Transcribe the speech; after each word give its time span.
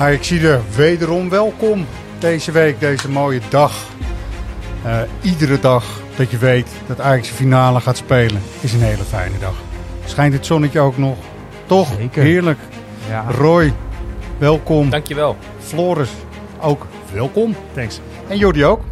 Ajaxide, 0.00 0.60
wederom 0.76 1.28
welkom 1.28 1.86
deze 2.18 2.52
week, 2.52 2.80
deze 2.80 3.10
mooie 3.10 3.40
dag. 3.50 3.88
Uh, 4.84 5.02
iedere 5.22 5.60
dag 5.60 6.00
dat 6.16 6.30
je 6.30 6.38
weet 6.38 6.68
dat 6.86 7.00
Ajax 7.00 7.28
de 7.28 7.34
finale 7.34 7.80
gaat 7.80 7.96
spelen, 7.96 8.40
is 8.60 8.72
een 8.72 8.80
hele 8.80 9.02
fijne 9.02 9.38
dag. 9.38 9.54
Schijnt 10.04 10.32
het 10.34 10.46
zonnetje 10.46 10.80
ook 10.80 10.96
nog? 10.96 11.18
Toch? 11.66 11.94
Zeker. 11.94 12.22
Heerlijk. 12.22 12.58
Ja. 13.08 13.30
Roy, 13.30 13.72
welkom. 14.38 14.90
Dankjewel. 14.90 15.36
Floris, 15.58 16.10
ook 16.60 16.86
welkom. 17.12 17.54
Thanks. 17.74 18.00
En 18.28 18.36
Jordi 18.38 18.64
ook. 18.64 18.82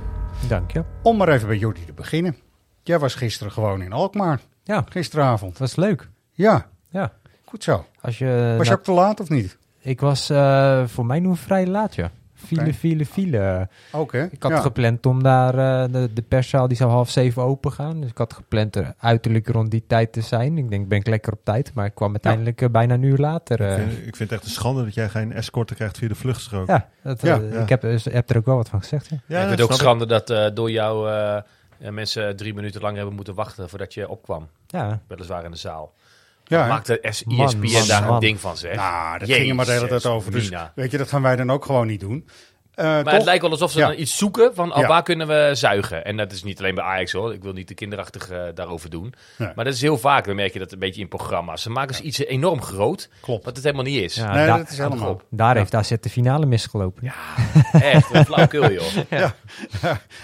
Dank 0.48 0.70
je. 0.72 0.84
Om 1.02 1.16
maar 1.16 1.28
even 1.28 1.48
bij 1.48 1.56
Jordi 1.58 1.84
te 1.84 1.92
beginnen. 1.92 2.36
Jij 2.82 2.98
was 2.98 3.14
gisteren 3.14 3.52
gewoon 3.52 3.82
in 3.82 3.92
Alkmaar. 3.92 4.40
Ja, 4.64 4.84
Gisteravond. 4.88 5.50
het 5.50 5.60
was 5.60 5.76
leuk. 5.76 6.08
Ja, 6.32 6.66
Ja. 6.90 7.12
goed 7.44 7.64
zo. 7.64 7.84
Als 8.00 8.18
je, 8.18 8.54
Was 8.58 8.66
je 8.68 8.72
ook 8.72 8.82
te 8.84 8.92
laat 8.92 9.20
of 9.20 9.28
niet? 9.28 9.57
Ik 9.88 10.00
was 10.00 10.30
eh, 10.30 10.86
voor 10.86 11.06
mij 11.06 11.20
nu 11.20 11.36
vrij 11.36 11.66
laat, 11.66 11.94
ja. 11.94 12.10
File, 12.34 12.60
Oké. 12.60 12.72
file, 12.72 13.06
file. 13.06 13.36
Hè? 13.36 14.24
Ik 14.24 14.42
had 14.42 14.50
ja. 14.50 14.60
gepland 14.60 15.06
om 15.06 15.22
daar, 15.22 15.58
eh, 15.58 15.92
de, 15.92 16.12
de 16.12 16.22
perszaal 16.22 16.68
die 16.68 16.76
zou 16.76 16.90
half 16.90 17.10
zeven 17.10 17.42
open 17.42 17.72
gaan. 17.72 18.00
Dus 18.00 18.10
ik 18.10 18.18
had 18.18 18.32
gepland 18.32 18.76
er 18.76 18.94
uiterlijk 18.98 19.48
rond 19.48 19.70
die 19.70 19.84
tijd 19.86 20.12
te 20.12 20.20
zijn. 20.20 20.58
Ik 20.58 20.68
denk, 20.68 20.88
ben 20.88 20.98
ik 20.98 21.06
lekker 21.06 21.32
op 21.32 21.40
tijd. 21.44 21.74
Maar 21.74 21.86
ik 21.86 21.94
kwam 21.94 22.10
uiteindelijk 22.10 22.60
eh, 22.62 22.68
bijna 22.68 22.94
een 22.94 23.02
uur 23.02 23.18
later. 23.18 23.60
Ik 23.60 23.78
vind, 23.78 23.92
ik 23.92 24.16
vind 24.16 24.30
het 24.30 24.32
echt 24.32 24.44
een 24.44 24.50
schande 24.50 24.84
dat 24.84 24.94
jij 24.94 25.08
geen 25.08 25.32
escorte 25.32 25.74
krijgt 25.74 25.98
via 25.98 26.08
de 26.08 26.14
vluchtstrook. 26.14 26.66
ja, 26.66 26.88
dat, 27.02 27.20
Ja, 27.20 27.40
ja. 27.52 27.60
ik 27.60 27.68
heb, 27.68 27.82
heb 28.02 28.30
er 28.30 28.36
ook 28.36 28.46
wel 28.46 28.56
wat 28.56 28.68
van 28.68 28.80
gezegd. 28.80 29.08
Ja. 29.08 29.16
Ja, 29.26 29.40
ik 29.40 29.46
vind 29.46 29.60
het 29.60 29.70
ook 29.70 29.76
schande 29.76 30.06
dat 30.06 30.56
door 30.56 30.70
jou 30.70 31.10
mensen 31.78 32.36
drie 32.36 32.54
minuten 32.54 32.80
lang 32.80 32.96
hebben 32.96 33.14
moeten 33.14 33.34
wachten 33.34 33.68
voordat 33.68 33.94
je 33.94 34.08
opkwam. 34.08 34.48
Ja, 34.66 35.00
Weliswaar 35.06 35.44
in 35.44 35.50
de 35.50 35.56
zaal. 35.56 35.92
Ja, 36.48 36.66
Man, 36.66 36.82
ESPN 37.00 37.34
man, 37.34 37.86
daar 37.86 38.02
man. 38.04 38.14
een 38.14 38.20
ding 38.20 38.40
van, 38.40 38.56
zeg. 38.56 38.74
Nou, 38.76 39.18
dat 39.18 39.20
Jezus, 39.28 39.36
ging 39.36 39.48
er 39.50 39.56
maar 39.56 39.66
de 39.66 39.72
hele 39.72 39.88
tijd 39.88 40.06
over. 40.06 40.30
Dus 40.32 40.44
Mina. 40.44 40.72
weet 40.74 40.90
je, 40.90 40.98
dat 40.98 41.08
gaan 41.08 41.22
wij 41.22 41.36
dan 41.36 41.50
ook 41.50 41.64
gewoon 41.64 41.86
niet 41.86 42.00
doen. 42.00 42.28
Eh, 42.74 42.84
Maar 42.84 43.04
toch? 43.04 43.12
het 43.12 43.24
lijkt 43.24 43.42
wel 43.42 43.50
alsof 43.50 43.70
ze 43.70 43.78
Ja. 43.78 43.86
dan 43.88 43.98
iets 43.98 44.16
zoeken 44.16 44.54
van 44.54 44.72
oh, 44.74 44.80
Ja. 44.80 44.86
waar 44.86 45.02
kunnen 45.02 45.26
we 45.26 45.50
zuigen. 45.52 46.04
En 46.04 46.16
dat 46.16 46.32
is 46.32 46.42
niet 46.42 46.58
alleen 46.58 46.74
bij 46.74 46.84
Ajax 46.84 47.12
hoor. 47.12 47.32
Ik 47.32 47.42
wil 47.42 47.52
niet 47.52 47.66
te 47.66 47.74
kinderachtig 47.74 48.30
eh, 48.30 48.42
daarover 48.54 48.90
doen. 48.90 49.14
Nee. 49.38 49.50
Maar 49.54 49.64
dat 49.64 49.74
is 49.74 49.80
heel 49.80 49.98
vaak. 49.98 50.24
Dan 50.26 50.36
merk 50.36 50.52
je 50.52 50.58
dat 50.58 50.72
een 50.72 50.78
beetje 50.78 51.00
in 51.00 51.08
programma's. 51.08 51.62
Ze 51.62 51.70
maken 51.70 51.94
ze 51.94 52.02
iets 52.02 52.18
enorm 52.18 52.62
groot. 52.62 53.08
Klopt. 53.20 53.44
Wat 53.44 53.54
het 53.56 53.64
helemaal 53.64 53.84
niet 53.86 54.02
is. 54.02 54.14
ja 54.14 54.34
Nee, 54.34 54.46
da- 54.46 54.56
dat 54.56 54.70
is 54.70 54.78
helemaal. 54.78 55.10
op. 55.10 55.24
daar 55.30 55.56
heeft 55.56 55.74
AZ 55.74 55.92
de 56.00 56.10
finale 56.10 56.46
misgelopen. 56.46 57.04
Ja, 57.04 57.14
echt. 57.80 58.14
Een 58.14 58.24
flauwkul 58.24 58.70
joh. 58.72 58.86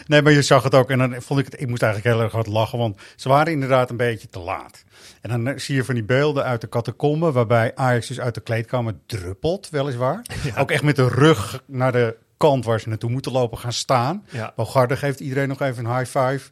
Nee, 0.07 0.23
maar 0.23 0.33
je 0.33 0.43
zag 0.43 0.63
het 0.63 0.75
ook. 0.75 0.91
En 0.91 0.99
dan 0.99 1.23
vond 1.23 1.41
ik 1.41 1.45
het, 1.45 1.61
ik 1.61 1.69
moest 1.69 1.83
eigenlijk 1.83 2.15
heel 2.15 2.25
erg 2.25 2.33
hard 2.33 2.47
lachen, 2.47 2.79
want 2.79 3.01
ze 3.17 3.29
waren 3.29 3.53
inderdaad 3.53 3.91
een 3.91 3.97
beetje 3.97 4.29
te 4.29 4.39
laat. 4.39 4.85
En 5.25 5.31
dan 5.31 5.47
eh, 5.47 5.59
zie 5.59 5.75
je 5.75 5.85
van 5.85 5.95
die 5.95 6.05
beelden 6.05 6.45
uit 6.45 6.61
de 6.61 6.69
catacombe, 6.69 7.33
waarbij 7.33 7.75
Ajax 7.75 8.07
dus 8.07 8.21
uit 8.21 8.35
de 8.35 8.41
kleedkamer 8.41 8.95
druppelt, 9.07 9.69
weliswaar. 9.71 10.27
Ook 10.59 10.71
echt 10.71 10.83
met 10.83 10.97
de 10.97 11.09
rug 11.09 11.63
naar 11.67 11.93
de 11.93 12.17
kant 12.37 12.65
waar 12.65 12.81
ze 12.81 12.89
naartoe 12.89 13.11
moeten 13.11 13.33
lopen 13.33 13.59
gaan 13.59 13.73
staan. 13.73 14.27
Ja. 14.31 14.53
Bogarde 14.57 14.97
geeft 14.97 15.21
iedereen 15.21 15.49
nog 15.49 15.61
even 15.61 15.85
een 15.85 15.97
high 15.97 16.19
five. 16.19 16.51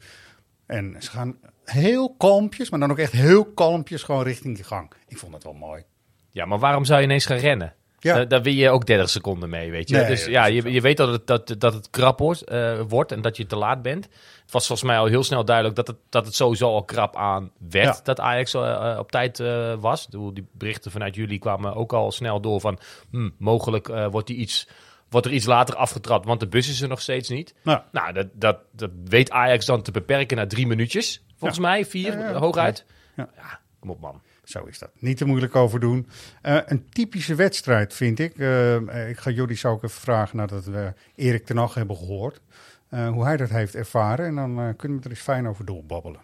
En 0.67 0.97
ze 0.99 1.11
gaan 1.11 1.37
heel 1.65 2.15
kalmpjes, 2.19 2.71
maar 2.71 2.81
dan 2.81 2.91
ook 2.91 2.99
echt 2.99 3.13
heel 3.13 3.45
kalmpjes 3.45 4.03
gewoon 4.03 4.23
richting 4.23 4.57
de 4.57 4.65
gang. 4.65 4.93
Ik 5.09 5.19
vond 5.19 5.35
het 5.35 5.45
wel 5.45 5.53
mooi. 5.53 5.83
Ja, 6.31 6.45
maar 6.45 6.59
waarom 6.59 6.85
zou 6.85 7.01
je 7.01 7.07
ineens 7.07 7.27
gaan 7.27 7.37
rennen? 7.37 7.75
Ja. 8.03 8.15
Daar, 8.15 8.29
daar 8.29 8.43
win 8.43 8.55
je 8.55 8.71
ook 8.71 8.87
30 8.87 9.11
seconden 9.11 9.49
mee, 9.49 9.71
weet 9.71 9.89
je. 9.89 9.97
Nee, 9.97 10.07
dus 10.07 10.25
ja, 10.25 10.45
je, 10.47 10.73
je 10.73 10.81
weet 10.81 10.97
dat 10.97 11.09
het, 11.09 11.27
dat, 11.27 11.55
dat 11.59 11.75
het 11.75 11.91
krap 11.91 12.19
wordt, 12.19 12.43
eh, 12.43 12.81
wordt 12.89 13.13
en 13.13 13.21
dat 13.21 13.37
je 13.37 13.47
te 13.47 13.57
laat 13.57 13.83
bent. 13.83 14.05
Het 14.43 14.53
was 14.53 14.67
volgens 14.67 14.89
mij 14.89 14.99
al 14.99 15.07
heel 15.07 15.23
snel 15.23 15.45
duidelijk 15.45 15.77
dat 15.77 15.87
het, 15.87 15.97
dat 16.09 16.25
het 16.25 16.35
sowieso 16.35 16.69
al 16.69 16.85
krap 16.85 17.17
aan 17.17 17.51
werd. 17.71 17.97
Ja. 17.97 18.01
Dat 18.03 18.21
Ajax 18.21 18.55
eh, 18.55 18.97
op 18.99 19.11
tijd 19.11 19.39
was. 19.81 20.07
Die 20.07 20.49
berichten 20.53 20.91
vanuit 20.91 21.15
jullie 21.15 21.39
kwamen 21.39 21.75
ook 21.75 21.93
al 21.93 22.13
snel 22.13 22.41
door 22.41 22.61
van... 22.61 22.79
hm, 23.11 23.31
mogelijk 23.39 23.87
wordt, 24.11 24.27
die 24.27 24.37
iets, 24.37 24.69
wordt 25.09 25.27
er 25.27 25.33
iets 25.33 25.47
later 25.47 25.75
afgetrapt, 25.77 26.27
want 26.27 26.41
de 26.41 26.49
bus 26.49 26.69
is 26.69 26.81
er 26.81 26.89
nog 26.89 27.01
steeds 27.01 27.29
niet. 27.29 27.55
Nou, 27.63 27.81
Nou, 27.93 28.13
dat, 28.13 28.27
dat, 28.33 28.59
dat 28.73 28.91
weet 29.05 29.31
Ajax 29.31 29.67
dan 29.67 29.83
te 29.83 29.91
beperken 29.91 30.37
naar 30.37 30.49
drie 30.49 30.67
minuutjes. 30.67 31.25
Volgens 31.37 31.61
mij, 31.61 31.85
vier, 31.85 32.35
hooguit. 32.35 32.85
Ja. 33.17 33.29
Ja, 33.37 33.61
kom 33.81 33.91
op 33.91 34.01
man. 34.01 34.23
Zo 34.45 34.65
is 34.65 34.79
dat. 34.79 34.91
Niet 34.99 35.17
te 35.17 35.25
moeilijk 35.25 35.57
over 35.57 35.81
doen. 35.81 36.09
Eh, 36.43 36.59
een 36.67 36.89
typische 36.89 37.35
wedstrijd, 37.35 37.95
vind 37.95 38.19
ik. 38.19 38.39
Eh, 38.39 39.09
ik 39.09 39.19
ga 39.19 39.55
zo 39.55 39.69
ook 39.69 39.83
even 39.83 40.01
vragen 40.01 40.37
nadat 40.37 40.65
we 40.65 40.95
Erik 41.15 41.47
ten 41.47 41.57
Hag 41.57 41.75
hebben 41.75 41.97
gehoord. 41.97 42.41
eh, 42.89 43.09
hoe 43.09 43.25
hij 43.25 43.37
dat 43.37 43.49
heeft 43.49 43.75
ervaren. 43.75 44.27
En 44.27 44.35
dan 44.35 44.77
kunnen 44.77 44.99
we 44.99 45.05
er 45.05 45.11
eens 45.11 45.21
fijn 45.21 45.49
over 45.49 45.65
doorbabbelen. 45.65 46.21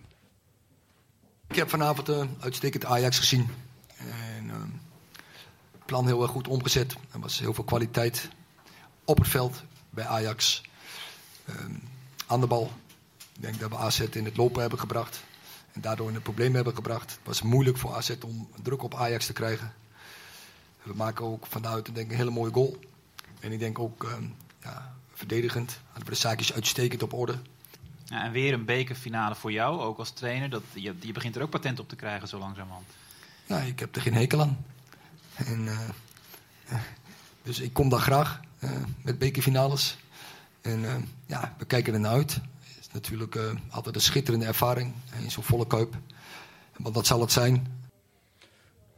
Ik 1.48 1.56
heb 1.56 1.68
vanavond 1.68 2.08
een 2.08 2.36
uitstekend 2.40 2.84
Ajax 2.84 3.18
gezien. 3.18 3.46
En, 3.96 4.50
het 5.72 5.86
plan 5.86 6.06
heel 6.06 6.22
erg 6.22 6.30
goed 6.30 6.48
omgezet. 6.48 6.92
Er 7.12 7.20
was 7.20 7.38
heel 7.38 7.54
veel 7.54 7.64
kwaliteit 7.64 8.28
op 9.04 9.18
het 9.18 9.28
veld 9.28 9.62
bij 9.90 10.06
Ajax. 10.06 10.62
Aan 12.26 12.40
de 12.40 12.46
bal. 12.46 12.70
Ik 13.34 13.42
denk 13.42 13.60
dat 13.60 13.70
we 13.70 13.76
AZ 13.76 14.00
in 14.00 14.24
het 14.24 14.36
lopen 14.36 14.60
hebben 14.60 14.78
gebracht. 14.78 15.22
Daardoor 15.80 16.08
in 16.08 16.14
het 16.14 16.22
probleem 16.22 16.54
hebben 16.54 16.74
gebracht. 16.74 17.10
Het 17.10 17.20
was 17.24 17.42
moeilijk 17.42 17.78
voor 17.78 17.94
AZ 17.94 18.14
om 18.24 18.48
druk 18.62 18.82
op 18.82 18.94
Ajax 18.94 19.26
te 19.26 19.32
krijgen. 19.32 19.72
We 20.82 20.94
maken 20.94 21.24
ook 21.24 21.46
vanuit 21.46 21.84
denk 21.84 22.06
ik, 22.06 22.10
een 22.10 22.16
hele 22.16 22.30
mooie 22.30 22.52
goal. 22.52 22.78
En 23.40 23.52
ik 23.52 23.58
denk 23.58 23.78
ook 23.78 24.04
ehm, 24.04 24.24
ja, 24.62 24.94
verdedigend. 25.12 25.80
Hadden 25.86 26.04
we 26.04 26.10
de 26.10 26.20
zaakjes 26.20 26.52
uitstekend 26.52 27.02
op 27.02 27.12
orde. 27.12 27.38
Ja, 28.04 28.24
en 28.24 28.32
weer 28.32 28.52
een 28.52 28.64
bekerfinale 28.64 29.34
voor 29.34 29.52
jou, 29.52 29.80
ook 29.80 29.98
als 29.98 30.10
trainer. 30.10 30.50
Dat, 30.50 30.62
je, 30.72 30.94
je 31.00 31.12
begint 31.12 31.36
er 31.36 31.42
ook 31.42 31.50
patent 31.50 31.80
op 31.80 31.88
te 31.88 31.96
krijgen 31.96 32.28
zo 32.28 32.38
langzamerhand. 32.38 32.86
Nou, 33.46 33.66
ik 33.66 33.78
heb 33.78 33.96
er 33.96 34.02
geen 34.02 34.14
hekel 34.14 34.40
aan. 34.40 34.64
En, 35.34 35.68
eh, 35.68 35.88
eh, 36.68 36.80
dus 37.42 37.60
ik 37.60 37.72
kom 37.72 37.88
daar 37.88 38.00
graag 38.00 38.40
eh, 38.58 38.70
met 39.02 39.18
bekerfinales. 39.18 39.98
En 40.60 41.08
ja, 41.26 41.54
we 41.58 41.64
kijken 41.64 41.94
er 41.94 42.00
naar 42.00 42.12
uit. 42.12 42.40
Natuurlijk 42.98 43.34
eh, 43.34 43.42
altijd 43.70 43.94
een 43.94 44.00
schitterende 44.00 44.46
ervaring 44.46 44.92
in 45.22 45.30
zo'n 45.30 45.42
volle 45.42 45.66
kuip. 45.66 45.94
Want 46.76 46.94
dat 46.94 47.06
zal 47.06 47.20
het 47.20 47.32
zijn. 47.32 47.66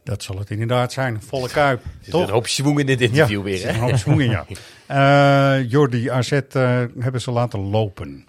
Dat 0.03 0.23
zal 0.23 0.37
het 0.37 0.49
inderdaad 0.49 0.91
zijn. 0.91 1.21
Volle 1.21 1.49
kuip. 1.49 1.83
Er 1.83 1.89
zit 2.01 2.11
Toch? 2.11 2.27
een 2.27 2.33
hoop 2.33 2.47
schwung 2.47 2.79
in 2.79 2.85
dit 2.85 3.01
interview 3.01 3.37
er 3.37 3.43
weer. 3.43 3.63
Hè? 3.63 3.69
een 3.69 3.79
hoop 3.79 4.19
in, 4.19 4.29
ja. 4.29 4.45
Eh, 4.87 5.69
Jordi, 5.69 6.09
AZ 6.09 6.31
eh, 6.31 6.83
hebben 6.99 7.21
ze 7.21 7.31
laten 7.31 7.59
lopen. 7.59 8.27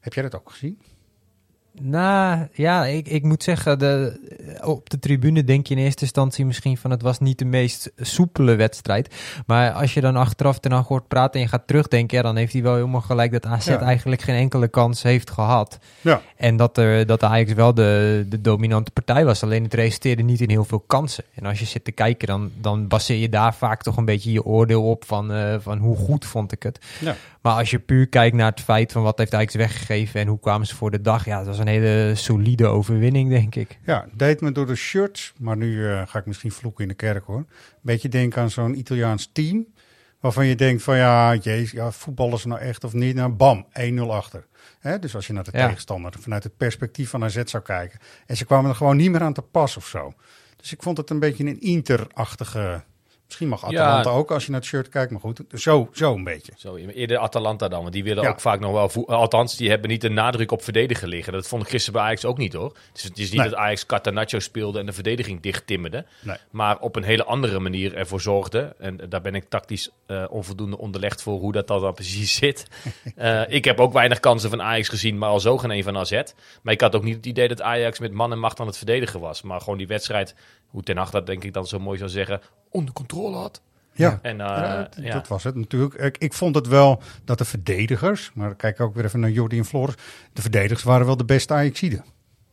Heb 0.00 0.12
jij 0.12 0.22
dat 0.22 0.34
ook 0.34 0.50
gezien? 0.50 0.78
Nou, 1.80 2.46
ja, 2.52 2.84
ik, 2.84 3.08
ik 3.08 3.22
moet 3.22 3.42
zeggen, 3.42 3.78
de, 3.78 4.20
op 4.64 4.90
de 4.90 4.98
tribune 4.98 5.44
denk 5.44 5.66
je 5.66 5.74
in 5.74 5.80
eerste 5.80 6.02
instantie 6.02 6.46
misschien 6.46 6.76
van 6.76 6.90
het 6.90 7.02
was 7.02 7.18
niet 7.18 7.38
de 7.38 7.44
meest 7.44 7.90
soepele 7.96 8.54
wedstrijd. 8.54 9.14
Maar 9.46 9.72
als 9.72 9.94
je 9.94 10.00
dan 10.00 10.16
achteraf 10.16 10.58
ten 10.58 10.72
Hag 10.72 10.88
hoort 10.88 11.08
praten 11.08 11.34
en 11.34 11.40
je 11.40 11.48
gaat 11.48 11.66
terugdenken, 11.66 12.16
ja, 12.16 12.22
dan 12.22 12.36
heeft 12.36 12.52
hij 12.52 12.62
wel 12.62 12.74
helemaal 12.74 13.00
gelijk 13.00 13.32
dat 13.32 13.46
AZ 13.46 13.66
Ja. 13.66 13.80
eigenlijk 13.80 14.22
geen 14.22 14.36
enkele 14.36 14.68
kans 14.68 15.02
heeft 15.02 15.30
gehad. 15.30 15.78
Ja. 16.00 16.20
En 16.36 16.56
dat, 16.56 16.78
er, 16.78 17.06
dat 17.06 17.22
Ajax 17.22 17.52
wel 17.52 17.74
de, 17.74 18.24
de 18.28 18.40
dominante 18.40 18.90
partij 18.90 19.24
was, 19.24 19.42
alleen 19.42 19.62
het 19.62 19.74
resulteerde 19.74 20.22
niet 20.22 20.40
in 20.40 20.50
heel 20.50 20.64
veel 20.64 20.84
kansen. 20.86 21.24
En 21.34 21.46
als 21.46 21.58
je 21.58 21.64
zit 21.64 21.84
te 21.84 21.92
kijken, 21.92 22.26
dan, 22.26 22.50
dan 22.60 22.88
baseer 22.88 23.18
je 23.18 23.28
daar 23.28 23.54
vaak 23.54 23.82
toch 23.82 23.96
een 23.96 24.04
beetje 24.04 24.32
je 24.32 24.44
oordeel 24.44 24.90
op 24.90 25.04
van, 25.04 25.32
eh, 25.32 25.54
van 25.58 25.78
hoe 25.78 25.96
goed 25.96 26.24
vond 26.26 26.52
ik 26.52 26.62
het. 26.62 26.78
Ja. 27.00 27.16
Maar 27.46 27.56
als 27.56 27.70
je 27.70 27.78
puur 27.78 28.08
kijkt 28.08 28.36
naar 28.36 28.50
het 28.50 28.60
feit 28.60 28.92
van 28.92 29.02
wat 29.02 29.18
heeft 29.18 29.34
Ajax 29.34 29.54
weggegeven 29.54 30.20
en 30.20 30.26
hoe 30.26 30.40
kwamen 30.40 30.66
ze 30.66 30.76
voor 30.76 30.90
de 30.90 31.00
dag, 31.00 31.24
ja, 31.24 31.36
dat 31.38 31.46
was 31.46 31.58
een 31.58 31.66
hele 31.66 32.12
solide 32.14 32.66
overwinning, 32.66 33.30
denk 33.30 33.54
ik. 33.54 33.78
Ja, 33.84 34.06
deed 34.14 34.40
me 34.40 34.52
door 34.52 34.66
de 34.66 34.74
shirts, 34.74 35.32
maar 35.38 35.56
nu 35.56 35.88
eh, 35.90 36.02
ga 36.06 36.18
ik 36.18 36.26
misschien 36.26 36.52
vloeken 36.52 36.82
in 36.82 36.88
de 36.88 36.94
kerk 36.94 37.24
hoor. 37.24 37.44
Beetje 37.80 38.08
denken 38.08 38.42
aan 38.42 38.50
zo'n 38.50 38.78
Italiaans 38.78 39.30
team, 39.32 39.66
waarvan 40.20 40.46
je 40.46 40.54
denkt 40.54 40.82
van 40.82 40.96
ja, 40.96 41.34
jezus, 41.34 41.70
ja, 41.70 41.90
voetballen 41.92 42.38
ze 42.38 42.48
nou 42.48 42.60
echt 42.60 42.84
of 42.84 42.92
niet? 42.92 43.14
Nou, 43.14 43.30
bam, 43.32 43.66
1-0 43.80 44.00
achter. 44.08 44.46
Hè, 44.80 44.98
dus 44.98 45.14
als 45.14 45.26
je 45.26 45.32
naar 45.32 45.44
de 45.44 45.50
Ja. 45.52 45.66
tegenstander 45.66 46.12
vanuit 46.20 46.42
het 46.42 46.56
perspectief 46.56 47.10
van 47.10 47.24
AZ 47.24 47.42
zou 47.44 47.62
kijken. 47.62 47.98
En 48.26 48.36
ze 48.36 48.44
kwamen 48.44 48.70
er 48.70 48.76
gewoon 48.76 48.96
niet 48.96 49.10
meer 49.10 49.22
aan 49.22 49.32
te 49.32 49.42
pas 49.42 49.76
of 49.76 49.86
zo. 49.86 50.12
Dus 50.56 50.72
ik 50.72 50.82
vond 50.82 50.96
het 50.96 51.10
een 51.10 51.18
beetje 51.18 51.44
een 51.44 51.60
Inter-achtige 51.60 52.84
Misschien 53.26 53.48
mag 53.48 53.64
Atalanta 53.64 54.10
Ja. 54.10 54.16
ook 54.16 54.30
als 54.30 54.44
je 54.44 54.50
naar 54.50 54.60
het 54.60 54.68
shirt 54.68 54.88
kijkt, 54.88 55.10
maar 55.10 55.20
goed, 55.20 55.40
zo, 55.54 55.88
zo 55.92 56.14
een 56.14 56.24
beetje. 56.24 56.52
Zo, 56.56 56.76
eerder 56.76 57.18
Atalanta 57.18 57.68
dan, 57.68 57.80
want 57.80 57.92
die 57.92 58.04
willen 58.04 58.22
Ja. 58.22 58.28
ook 58.28 58.40
vaak 58.40 58.60
nog 58.60 58.72
wel... 58.72 58.88
voe- 58.88 59.06
Althans, 59.06 59.56
die 59.56 59.70
hebben 59.70 59.90
niet 59.90 60.00
de 60.00 60.08
nadruk 60.10 60.52
op 60.52 60.62
verdedigen 60.62 61.08
liggen. 61.08 61.32
Dat 61.32 61.48
vond 61.48 61.62
ik 61.62 61.68
gisteren 61.68 61.94
bij 62.00 62.08
Ajax 62.08 62.24
ook 62.24 62.38
niet, 62.38 62.52
hoor. 62.52 62.76
Dus 62.92 63.02
het 63.02 63.18
is 63.18 63.30
niet 63.30 63.40
Nee. 63.40 63.48
dat 63.50 63.58
Ajax 63.58 63.86
Catanaccio 63.86 64.38
speelde 64.38 64.78
en 64.78 64.86
de 64.86 64.92
verdediging 64.92 65.40
dicht 65.40 65.66
timmerde. 65.66 66.04
Nee. 66.20 66.36
Maar 66.50 66.78
op 66.78 66.96
een 66.96 67.02
hele 67.02 67.24
andere 67.24 67.58
manier 67.58 67.94
ervoor 67.94 68.20
zorgde. 68.20 68.74
En 68.78 69.00
daar 69.08 69.20
ben 69.20 69.34
ik 69.34 69.44
tactisch 69.48 69.90
eh, 70.06 70.24
onvoldoende 70.28 70.78
onderlegd 70.78 71.22
voor 71.22 71.38
hoe 71.40 71.52
dat 71.52 71.66
dan 71.66 71.94
precies 71.94 72.34
zit. 72.44 72.66
Eh, 73.16 73.42
ik 73.48 73.64
heb 73.64 73.80
ook 73.80 73.92
weinig 73.92 74.20
kansen 74.20 74.50
van 74.50 74.62
Ajax 74.62 74.88
gezien, 74.88 75.18
maar 75.18 75.28
al 75.28 75.40
zo 75.40 75.58
geen 75.58 75.70
een 75.70 75.82
van 75.82 75.96
AZ. 75.96 76.22
Maar 76.62 76.72
ik 76.74 76.80
had 76.80 76.94
ook 76.94 77.02
niet 77.04 77.16
het 77.16 77.26
idee 77.26 77.48
dat 77.48 77.62
Ajax 77.62 77.98
met 77.98 78.12
man 78.12 78.32
en 78.32 78.38
macht 78.38 78.60
aan 78.60 78.66
het 78.66 78.76
verdedigen 78.76 79.20
was. 79.20 79.42
Maar 79.42 79.60
gewoon 79.60 79.78
die 79.78 79.86
wedstrijd, 79.86 80.34
hoe 80.76 80.84
Ten 80.84 80.96
Hag 80.96 81.10
dat 81.10 81.26
denk 81.26 81.44
ik 81.44 81.52
dan 81.52 81.66
zo 81.66 81.78
mooi 81.78 81.98
zou 81.98 82.10
zeggen, 82.10 82.40
onder 82.70 82.94
controle 82.94 83.36
had. 83.36 83.62
Ja, 83.92 84.18
En, 84.22 84.40
eh, 84.40 84.46
Ja, 84.46 84.76
dat, 84.82 84.96
ja. 85.00 85.12
dat 85.12 85.28
was 85.28 85.44
het 85.44 85.54
natuurlijk. 85.54 85.94
Ik, 85.94 86.18
ik 86.18 86.32
vond 86.32 86.54
het 86.54 86.66
wel 86.66 87.02
dat 87.24 87.38
de 87.38 87.44
verdedigers, 87.44 88.30
maar 88.34 88.46
dan 88.48 88.56
kijk 88.56 88.74
ik 88.74 88.80
ook 88.80 88.94
weer 88.94 89.04
even 89.04 89.20
naar 89.20 89.30
Jordi 89.30 89.58
en 89.58 89.64
Floris, 89.64 89.94
de 90.32 90.42
verdedigers 90.42 90.82
waren 90.82 91.06
wel 91.06 91.16
de 91.16 91.24
beste 91.24 91.54
Ajaxiden. 91.54 91.98
in 91.98 92.04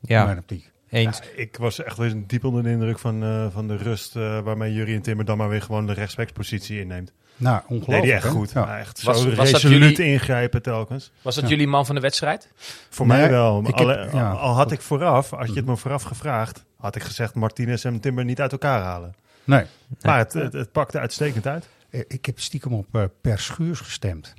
Ja, 0.02 0.26
mijn 0.26 0.38
optiek. 0.38 0.72
eens. 0.90 1.20
Ik 1.36 1.58
was 1.58 1.84
echt 1.84 1.98
weer 1.98 2.24
diep 2.28 2.44
onder 2.44 2.64
de 2.64 2.70
indruk 2.70 3.00
van, 3.00 3.24
eh, 3.24 3.48
van 3.52 3.68
de 3.68 3.76
rust 3.78 4.16
eh, 4.16 4.40
waarmee 4.40 4.74
Jurien 4.74 5.02
Timmer 5.02 5.26
dan 5.26 5.38
maar 5.38 5.50
weer 5.50 5.62
gewoon 5.62 5.88
de 5.88 5.94
rechtsbackspositie 5.94 6.80
inneemt. 6.80 7.14
Nou, 7.36 7.56
Deed 7.62 7.70
ongelooflijk. 7.70 8.04
hij 8.04 8.14
echt 8.14 8.24
hè? 8.24 8.30
goed. 8.30 8.52
Ja. 8.52 8.80
Echt 8.80 9.04
Was- 9.04 9.22
zo 9.22 9.36
was 9.36 9.52
resoluut 9.52 9.98
jullie- 9.98 10.12
ingrijpen 10.14 10.62
telkens. 10.62 11.12
Was 11.22 11.36
dat 11.36 11.44
Ja. 11.44 11.50
jullie 11.50 11.68
man 11.68 11.86
van 11.86 11.96
de 11.96 12.02
wedstrijd? 12.02 12.50
Voor 12.90 13.08
Nee, 13.08 13.18
mij 13.18 13.30
wel. 13.30 13.64
Heb- 13.64 14.12
ja, 14.14 14.32
al 14.32 14.54
had 14.56 14.72
ik 14.72 14.82
vooraf, 14.82 15.34
als 15.34 15.48
je 15.50 15.56
het 15.56 15.66
me 15.66 15.78
vooraf 15.78 16.04
gevraagd, 16.04 16.64
had 16.78 16.96
ik 16.96 17.04
gezegd 17.04 17.36
Martinez 17.36 17.86
en 17.86 18.00
Timber 18.00 18.26
niet 18.26 18.42
uit 18.42 18.52
elkaar 18.52 18.82
halen. 18.82 19.16
Nee, 19.44 19.64
Maar 20.02 20.18
het, 20.18 20.34
het, 20.34 20.54
het 20.54 20.72
pakte 20.72 21.00
uitstekend 21.00 21.48
uit. 21.48 21.68
eh, 21.90 22.02
ik 22.08 22.26
heb 22.26 22.40
stiekem 22.40 22.74
op 22.74 22.86
eh, 22.92 23.04
Per 23.22 23.40
Schuurs 23.40 23.80
gestemd. 23.80 24.34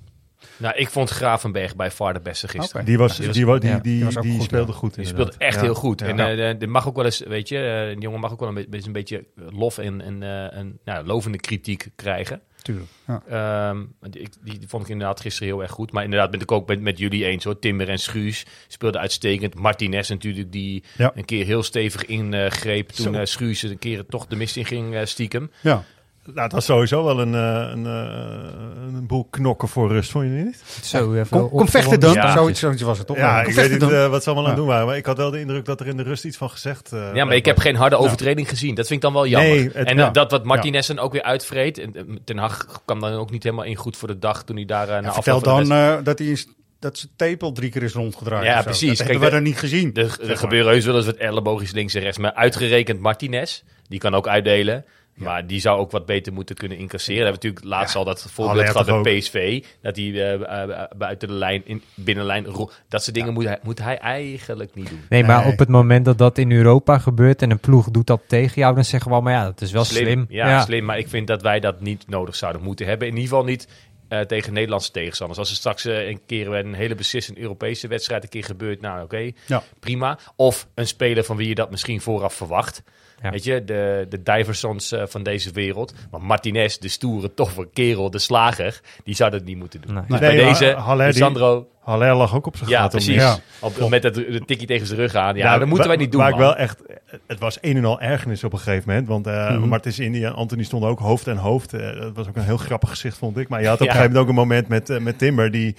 Nou, 0.56 0.75
ik 0.76 0.88
vond 0.88 1.11
Gravenberg 1.11 1.76
bij 1.76 1.91
far 1.91 2.12
de 2.12 2.20
beste 2.20 2.49
gisteren. 2.49 2.85
Die, 2.85 2.99
was, 2.99 3.17
die 3.17 3.26
was- 3.26 3.35
die, 3.37 3.44
die, 3.61 3.70
ja, 3.70 3.79
die, 3.79 3.93
die 3.94 4.05
was 4.05 4.17
ook 4.17 4.23
die 4.23 4.32
goed, 4.35 4.43
speelde 4.43 4.73
ja. 4.73 4.79
goed. 4.79 4.94
Die 4.94 5.05
inderdaad. 5.05 5.26
speelt 5.32 5.43
echt 5.49 5.55
Ja. 5.56 5.62
heel 5.62 5.75
goed. 5.75 6.00
Ja. 6.00 6.06
En 6.06 6.19
eh, 6.19 6.37
de- 6.37 6.56
de 6.58 6.67
mag 6.67 6.88
ook 6.88 6.96
wel 6.96 7.05
eens, 7.05 7.19
weet 7.19 7.49
je, 7.49 7.58
eh, 7.58 7.88
die 7.93 7.99
jongen 8.02 8.20
mag 8.20 8.32
ook 8.32 8.41
wel 8.41 8.49
een, 8.49 8.67
beetje- 8.69 8.87
een 8.87 8.93
beetje 8.93 9.25
lof 9.35 9.79
en, 9.79 10.00
en 10.00 10.23
eh, 10.23 10.58
een 10.58 10.79
nou, 10.85 11.06
lovende 11.06 11.38
kritiek 11.38 11.88
krijgen. 11.96 12.41
Tuurlijk. 12.64 12.90
Ja. 13.06 13.22
Ehm, 13.28 13.84
die, 14.11 14.28
die, 14.43 14.58
die 14.58 14.69
vond 14.69 14.82
ik 14.82 14.88
inderdaad 14.88 15.20
gisteren 15.20 15.49
heel 15.49 15.62
erg 15.62 15.70
goed. 15.70 15.93
Maar 15.93 16.05
inderdaad 16.05 16.31
ben 16.31 16.40
ik 16.40 16.52
ook 16.52 16.69
met, 16.69 16.81
met 16.81 16.99
jullie 16.99 17.25
eens 17.25 17.44
hoor. 17.44 17.58
Timber 17.58 17.88
en 17.88 17.99
Schuurs 17.99 18.44
speelden 18.69 19.00
uitstekend. 19.00 19.55
Martinez 19.55 20.08
natuurlijk, 20.08 20.52
die 20.52 20.82
Ja. 20.96 21.12
een 21.14 21.25
keer 21.25 21.44
heel 21.44 21.62
stevig 21.62 22.05
ingreep 22.05 22.88
toen 22.88 23.14
uh, 23.14 23.25
Schuurs 23.25 23.62
een 23.62 23.78
keer 23.78 24.06
toch 24.06 24.26
de 24.26 24.37
mist 24.37 24.56
in 24.56 24.64
ging 24.64 24.94
eh, 24.94 25.05
stiekem. 25.05 25.50
ja. 25.61 25.84
Nou, 26.26 26.40
het 26.40 26.52
was 26.52 26.64
sowieso 26.64 27.04
wel 27.04 27.20
een, 27.20 27.34
eh, 27.34 27.70
een, 27.74 27.86
eh, 27.86 28.94
een 28.94 29.06
boel 29.06 29.26
knokken 29.30 29.68
voor 29.68 29.88
rust, 29.88 30.10
vond 30.10 30.24
je 30.24 30.30
niet? 30.30 30.62
Zo 30.82 31.14
even 31.14 31.26
Kom, 31.40 31.48
kom 31.50 31.68
vechten 31.68 32.00
dan. 32.00 32.12
Ja. 32.12 32.32
Zoiets, 32.32 32.60
zoiets 32.60 32.82
was 32.82 32.98
het 32.98 33.06
toch? 33.06 33.16
Ja, 33.16 33.30
Kom 33.40 33.48
ik 33.48 33.54
vechten 33.54 33.62
weet 33.62 33.80
niet 33.80 33.90
dan. 33.90 33.98
eh, 34.04 34.10
wat 34.10 34.22
ze 34.22 34.28
allemaal 34.30 34.44
aan 34.44 34.50
het 34.54 34.60
doen 34.60 34.68
waren. 34.70 34.86
Maar 34.86 34.96
ik 34.96 35.06
had 35.06 35.16
wel 35.16 35.30
de 35.30 35.40
indruk 35.40 35.64
dat 35.64 35.80
er 35.80 35.86
in 35.86 35.96
de 35.96 36.02
rust 36.02 36.24
iets 36.24 36.36
van 36.36 36.50
gezegd 36.50 36.92
eh, 36.92 37.10
Ja, 37.14 37.24
maar 37.24 37.34
ik 37.36 37.44
heb 37.44 37.58
geen 37.58 37.76
harde 37.76 37.96
overtreding 37.96 38.48
gezien. 38.48 38.74
Dat 38.74 38.86
vind 38.86 38.98
ik 38.98 39.04
dan 39.04 39.12
wel 39.12 39.26
jammer. 39.26 39.50
Nee, 39.50 39.70
het- 39.72 39.86
en 39.88 39.96
ja. 39.96 40.10
dat 40.10 40.30
wat 40.30 40.44
Martinez 40.44 40.86
dan 40.86 40.98
ook 40.98 41.12
weer 41.12 41.22
uitvreet. 41.22 41.78
En, 41.78 42.18
Ten 42.24 42.38
Hag 42.38 42.82
kwam 42.84 43.00
dan 43.00 43.12
ook 43.12 43.30
niet 43.30 43.42
helemaal 43.42 43.64
in 43.64 43.76
goed 43.76 43.96
voor 43.96 44.08
de 44.08 44.18
dag 44.18 44.44
toen 44.44 44.56
hij 44.56 44.64
daar 44.64 44.88
uh, 44.88 44.98
Ja, 45.02 45.12
vertel 45.12 45.40
dan 45.40 45.72
eh, 45.72 45.94
dat 46.02 46.18
hij 46.18 46.28
is, 46.28 46.46
dat 46.78 46.98
zijn 46.98 47.10
tepel 47.16 47.52
drie 47.52 47.70
keer 47.70 47.82
is 47.82 47.92
rondgedraaid. 47.92 48.44
Ja, 48.44 48.52
of 48.52 48.58
zo. 48.58 48.64
precies. 48.64 48.88
Dat 48.88 48.96
Kijk, 48.96 49.10
hebben 49.10 49.28
we 49.28 49.34
de- 49.36 49.42
dan 49.42 49.44
niet 49.52 49.58
gezien. 49.58 49.94
Er, 49.94 50.30
er 50.30 50.36
gebeuren 50.36 50.72
heus 50.72 50.84
wel 50.84 50.96
eens 50.96 51.06
wat 51.06 51.16
elleboogjes 51.16 51.72
links 51.72 51.94
en 51.94 52.00
rechts. 52.02 52.18
Maar 52.18 52.32
uitgerekend 52.34 53.00
Martinez, 53.00 53.62
die 53.88 53.98
kan 53.98 54.14
ook 54.14 54.28
uitdelen. 54.28 54.84
Maar 55.14 55.46
die 55.46 55.61
zou 55.61 55.78
ook 55.78 55.90
wat 55.90 56.06
beter 56.06 56.32
moeten 56.32 56.55
kunnen 56.56 56.78
incasseren. 56.78 57.19
We 57.19 57.25
hebben 57.25 57.43
natuurlijk 57.43 57.75
laatst 57.75 57.96
al 57.96 58.05
dat 58.05 58.26
voorbeeld 58.31 58.69
gehad 58.70 58.90
ook. 58.90 59.05
PSV. 59.05 59.64
Dat 59.82 59.96
hij 59.96 60.05
eh, 60.05 60.62
eh, 60.62 60.90
buiten 60.96 61.28
de 61.28 61.34
lijn, 61.34 61.62
in 61.64 61.82
binnenlijn... 61.94 62.46
Dat 62.88 63.02
soort 63.02 63.14
dingen 63.14 63.32
moet, 63.32 63.44
hij, 63.44 63.58
moet 63.62 63.78
hij 63.78 63.99
eigenlijk 63.99 64.75
niet 64.75 64.88
doen. 64.88 65.00
Nee, 65.08 65.25
maar 65.25 65.43
Nee. 65.44 65.52
op 65.52 65.58
het 65.58 65.69
moment 65.69 66.05
dat 66.05 66.19
dat 66.19 66.38
in 66.38 66.52
Europa 66.52 66.99
gebeurt 66.99 67.43
en 67.43 67.50
een 67.50 67.58
ploeg 67.58 67.90
doet 67.90 68.06
dat 68.06 68.20
tegen 68.26 68.61
jou, 68.61 68.75
dan 68.75 68.84
zeggen 68.84 69.11
we 69.11 69.20
maar 69.20 69.32
ja, 69.32 69.44
dat 69.44 69.61
is 69.61 69.72
wel 69.72 69.84
slim. 69.84 70.26
Ja, 70.28 70.61
slim. 70.61 70.84
Maar 70.84 70.99
ik 70.99 71.08
vind 71.08 71.26
dat 71.26 71.43
wij 71.43 71.60
dat 71.60 71.81
niet 71.81 72.08
nodig 72.08 72.37
zouden 72.37 72.62
moeten 72.62 72.87
hebben. 72.87 73.08
In 73.08 73.14
ieder 73.14 73.28
geval 73.28 73.44
niet 73.44 73.69
eh, 74.08 74.20
tegen 74.20 74.52
Nederlandse 74.52 74.90
tegenstanders. 74.90 75.38
Als 75.38 75.50
er 75.50 75.56
straks 75.56 75.84
eh, 75.84 76.08
een 76.08 76.20
keer 76.26 76.50
bij 76.50 76.60
een 76.60 76.75
hele 76.75 76.94
beslissende 76.94 77.40
Europese 77.40 77.88
wedstrijd 77.88 78.22
een 78.22 78.28
keer 78.28 78.44
gebeurt, 78.44 78.81
nou 78.81 79.02
oké, 79.02 79.31
Ja. 79.46 79.62
prima. 79.81 80.19
Of 80.37 80.67
een 80.75 80.87
speler 80.87 81.25
van 81.25 81.37
wie 81.37 81.49
je 81.49 81.55
dat 81.55 81.70
misschien 81.70 82.00
vooraf 82.00 82.34
verwacht. 82.34 82.82
Ja. 83.24 83.30
Weet 83.30 83.44
je, 83.44 83.64
de, 83.64 84.06
de 84.08 84.22
Diversons 84.22 84.92
eh, 84.92 85.02
van 85.06 85.22
deze 85.22 85.50
wereld. 85.52 85.94
Maar 86.10 86.22
Martinez, 86.22 86.76
de 86.78 86.88
stoere, 86.88 87.34
toffe 87.34 87.68
kerel, 87.72 88.10
de 88.10 88.18
slager, 88.18 88.80
die 89.04 89.14
zou 89.14 89.30
dat 89.30 89.44
niet 89.44 89.56
moeten 89.58 89.80
doen. 89.80 89.94
Nee. 89.94 90.02
Dus 90.08 90.20
Nee, 90.20 90.34
bij 90.36 90.44
maar 90.44 90.58
deze, 90.58 90.74
Haller, 90.74 91.10
die- 91.12 91.16
Sandro, 91.22 91.68
Haller 91.80 92.14
lag 92.14 92.34
ook 92.34 92.46
op 92.46 92.56
zijn 92.56 92.70
ja 92.70 92.88
precies. 92.88 93.14
Ja. 93.14 93.36
Op, 93.58 93.88
met 93.90 94.02
het, 94.02 94.14
de 94.14 94.42
tikkie 94.46 94.66
tegen 94.66 94.86
zijn 94.86 94.98
rug 94.98 95.14
aan. 95.14 95.36
Ja, 95.36 95.44
Nou, 95.44 95.58
dat 95.58 95.68
moeten 95.68 95.88
wij 95.88 95.96
niet 95.96 96.12
doen, 96.12 96.20
Waar 96.20 96.30
ik 96.30 96.36
wel 96.36 96.56
echt, 96.56 96.82
het 97.26 97.38
was 97.38 97.58
een 97.60 97.76
en 97.76 97.84
al 97.84 98.00
ergernis 98.00 98.44
op 98.44 98.52
een 98.52 98.58
gegeven 98.58 98.88
moment. 98.88 99.08
Want 99.08 99.26
eh 99.26 99.50
Mhm. 99.50 99.68
Martins 99.68 99.98
Indy 99.98 100.24
en 100.24 100.34
Anthony 100.34 100.62
stonden 100.62 100.88
ook 100.88 100.98
hoofd 100.98 101.26
en 101.26 101.36
hoofd. 101.36 101.72
Eh, 101.72 102.00
dat 102.00 102.12
was 102.14 102.28
ook 102.28 102.36
een 102.36 102.42
heel 102.44 102.56
grappig 102.56 102.88
gezicht, 102.88 103.16
vond 103.18 103.36
ik. 103.38 103.48
Maar 103.48 103.60
je 103.60 103.66
had 103.68 103.80
op 103.80 103.86
Ja. 103.86 103.86
een 103.86 103.96
gegeven 103.96 104.12
moment 104.16 104.30
ook 104.38 104.44
een 104.44 104.48
moment 104.48 104.68
met, 104.88 105.02
met 105.02 105.18
Timber 105.18 105.50
die 105.50 105.76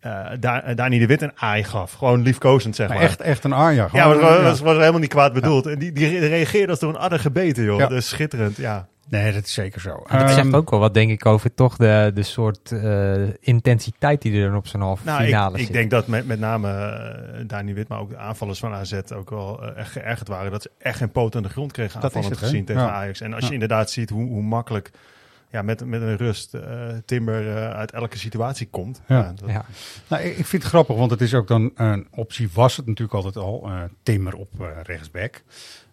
eh 0.00 0.26
daar, 0.40 0.62
eh, 0.64 0.76
Dani 0.76 0.98
de 0.98 1.06
Wit 1.06 1.22
een 1.22 1.32
aai 1.34 1.64
gaf. 1.64 1.92
Gewoon 1.92 2.22
liefkozend, 2.22 2.76
zeg 2.76 2.88
maar. 2.88 2.96
Maar 2.96 3.06
echt, 3.06 3.20
echt 3.20 3.44
een 3.44 3.52
Arja. 3.52 3.88
ja, 3.92 4.06
maar 4.06 4.14
het 4.16 4.24
was, 4.24 4.42
was, 4.42 4.60
was 4.60 4.76
helemaal 4.76 5.00
niet 5.00 5.08
kwaad 5.08 5.32
bedoeld. 5.32 5.66
En 5.66 5.78
die, 5.78 5.92
die 5.92 6.18
reageerde 6.18 6.70
als 6.70 6.78
door 6.78 6.90
een 6.90 6.98
adder 7.00 7.20
gebeten, 7.20 7.64
joh. 7.64 7.78
Ja. 7.78 7.86
Dus 7.86 8.08
schitterend, 8.08 8.56
ja. 8.56 8.88
Nee, 9.08 9.32
dat 9.32 9.44
is 9.44 9.52
zeker 9.52 9.80
zo. 9.80 10.02
Maar 10.10 10.20
dat 10.20 10.30
zegt 10.30 10.54
ook 10.54 10.70
wel 10.70 10.80
wat, 10.80 10.94
denk 10.94 11.10
ik, 11.10 11.26
over 11.26 11.54
toch 11.54 11.76
de, 11.76 12.10
de 12.14 12.22
soort 12.22 12.72
eh, 12.72 13.12
intensiteit 13.40 14.22
die 14.22 14.40
er 14.42 14.48
dan 14.48 14.56
op 14.56 14.66
zo'n 14.66 14.80
halve 14.80 15.04
Nou, 15.04 15.24
finale 15.24 15.52
ik, 15.52 15.58
zit. 15.58 15.68
ik 15.68 15.72
denk 15.74 15.90
dat 15.90 16.06
met, 16.06 16.26
met 16.26 16.38
name 16.40 16.68
eh 16.70 17.44
Dani 17.46 17.74
Wit, 17.74 17.88
maar 17.88 17.98
ook 18.00 18.10
de 18.10 18.16
aanvallers 18.16 18.58
van 18.58 18.72
AZ 18.72 19.00
ook 19.14 19.30
wel 19.30 19.74
echt 19.74 19.90
geërgerd 19.92 20.28
waren. 20.28 20.50
Dat 20.50 20.62
ze 20.62 20.70
echt 20.78 20.96
geen 20.98 21.10
poot 21.10 21.36
aan 21.36 21.42
de 21.42 21.48
grond 21.48 21.72
kregen 21.72 22.00
Dat 22.00 22.10
is 22.10 22.16
aanvallend 22.16 22.40
het, 22.40 22.48
gezien 22.48 22.64
tegen 22.64 22.82
Ja. 22.82 22.90
Ajax. 22.90 23.20
En 23.20 23.32
als 23.32 23.40
Ja. 23.42 23.46
je 23.48 23.52
inderdaad 23.54 23.90
ziet 23.90 24.10
hoe, 24.10 24.28
hoe 24.28 24.42
makkelijk 24.42 24.90
ja, 25.50 25.62
met, 25.62 25.84
met 25.86 26.00
een 26.02 26.16
rust 26.16 26.54
eh, 26.54 26.88
Timber 27.04 27.56
eh, 27.56 27.70
uit 27.70 27.90
elke 27.92 28.18
situatie 28.18 28.66
komt. 28.70 29.00
Ja. 29.06 29.18
Ja, 29.18 29.32
dat- 29.40 29.48
ja. 29.50 29.64
Nou, 30.08 30.22
ik 30.22 30.36
ik 30.38 30.46
vind 30.46 30.62
het 30.62 30.72
grappig, 30.72 30.96
want 30.96 31.10
het 31.10 31.20
is 31.20 31.34
ook 31.34 31.48
dan 31.48 31.70
een 31.74 32.06
optie, 32.10 32.48
was 32.52 32.76
het 32.76 32.86
natuurlijk 32.86 33.14
altijd 33.14 33.36
al, 33.36 33.62
eh 33.66 33.82
Timmer 34.02 34.34
op 34.34 34.48
rechtsback. 34.82 35.42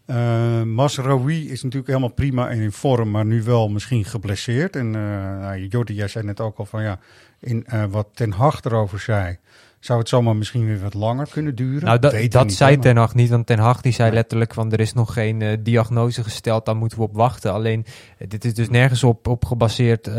Eh 0.06 0.62
Masraoui 0.62 1.50
is 1.50 1.64
natuurlijk 1.64 1.88
helemaal 1.88 2.14
prima 2.14 2.50
en 2.50 2.60
in 2.60 2.72
vorm, 2.72 3.12
maar 3.12 3.26
nu 3.26 3.44
wel 3.44 3.70
misschien 3.70 4.06
geblesseerd. 4.06 4.76
En 4.76 4.86
eh 4.96 5.02
nou, 5.40 5.68
Jordi, 5.68 5.94
jij 5.94 6.08
zei 6.08 6.26
net 6.26 6.40
ook 6.42 6.58
al 6.58 6.66
van 6.66 6.84
ja, 6.84 7.00
in 7.40 7.66
eh, 7.66 7.84
wat 7.86 8.08
Ten 8.14 8.32
Hag 8.32 8.64
erover 8.64 9.00
zei, 9.00 9.38
zou 9.80 10.00
het 10.00 10.10
zomaar 10.10 10.36
misschien 10.36 10.66
weer 10.66 10.80
wat 10.80 10.94
langer 10.94 11.28
kunnen 11.32 11.56
duren. 11.56 11.86
Nou, 11.86 12.00
dat, 12.00 12.14
niet, 12.14 12.54
zei 12.54 12.80
Ten 12.80 12.98
Hag 12.98 13.16
niet, 13.16 13.30
want 13.30 13.46
Ten 13.46 13.60
Hag 13.60 13.82
die 13.82 13.94
zei 13.94 14.08
Nee. 14.08 14.18
letterlijk 14.18 14.54
van 14.54 14.72
er 14.72 14.80
is 14.80 14.94
nog 14.94 15.14
geen 15.14 15.42
eh, 15.42 15.58
diagnose 15.60 16.24
gesteld, 16.24 16.66
daar 16.66 16.76
moeten 16.76 16.98
we 16.98 17.04
op 17.04 17.16
wachten. 17.16 17.54
Alleen, 17.54 17.86
eh, 18.18 18.28
dit 18.28 18.46
is 18.46 18.54
dus 18.54 18.70
nergens 18.70 19.04
op, 19.04 19.28
op 19.28 19.46
gebaseerd, 19.46 20.08
eh, 20.08 20.16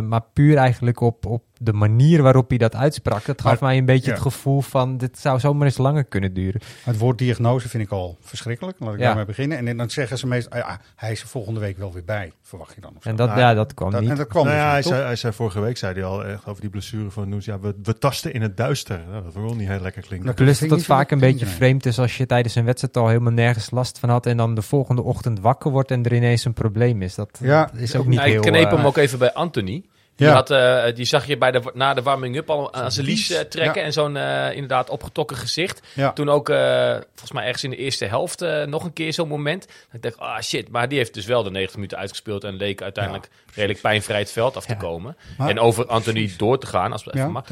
maar 0.00 0.22
puur 0.32 0.56
eigenlijk 0.56 1.00
op, 1.00 1.26
op 1.26 1.42
de 1.64 1.72
manier 1.72 2.22
waarop 2.22 2.48
hij 2.48 2.58
dat 2.58 2.74
uitsprak. 2.74 3.24
Dat 3.24 3.40
gaf 3.40 3.60
Maar- 3.60 3.68
mij 3.68 3.78
een 3.78 3.84
beetje 3.84 4.06
ja. 4.06 4.12
het 4.12 4.22
gevoel 4.22 4.60
van 4.60 4.96
dit 4.96 5.18
zou 5.18 5.40
zomaar 5.40 5.66
eens 5.66 5.78
langer 5.78 6.04
kunnen 6.04 6.34
duren. 6.34 6.60
Het 6.84 6.98
woord 6.98 7.18
diagnose 7.18 7.68
vind 7.68 7.82
ik 7.82 7.90
al 7.90 8.16
verschrikkelijk. 8.20 8.76
Laat 8.80 8.92
ik 8.94 8.98
Ja. 9.00 9.06
daarmee 9.06 9.24
beginnen. 9.24 9.66
En 9.66 9.76
dan 9.76 9.90
zeggen 9.90 10.18
ze 10.18 10.26
meestal, 10.26 10.52
ah, 10.62 10.68
ja, 10.68 10.80
hij 10.96 11.12
is 11.12 11.22
er 11.22 11.28
volgende 11.28 11.60
week 11.60 11.78
wel 11.78 11.92
weer 11.92 12.04
bij, 12.04 12.32
verwacht 12.42 12.74
je 12.74 12.80
dan. 12.80 12.92
Of 12.96 13.02
zo. 13.02 13.08
En 13.08 13.16
dat, 13.16 13.28
Nou, 13.28 13.40
ja, 13.40 13.54
dat 13.54 13.74
kwam 13.74 13.90
Dat- 13.90 14.00
niet. 14.00 14.10
en 14.10 14.16
dat 14.16 14.26
kwam 14.26 14.44
Nou 14.44 14.56
dus 14.56 14.64
ja, 14.64 14.70
hij, 14.72 14.82
zei, 14.82 15.02
hij 15.02 15.16
zei 15.16 15.32
vorige 15.32 15.60
week 15.60 15.76
zei 15.76 15.94
hij 15.94 16.04
al 16.04 16.24
echt 16.24 16.46
over 16.46 16.60
die 16.60 16.70
blessure 16.70 17.10
van 17.10 17.28
Noes. 17.28 17.44
Ja, 17.44 17.60
we, 17.60 17.74
we 17.82 17.98
tasten 17.98 18.32
in 18.32 18.42
het 18.42 18.56
duister. 18.56 19.00
Nou, 19.10 19.22
dat 19.22 19.34
ik 19.34 19.40
wel 19.40 19.54
niet 19.54 19.68
heel 19.68 19.80
lekker 19.80 20.02
klinken. 20.02 20.26
Dat 20.26 20.36
Plus 20.36 20.58
dat 20.58 20.70
ik 20.70 20.74
het 20.76 20.84
vaak 20.84 21.10
een 21.10 21.18
beetje 21.18 21.46
vreemd 21.46 21.86
is 21.86 21.98
als 21.98 22.16
je 22.16 22.26
tijdens 22.26 22.54
een 22.54 22.64
wedstrijd 22.64 22.96
al 22.96 23.08
helemaal 23.08 23.32
nergens 23.32 23.70
last 23.70 23.98
van 23.98 24.08
had 24.08 24.26
en 24.26 24.36
dan 24.36 24.54
de 24.54 24.62
volgende 24.62 25.02
ochtend 25.02 25.40
wakker 25.40 25.70
wordt 25.70 25.90
en 25.90 26.02
er 26.04 26.14
ineens 26.14 26.44
een 26.44 26.52
probleem 26.52 27.02
is. 27.02 27.14
Dat 27.14 27.38
Ja. 27.42 27.70
is 27.74 27.96
ook 27.96 28.06
niet 28.06 28.18
ik 28.18 28.24
heel... 28.24 28.40
kneep 28.40 28.70
hem 28.70 28.78
eh, 28.78 28.86
ook 28.86 28.96
even 28.96 29.18
bij 29.18 29.32
Anthony. 29.32 29.82
Die, 30.16 30.26
Ja. 30.26 30.32
had, 30.32 30.50
eh, 30.50 30.84
die 30.94 31.04
zag 31.04 31.26
je 31.26 31.38
bij 31.38 31.50
de, 31.50 31.70
na 31.74 31.94
de 31.94 32.02
warming-up 32.02 32.50
al 32.50 32.72
aan 32.74 32.92
zijn 32.92 33.06
lies 33.06 33.30
eh, 33.30 33.40
trekken. 33.40 33.80
ja. 33.80 33.86
En 33.86 33.92
zo'n 33.92 34.16
eh, 34.16 34.52
inderdaad 34.52 34.90
opgetrokken 34.90 35.36
gezicht. 35.36 35.80
Ja. 35.94 36.12
Toen 36.12 36.28
ook, 36.28 36.46
volgens 36.46 37.32
mij 37.32 37.44
ergens 37.44 37.64
in 37.64 37.70
de 37.70 37.76
eerste 37.76 38.04
helft, 38.04 38.40
nog 38.66 38.84
een 38.84 38.92
keer 38.92 39.12
zo'n 39.12 39.28
moment. 39.28 39.66
Ik 39.92 40.02
dacht, 40.02 40.18
ah 40.18 40.40
shit. 40.40 40.68
Maar 40.68 40.88
die 40.88 40.98
heeft 40.98 41.14
dus 41.14 41.26
wel 41.26 41.42
de 41.42 41.50
90 41.50 41.76
minuten 41.76 41.98
uitgespeeld. 41.98 42.44
En 42.44 42.54
leek 42.56 42.82
uiteindelijk 42.82 43.28
redelijk 43.54 43.80
pijnvrij 43.80 44.18
het 44.18 44.32
veld 44.32 44.56
af 44.56 44.66
te 44.66 44.76
komen. 44.76 45.16
Maar- 45.38 45.48
en 45.48 45.58
over 45.60 45.86
Anthony 45.86 46.32
door 46.36 46.58
te 46.58 46.66
gaan, 46.66 46.92
als 46.92 47.04
we 47.04 47.14
even 47.14 47.30
mag. 47.30 47.46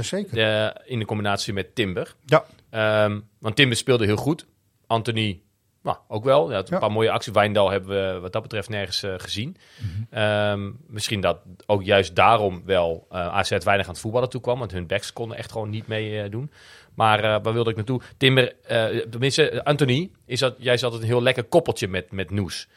in 0.84 0.98
de 0.98 1.04
combinatie 1.04 1.52
met 1.52 1.74
Timber. 1.74 2.14
Ja. 2.26 2.44
Ehm, 2.70 3.20
want 3.38 3.56
Timber 3.56 3.76
speelde 3.76 4.04
heel 4.04 4.16
goed. 4.16 4.46
Anthony, 4.86 5.40
nou, 5.82 5.96
ook 6.08 6.24
wel. 6.24 6.50
Ja, 6.50 6.58
een 6.58 6.64
Ja. 6.68 6.78
paar 6.78 6.92
mooie 6.92 7.10
acties. 7.10 7.32
Wijndal 7.32 7.70
hebben 7.70 8.14
we 8.14 8.20
wat 8.20 8.32
dat 8.32 8.42
betreft 8.42 8.68
nergens 8.68 9.02
eh, 9.02 9.14
gezien. 9.16 9.56
Ehm, 10.10 10.70
misschien 10.86 11.20
dat 11.20 11.38
ook 11.66 11.82
juist 11.82 12.16
daarom 12.16 12.62
wel 12.64 13.06
eh 13.10 13.26
AZ 13.26 13.50
weinig 13.50 13.86
aan 13.86 13.92
het 13.92 14.00
voetballen 14.00 14.30
toe 14.30 14.40
kwam. 14.40 14.58
Want 14.58 14.72
hun 14.72 14.86
backs 14.86 15.12
konden 15.12 15.36
echt 15.36 15.52
gewoon 15.52 15.70
niet 15.70 15.86
mee 15.86 16.20
eh, 16.22 16.30
doen. 16.30 16.50
Maar 16.94 17.20
waar 17.42 17.52
wilde 17.52 17.70
ik 17.70 17.76
naartoe? 17.76 18.00
Timber, 18.16 18.54
tenminste, 19.10 19.64
Anthony, 19.64 20.10
is 20.26 20.40
dat, 20.40 20.54
jij 20.58 20.76
zat 20.76 20.94
een 20.94 21.02
heel 21.02 21.22
lekker 21.22 21.44
koppeltje 21.44 21.88
met, 21.88 22.10
met 22.12 22.30
Noes. 22.30 22.68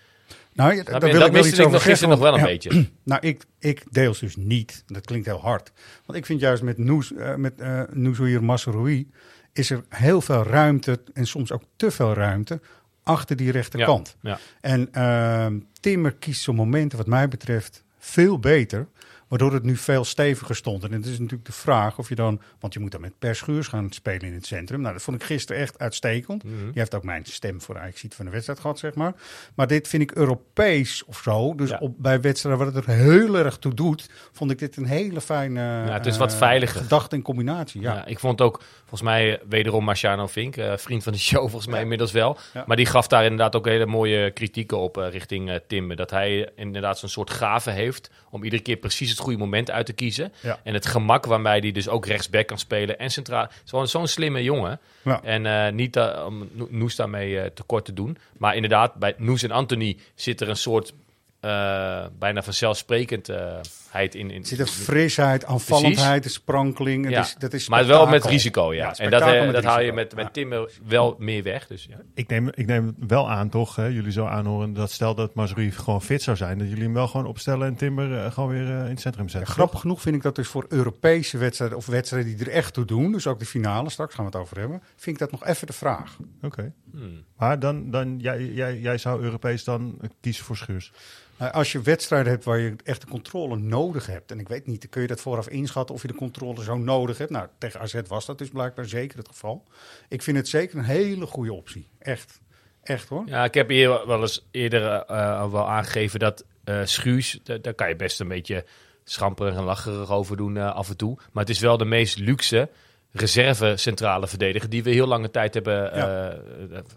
Nou, 0.54 0.76
ja, 0.76 0.84
daar 0.84 1.00
wil 1.00 1.20
dat 1.20 1.28
ik 1.28 1.34
wel 1.34 1.46
iets 1.46 1.54
ik 1.54 1.60
over 1.60 1.72
nog 1.72 1.84
gisteren 1.84 2.10
nog 2.10 2.20
wel 2.20 2.34
een 2.34 2.40
ja, 2.40 2.46
beetje. 2.46 2.86
Nou, 3.04 3.28
ik, 3.28 3.44
ik 3.60 3.84
deels 3.92 4.20
dus 4.20 4.36
niet. 4.36 4.84
Dat 4.88 5.06
klinkt 5.06 5.26
heel 5.26 5.42
hard. 5.42 5.72
Want 6.06 6.18
ik 6.18 6.26
vind 6.26 6.40
juist 6.40 6.64
met 6.64 6.78
Noes, 6.78 7.14
eh 7.14 7.36
met 7.36 7.62
eh 7.62 7.82
Nouzouir 7.92 8.44
Masroui 8.44 9.12
is 9.54 9.70
er 9.70 9.84
heel 9.90 10.22
veel 10.22 10.44
ruimte 10.44 11.00
en 11.14 11.26
soms 11.26 11.52
ook 11.52 11.64
te 11.76 11.92
veel 11.92 12.14
ruimte 12.14 12.62
achter 13.04 13.36
die 13.36 13.52
rechterkant. 13.52 14.16
Ja. 14.22 14.40
En 14.62 14.94
ehm, 14.94 15.60
Timmer 15.80 16.14
kiest 16.14 16.42
zo'n 16.42 16.56
momenten 16.56 16.98
wat 16.98 17.08
mij 17.08 17.28
betreft 17.28 17.84
veel 17.98 18.40
beter. 18.40 18.88
Waardoor 19.34 19.54
het 19.54 19.64
nu 19.64 19.76
veel 19.78 20.04
steviger 20.04 20.56
stond. 20.56 20.84
En 20.84 20.92
het 20.92 21.06
is 21.06 21.20
natuurlijk 21.20 21.46
de 21.46 21.52
vraag 21.52 21.98
of 21.98 22.10
je 22.10 22.16
dan... 22.16 22.42
Want 22.60 22.74
je 22.74 22.80
moet 22.80 22.92
dan 22.92 23.02
met 23.02 23.20
Per 23.20 23.36
Schuurs 23.36 23.68
gaan 23.68 23.92
spelen 23.92 24.22
in 24.22 24.34
het 24.34 24.46
centrum. 24.46 24.82
Nou, 24.82 24.94
dat 24.94 25.04
vond 25.04 25.22
ik 25.22 25.24
gisteren 25.24 25.62
echt 25.62 25.80
uitstekend. 25.80 26.44
Mhm. 26.44 26.66
Je 26.66 26.80
heeft 26.80 26.96
ook 26.96 27.04
mijn 27.04 27.26
stem 27.26 27.62
voor 27.62 27.76
eigenlijk 27.76 28.14
van 28.14 28.26
de 28.26 28.32
wedstrijd 28.32 28.60
gehad, 28.60 28.80
zeg 28.80 28.94
maar. 28.94 29.14
Maar 29.56 29.68
dit 29.68 29.88
vind 29.88 30.04
ik 30.04 30.12
Europees 30.12 31.04
of 31.06 31.22
zo. 31.24 31.56
Dus 31.56 31.70
Ja. 31.70 31.78
op, 31.80 31.96
bij 31.98 32.22
wedstrijden 32.22 32.66
waar 32.66 32.74
het 32.74 32.86
er 32.86 32.94
heel 32.94 33.38
erg 33.38 33.58
toe 33.58 33.74
doet... 33.74 34.10
vond 34.32 34.52
ik 34.52 34.60
dit 34.60 34.78
een 34.78 34.86
hele 34.86 35.22
fijne 35.22 35.62
het 35.92 36.06
is 36.06 36.18
wat 36.18 36.32
eh, 36.32 36.38
veiliger. 36.38 36.82
gedachte 36.82 37.16
en 37.16 37.22
combinatie. 37.22 37.82
Ja. 37.82 37.94
Ja. 37.94 38.06
ik 38.06 38.20
vond 38.20 38.42
ook, 38.42 38.64
volgens 38.80 39.02
mij, 39.02 39.40
eh, 39.40 39.46
wederom 39.50 39.84
Marciano 39.84 40.28
Vink, 40.28 40.58
eh, 40.58 40.78
vriend 40.78 41.04
van 41.04 41.14
de 41.14 41.20
show, 41.20 41.42
volgens 41.42 41.68
mij 41.68 41.82
inmiddels 41.82 42.12
wel. 42.12 42.38
Ja. 42.54 42.64
Maar 42.68 42.78
die 42.78 42.86
gaf 42.86 43.08
daar 43.08 43.24
inderdaad 43.24 43.56
ook 43.56 43.66
hele 43.66 43.86
mooie 43.86 44.32
kritieken 44.32 44.78
op 44.78 44.96
richting 44.96 45.60
Timber. 45.68 45.96
Dat 45.96 46.10
hij 46.10 46.52
inderdaad 46.56 47.00
zo'n 47.00 47.10
soort 47.10 47.30
gave 47.30 47.70
heeft 47.70 48.10
om 48.30 48.44
iedere 48.44 48.62
keer 48.62 48.78
precies 48.78 49.10
het 49.10 49.20
goede 49.24 49.38
moment 49.38 49.72
uit 49.72 49.86
te 49.86 49.94
kiezen. 49.94 50.34
Ja. 50.42 50.60
En 50.64 50.74
het 50.74 50.86
gemak 50.86 51.26
waarmee 51.26 51.60
hij 51.60 51.72
dus 51.72 51.88
ook 51.88 52.06
rechtsback 52.06 52.48
kan 52.48 52.58
spelen 52.60 53.00
en 53.00 53.10
centraal. 53.12 53.48
Zo'n 53.64 53.88
zo'n 53.88 54.08
slimme 54.08 54.44
jongen. 54.44 54.80
Ja. 55.04 55.24
En 55.24 55.46
eh, 55.46 55.72
niet 55.72 55.98
om 56.26 56.50
No- 56.52 56.68
Noes 56.70 56.96
daarmee 56.96 57.40
eh, 57.40 57.50
tekort 57.54 57.86
te 57.86 57.94
doen. 57.94 58.18
Maar 58.38 58.56
inderdaad, 58.56 58.96
bij 58.96 59.14
Noes 59.18 59.44
en 59.44 59.52
Anthony 59.52 59.98
zit 60.16 60.42
er 60.42 60.50
een 60.50 60.56
soort 60.56 60.94
eh, 61.44 62.06
bijna 62.20 62.44
vanzelfsprekendheid 62.44 64.16
in. 64.16 64.32
in 64.32 64.42
Er 64.42 64.48
zit 64.48 64.60
een 64.60 64.68
frisheid, 64.68 65.46
aanvallendheid, 65.46 66.26
een 66.26 66.32
sprankeling. 66.32 67.10
Ja. 67.10 67.22
is, 67.22 67.36
dat 67.40 67.54
is 67.54 67.70
maar 67.70 67.86
wel 67.86 68.08
met 68.08 68.26
risico, 68.26 68.74
ja. 68.74 68.86
Ja, 68.86 68.96
en 68.98 69.10
dat, 69.12 69.22
eh, 69.22 69.52
dat 69.52 69.64
haal 69.64 69.82
je 69.82 69.94
met, 69.94 70.16
met 70.16 70.26
Ja. 70.26 70.32
Timmer 70.32 70.72
wel 70.88 71.16
meer 71.20 71.44
weg. 71.44 71.68
Dus, 71.68 71.86
ja. 71.90 71.98
Ik 72.14 72.28
neem, 72.28 72.50
ik 72.54 72.66
neem 72.66 72.96
wel 73.08 73.30
aan, 73.30 73.50
toch, 73.50 73.76
hè, 73.76 73.86
jullie 73.86 74.12
zo 74.12 74.26
aanhoren, 74.26 74.74
dat 74.74 74.92
stel 74.92 75.16
dat 75.16 75.34
Mazrui 75.34 75.72
gewoon 75.72 76.02
fit 76.02 76.22
zou 76.22 76.38
zijn, 76.38 76.58
dat 76.58 76.68
jullie 76.68 76.84
hem 76.84 76.94
wel 76.94 77.08
gewoon 77.08 77.26
opstellen 77.26 77.68
en 77.68 77.76
Timber 77.76 78.18
eh, 78.18 78.32
gewoon 78.32 78.50
weer 78.50 78.68
eh, 78.70 78.84
in 78.84 78.90
het 78.90 79.02
centrum 79.02 79.26
Ja, 79.26 79.32
zetten. 79.32 79.54
grappig 79.54 79.80
genoeg 79.80 80.02
vind 80.02 80.16
ik 80.16 80.22
dat 80.22 80.36
dus 80.36 80.48
voor 80.48 80.66
Europese 80.70 81.38
wedstrijden 81.38 81.78
of 81.78 81.86
wedstrijden 81.86 82.38
die 82.38 82.46
er 82.46 82.52
echt 82.52 82.74
toe 82.74 82.86
doen, 82.86 83.12
dus 83.12 83.28
ook 83.28 83.40
de 83.40 83.46
finale, 83.46 83.90
straks 83.90 84.16
gaan 84.16 84.26
we 84.26 84.32
het 84.32 84.40
over 84.42 84.60
hebben, 84.60 84.82
vind 84.96 85.16
ik 85.16 85.30
dat 85.30 85.32
nog 85.32 85.46
even 85.46 85.68
de 85.68 85.74
vraag. 85.74 86.18
Oké. 86.42 86.74
Hmm. 86.92 87.24
Maar 87.44 87.60
dan, 87.60 87.92
dan 87.92 88.20
jij, 88.20 88.46
jij, 88.46 88.80
jij 88.80 88.98
zou 88.98 89.24
Europees 89.24 89.64
dan 89.64 90.00
kiezen 90.22 90.46
voor 90.46 90.58
Schuurs. 90.58 90.92
Nou, 91.38 91.52
als 91.52 91.72
je 91.72 91.82
wedstrijden 91.82 92.32
hebt 92.32 92.44
waar 92.44 92.60
je 92.60 92.76
echt 92.84 93.02
de 93.02 93.08
controle 93.08 93.56
nodig 93.58 94.06
hebt, 94.06 94.32
en 94.32 94.40
ik 94.40 94.48
weet 94.48 94.68
niet, 94.68 94.90
kun 94.90 95.02
je 95.02 95.08
dat 95.08 95.22
vooraf 95.22 95.48
inschatten 95.48 95.96
of 95.96 96.02
je 96.02 96.08
de 96.08 96.16
controle 96.16 96.64
zo 96.64 96.78
nodig 96.78 97.18
hebt? 97.18 97.32
Nou, 97.32 97.48
tegen 97.58 97.80
AZ 97.80 98.02
was 98.08 98.26
dat 98.26 98.38
dus 98.38 98.50
blijkbaar 98.50 98.86
zeker 98.86 99.18
het 99.18 99.28
geval. 99.28 99.64
Ik 100.10 100.22
vind 100.22 100.38
het 100.38 100.48
zeker 100.48 100.78
een 100.78 100.84
hele 100.84 101.26
goede 101.26 101.54
optie. 101.54 101.88
Echt. 102.00 102.42
Echt 102.84 103.08
hoor. 103.10 103.24
ja, 103.26 103.44
ik 103.44 103.54
heb 103.54 103.70
hier 103.70 104.08
wel 104.08 104.22
eens 104.22 104.48
eerder 104.52 104.92
eh, 104.92 105.40
al 105.40 105.52
wel 105.52 105.70
aangegeven 105.70 106.20
dat 106.20 106.46
eh 106.64 106.80
Schuurs, 106.84 107.40
da- 107.44 107.58
daar 107.58 107.74
kan 107.74 107.90
je 107.90 107.96
best 107.96 108.20
een 108.20 108.28
beetje 108.28 108.66
schamperig 109.04 109.56
en 109.56 109.64
lacherig 109.64 110.12
over 110.12 110.38
doen 110.38 110.58
eh, 110.58 110.76
af 110.76 110.90
en 110.90 110.98
toe. 110.98 111.18
Maar 111.32 111.44
het 111.44 111.54
is 111.54 111.60
wel 111.60 111.78
de 111.78 111.86
meest 111.86 112.18
luxe 112.20 112.70
reserve 113.14 113.78
centrale 113.78 114.28
verdediger 114.28 114.70
die 114.70 114.84
we 114.84 114.90
heel 114.90 115.08
lange 115.08 115.32
tijd 115.32 115.54
hebben, 115.54 115.74
Ja. 115.96 116.30
eh, 116.32 116.38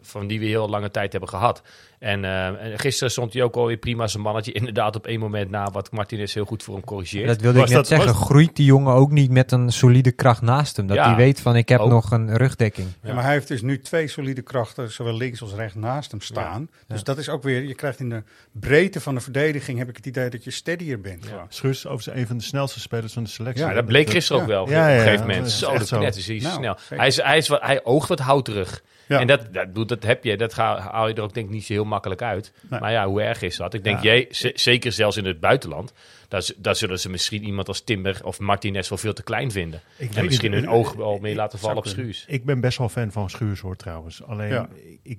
van 0.00 0.26
die 0.26 0.40
we 0.40 0.46
heel 0.46 0.68
lange 0.68 0.90
tijd 0.90 1.11
hebben 1.12 1.30
gehad. 1.30 1.62
En, 1.98 2.24
eh, 2.24 2.46
en 2.46 2.78
gisteren 2.78 3.10
stond 3.12 3.32
hij 3.32 3.42
ook 3.42 3.54
alweer 3.56 3.76
prima 3.76 4.06
zijn 4.06 4.22
mannetje. 4.22 4.52
Inderdaad 4.60 4.96
op 4.96 5.06
één 5.06 5.20
moment 5.20 5.50
na 5.50 5.70
wat 5.70 5.90
Martinez 5.92 6.34
heel 6.34 6.44
goed 6.44 6.62
voor 6.62 6.74
hem 6.74 6.84
corrigeert. 6.84 7.26
Dat 7.26 7.40
wilde 7.40 7.58
Was 7.58 7.68
ik 7.70 7.74
net 7.76 7.88
dat- 7.88 7.98
zeggen. 7.98 8.18
was- 8.18 8.26
Groeit 8.28 8.56
die 8.56 8.64
jongen 8.66 8.92
ook 8.94 9.10
niet 9.10 9.30
met 9.30 9.52
een 9.52 9.72
solide 9.72 10.12
kracht 10.12 10.42
naast 10.42 10.76
hem? 10.76 10.86
Dat 10.86 10.96
Ja, 10.96 11.06
hij 11.06 11.16
weet 11.16 11.40
van 11.40 11.56
ik 11.56 11.68
heb 11.68 11.80
ook. 11.80 11.90
nog 11.90 12.10
een 12.10 12.36
rugdekking. 12.36 12.88
Ja, 13.02 13.14
maar 13.14 13.24
hij 13.24 13.32
heeft 13.32 13.48
dus 13.48 13.62
nu 13.62 13.80
twee 13.80 14.08
solide 14.08 14.42
krachten, 14.42 14.92
zowel 14.92 15.14
links 15.16 15.42
als 15.42 15.54
rechts, 15.54 15.74
naast 15.74 16.10
hem 16.10 16.20
staan. 16.20 16.68
Dus 16.86 17.04
dat 17.04 17.18
is 17.18 17.28
ook 17.28 17.42
weer, 17.42 17.62
je 17.62 17.74
krijgt 17.74 18.00
in 18.00 18.08
de 18.08 18.22
breedte 18.52 19.00
van 19.00 19.14
de 19.14 19.20
verdediging, 19.20 19.78
heb 19.78 19.88
ik 19.88 19.96
het 19.96 20.06
idee 20.06 20.30
dat 20.30 20.44
je 20.44 20.50
steadier 20.50 21.00
bent. 21.00 21.24
Schuurs 21.48 21.76
is 21.78 21.86
overigens 21.86 22.16
een 22.20 22.26
van 22.26 22.36
de 22.38 22.44
snelste 22.44 22.80
spelers 22.80 23.12
van 23.12 23.22
de 23.22 23.28
selectie. 23.28 23.62
Ja, 23.64 23.68
Ja, 23.68 23.74
dat 23.74 23.86
bleek 23.86 24.10
gisteren 24.10 24.42
ook 24.42 24.48
ja. 24.48 24.54
wel 24.54 24.68
Ja, 24.68 24.82
op 24.82 24.88
ja, 24.88 24.90
een 24.94 24.98
gegeven 25.00 25.12
ja, 25.12 25.20
moment. 25.20 25.38
dat 25.38 25.46
is 25.52 25.58
Zo, 25.58 25.72
dat 25.78 25.88
zo. 25.88 25.98
net 26.00 26.16
is 26.16 26.26
hij 26.26 26.36
Nou, 26.38 26.54
snel. 26.54 26.76
Hij, 26.98 27.06
is, 27.06 27.16
hij, 27.22 27.36
is 27.36 27.48
wat, 27.48 27.60
hij 27.62 27.84
oogt 27.84 28.08
wat 28.08 28.18
houterig. 28.18 28.82
Ja. 29.08 29.20
En 29.20 29.26
dat, 29.26 29.52
dat, 29.54 29.75
doet- 29.75 29.88
dat 29.88 30.02
heb 30.02 30.25
je, 30.25 30.36
dat 30.36 30.54
ga, 30.54 30.78
haal 30.78 31.08
je 31.08 31.14
er 31.14 31.22
ook 31.22 31.34
denk 31.34 31.46
ik 31.46 31.52
niet 31.52 31.64
zo 31.64 31.72
heel 31.72 31.84
makkelijk 31.84 32.22
uit. 32.22 32.52
Nee. 32.70 32.80
Maar 32.80 32.92
ja, 32.92 33.06
hoe 33.06 33.22
erg 33.22 33.42
is 33.42 33.56
dat? 33.56 33.75
Ik 33.75 33.84
denk, 33.84 34.02
Ja. 34.02 34.02
jij, 34.02 34.26
zeker 34.54 34.92
zelfs 34.92 35.16
in 35.16 35.25
het 35.25 35.40
buitenland, 35.40 35.92
daar, 36.28 36.48
daar 36.56 36.76
zullen 36.76 37.00
ze 37.00 37.08
misschien 37.10 37.44
iemand 37.44 37.68
als 37.68 37.80
Timber 37.80 38.20
of 38.25 38.38
Martinez 38.38 38.88
wel 38.88 38.98
veel 38.98 39.12
te 39.12 39.22
klein 39.22 39.50
vinden. 39.50 39.80
Ik 39.96 40.14
en 40.14 40.25
misschien 40.25 40.50
niet. 40.50 40.60
hun 40.60 40.68
oog 40.68 40.92
wel 40.92 41.18
meer 41.18 41.30
Ik- 41.30 41.36
laten 41.36 41.58
vallen 41.58 41.76
op. 41.76 41.86
Schuurs. 41.86 42.25
Ik 42.28 42.44
ben 42.44 42.60
best 42.60 42.78
wel 42.78 42.88
fan 42.88 43.12
van 43.12 43.30
Schuurs 43.30 43.60
hoor 43.60 43.76
trouwens. 43.76 44.22
Alleen, 44.22 44.48
Ja. 44.48 44.68
ik, 45.02 45.18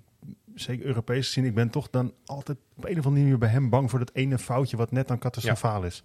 zeker 0.56 0.86
Europees 0.86 1.25
gezien, 1.27 1.46
ik 1.46 1.53
ben 1.56 1.70
toch 1.70 1.89
dan 1.89 2.13
altijd 2.25 2.58
op 2.77 2.84
een 2.86 3.00
of 3.00 3.06
andere 3.06 3.24
manier 3.24 3.38
bij 3.38 3.50
hem 3.50 3.70
bang 3.70 3.89
voor 3.89 4.00
dat 4.00 4.10
ene 4.13 4.38
foutje 4.38 4.77
wat 4.77 4.91
net 4.91 5.08
dan 5.08 5.20
catastrofaal 5.20 5.84
is. 5.84 6.03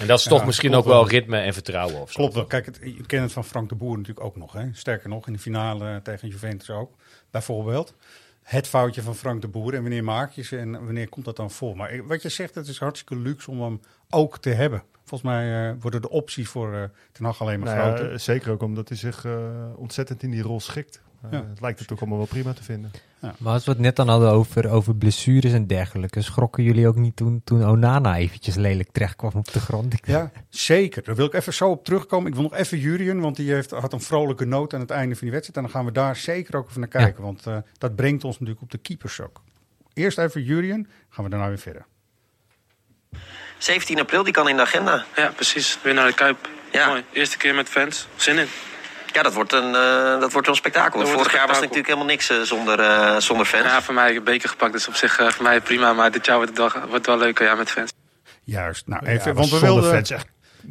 En 0.00 0.06
dat 0.06 0.18
is 0.18 0.24
toch 0.24 0.38
Ja, 0.40 0.46
misschien 0.46 0.74
ook 0.74 0.84
wel 0.84 0.94
wel. 0.94 1.08
ritme 1.08 1.38
en 1.38 1.52
vertrouwen 1.52 2.00
of 2.00 2.10
zo. 2.12 2.18
Klopt 2.18 2.34
wel. 2.34 2.44
Kijk, 2.44 2.66
het, 2.66 2.78
je 2.82 3.06
kent 3.06 3.22
het 3.22 3.32
van 3.32 3.44
Frank 3.44 3.68
de 3.68 3.74
Boer 3.74 3.96
natuurlijk 3.96 4.26
ook 4.26 4.36
nog. 4.36 4.52
Hè? 4.52 4.64
Sterker 4.72 5.08
nog, 5.08 5.26
in 5.26 5.32
de 5.32 5.38
finale 5.38 6.00
tegen 6.02 6.28
Juventus 6.28 6.70
ook, 6.70 6.94
bijvoorbeeld. 7.36 7.94
Het 8.42 8.66
foutje 8.66 9.02
van 9.02 9.14
Frank 9.14 9.40
de 9.40 9.48
Boer 9.48 9.74
en 9.74 9.80
wanneer 9.80 10.04
maak 10.04 10.30
je 10.32 10.42
ze 10.42 10.58
en 10.58 10.72
wanneer 10.84 11.08
komt 11.08 11.24
dat 11.24 11.36
dan 11.36 11.50
voor? 11.50 11.76
Maar 11.76 12.06
wat 12.06 12.22
je 12.22 12.28
zegt, 12.28 12.54
het 12.54 12.68
is 12.68 12.78
hartstikke 12.78 13.16
luxe 13.22 13.50
om 13.50 13.62
hem 13.62 13.80
ook 14.10 14.38
te 14.38 14.50
hebben. 14.50 14.82
Volgens 15.04 15.30
mij 15.30 15.70
eh, 15.70 15.76
worden 15.80 16.02
de 16.02 16.10
opties 16.10 16.48
voor 16.48 16.74
eh 16.74 16.82
Ten 17.12 17.24
Hag 17.24 17.40
alleen 17.40 17.60
maar 17.60 17.74
Nou 17.76 17.88
groter. 17.88 18.12
eh, 18.12 18.18
zeker 18.18 18.50
ook 18.52 18.62
omdat 18.62 18.88
hij 18.88 18.98
zich 18.98 19.26
ontzettend 19.76 20.22
in 20.22 20.30
die 20.30 20.42
rol 20.42 20.60
schikt. 20.60 21.00
Eh, 21.30 21.38
Ja. 21.38 21.46
Het 21.48 21.60
lijkt 21.60 21.78
het 21.78 21.92
ook 21.92 21.98
allemaal 22.00 22.18
wel 22.18 22.26
prima 22.26 22.52
te 22.52 22.62
vinden. 22.62 22.90
Maar 23.38 23.52
als 23.52 23.64
we 23.64 23.70
het 23.70 23.80
net 23.80 23.96
dan 23.96 24.08
hadden 24.08 24.30
over, 24.30 24.68
over 24.70 24.94
blessures 24.96 25.52
en 25.52 25.66
dergelijke, 25.66 26.22
schrokken 26.22 26.62
jullie 26.64 26.88
ook 26.88 26.96
niet 26.96 27.16
toen, 27.16 27.40
toen 27.44 27.68
Onana 27.68 28.16
eventjes 28.16 28.54
lelijk 28.54 28.88
terecht 28.92 29.16
kwam 29.16 29.30
op 29.34 29.52
de 29.52 29.60
grond? 29.60 29.94
Ja, 30.04 30.30
zeker. 30.48 31.02
Daar 31.04 31.14
wil 31.14 31.26
ik 31.26 31.32
even 31.34 31.54
zo 31.54 31.70
op 31.70 31.84
terugkomen. 31.84 32.26
Ik 32.28 32.34
wil 32.34 32.42
nog 32.42 32.54
even 32.54 32.78
Jurien, 32.78 33.20
want 33.20 33.36
die 33.36 33.52
heeft, 33.52 33.70
had 33.70 33.92
een 33.92 34.00
vrolijke 34.00 34.44
noot 34.44 34.74
aan 34.74 34.80
het 34.80 34.90
einde 34.90 35.14
van 35.14 35.22
die 35.22 35.30
wedstrijd. 35.30 35.56
En 35.56 35.62
dan 35.62 35.70
gaan 35.70 35.84
we 35.84 35.92
daar 35.92 36.16
zeker 36.16 36.56
ook 36.56 36.68
even 36.68 36.80
naar 36.80 36.88
kijken, 36.88 37.22
want 37.22 37.46
eh, 37.46 37.56
dat 37.78 37.96
brengt 37.96 38.24
ons 38.24 38.34
natuurlijk 38.38 38.62
op 38.64 38.70
de 38.70 38.78
keepers 38.78 39.20
ook. 39.20 39.42
Eerst 39.92 40.18
even 40.18 40.42
Jurien, 40.42 40.88
gaan 41.08 41.24
we 41.24 41.30
daarna 41.30 41.48
weer 41.48 41.58
verder. 41.58 41.86
17 43.58 43.98
april, 44.00 44.22
die 44.24 44.32
kan 44.32 44.48
in 44.48 44.56
de 44.56 44.62
agenda. 44.62 45.04
Ja, 45.16 45.28
precies. 45.28 45.78
Weer 45.82 45.94
naar 45.94 46.06
de 46.06 46.14
Kuip. 46.14 46.48
Ja. 46.72 46.86
Mooi. 46.86 47.04
Eerste 47.12 47.36
keer 47.36 47.54
met 47.54 47.68
fans. 47.68 48.08
Zin 48.16 48.38
in. 48.38 48.46
Ja, 49.16 49.22
dat 49.22 49.34
wordt 49.34 49.52
een, 49.52 49.74
eh, 49.74 50.20
dat 50.20 50.32
wordt 50.32 50.46
wel 50.46 50.54
een 50.54 50.54
spektakel. 50.54 51.06
Vorig 51.06 51.26
een 51.26 51.38
jaar 51.38 51.46
was 51.46 51.56
het 51.56 51.64
natuurlijk 51.64 51.86
helemaal 51.86 52.06
niks 52.06 52.30
eh, 52.30 52.40
zonder, 52.40 52.80
eh, 52.80 53.16
zonder 53.16 53.46
fans. 53.46 53.64
Ja, 53.64 53.82
voor 53.82 53.94
mij 53.94 54.02
heb 54.02 54.12
ik 54.12 54.18
een 54.18 54.24
beker 54.24 54.48
gepakt. 54.48 54.72
Dus 54.72 54.88
op 54.88 54.94
zich 54.94 55.18
eh, 55.18 55.28
voor 55.28 55.42
mij 55.42 55.60
prima. 55.60 55.92
Maar 55.92 56.10
dit 56.10 56.26
jaar 56.26 56.36
wordt 56.36 56.50
het 56.58 56.58
wel, 56.58 56.88
wordt 56.88 57.06
wel 57.06 57.18
leuker 57.18 57.46
ja, 57.46 57.54
met 57.54 57.70
fans. 57.70 57.92
Juist, 58.44 58.86
nou 58.86 59.04
Ja, 59.04 59.10
even, 59.10 59.24
maar 59.24 59.34
want 59.34 59.50
we 59.50 59.56
zonder 59.56 59.74
wilden... 59.74 59.90
fans 59.90 60.10
echt, 60.10 60.26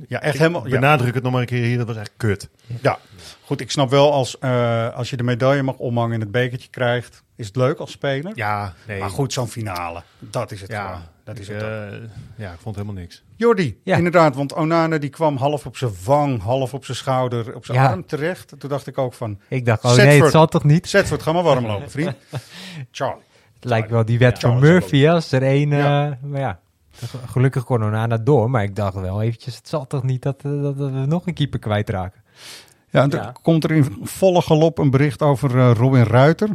Ja, 0.08 0.22
echt 0.22 0.38
helemaal... 0.38 0.64
Ja, 0.68 0.72
benadruk 0.80 1.14
het 1.14 1.24
nog 1.24 1.32
maar 1.32 1.42
een 1.42 1.48
keer 1.48 1.64
hier, 1.64 1.78
dat 1.78 1.88
was 1.88 1.96
echt 1.96 2.12
kut. 2.18 2.50
ja, 2.82 2.98
goed, 3.44 3.62
ik 3.62 3.72
snap 3.72 3.90
wel 3.90 4.12
als, 4.14 4.40
eh, 4.40 4.94
als 4.96 5.10
je 5.10 5.18
de 5.18 5.24
medaille 5.24 5.64
mag 5.64 5.76
omhangen 5.78 6.14
en 6.14 6.20
het 6.20 6.32
bekertje 6.32 6.70
krijgt, 6.70 7.24
is 7.36 7.48
het 7.48 7.56
leuk 7.56 7.80
als 7.80 7.92
speler. 7.92 8.32
Ja, 8.36 8.74
nee. 8.88 9.00
Maar 9.00 9.10
goed, 9.10 9.34
zo'n 9.34 9.48
finale, 9.48 10.04
dat 10.20 10.52
is 10.52 10.62
het 10.62 10.74
gewoon. 10.74 10.86
Ja, 10.90 11.10
Dat 11.24 11.40
is 11.40 11.48
ik, 11.50 11.54
het 11.56 11.64
eh, 11.64 11.98
ja, 12.36 12.52
ik 12.52 12.60
vond 12.60 12.76
helemaal 12.76 12.96
niks. 13.02 13.24
Jordi, 13.36 13.80
Ja. 13.84 13.98
inderdaad, 13.98 14.36
want 14.36 14.54
Onana 14.54 14.98
die 14.98 15.10
kwam 15.10 15.38
half 15.38 15.66
op 15.66 15.78
zijn 15.78 15.92
wang, 16.06 16.42
half 16.42 16.74
op 16.74 16.86
zijn 16.86 16.98
schouder, 16.98 17.56
op 17.56 17.66
zijn 17.66 17.78
Ja. 17.78 17.88
arm 17.90 18.06
terecht. 18.06 18.54
Toen 18.60 18.70
dacht 18.70 18.88
ik 18.88 18.98
ook 18.98 19.14
van, 19.14 19.40
Ik 19.48 19.66
dacht, 19.66 19.84
oh 19.84 19.96
nee, 19.96 20.22
het 20.22 20.32
zal 20.32 20.48
toch 20.48 20.64
niet? 20.64 20.88
Zedford, 20.90 21.22
ga 21.22 21.32
maar 21.32 21.44
warm 21.44 21.66
lopen, 21.66 21.92
vriend. 21.92 22.16
Charlie. 22.92 23.24
Het 23.54 23.64
lijkt 23.74 23.90
wel 23.90 24.06
die 24.06 24.18
wet 24.20 24.42
Ja, 24.42 24.50
van 24.50 24.60
Murphy, 24.60 25.08
als 25.08 25.32
er 25.32 25.44
één... 25.44 25.70
Ja. 25.70 26.06
eh, 26.10 26.30
maar 26.30 26.40
ja, 26.40 26.60
gelukkig 27.26 27.64
kon 27.64 27.84
Onana 27.84 28.18
door, 28.18 28.50
maar 28.50 28.64
ik 28.64 28.76
dacht 28.76 28.94
wel 28.94 29.22
eventjes, 29.22 29.56
het 29.56 29.68
zal 29.68 29.88
toch 29.88 30.04
niet 30.04 30.22
dat, 30.22 30.36
eh, 30.44 30.62
dat 30.62 30.76
we 30.76 30.84
nog 30.90 31.28
een 31.28 31.34
keeper 31.34 31.60
kwijtraken? 31.60 32.22
Ja, 32.90 33.02
en 33.02 33.10
dan 33.10 33.20
Ja. 33.22 33.34
komt 33.42 33.64
er 33.64 33.72
in 33.72 33.98
volle 34.02 34.42
galop 34.42 34.78
een 34.78 34.90
bericht 34.90 35.22
over 35.22 35.58
eh, 35.60 35.72
Robin 35.76 36.04
Ruiter. 36.04 36.50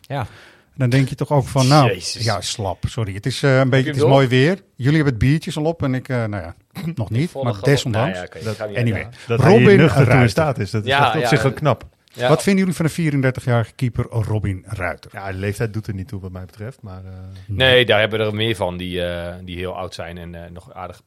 Ja. 0.00 0.26
Dan 0.74 0.88
denk 0.90 1.08
je 1.08 1.14
toch 1.14 1.30
ook 1.30 1.44
van, 1.46 1.68
nou, 1.68 1.88
Jezus. 1.88 2.24
ja, 2.24 2.40
slap, 2.40 2.84
sorry. 2.88 3.14
Het 3.14 3.26
is 3.26 3.42
eh, 3.42 3.58
een 3.58 3.70
beetje, 3.70 3.84
je 3.86 3.92
het 3.92 4.02
is 4.02 4.08
mooi 4.08 4.26
weer. 4.28 4.62
Jullie 4.74 4.94
hebben 4.94 5.12
het 5.14 5.22
biertjes 5.22 5.56
al 5.56 5.64
op 5.64 5.82
en 5.82 5.94
ik, 5.94 6.08
eh, 6.08 6.24
nou 6.24 6.42
ja, 6.42 6.54
nog 6.94 7.10
niet, 7.10 7.32
maar 7.42 7.60
desondanks. 7.60 8.18
Nou 8.18 8.28
ja, 8.58 8.66
niet 8.66 8.76
Anyway. 8.76 9.08
Dat 9.26 9.40
Robin 9.40 9.58
Robin 9.58 9.76
nuchter 9.76 9.94
toe 9.96 10.02
in 10.04 10.08
Ruiter. 10.10 10.30
staat 10.30 10.58
is, 10.58 10.70
dat 10.70 10.82
is 10.82 10.88
Ja, 10.88 11.06
echt 11.06 11.14
op 11.14 11.20
ja, 11.20 11.28
zich 11.28 11.42
wel 11.42 11.50
ja. 11.52 11.56
knap. 11.58 11.84
Ja, 12.16 12.28
Wat 12.28 12.42
vinden 12.42 12.66
jullie 12.66 12.90
van 12.92 13.12
de 13.22 13.32
34-jarige 13.32 13.72
keeper 13.72 14.04
Robin 14.10 14.64
Ruiter? 14.66 15.10
Ja, 15.14 15.32
de 15.32 15.38
leeftijd 15.38 15.72
doet 15.72 15.86
er 15.86 15.94
niet 15.94 16.08
toe 16.08 16.20
wat 16.20 16.30
mij 16.32 16.44
betreft, 16.44 16.82
maar... 16.82 17.04
eh, 17.04 17.12
Nee, 17.46 17.86
daar 17.86 18.00
hebben 18.00 18.18
we 18.18 18.24
er 18.24 18.34
meer 18.34 18.56
van 18.56 18.76
die, 18.76 19.02
eh, 19.04 19.34
die 19.44 19.56
heel 19.56 19.76
oud 19.76 19.94
zijn 19.94 20.18
en 20.18 20.34
eh, 20.44 20.50
nog 20.50 20.72
aardig 20.74 21.02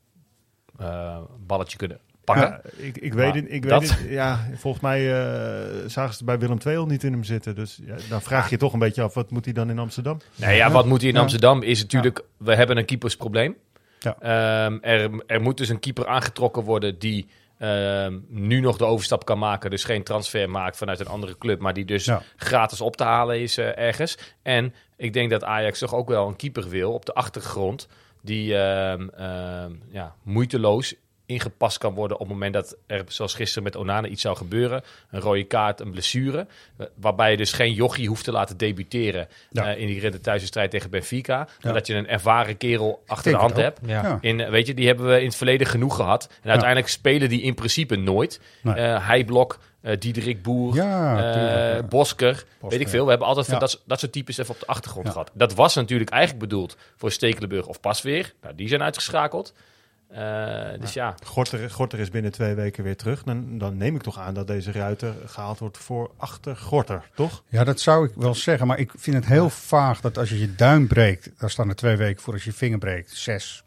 eh, 0.80 1.18
balletje 1.48 1.78
kunnen 1.78 2.00
pakken. 2.24 2.48
Ja, 2.48 2.62
ik, 2.86 2.98
ik 2.98 3.14
weet, 3.14 3.34
het, 3.36 3.46
ik 3.48 3.68
dat- 3.70 3.82
weet 3.82 3.90
het, 4.00 4.10
ja, 4.10 4.48
volgens 4.56 4.84
mij 4.84 5.22
eh, 5.24 5.88
zagen 5.88 6.14
ze 6.16 6.24
bij 6.24 6.40
Willem 6.40 6.58
II 6.66 6.78
al 6.78 6.86
niet 6.86 7.04
in 7.04 7.12
hem 7.12 7.24
zitten. 7.24 7.56
Dus 7.56 7.80
ja, 7.86 7.96
dan 8.10 8.22
vraag 8.22 8.50
je 8.50 8.58
toch 8.58 8.74
een 8.74 8.80
beetje 8.80 9.02
af, 9.02 9.14
wat 9.14 9.32
moet 9.32 9.46
hij 9.46 9.54
dan 9.54 9.70
in 9.70 9.80
Amsterdam? 9.80 10.18
Nee, 10.36 10.56
ja, 10.58 10.72
wat 10.72 10.86
moet 10.86 11.00
hij 11.00 11.10
in 11.10 11.16
Ja. 11.16 11.22
Amsterdam 11.22 11.62
is 11.62 11.82
natuurlijk, 11.82 12.22
we 12.38 12.56
hebben 12.56 12.78
een 12.78 12.86
keepersprobleem. 12.86 13.56
Ja. 14.00 14.16
Ehm, 14.20 14.78
er, 14.82 15.24
er 15.28 15.42
moet 15.42 15.58
dus 15.58 15.70
een 15.70 15.80
keeper 15.80 16.08
aangetrokken 16.08 16.64
worden 16.64 17.00
die 17.00 17.28
ehm, 17.60 18.20
nu 18.28 18.60
nog 18.60 18.78
de 18.78 18.86
overstap 18.86 19.26
kan 19.26 19.40
maken. 19.40 19.70
Dus 19.70 19.84
geen 19.84 20.04
transfer 20.04 20.50
maakt 20.50 20.78
vanuit 20.78 21.00
een 21.00 21.08
andere 21.08 21.38
club, 21.38 21.60
maar 21.60 21.74
die 21.74 21.86
dus 21.86 22.06
Ja. 22.06 22.22
gratis 22.36 22.82
op 22.82 22.96
te 22.96 23.04
halen 23.04 23.40
is 23.42 23.58
eh, 23.58 23.78
ergens. 23.78 24.18
En 24.42 24.74
ik 24.98 25.14
denk 25.14 25.30
dat 25.30 25.44
Ajax 25.44 25.80
toch 25.80 25.94
ook 25.96 26.08
wel 26.10 26.28
een 26.28 26.36
keeper 26.36 26.70
wil 26.70 26.94
op 26.94 27.06
de 27.06 27.14
achtergrond 27.14 27.88
die 28.22 28.58
ehm, 28.58 29.08
ehm, 29.10 29.72
ja, 29.92 30.16
moeiteloos 30.24 30.96
ingepast 31.30 31.78
kan 31.78 31.94
worden 31.94 32.18
op 32.18 32.24
het 32.24 32.34
moment 32.34 32.54
dat 32.54 32.76
er, 32.88 33.04
zoals 33.08 33.34
gisteren 33.34 33.64
met 33.64 33.76
Onana, 33.76 34.08
iets 34.08 34.22
zou 34.22 34.38
gebeuren. 34.38 34.84
Een 35.12 35.20
rode 35.20 35.44
kaart, 35.44 35.80
een 35.80 35.92
blessure. 35.92 36.48
eh, 36.78 36.86
Waarbij 36.96 37.32
je 37.32 37.38
dus 37.38 37.52
geen 37.52 37.74
jochie 37.74 38.08
hoeft 38.08 38.24
te 38.24 38.32
laten 38.32 38.58
debuteren 38.58 39.28
Ja. 39.50 39.74
eh, 39.74 39.82
in 39.82 39.88
die 39.88 40.00
redde 40.00 40.20
thuiswedstrijd 40.22 40.72
tegen 40.72 40.90
Benfica. 40.90 41.38
Maar 41.38 41.48
Ja. 41.60 41.72
dat 41.72 41.88
je 41.88 41.94
een 41.96 42.08
ervaren 42.08 42.58
kerel 42.58 43.04
achter 43.08 43.32
de 43.32 43.38
hand 43.38 43.56
hebt. 43.56 43.80
Ja. 43.86 44.18
In, 44.22 44.40
eh, 44.40 44.50
weet 44.50 44.68
je, 44.68 44.74
die 44.74 44.88
hebben 44.88 45.08
we 45.08 45.20
in 45.20 45.26
het 45.26 45.36
verleden 45.36 45.68
genoeg 45.68 45.96
gehad. 45.96 46.30
En 46.42 46.50
uiteindelijk 46.50 46.90
spelen 46.90 47.30
die 47.30 47.42
in 47.42 47.54
principe 47.56 47.96
nooit. 47.96 48.42
Nee. 48.62 48.76
Heijblok, 48.80 49.60
eh 49.82 49.98
Diederik 50.00 50.42
Boer, 50.42 50.76
Ja, 50.76 51.16
tuurlijk, 51.34 51.76
ja. 51.82 51.84
Bosker, 51.84 52.44
weet 52.60 52.80
ik 52.80 52.88
veel. 52.90 53.04
We 53.04 53.10
hebben 53.10 53.28
altijd 53.28 53.48
Ja. 53.48 53.60
dat, 53.60 53.82
dat 53.86 54.00
soort 54.00 54.12
types 54.12 54.38
even 54.38 54.54
op 54.54 54.60
de 54.60 54.66
achtergrond 54.68 55.10
gehad. 55.10 55.32
Dat 55.34 55.54
was 55.54 55.76
natuurlijk 55.76 56.10
eigenlijk 56.10 56.42
bedoeld 56.50 56.78
voor 56.96 57.12
Stekelenburg 57.12 57.68
of 57.68 57.80
Pasveer. 57.80 58.34
Nou, 58.42 58.56
die 58.56 58.68
zijn 58.68 58.84
uitgeschakeld. 58.84 59.54
Eh, 60.10 60.80
dus 60.80 60.94
ja, 60.94 61.16
Gorter, 61.24 61.70
Gorter 61.72 62.00
is 62.00 62.10
binnen 62.10 62.32
twee 62.32 62.54
weken 62.54 62.84
weer 62.84 62.96
terug. 62.98 63.24
Dan, 63.24 63.58
dan 63.58 63.78
neem 63.78 63.96
ik 63.96 64.02
toch 64.02 64.20
aan 64.20 64.34
dat 64.34 64.48
deze 64.48 64.72
ruiter 64.72 65.14
gehaald 65.26 65.60
wordt 65.60 65.78
voor 65.78 66.12
achter 66.18 66.56
Gorter, 66.58 67.10
toch? 67.16 67.44
Ja, 67.48 67.64
dat 67.64 67.80
zou 67.80 68.08
ik 68.08 68.12
wel 68.16 68.36
zeggen. 68.36 68.68
Maar 68.68 68.80
ik 68.80 68.92
vind 68.98 69.16
het 69.16 69.26
heel 69.26 69.50
vaag 69.50 70.02
dat 70.02 70.18
als 70.18 70.30
je 70.30 70.40
je 70.40 70.56
duim 70.56 70.88
breekt, 70.88 71.30
daar 71.38 71.50
staan 71.50 71.70
er 71.70 71.76
twee 71.76 71.96
weken 71.96 72.22
voor. 72.22 72.34
Als 72.34 72.44
je 72.44 72.50
je 72.50 72.56
vinger 72.56 72.78
breekt, 72.78 73.12
zes 73.12 73.64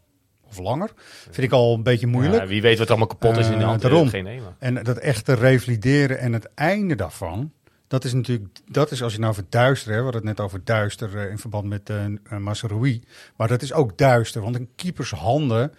of 0.49 0.57
langer. 0.59 0.89
Vind 1.23 1.37
ik 1.47 1.51
al 1.51 1.73
een 1.73 1.83
beetje 1.83 2.07
moeilijk. 2.07 2.41
Ja, 2.41 2.47
wie 2.47 2.61
weet 2.61 2.77
wat 2.77 2.89
allemaal 2.89 3.07
kapot 3.07 3.37
is 3.37 3.45
in 3.47 3.51
de 3.57 3.57
Eh, 3.59 3.65
hand. 3.67 3.81
daarom. 3.81 4.07
Geen 4.09 4.23
nemen. 4.23 4.55
En 4.59 4.83
dat 4.83 4.97
echte 4.97 5.33
revalideren 5.33 6.19
en 6.19 6.33
het 6.33 6.49
einde 6.55 6.95
daarvan, 6.95 7.51
dat 7.87 8.03
is 8.03 8.13
natuurlijk, 8.13 8.49
dat 8.71 8.91
is 8.91 9.03
als 9.03 9.13
je 9.13 9.19
nou 9.19 9.31
over 9.31 9.45
duister, 9.49 9.91
hè, 9.91 9.97
we 9.97 10.03
hadden 10.03 10.21
het 10.27 10.37
net 10.37 10.45
over 10.45 10.61
duister 10.63 11.17
eh, 11.17 11.29
in 11.31 11.37
verband 11.37 11.65
met 11.65 11.89
eh 11.89 12.05
uh, 12.05 12.37
Mazraoui, 12.37 13.03
maar 13.35 13.47
dat 13.47 13.61
is 13.61 13.73
ook 13.73 13.97
duister, 13.97 14.41
want 14.41 14.55
een 14.55 14.69
keepers 14.75 15.11
handen, 15.11 15.73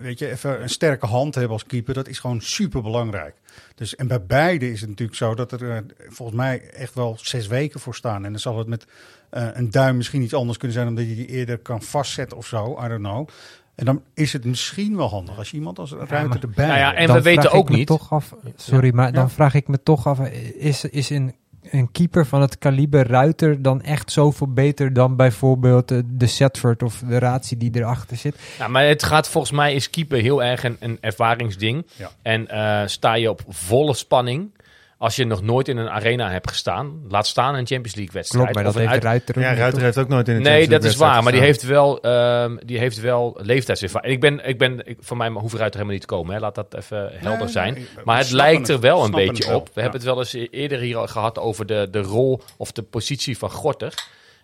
weet 0.00 0.18
je, 0.18 0.30
even 0.30 0.62
een 0.62 0.68
sterke 0.70 1.06
hand 1.06 1.34
hebben 1.34 1.52
als 1.52 1.66
keeper, 1.66 1.94
dat 1.94 2.08
is 2.08 2.18
gewoon 2.18 2.40
super 2.40 2.82
belangrijk. 2.82 3.34
Dus, 3.74 3.96
en 3.96 4.06
bij 4.06 4.22
beide 4.26 4.70
is 4.72 4.80
het 4.80 4.88
natuurlijk 4.88 5.18
zo 5.18 5.34
dat 5.34 5.52
er 5.52 5.70
eh, 5.70 5.78
volgens 6.08 6.36
mij 6.38 6.70
echt 6.70 6.94
wel 6.94 7.16
zes 7.20 7.46
weken 7.46 7.80
voor 7.80 7.94
staan. 7.94 8.24
En 8.24 8.30
dan 8.30 8.40
zal 8.40 8.58
het 8.58 8.66
met 8.66 8.86
eh, 9.30 9.46
een 9.52 9.70
duim 9.70 9.96
misschien 9.96 10.22
iets 10.22 10.34
anders 10.34 10.58
kunnen 10.58 10.76
zijn, 10.76 10.88
omdat 10.88 11.08
je 11.08 11.14
die 11.14 11.26
eerder 11.26 11.58
kan 11.58 11.82
vastzetten 11.82 12.36
of 12.36 12.46
zo, 12.46 12.78
I 12.84 12.88
don't 12.88 13.02
know. 13.02 13.28
En 13.74 13.84
dan 13.84 14.02
is 14.14 14.32
het 14.32 14.44
misschien 14.44 14.96
wel 14.96 15.08
handig 15.08 15.38
als 15.38 15.50
je 15.50 15.56
iemand 15.56 15.78
als 15.78 15.92
ruiter 15.92 16.28
maar- 16.28 16.38
erbij 16.42 16.66
Nou 16.66 16.78
ja, 16.78 16.94
en 16.94 17.12
we 17.12 17.22
weten 17.22 17.42
vraag 17.42 17.52
ik 17.52 17.58
ook 17.58 17.68
me 17.70 17.76
niet- 17.76 17.86
Toch 17.86 18.12
af, 18.12 18.34
sorry, 18.56 18.94
maar 18.94 19.12
dan 19.12 19.22
Ja. 19.22 19.28
vraag 19.28 19.54
ik 19.54 19.68
me 19.68 19.82
toch 19.82 20.06
af: 20.06 20.20
is, 20.58 20.84
is 20.84 21.10
een, 21.10 21.34
een 21.70 21.90
keeper 21.92 22.26
van 22.26 22.40
het 22.40 22.58
kaliber 22.58 23.06
Ruiter 23.06 23.62
dan 23.62 23.82
echt 23.82 24.12
zoveel 24.12 24.52
beter 24.52 24.92
dan 24.92 25.16
bijvoorbeeld 25.16 25.88
de, 25.88 26.02
de 26.06 26.26
Setford 26.26 26.82
of 26.82 27.02
de 27.08 27.18
Ratie 27.18 27.56
die 27.56 27.70
erachter 27.74 28.16
zit? 28.16 28.36
Ja, 28.58 28.68
maar 28.68 28.86
het 28.86 29.02
gaat 29.02 29.28
volgens 29.28 29.52
mij 29.52 29.74
is 29.74 29.90
keeper 29.90 30.18
heel 30.18 30.42
erg 30.42 30.64
een, 30.64 30.76
een 30.80 30.98
ervaringsding. 31.00 31.86
Ja. 31.96 32.10
En 32.22 32.48
eh, 32.48 32.86
sta 32.86 33.14
je 33.14 33.30
op 33.30 33.40
volle 33.48 33.94
spanning 33.94 34.50
als 34.98 35.16
je 35.16 35.24
nog 35.24 35.42
nooit 35.42 35.68
in 35.68 35.76
een 35.76 35.90
arena 35.90 36.30
hebt 36.30 36.50
gestaan, 36.50 37.00
laat 37.08 37.26
staan 37.26 37.54
een 37.54 37.66
Champions 37.66 37.94
League 37.94 38.12
wedstrijd. 38.14 38.44
Klopt, 38.44 38.54
maar 38.54 38.64
dat 38.64 38.72
Of 38.74 38.80
een 38.80 38.88
heeft 38.88 39.04
uit- 39.04 39.12
Ruiter 39.12 39.36
ook 39.36 39.42
Ja, 39.42 39.54
Ruiter 39.54 39.72
toch? 39.72 39.82
heeft 39.82 39.98
ook 39.98 40.08
nooit 40.08 40.28
in 40.28 40.34
een 40.36 40.42
Nee, 40.42 40.50
Champions 40.60 40.82
dat 40.82 40.90
is 40.92 40.98
League 40.98 41.14
waar, 41.14 41.22
maar 41.22 41.32
die 41.32 41.40
wedstrijd 41.40 41.78
heeft 41.80 42.02
wel, 42.02 42.12
ehm, 42.12 42.56
die 42.66 42.78
heeft 42.78 43.00
wel 43.00 43.38
leeftijdservaring. 43.42 44.12
Ik 44.14 44.20
ben, 44.20 44.44
ik 44.44 44.58
ben, 44.58 44.86
ik, 44.86 44.96
van 45.00 45.16
mij 45.16 45.28
hoeft 45.28 45.54
Ruiter 45.54 45.72
helemaal 45.72 45.92
niet 45.92 46.00
te 46.00 46.14
komen, 46.14 46.34
hè. 46.34 46.40
laat 46.40 46.54
dat 46.54 46.74
even 46.74 47.10
helder 47.12 47.38
nee, 47.38 47.48
zijn. 47.48 47.74
nee, 47.74 47.86
maar 48.04 48.18
het 48.18 48.30
lijkt 48.30 48.68
er 48.68 48.80
wel 48.80 48.98
we 48.98 49.04
een 49.04 49.26
beetje 49.26 49.46
wel, 49.46 49.56
op. 49.56 49.64
We 49.66 49.72
ja. 49.74 49.80
hebben 49.80 50.00
het 50.00 50.08
wel 50.08 50.18
eens 50.18 50.32
eerder 50.50 50.78
hier 50.78 50.96
al 50.96 51.06
gehad 51.06 51.38
over 51.38 51.66
de, 51.66 51.88
de 51.90 52.00
rol 52.00 52.40
of 52.56 52.72
de 52.72 52.82
positie 52.82 53.38
van 53.38 53.50
Gorter. 53.50 53.94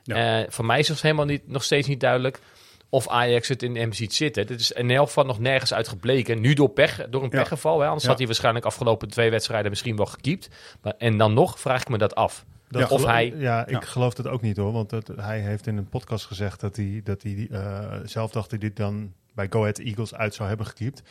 Ja. 0.03 0.41
Eh, 0.41 0.47
voor 0.49 0.65
mij 0.65 0.79
is 0.79 0.89
het 0.89 1.03
helemaal 1.03 1.25
niet, 1.25 1.43
nog 1.49 1.65
steeds 1.65 1.89
niet 1.89 2.01
duidelijk 2.01 2.39
of 2.95 3.09
Ajax 3.09 3.49
het 3.49 3.63
in 3.63 3.77
hem 3.77 3.93
ziet 3.93 4.15
zitten. 4.15 4.47
Dit 4.47 4.61
is 4.61 4.73
in 4.73 4.91
elk 4.91 5.07
geval 5.07 5.25
nog 5.25 5.39
nergens 5.39 5.75
uit 5.75 5.89
gebleken. 5.89 6.41
Nu 6.41 6.55
door, 6.55 6.69
pech, 6.69 7.07
door 7.11 7.23
een 7.23 7.29
Ja. 7.33 7.39
pechgeval. 7.39 7.79
Hè? 7.81 7.85
Anders 7.85 8.03
Ja. 8.03 8.09
had 8.09 8.19
hij 8.19 8.27
waarschijnlijk 8.27 8.65
afgelopen 8.65 9.09
twee 9.09 9.31
wedstrijden 9.31 9.71
misschien 9.71 9.97
wel 9.97 10.07
gekiept. 10.07 10.49
Maar, 10.83 10.95
en 10.99 11.19
dan 11.19 11.35
nog 11.35 11.61
vraag 11.61 11.81
ik 11.81 11.89
me 11.89 11.99
dat 11.99 12.15
af. 12.15 12.45
Dat 12.69 12.91
of 12.91 13.01
gelo- 13.01 13.13
hij... 13.13 13.35
Ja, 13.37 13.63
ik 13.67 13.71
Ja. 13.71 13.81
geloof 13.81 14.15
dat 14.15 14.29
ook 14.29 14.43
niet 14.43 14.57
hoor. 14.57 14.73
Want 14.73 14.91
het- 14.91 15.11
hij 15.17 15.41
heeft 15.41 15.67
in 15.67 15.77
een 15.77 15.89
podcast 15.89 16.25
gezegd 16.27 16.61
dat 16.61 16.77
hij, 16.77 17.01
dat 17.05 17.23
hij 17.23 17.49
eh, 17.51 17.93
zelf 18.05 18.31
dacht 18.31 18.51
dat 18.51 18.61
hij 18.61 18.69
dit 18.69 18.77
dan 18.77 19.13
bij 19.35 19.47
Go 19.51 19.61
Ahead 19.61 19.79
Eagles 19.79 20.15
uit 20.15 20.35
zou 20.35 20.49
hebben 20.49 20.67
gekiept. 20.67 21.03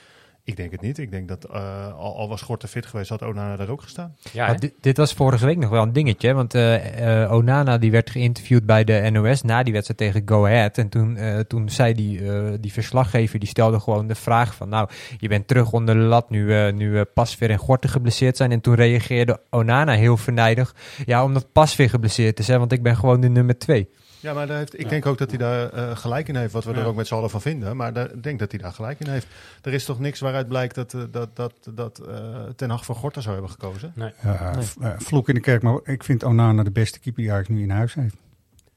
Ik 0.46 0.56
denk 0.56 0.72
het 0.72 0.82
niet. 0.82 0.98
Ik 0.98 1.12
denk 1.12 1.28
dat 1.28 1.44
eh, 1.46 1.94
al, 1.98 2.18
al 2.18 2.28
was 2.30 2.42
Gorter 2.42 2.70
fit 2.70 2.86
geweest, 2.86 3.10
had 3.10 3.22
Onana 3.22 3.56
daar 3.56 3.70
ook 3.70 3.82
gestaan. 3.82 4.16
Ja, 4.32 4.54
dit, 4.54 4.74
dit 4.82 4.98
was 4.98 5.14
vorige 5.14 5.46
week 5.46 5.58
nog 5.58 5.70
wel 5.70 5.84
een 5.84 5.94
dingetje. 5.94 6.28
hè, 6.28 6.34
Want 6.34 6.54
eh, 6.54 7.22
eh, 7.24 7.32
Onana 7.32 7.78
die 7.78 7.92
werd 7.92 8.10
geïnterviewd 8.10 8.66
bij 8.66 8.84
de 8.84 9.10
NOS 9.12 9.42
na 9.42 9.64
die 9.64 9.74
wedstrijd 9.74 10.00
tegen 10.00 10.22
Go 10.30 10.46
Ahead. 10.46 10.78
En 10.78 10.90
toen, 10.90 11.18
eh, 11.18 11.40
toen 11.40 11.70
zei 11.70 11.94
die, 11.94 12.32
eh, 12.32 12.54
die 12.60 12.72
verslaggever, 12.74 13.40
die 13.40 13.48
stelde 13.48 13.80
gewoon 13.80 14.08
de 14.08 14.16
vraag 14.16 14.56
van... 14.56 14.70
Nou, 14.70 14.90
je 15.18 15.28
bent 15.28 15.48
terug 15.48 15.72
onder 15.72 15.96
de 15.96 16.02
lat 16.02 16.30
nu, 16.30 16.56
eh, 16.56 16.74
nu 16.74 17.04
Pasveer 17.04 17.50
en 17.50 17.58
Gorten 17.58 17.90
geblesseerd 17.90 18.38
zijn. 18.38 18.52
En 18.52 18.62
toen 18.62 18.76
reageerde 18.76 19.40
Onana 19.50 19.94
heel 19.94 20.18
vernijdig. 20.18 20.76
Ja, 21.06 21.24
omdat 21.24 21.52
Pasveer 21.52 21.90
geblesseerd 21.90 22.40
is, 22.40 22.48
hè, 22.48 22.60
want 22.60 22.72
ik 22.72 22.84
ben 22.84 22.96
gewoon 22.96 23.22
de 23.22 23.30
nummer 23.30 23.58
twee. 23.58 23.90
Ja, 24.24 24.34
maar 24.34 24.48
daar 24.48 24.58
heeft, 24.58 24.80
ik 24.80 24.90
denk 24.90 25.06
ook 25.06 25.18
dat 25.18 25.30
hij 25.30 25.38
daar 25.38 25.70
eh, 25.70 25.98
gelijk 25.98 26.28
in 26.28 26.36
heeft, 26.36 26.54
wat 26.54 26.64
we 26.64 26.72
Ja. 26.74 26.80
er 26.80 26.86
ook 26.86 26.96
met 26.96 27.08
z'n 27.08 27.14
allen 27.14 27.30
van 27.30 27.42
vinden. 27.42 27.76
Maar 27.78 27.94
daar, 27.94 28.12
ik 28.12 28.24
denk 28.24 28.40
dat 28.40 28.52
hij 28.52 28.60
daar 28.60 28.72
gelijk 28.74 29.00
in 29.00 29.08
heeft. 29.08 29.28
Er 29.62 29.74
is 29.74 29.86
toch 29.86 30.00
niks 30.00 30.20
waaruit 30.20 30.48
blijkt 30.48 30.76
dat, 30.76 30.94
eh, 30.94 31.02
dat, 31.12 31.36
dat, 31.36 31.54
dat 31.72 32.00
eh, 32.00 32.16
Ten 32.56 32.70
Hag 32.70 32.86
voor 32.86 32.96
Gorter 32.96 33.22
zou 33.22 33.34
hebben 33.34 33.52
gekozen? 33.52 33.94
Eh, 34.22 34.58
vloek 34.98 35.28
in 35.30 35.36
de 35.36 35.42
kerk, 35.42 35.62
maar 35.62 35.80
ik 35.84 36.04
vind 36.04 36.24
Onana 36.24 36.64
de 36.64 36.72
beste 36.72 37.00
keeper 37.00 37.22
die 37.22 37.32
Ajax 37.32 37.48
nu 37.48 37.62
in 37.62 37.70
huis 37.70 37.94
heeft. 37.94 38.16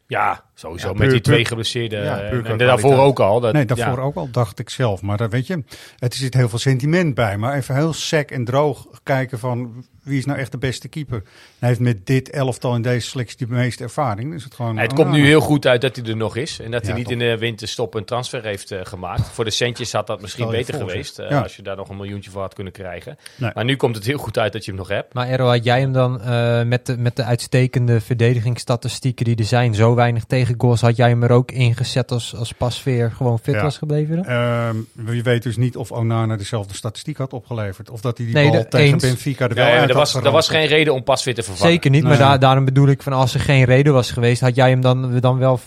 Ja, 0.06 0.44
sowieso. 0.54 0.88
Ja, 0.88 0.94
met 0.94 1.10
die 1.10 1.20
twee 1.20 1.44
geblesseerde. 1.44 1.96
ja, 1.96 2.28
puur 2.30 2.46
en 2.46 2.58
daarvoor 2.58 2.98
ook 2.98 3.20
al. 3.20 3.40
Dat, 3.40 3.52
nee, 3.52 3.64
daarvoor 3.64 3.98
ja. 3.98 4.02
ook 4.02 4.14
al, 4.14 4.30
dacht 4.30 4.58
ik 4.58 4.70
zelf. 4.70 5.02
Maar 5.02 5.16
dat 5.16 5.30
weet 5.30 5.46
je, 5.46 5.64
het 5.98 6.14
zit 6.14 6.34
heel 6.34 6.48
veel 6.48 6.58
sentiment 6.58 7.14
bij. 7.14 7.36
Maar 7.36 7.54
even 7.54 7.74
heel 7.74 7.92
sec 7.92 8.30
en 8.30 8.44
droog 8.44 8.86
kijken 9.02 9.38
van 9.38 9.84
wie 10.06 10.18
is 10.18 10.24
nou 10.24 10.38
echt 10.38 10.52
de 10.52 10.58
beste 10.58 10.88
keeper. 10.88 11.22
Hij 11.58 11.68
heeft 11.68 11.80
met 11.80 12.06
dit 12.06 12.30
elftal 12.30 12.74
in 12.74 12.82
deze 12.82 13.08
selectie 13.08 13.46
de 13.46 13.52
meeste 13.52 13.82
ervaring. 13.82 14.32
Dus 14.32 14.44
het 14.44 14.54
gewoon. 14.54 14.78
Het 14.78 14.92
komt 14.92 15.10
nu 15.10 15.24
heel 15.26 15.40
goed 15.40 15.66
uit 15.66 15.80
dat 15.80 15.96
hij 15.96 16.04
er 16.04 16.16
nog 16.16 16.36
is. 16.36 16.60
En 16.60 16.70
dat 16.70 16.86
hij 16.86 16.94
niet 16.94 17.10
in 17.10 17.18
de 17.18 17.38
winterstop 17.38 17.94
een 17.94 18.04
transfer 18.04 18.42
heeft 18.44 18.70
eh, 18.70 18.78
gemaakt. 18.82 19.28
Voor 19.28 19.44
de 19.44 19.50
centjes 19.50 19.92
had 19.92 20.06
dat 20.06 20.20
misschien 20.20 20.48
beter 20.50 20.74
voor, 20.78 20.88
geweest. 20.88 21.18
eh, 21.18 21.30
Ja. 21.30 21.40
Als 21.40 21.56
je 21.56 21.62
daar 21.62 21.76
nog 21.76 21.88
een 21.88 21.96
miljoentje 21.96 22.30
voor 22.30 22.40
had 22.40 22.54
kunnen 22.54 22.72
krijgen. 22.72 23.16
Nee. 23.36 23.50
Maar 23.54 23.64
nu 23.64 23.76
komt 23.76 23.94
het 23.96 24.06
heel 24.06 24.18
goed 24.18 24.38
uit 24.38 24.52
dat 24.52 24.64
je 24.64 24.70
hem 24.70 24.80
nog 24.80 24.88
hebt. 24.88 25.14
Maar 25.14 25.28
Ero, 25.28 25.46
had 25.48 25.64
jij 25.64 25.80
hem 25.80 25.92
dan 25.92 26.20
eh, 26.20 26.62
met, 26.62 26.86
de, 26.86 26.96
met 26.98 27.16
de 27.16 27.24
uitstekende 27.24 28.00
verdedigingsstatistieken 28.00 29.24
die 29.24 29.36
er 29.36 29.44
zijn, 29.44 29.74
zo 29.74 29.94
weinig 29.94 30.24
tegengoals, 30.24 30.80
had 30.80 30.96
jij 30.96 31.08
hem 31.08 31.22
er 31.22 31.30
ook 31.30 31.50
ingezet 31.52 32.10
als, 32.12 32.34
als 32.36 32.52
Pasveer 32.52 33.10
gewoon 33.12 33.38
fit 33.38 33.54
Ja. 33.54 33.62
was 33.62 33.78
gebleven? 33.78 34.16
dan? 34.16 34.24
Ehm, 34.24 35.14
je 35.14 35.22
weet 35.22 35.42
dus 35.42 35.56
niet 35.56 35.76
of 35.76 35.92
Onana 35.92 36.36
dezelfde 36.36 36.74
statistiek 36.74 37.16
had 37.16 37.32
opgeleverd. 37.32 37.90
Of 37.90 38.00
dat 38.00 38.16
hij 38.16 38.26
die 38.26 38.34
Nee, 38.34 38.50
bal 38.50 38.68
tegen 38.68 38.92
eens. 38.92 39.02
Benfica 39.02 39.48
er 39.48 39.54
wel 39.54 39.64
Ja, 39.64 39.70
ja, 39.74 39.80
uit 39.80 39.90
had 39.90 39.95
was, 39.96 40.14
er 40.14 40.30
was 40.30 40.48
geen 40.48 40.66
reden 40.66 40.94
om 40.94 41.02
pas 41.02 41.24
weer 41.24 41.34
te 41.34 41.42
vervangen. 41.42 41.72
Zeker 41.72 41.90
niet, 41.90 42.02
maar 42.02 42.18
daar, 42.18 42.38
daarom 42.38 42.64
bedoel 42.64 42.88
ik 42.88 43.02
van 43.02 43.12
als 43.12 43.34
er 43.34 43.40
geen 43.40 43.64
reden 43.64 43.92
was 43.92 44.10
geweest, 44.10 44.40
had 44.40 44.54
jij 44.54 44.70
hem 44.70 44.80
dan, 44.80 45.18
dan 45.20 45.38
wel 45.38 45.60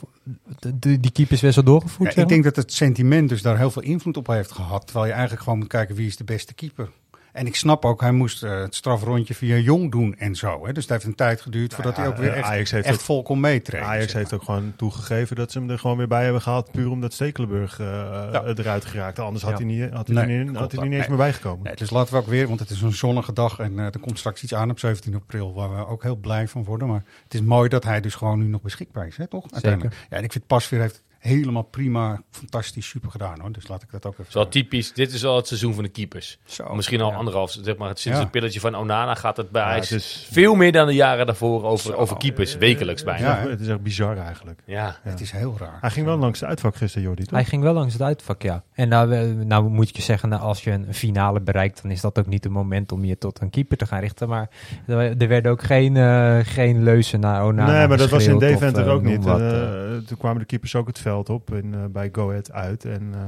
de- 0.79 0.99
die 0.99 1.11
keepers 1.11 1.55
doorgevoerd? 1.55 2.13
Ja, 2.13 2.21
ik 2.21 2.27
denk 2.27 2.43
dat 2.43 2.55
het 2.55 2.73
sentiment 2.73 3.29
dus 3.29 3.41
daar 3.41 3.57
heel 3.57 3.71
veel 3.71 3.81
invloed 3.81 4.17
op 4.17 4.27
heeft 4.27 4.51
gehad. 4.51 4.85
Terwijl 4.85 5.05
je 5.05 5.11
eigenlijk 5.11 5.43
gewoon 5.43 5.59
moet 5.59 5.67
kijken 5.67 5.95
wie 5.95 6.07
is 6.07 6.17
de 6.17 6.23
beste 6.23 6.53
keeper. 6.53 6.89
En 7.33 7.45
ik 7.45 7.55
snap 7.55 7.85
ook, 7.85 8.01
hij 8.01 8.11
moest 8.11 8.43
eh, 8.43 8.59
het 8.61 8.75
strafrondje 8.75 9.33
via 9.33 9.55
Jong 9.55 9.91
doen 9.91 10.15
en 10.17 10.35
zo. 10.35 10.65
Hè? 10.65 10.73
Dus 10.73 10.83
het 10.83 10.91
heeft 10.91 11.03
een 11.05 11.15
tijd 11.15 11.41
geduurd 11.41 11.73
voordat 11.73 11.95
Nou 11.97 12.07
ja, 12.07 12.13
hij 12.13 12.19
ook 12.23 12.25
weer 12.29 12.37
echt, 12.39 12.49
Ajax 12.49 12.71
heeft 12.71 12.85
echt 12.85 12.95
ook- 12.95 13.01
vol 13.01 13.21
kon 13.23 13.39
meetreden. 13.39 13.87
Ajax 13.87 14.03
zeg 14.03 14.13
maar. 14.13 14.21
heeft 14.21 14.33
ook 14.33 14.43
gewoon 14.43 14.73
toegegeven 14.75 15.35
dat 15.35 15.51
ze 15.51 15.59
hem 15.59 15.69
er 15.69 15.79
gewoon 15.79 15.97
weer 15.97 16.07
bij 16.07 16.23
hebben 16.23 16.41
gehaald. 16.41 16.71
Puur 16.71 16.89
omdat 16.89 17.13
Stekelenburg 17.13 17.77
Ja. 17.77 18.43
eruit 18.55 18.85
geraakt. 18.85 19.19
Anders 19.19 19.43
had 19.43 19.51
Ja. 19.59 19.65
hij 19.65 19.65
niet, 19.75 19.91
had 19.93 20.07
hij 20.07 20.25
Nee, 20.25 20.43
niet, 20.43 20.55
had 20.57 20.71
hij 20.71 20.81
niet 20.83 20.91
eens 20.91 20.99
Nee. 20.99 21.09
meer 21.09 21.17
bijgekomen. 21.17 21.63
Nee, 21.63 21.75
dus 21.75 21.89
laten 21.89 22.13
we 22.13 22.19
ook 22.19 22.27
weer, 22.27 22.47
want 22.47 22.59
het 22.59 22.69
is 22.69 22.81
een 22.81 22.93
zonnige 22.93 23.33
dag 23.33 23.59
en 23.59 23.79
eh, 23.79 23.85
er 23.85 23.99
komt 23.99 24.17
straks 24.19 24.43
iets 24.43 24.53
aan 24.53 24.69
op 24.69 24.79
17 24.79 25.15
april 25.15 25.53
waar 25.53 25.75
we 25.75 25.87
ook 25.87 26.03
heel 26.03 26.15
blij 26.15 26.47
van 26.47 26.63
worden. 26.63 26.87
Maar 26.87 27.03
het 27.23 27.33
is 27.33 27.41
mooi 27.41 27.69
dat 27.69 27.83
hij 27.83 28.01
dus 28.01 28.15
gewoon 28.15 28.39
nu 28.39 28.45
nog 28.47 28.61
beschikbaar 28.61 29.07
is, 29.07 29.17
hè, 29.17 29.27
toch? 29.27 29.45
Uiteindelijk. 29.51 29.95
Ja, 30.09 30.17
en 30.17 30.23
ik 30.23 30.31
vind 30.31 30.47
Pasveer 30.47 30.79
heeft 30.79 31.03
helemaal 31.19 31.63
prima, 31.63 32.21
fantastisch, 32.31 32.87
super 32.87 33.11
gedaan 33.11 33.39
hoor. 33.39 33.51
Dus 33.51 33.67
laat 33.67 33.83
ik 33.83 33.91
dat 33.91 34.05
ook 34.05 34.11
even 34.13 34.23
Het 34.25 34.33
wel 34.33 34.47
typisch. 34.49 34.93
Dit 34.93 35.13
is 35.13 35.21
wel 35.21 35.35
het 35.35 35.47
seizoen 35.47 35.73
van 35.73 35.83
de 35.83 35.89
keepers. 35.89 36.39
Zo, 36.45 36.75
Misschien 36.75 37.01
al 37.01 37.09
ja. 37.09 37.15
anderhalf. 37.15 37.57
Zeg 37.61 37.77
maar, 37.77 37.87
sinds 37.97 38.17
Ja. 38.17 38.23
het 38.23 38.31
pilletje 38.31 38.59
van 38.59 38.75
Onana 38.75 39.15
gaat 39.15 39.37
het 39.37 39.49
bij 39.49 39.61
Ja, 39.61 39.95
het 39.95 40.25
veel 40.31 40.55
meer 40.55 40.71
dan 40.71 40.87
de 40.87 40.93
jaren 40.93 41.25
daarvoor 41.25 41.63
over, 41.63 41.91
Zo, 41.91 41.97
over 41.97 42.17
keepers. 42.17 42.57
Wekelijks 42.57 43.03
bijna. 43.03 43.27
Ja, 43.27 43.43
Ja. 43.43 43.49
Het 43.49 43.59
is 43.59 43.67
echt 43.67 43.81
bizar 43.81 44.17
eigenlijk. 44.17 44.61
Het 45.03 45.19
is 45.21 45.31
heel 45.31 45.55
raar. 45.59 45.77
Hij 45.81 45.89
ging 45.89 46.05
wel 46.05 46.17
langs 46.17 46.39
de 46.39 46.45
uitvak 46.45 46.75
gisteren, 46.75 47.07
Jordi, 47.07 47.23
toch? 47.23 47.31
Hij 47.31 47.45
ging 47.45 47.63
wel 47.63 47.73
langs 47.73 47.93
het 47.93 48.01
uitvak, 48.01 48.41
ja. 48.41 48.63
En 48.73 48.87
nou, 48.89 49.13
eh, 49.13 49.31
nou 49.45 49.69
moet 49.69 49.95
je 49.95 50.01
zeggen, 50.01 50.29
nou, 50.29 50.41
als 50.41 50.63
je 50.63 50.71
een 50.71 50.93
finale 50.93 51.41
bereikt, 51.41 51.81
dan 51.81 51.91
is 51.91 52.01
dat 52.01 52.19
ook 52.19 52.27
niet 52.27 52.43
het 52.43 52.53
moment 52.53 52.91
om 52.91 53.05
je 53.05 53.17
tot 53.17 53.41
een 53.41 53.49
keeper 53.49 53.77
te 53.77 53.85
gaan 53.85 53.99
richten. 53.99 54.27
Maar 54.29 54.49
er 54.87 55.17
er 55.17 55.27
werden 55.27 55.51
ook 55.51 55.63
geen, 55.63 55.97
eh 55.97 56.37
geen 56.43 56.83
leuzen 56.83 57.19
naar 57.19 57.45
Onana 57.45 57.71
nee, 57.77 57.87
maar 57.87 57.97
dat 57.97 58.09
was 58.09 58.25
in 58.27 58.37
Deventer 58.39 58.85
eh, 58.87 58.93
ook 58.93 59.01
noem 59.01 59.11
niet. 59.11 59.23
wat, 59.23 59.39
Eh, 59.39 59.95
eh. 59.95 59.97
toen 60.07 60.17
kwamen 60.17 60.39
de 60.39 60.45
keepers 60.45 60.75
ook 60.75 60.87
het 60.87 60.99
veld 60.99 61.07
op 61.17 61.53
en, 61.53 61.73
eh, 61.73 61.79
bij 61.89 62.09
Go 62.11 62.29
Ahead 62.29 62.51
uit. 62.51 62.85
En 62.85 63.09
eh, 63.13 63.19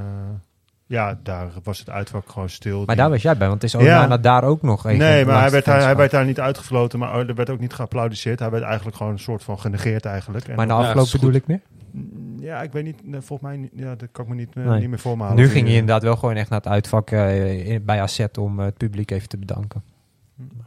ja, 0.86 1.18
daar 1.22 1.48
was 1.62 1.78
het 1.78 1.90
uitvak 1.90 2.28
gewoon 2.30 2.48
stil. 2.48 2.82
Maar 2.86 2.96
daar 2.96 3.10
was 3.10 3.22
jij 3.22 3.36
bij, 3.36 3.48
want 3.48 3.62
is 3.62 3.72
Ja. 3.72 3.78
Onana 3.78 4.18
daar 4.18 4.44
ook 4.44 4.62
nog 4.62 4.86
even 4.86 4.98
Nee, 4.98 5.24
maar 5.24 5.40
hij 5.40 5.50
werd, 5.50 5.64
daar, 5.64 5.82
hij 5.82 5.96
werd 5.96 6.10
daar 6.10 6.24
niet 6.24 6.40
uitgefloten, 6.40 6.98
maar 6.98 7.28
er 7.28 7.34
werd 7.34 7.50
ook 7.50 7.60
niet 7.60 7.72
geapplaudiseerd. 7.72 8.38
Hij 8.38 8.50
werd 8.50 8.62
eigenlijk 8.64 8.96
gewoon 8.96 9.12
een 9.12 9.18
soort 9.18 9.42
van 9.44 9.58
genegeerd 9.60 10.04
eigenlijk. 10.04 10.48
En 10.48 10.56
Maar 10.56 10.66
na 10.66 10.80
Ja, 10.80 10.88
afloop 10.88 11.08
bedoel 11.10 11.32
ik 11.32 11.46
meer? 11.46 11.60
ja, 12.40 12.62
ik 12.62 12.72
weet 12.72 12.84
niet, 12.84 12.96
volgens 13.10 13.40
mij, 13.40 13.70
ja, 13.74 13.94
dat 13.94 14.08
kan 14.12 14.24
ik 14.24 14.30
me 14.30 14.36
niet, 14.36 14.48
eh, 14.54 14.64
Nee. 14.64 14.80
niet 14.80 14.88
meer 14.88 14.98
voor 14.98 15.16
me 15.16 15.22
halen. 15.22 15.38
Nu 15.38 15.48
ging 15.48 15.66
eh, 15.66 15.72
inderdaad 15.72 16.02
wel 16.02 16.16
gewoon 16.16 16.34
echt 16.36 16.50
naar 16.50 16.58
het 16.58 16.68
uitvak 16.68 17.10
in- 17.10 17.82
bij 17.84 18.00
AZ 18.00 18.24
om 18.38 18.58
het 18.58 18.76
publiek 18.76 19.10
even 19.10 19.28
te 19.28 19.38
bedanken. 19.38 19.82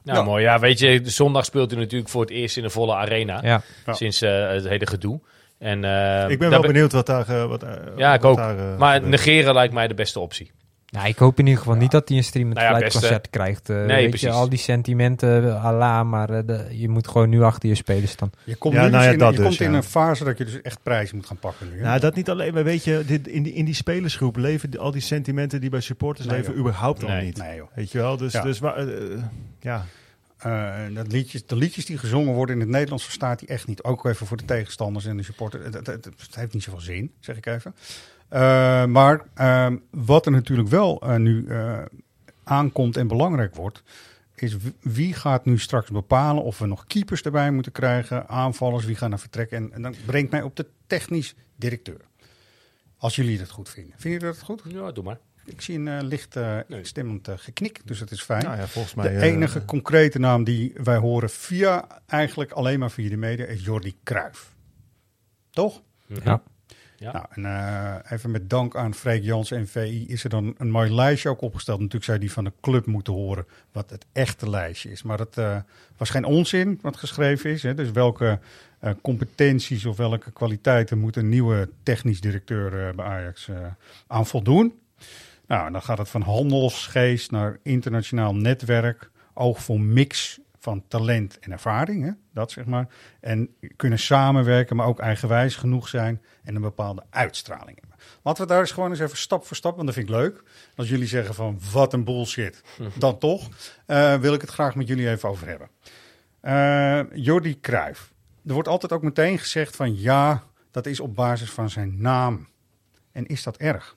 Nou, 0.03 0.17
Ja. 0.17 0.23
mooi. 0.23 0.43
Ja, 0.43 0.59
weet 0.59 0.79
je, 0.79 1.01
de 1.01 1.09
zondag 1.09 1.45
speelt 1.45 1.71
hij 1.71 1.79
natuurlijk 1.79 2.09
voor 2.09 2.21
het 2.21 2.29
eerst 2.29 2.57
in 2.57 2.63
een 2.63 2.71
volle 2.71 2.95
arena. 2.95 3.39
Ja. 3.43 3.61
Ja. 3.85 3.93
Sinds 3.93 4.21
eh, 4.21 4.49
het 4.49 4.67
hele 4.67 4.87
gedoe. 4.87 5.19
En, 5.65 5.83
eh, 5.83 6.29
Ik 6.29 6.39
ben 6.39 6.49
wel 6.49 6.61
ben- 6.61 6.71
benieuwd 6.71 6.91
wat 6.91 7.05
daar... 7.05 7.29
eh, 7.29 7.45
wat, 7.45 7.63
eh, 7.63 7.69
Ja, 7.95 8.13
ik 8.13 8.21
wat 8.21 8.31
ook. 8.31 8.37
daar, 8.37 8.57
eh, 8.57 8.77
Maar 8.77 8.93
gebeurt. 8.93 9.11
negeren 9.11 9.53
lijkt 9.53 9.73
mij 9.73 9.87
de 9.87 9.93
beste 9.93 10.19
optie. 10.19 10.51
Nou, 10.89 11.07
ik 11.07 11.17
hoop 11.17 11.39
in 11.39 11.45
ieder 11.45 11.61
geval 11.61 11.75
niet 11.77 11.91
dat 11.91 12.07
hij 12.09 12.17
een 12.17 12.23
streamend 12.23 12.57
Nou 12.57 12.79
ja, 12.79 12.87
concert 12.89 13.29
krijgt. 13.29 13.69
eh, 13.69 13.75
Nee, 13.75 13.85
weet 13.87 14.09
precies. 14.09 14.27
je, 14.27 14.33
al 14.33 14.49
die 14.49 14.59
sentimenten, 14.59 15.61
Allah, 15.61 16.05
maar 16.05 16.45
de- 16.45 16.67
je 16.71 16.89
moet 16.89 17.07
gewoon 17.07 17.29
nu 17.29 17.43
achter 17.43 17.69
je 17.69 17.75
spelers 17.75 18.11
staan. 18.11 18.31
Je 18.43 18.55
komt, 18.55 18.73
Ja, 18.73 18.83
nu 18.83 18.89
nou 18.89 18.97
dus 18.97 19.05
ja, 19.07 19.13
in, 19.13 19.19
dat 19.19 19.31
je 19.31 19.37
dus, 19.37 19.45
komt 19.47 19.59
in 19.59 19.71
ja. 19.71 19.77
een 19.77 19.83
fase 19.83 20.23
dat 20.23 20.37
je 20.37 20.45
dus 20.45 20.61
echt 20.61 20.79
prijzen 20.83 21.15
moet 21.15 21.25
gaan 21.25 21.37
pakken 21.39 21.67
nu. 21.71 21.77
hè? 21.77 21.83
Nou, 21.83 21.99
dat 21.99 22.15
niet 22.15 22.29
alleen, 22.29 22.53
maar 22.53 22.63
weet 22.63 22.83
je, 22.83 23.03
dit, 23.05 23.27
in, 23.27 23.43
die, 23.43 23.53
in 23.53 23.65
die 23.65 23.73
spelersgroep 23.73 24.35
leven 24.35 24.69
die- 24.69 24.79
al 24.79 24.91
die 24.91 25.01
sentimenten 25.01 25.61
die 25.61 25.69
bij 25.69 25.81
supporters 25.81 26.27
Nee, 26.27 26.37
leven 26.37 26.51
joh. 26.51 26.61
überhaupt 26.61 27.03
al 27.03 27.09
niet. 27.15 27.37
nee 27.37 27.55
joh. 27.55 27.67
Weet 27.75 27.91
je 27.91 27.97
wel, 27.97 28.17
dus, 28.17 28.33
Ja. 28.33 28.41
dus 28.41 28.59
ja. 29.59 29.85
Eh, 30.45 30.83
dat 30.93 31.11
liedjes, 31.11 31.45
de 31.45 31.55
liedjes 31.55 31.85
die 31.85 31.97
gezongen 31.97 32.33
worden 32.33 32.55
in 32.55 32.61
het 32.61 32.69
Nederlands 32.69 33.03
verstaat 33.03 33.39
hij 33.39 33.49
echt 33.49 33.67
niet. 33.67 33.83
Ook 33.83 34.05
even 34.05 34.27
voor 34.27 34.37
de 34.37 34.45
tegenstanders 34.45 35.05
en 35.05 35.17
de 35.17 35.23
supporters. 35.23 35.63
Het, 35.63 36.35
heeft 36.35 36.53
niet 36.53 36.63
zoveel 36.63 36.81
zin, 36.81 37.11
zeg 37.19 37.37
ik 37.37 37.45
even. 37.45 37.75
Eh, 38.27 38.85
maar 38.85 39.25
ehm, 39.33 39.77
wat 39.89 40.25
er 40.25 40.31
natuurlijk 40.31 40.69
wel 40.69 41.01
eh, 41.01 41.15
nu 41.15 41.47
aankomt 42.43 42.97
en 42.97 43.07
belangrijk 43.07 43.55
wordt, 43.55 43.83
is 44.35 44.55
wie 44.81 45.13
gaat 45.13 45.45
nu 45.45 45.59
straks 45.59 45.89
bepalen 45.89 46.43
of 46.43 46.59
we 46.59 46.65
nog 46.65 46.85
keepers 46.87 47.21
erbij 47.21 47.51
moeten 47.51 47.71
krijgen, 47.71 48.27
aanvallers, 48.27 48.85
wie 48.85 48.95
gaan 48.95 49.11
er 49.11 49.19
vertrekken. 49.19 49.57
En, 49.57 49.73
en 49.73 49.81
dat 49.81 49.95
brengt 50.05 50.31
mij 50.31 50.41
op 50.41 50.55
de 50.55 50.67
technisch 50.87 51.35
directeur. 51.55 52.01
Als 52.97 53.15
jullie 53.15 53.37
dat 53.37 53.49
goed 53.49 53.69
vinden. 53.69 53.93
Vinden 53.97 54.19
jullie 54.19 54.35
dat 54.35 54.45
goed? 54.45 54.61
Ja, 54.67 54.91
doe 54.91 55.03
maar. 55.03 55.19
Ik 55.45 55.61
zie 55.61 55.77
een 55.77 55.87
eh, 55.87 56.01
licht 56.01 56.35
eh 56.35 56.57
Nee. 56.67 56.85
stemmend 56.85 57.27
eh, 57.27 57.35
geknik, 57.37 57.81
dus 57.85 57.99
dat 57.99 58.11
is 58.11 58.21
fijn. 58.21 58.43
Nou 58.43 58.57
ja, 58.57 58.67
volgens 58.67 58.93
mij... 58.93 59.09
De 59.09 59.21
enige 59.21 59.65
concrete 59.65 60.19
naam 60.19 60.43
die 60.43 60.73
wij 60.83 60.97
horen 60.97 61.29
via, 61.29 61.87
eigenlijk 62.05 62.51
alleen 62.51 62.79
maar 62.79 62.91
via 62.91 63.09
de 63.09 63.17
media, 63.17 63.45
is 63.45 63.65
Jordi 63.65 63.95
Cruijff. 64.03 64.53
Toch? 65.49 65.81
Ja. 66.05 66.41
Ja. 66.97 67.11
Nou, 67.11 67.47
en 67.47 68.03
even 68.09 68.31
met 68.31 68.49
dank 68.49 68.75
aan 68.75 68.93
Freek 68.93 69.23
Jans 69.23 69.51
en 69.51 69.67
VI 69.67 70.07
is 70.07 70.23
er 70.23 70.29
dan 70.29 70.55
een 70.57 70.71
mooi 70.71 70.93
lijstje 70.93 71.29
ook 71.29 71.41
opgesteld. 71.41 71.77
Natuurlijk 71.77 72.05
zou 72.05 72.17
je 72.17 72.23
die 72.23 72.33
van 72.33 72.43
de 72.43 72.51
club 72.61 72.85
moeten 72.85 73.13
horen 73.13 73.45
wat 73.71 73.89
het 73.89 74.05
echte 74.11 74.49
lijstje 74.49 74.91
is. 74.91 75.03
Maar 75.03 75.19
het 75.19 75.37
eh, 75.37 75.57
was 75.97 76.09
geen 76.09 76.25
onzin 76.25 76.79
wat 76.81 76.97
geschreven 76.97 77.49
is. 77.49 77.63
Hè. 77.63 77.73
Dus 77.73 77.91
welke 77.91 78.39
eh, 78.79 78.91
competenties 79.01 79.85
of 79.85 79.97
welke 79.97 80.31
kwaliteiten 80.31 80.99
moet 80.99 81.15
een 81.15 81.29
nieuwe 81.29 81.69
technisch 81.83 82.21
directeur 82.21 82.95
bij 82.95 83.05
Ajax 83.05 83.47
eh, 83.47 83.55
aan 84.07 84.25
voldoen? 84.25 84.73
Nou, 85.47 85.65
en 85.65 85.71
dan 85.71 85.81
gaat 85.81 85.97
het 85.97 86.09
van 86.09 86.21
handelsgeest 86.21 87.31
naar 87.31 87.59
internationaal 87.63 88.35
netwerk, 88.35 89.09
oog 89.33 89.63
voor 89.63 89.79
mix 89.79 90.39
van 90.59 90.83
talent 90.87 91.39
en 91.39 91.51
ervaring, 91.51 92.03
hè? 92.03 92.11
dat 92.33 92.51
zeg 92.51 92.65
maar. 92.65 92.87
En 93.21 93.55
kunnen 93.75 93.99
samenwerken, 93.99 94.75
maar 94.75 94.87
ook 94.87 94.99
eigenwijs 94.99 95.55
genoeg 95.55 95.87
zijn 95.87 96.21
en 96.43 96.55
een 96.55 96.61
bepaalde 96.61 97.03
uitstraling 97.09 97.79
hebben. 97.79 97.97
Laten 98.23 98.43
we 98.43 98.49
daar 98.49 98.59
eens 98.59 98.71
gewoon 98.71 98.89
eens 98.89 98.99
even 98.99 99.17
stap 99.17 99.45
voor 99.45 99.55
stap, 99.55 99.75
want 99.75 99.85
dat 99.85 99.95
vind 99.95 100.09
ik 100.09 100.15
leuk. 100.15 100.43
Als 100.75 100.89
jullie 100.89 101.07
zeggen 101.07 101.35
van 101.35 101.59
wat 101.71 101.93
een 101.93 102.03
bullshit, 102.03 102.63
dan 102.97 103.17
toch, 103.17 103.49
eh, 103.85 104.15
wil 104.15 104.33
ik 104.33 104.41
het 104.41 104.49
graag 104.49 104.75
met 104.75 104.87
jullie 104.87 105.09
even 105.09 105.29
over 105.29 105.47
hebben. 105.47 105.69
Eh 106.39 107.01
Jordi 107.13 107.59
Cruijff. 107.59 108.13
Er 108.45 108.53
wordt 108.53 108.67
altijd 108.67 108.91
ook 108.91 109.03
meteen 109.03 109.39
gezegd 109.39 109.75
van 109.75 109.99
ja, 109.99 110.43
dat 110.71 110.85
is 110.85 110.99
op 110.99 111.15
basis 111.15 111.51
van 111.51 111.69
zijn 111.69 112.01
naam. 112.01 112.47
En 113.11 113.25
is 113.25 113.43
dat 113.43 113.57
erg? 113.57 113.95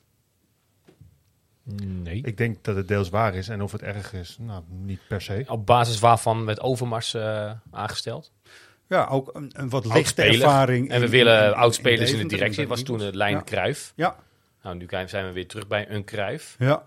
Nee. 1.77 2.21
Ik 2.25 2.37
denk 2.37 2.65
dat 2.65 2.77
het 2.77 2.89
deels 2.89 3.09
waar 3.09 3.35
is 3.35 3.49
en 3.49 3.63
of 3.63 3.73
het 3.73 3.83
erg 3.83 4.13
is, 4.13 4.37
nou, 4.41 4.63
niet 4.69 5.01
per 5.09 5.23
se. 5.23 5.45
Op 5.49 5.67
basis 5.67 5.99
waarvan 5.99 6.45
werd 6.45 6.61
Overmars 6.61 7.15
eh, 7.15 7.51
aangesteld. 7.71 8.33
Ja, 8.87 9.07
ook 9.07 9.31
een, 9.35 9.51
een 9.57 9.69
wat 9.69 9.85
lichte 9.87 10.23
ervaring. 10.23 10.91
En 10.91 11.01
we 11.01 11.09
willen 11.09 11.43
in- 11.45 11.49
in- 11.49 11.55
oudspelers 11.55 12.13
in 12.13 12.19
de 12.19 12.27
directie. 12.27 12.63
in 12.63 12.69
was 12.69 12.83
toen 12.83 13.01
het 13.01 13.15
lijn 13.15 13.35
Ja. 13.35 13.41
Kruif. 13.41 13.93
Ja, 13.97 14.17
Nou, 14.63 14.77
nu 14.77 14.87
zijn 15.07 15.27
we 15.27 15.33
weer 15.33 15.47
terug 15.49 15.67
bij 15.67 15.91
een 15.91 16.05
Kruif. 16.05 16.57
ja, 16.59 16.83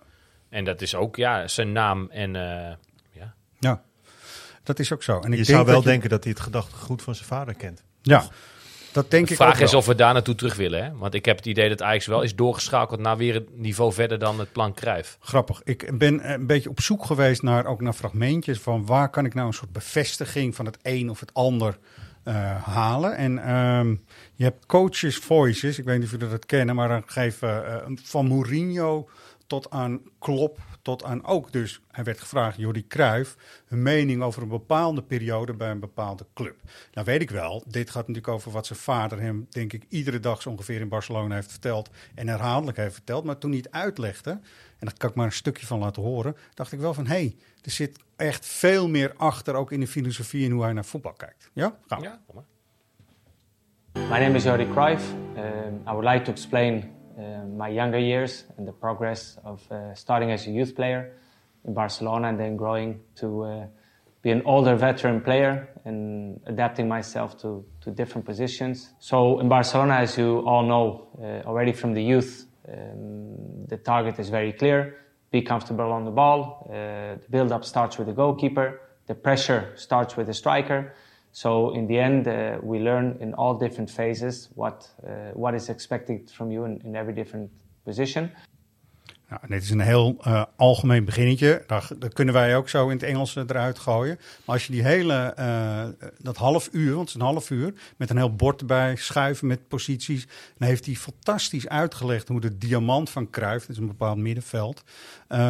En 0.50 0.64
dat 0.66 0.82
is 0.82 0.96
ook 0.96 1.16
ja, 1.16 1.48
zijn 1.48 1.72
naam 1.72 2.10
en 2.10 2.36
eh, 2.36 2.76
ja. 3.12 3.34
ja. 3.60 3.82
Dat 4.64 4.80
is 4.80 4.92
ook 4.92 5.04
zo. 5.04 5.14
En 5.20 5.24
ik 5.24 5.30
je 5.30 5.36
denk 5.36 5.46
zou 5.48 5.66
wel 5.66 5.74
dat 5.76 5.84
je- 5.84 5.90
denken 5.90 6.10
dat 6.10 6.24
hij 6.24 6.32
het 6.34 6.42
gedachtegoed 6.42 7.02
van 7.02 7.16
zijn 7.16 7.28
vader 7.28 7.54
kent. 7.56 7.84
Ja, 8.02 8.24
dat 8.92 9.12
denk 9.12 9.26
de 9.26 9.32
ik 9.32 9.38
vraag 9.38 9.60
is 9.60 9.72
wel. 9.72 9.80
of 9.80 9.86
we 9.86 9.96
daar 9.96 10.14
naartoe 10.14 10.36
terug 10.36 10.56
willen. 10.56 10.84
Hè? 10.84 10.92
Want 10.96 11.14
ik 11.14 11.26
heb 11.26 11.38
het 11.38 11.46
idee 11.46 11.70
dat 11.70 11.82
Ajax 11.82 12.06
wel 12.06 12.22
is 12.22 12.36
doorgeschakeld 12.36 13.00
naar 13.00 13.18
weer 13.18 13.36
een 13.36 13.48
niveau 13.54 13.94
verder 13.94 14.20
dan 14.20 14.40
het 14.40 14.52
plan 14.52 14.74
Kruif. 14.74 15.18
Grappig. 15.20 15.62
Ik 15.64 15.98
ben 15.98 16.32
een 16.32 16.48
beetje 16.48 16.70
op 16.70 16.82
zoek 16.82 17.06
geweest 17.06 17.42
naar 17.42 17.66
ook 17.66 17.82
naar 17.82 17.94
fragmentjes 17.94 18.60
van 18.60 18.86
waar 18.86 19.10
kan 19.10 19.26
ik 19.26 19.34
nou 19.34 19.48
een 19.48 19.54
soort 19.54 19.72
bevestiging 19.72 20.56
van 20.56 20.66
het 20.66 20.78
een 20.82 21.10
of 21.10 21.20
het 21.20 21.34
ander 21.34 21.78
eh, 22.24 22.64
halen. 22.64 23.16
En 23.16 23.44
ehm, 23.44 23.96
je 24.36 24.44
hebt 24.44 24.66
coaches 24.66 25.18
voices, 25.18 25.80
ik 25.80 25.86
weet 25.86 25.96
niet 25.96 26.06
of 26.06 26.12
jullie 26.12 26.30
dat 26.30 26.46
kennen, 26.46 26.76
maar 26.76 26.88
dan 26.88 27.04
geven 27.06 27.66
eh, 27.66 27.76
van 28.04 28.28
Mourinho 28.28 29.10
tot 29.48 29.70
aan 29.70 30.02
Klopp, 30.20 30.60
tot 30.82 31.04
aan 31.04 31.26
ook 31.26 31.52
dus, 31.52 31.82
hij 31.92 32.04
werd 32.04 32.20
gevraagd, 32.20 32.58
Jordi 32.58 32.88
Cruijff, 32.88 33.38
een 33.68 33.82
mening 33.82 34.22
over 34.22 34.42
een 34.42 34.48
bepaalde 34.48 35.04
periode 35.04 35.54
bij 35.54 35.70
een 35.70 35.80
bepaalde 35.80 36.26
club. 36.34 36.56
Nou 36.94 37.06
weet 37.06 37.22
ik 37.22 37.30
wel, 37.30 37.64
dit 37.68 37.90
gaat 37.90 38.08
natuurlijk 38.08 38.34
over 38.34 38.52
wat 38.52 38.66
zijn 38.66 38.80
vader 38.80 39.22
hem, 39.22 39.48
denk 39.50 39.74
ik, 39.74 39.86
iedere 39.90 40.20
dag 40.20 40.42
zo 40.42 40.50
ongeveer 40.50 40.80
in 40.80 40.90
Barcelona 40.90 41.36
heeft 41.36 41.52
verteld 41.52 41.90
en 42.16 42.28
herhaaldelijk 42.28 42.78
heeft 42.78 42.94
verteld. 42.94 43.24
Maar 43.24 43.38
toen 43.38 43.52
hij 43.52 43.60
het 43.60 43.72
uitlegde, 43.72 44.30
en 44.30 44.88
daar 44.88 44.98
kan 44.98 45.10
ik 45.10 45.16
maar 45.16 45.26
een 45.26 45.32
stukje 45.32 45.66
van 45.66 45.80
laten 45.80 46.02
horen, 46.02 46.36
dacht 46.54 46.72
ik 46.72 46.80
wel 46.80 46.94
van, 46.94 47.06
hé, 47.06 47.14
hey, 47.14 47.36
er 47.62 47.72
zit 47.72 48.00
echt 48.16 48.46
veel 48.46 48.90
meer 48.90 49.14
achter, 49.18 49.56
ook 49.56 49.72
in 49.72 49.80
de 49.80 49.88
filosofie 49.88 50.46
en 50.46 50.52
hoe 50.52 50.64
hij 50.64 50.74
naar 50.74 50.86
voetbal 50.86 51.14
kijkt. 51.14 51.50
Ja? 51.54 51.78
Gaan. 51.88 52.02
Ja, 52.02 52.22
kom 52.26 52.36
maar. 52.36 52.46
My 53.94 54.20
name 54.20 54.36
is 54.36 54.44
Jordi 54.44 54.68
Cruyff. 54.72 55.14
Um, 55.38 55.82
I 55.88 55.92
would 55.92 56.06
like 56.06 56.24
to 56.24 56.32
explain 56.32 56.92
my 57.58 57.68
younger 57.68 58.00
years 58.00 58.46
and 58.58 58.68
the 58.68 58.72
progress 58.72 59.38
of 59.44 59.72
uh, 59.72 59.94
starting 59.96 60.32
as 60.32 60.48
a 60.48 60.52
youth 60.52 60.76
player 60.76 61.14
in 61.66 61.74
Barcelona 61.74 62.30
and 62.30 62.40
then 62.40 62.56
growing 62.56 63.00
to 63.16 63.44
uh, 63.44 63.66
be 64.22 64.32
an 64.32 64.42
older 64.46 64.76
veteran 64.76 65.22
player 65.22 65.68
and 65.86 66.40
adapting 66.46 66.88
myself 66.88 67.40
to, 67.42 67.66
to 67.82 67.92
different 67.92 68.26
positions. 68.26 68.94
So 69.00 69.40
in 69.40 69.50
Barcelona, 69.50 69.96
as 69.96 70.18
you 70.18 70.40
all 70.48 70.64
know 70.64 71.08
uh, 71.20 71.48
already 71.48 71.72
from 71.72 71.94
the 71.94 72.04
youth, 72.04 72.46
um, 72.68 73.66
the 73.68 73.78
target 73.78 74.20
is 74.20 74.30
very 74.30 74.54
clear. 74.54 74.98
Be 75.32 75.42
comfortable 75.42 75.92
on 75.92 76.06
the 76.06 76.12
ball. 76.12 76.68
Uh, 76.70 77.16
the 77.16 77.28
build-up 77.30 77.66
starts 77.66 77.98
with 77.98 78.08
the 78.08 78.14
goalkeeper. 78.14 78.82
The 79.08 79.16
pressure 79.16 79.72
starts 79.76 80.16
with 80.16 80.28
the 80.28 80.34
striker. 80.34 80.94
So 81.32 81.70
in 81.70 81.88
the 81.88 82.00
end, 82.00 82.28
uh, 82.28 82.34
we 82.62 82.80
learn 82.80 83.20
in 83.20 83.34
all 83.36 83.58
different 83.58 83.92
phases 83.92 84.50
what 84.56 84.96
uh, 85.04 85.10
what 85.34 85.54
is 85.54 85.70
expected 85.70 86.32
from 86.32 86.52
you 86.52 86.66
in, 86.66 86.82
in 86.84 86.96
every 86.96 87.14
different 87.14 87.50
position. 87.84 88.32
Nou, 89.30 89.48
dit 89.48 89.64
is 89.64 89.70
een 89.70 89.80
heel 89.80 90.16
eh, 90.22 90.44
algemeen 90.56 91.06
beginnetje. 91.06 91.64
Daar, 91.68 91.90
dat 92.00 92.14
kunnen 92.14 92.34
wij 92.34 92.56
ook 92.56 92.70
zo 92.70 92.86
in 92.86 92.96
het 92.96 93.04
Engels 93.04 93.36
eruit 93.36 93.80
gooien. 93.80 94.16
Maar 94.18 94.56
als 94.56 94.66
je 94.66 94.72
die 94.72 94.84
hele, 94.84 95.34
dat 96.18 96.38
half 96.38 96.70
uur, 96.72 96.96
want 96.96 97.00
het 97.00 97.08
is 97.08 97.14
een 97.14 97.28
half 97.28 97.50
uur, 97.50 97.74
met 97.98 98.10
een 98.10 98.18
heel 98.18 98.36
bord 98.36 98.60
erbij, 98.60 98.96
schuiven 98.96 99.48
met 99.48 99.68
posities. 99.68 100.28
Dan 100.58 100.68
heeft 100.68 100.86
hij 100.86 100.96
fantastisch 100.96 101.68
uitgelegd 101.68 102.28
hoe 102.28 102.42
de 102.42 102.58
diamant 102.58 103.10
van 103.10 103.30
Cruijff, 103.30 103.66
dat 103.66 103.76
is 103.76 103.82
een 103.82 103.88
bepaald 103.88 104.18
middenveld, 104.18 104.84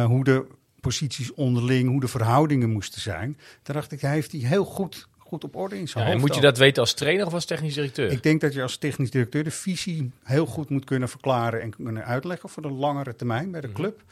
hoe 0.06 0.24
de 0.24 0.46
posities 0.80 1.34
onderling, 1.34 1.88
hoe 1.88 2.00
de 2.00 2.08
verhoudingen 2.08 2.70
moesten 2.70 3.00
zijn. 3.00 3.38
Daar 3.62 3.76
dacht 3.76 3.92
ik, 3.92 4.00
hij 4.00 4.12
heeft 4.12 4.32
hij 4.32 4.40
heel 4.40 4.64
goed 4.64 5.08
goed 5.32 5.44
op 5.44 5.56
orde 5.56 5.78
in 5.78 5.88
zijn 5.88 6.04
Ja, 6.06 6.10
en 6.12 6.20
moet 6.20 6.34
je 6.34 6.40
dat 6.40 6.58
weten 6.58 6.82
als 6.82 6.94
trainer 6.94 7.26
of 7.26 7.32
als 7.34 7.44
technisch 7.44 7.74
directeur? 7.74 8.10
Ik 8.10 8.22
denk 8.22 8.40
dat 8.40 8.54
je 8.54 8.62
als 8.62 8.76
technisch 8.76 9.10
directeur 9.10 9.44
de 9.44 9.50
visie 9.50 10.10
heel 10.24 10.46
goed 10.46 10.70
moet 10.70 10.84
kunnen 10.84 11.08
verklaren 11.08 11.60
en 11.62 11.70
kunnen 11.76 12.04
uitleggen 12.04 12.48
voor 12.48 12.62
de 12.62 12.70
langere 12.70 13.16
termijn 13.16 13.50
bij 13.50 13.60
de 13.60 13.66
Mhm. 13.66 13.76
club. 13.76 14.02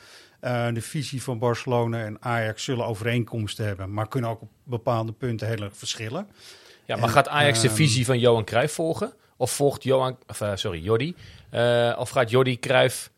Eh, 0.40 0.66
de 0.72 0.80
visie 0.80 1.22
van 1.22 1.38
Barcelona 1.38 2.04
en 2.04 2.16
Ajax 2.22 2.64
zullen 2.64 2.86
overeenkomsten 2.86 3.64
hebben, 3.66 3.92
maar 3.92 4.08
kunnen 4.08 4.30
ook 4.30 4.40
op 4.40 4.48
bepaalde 4.64 5.12
punten 5.12 5.46
heel 5.48 5.62
erg 5.62 5.76
verschillen. 5.76 6.26
Ja, 6.84 6.96
maar 6.96 7.04
En, 7.04 7.10
gaat 7.10 7.28
Ajax 7.28 7.60
de 7.60 7.66
ehm, 7.66 7.76
visie 7.76 8.04
van 8.04 8.18
Johan 8.18 8.44
Cruijff 8.44 8.74
volgen? 8.74 9.12
Of 9.36 9.50
volgt 9.50 9.82
Johan, 9.82 10.16
of, 10.28 10.40
eh, 10.40 10.52
sorry, 10.54 10.82
Jordi, 10.82 11.14
eh, 11.50 11.96
of 11.98 12.10
gaat 12.10 12.30
Jordi 12.30 12.58
Cruijff 12.58 13.10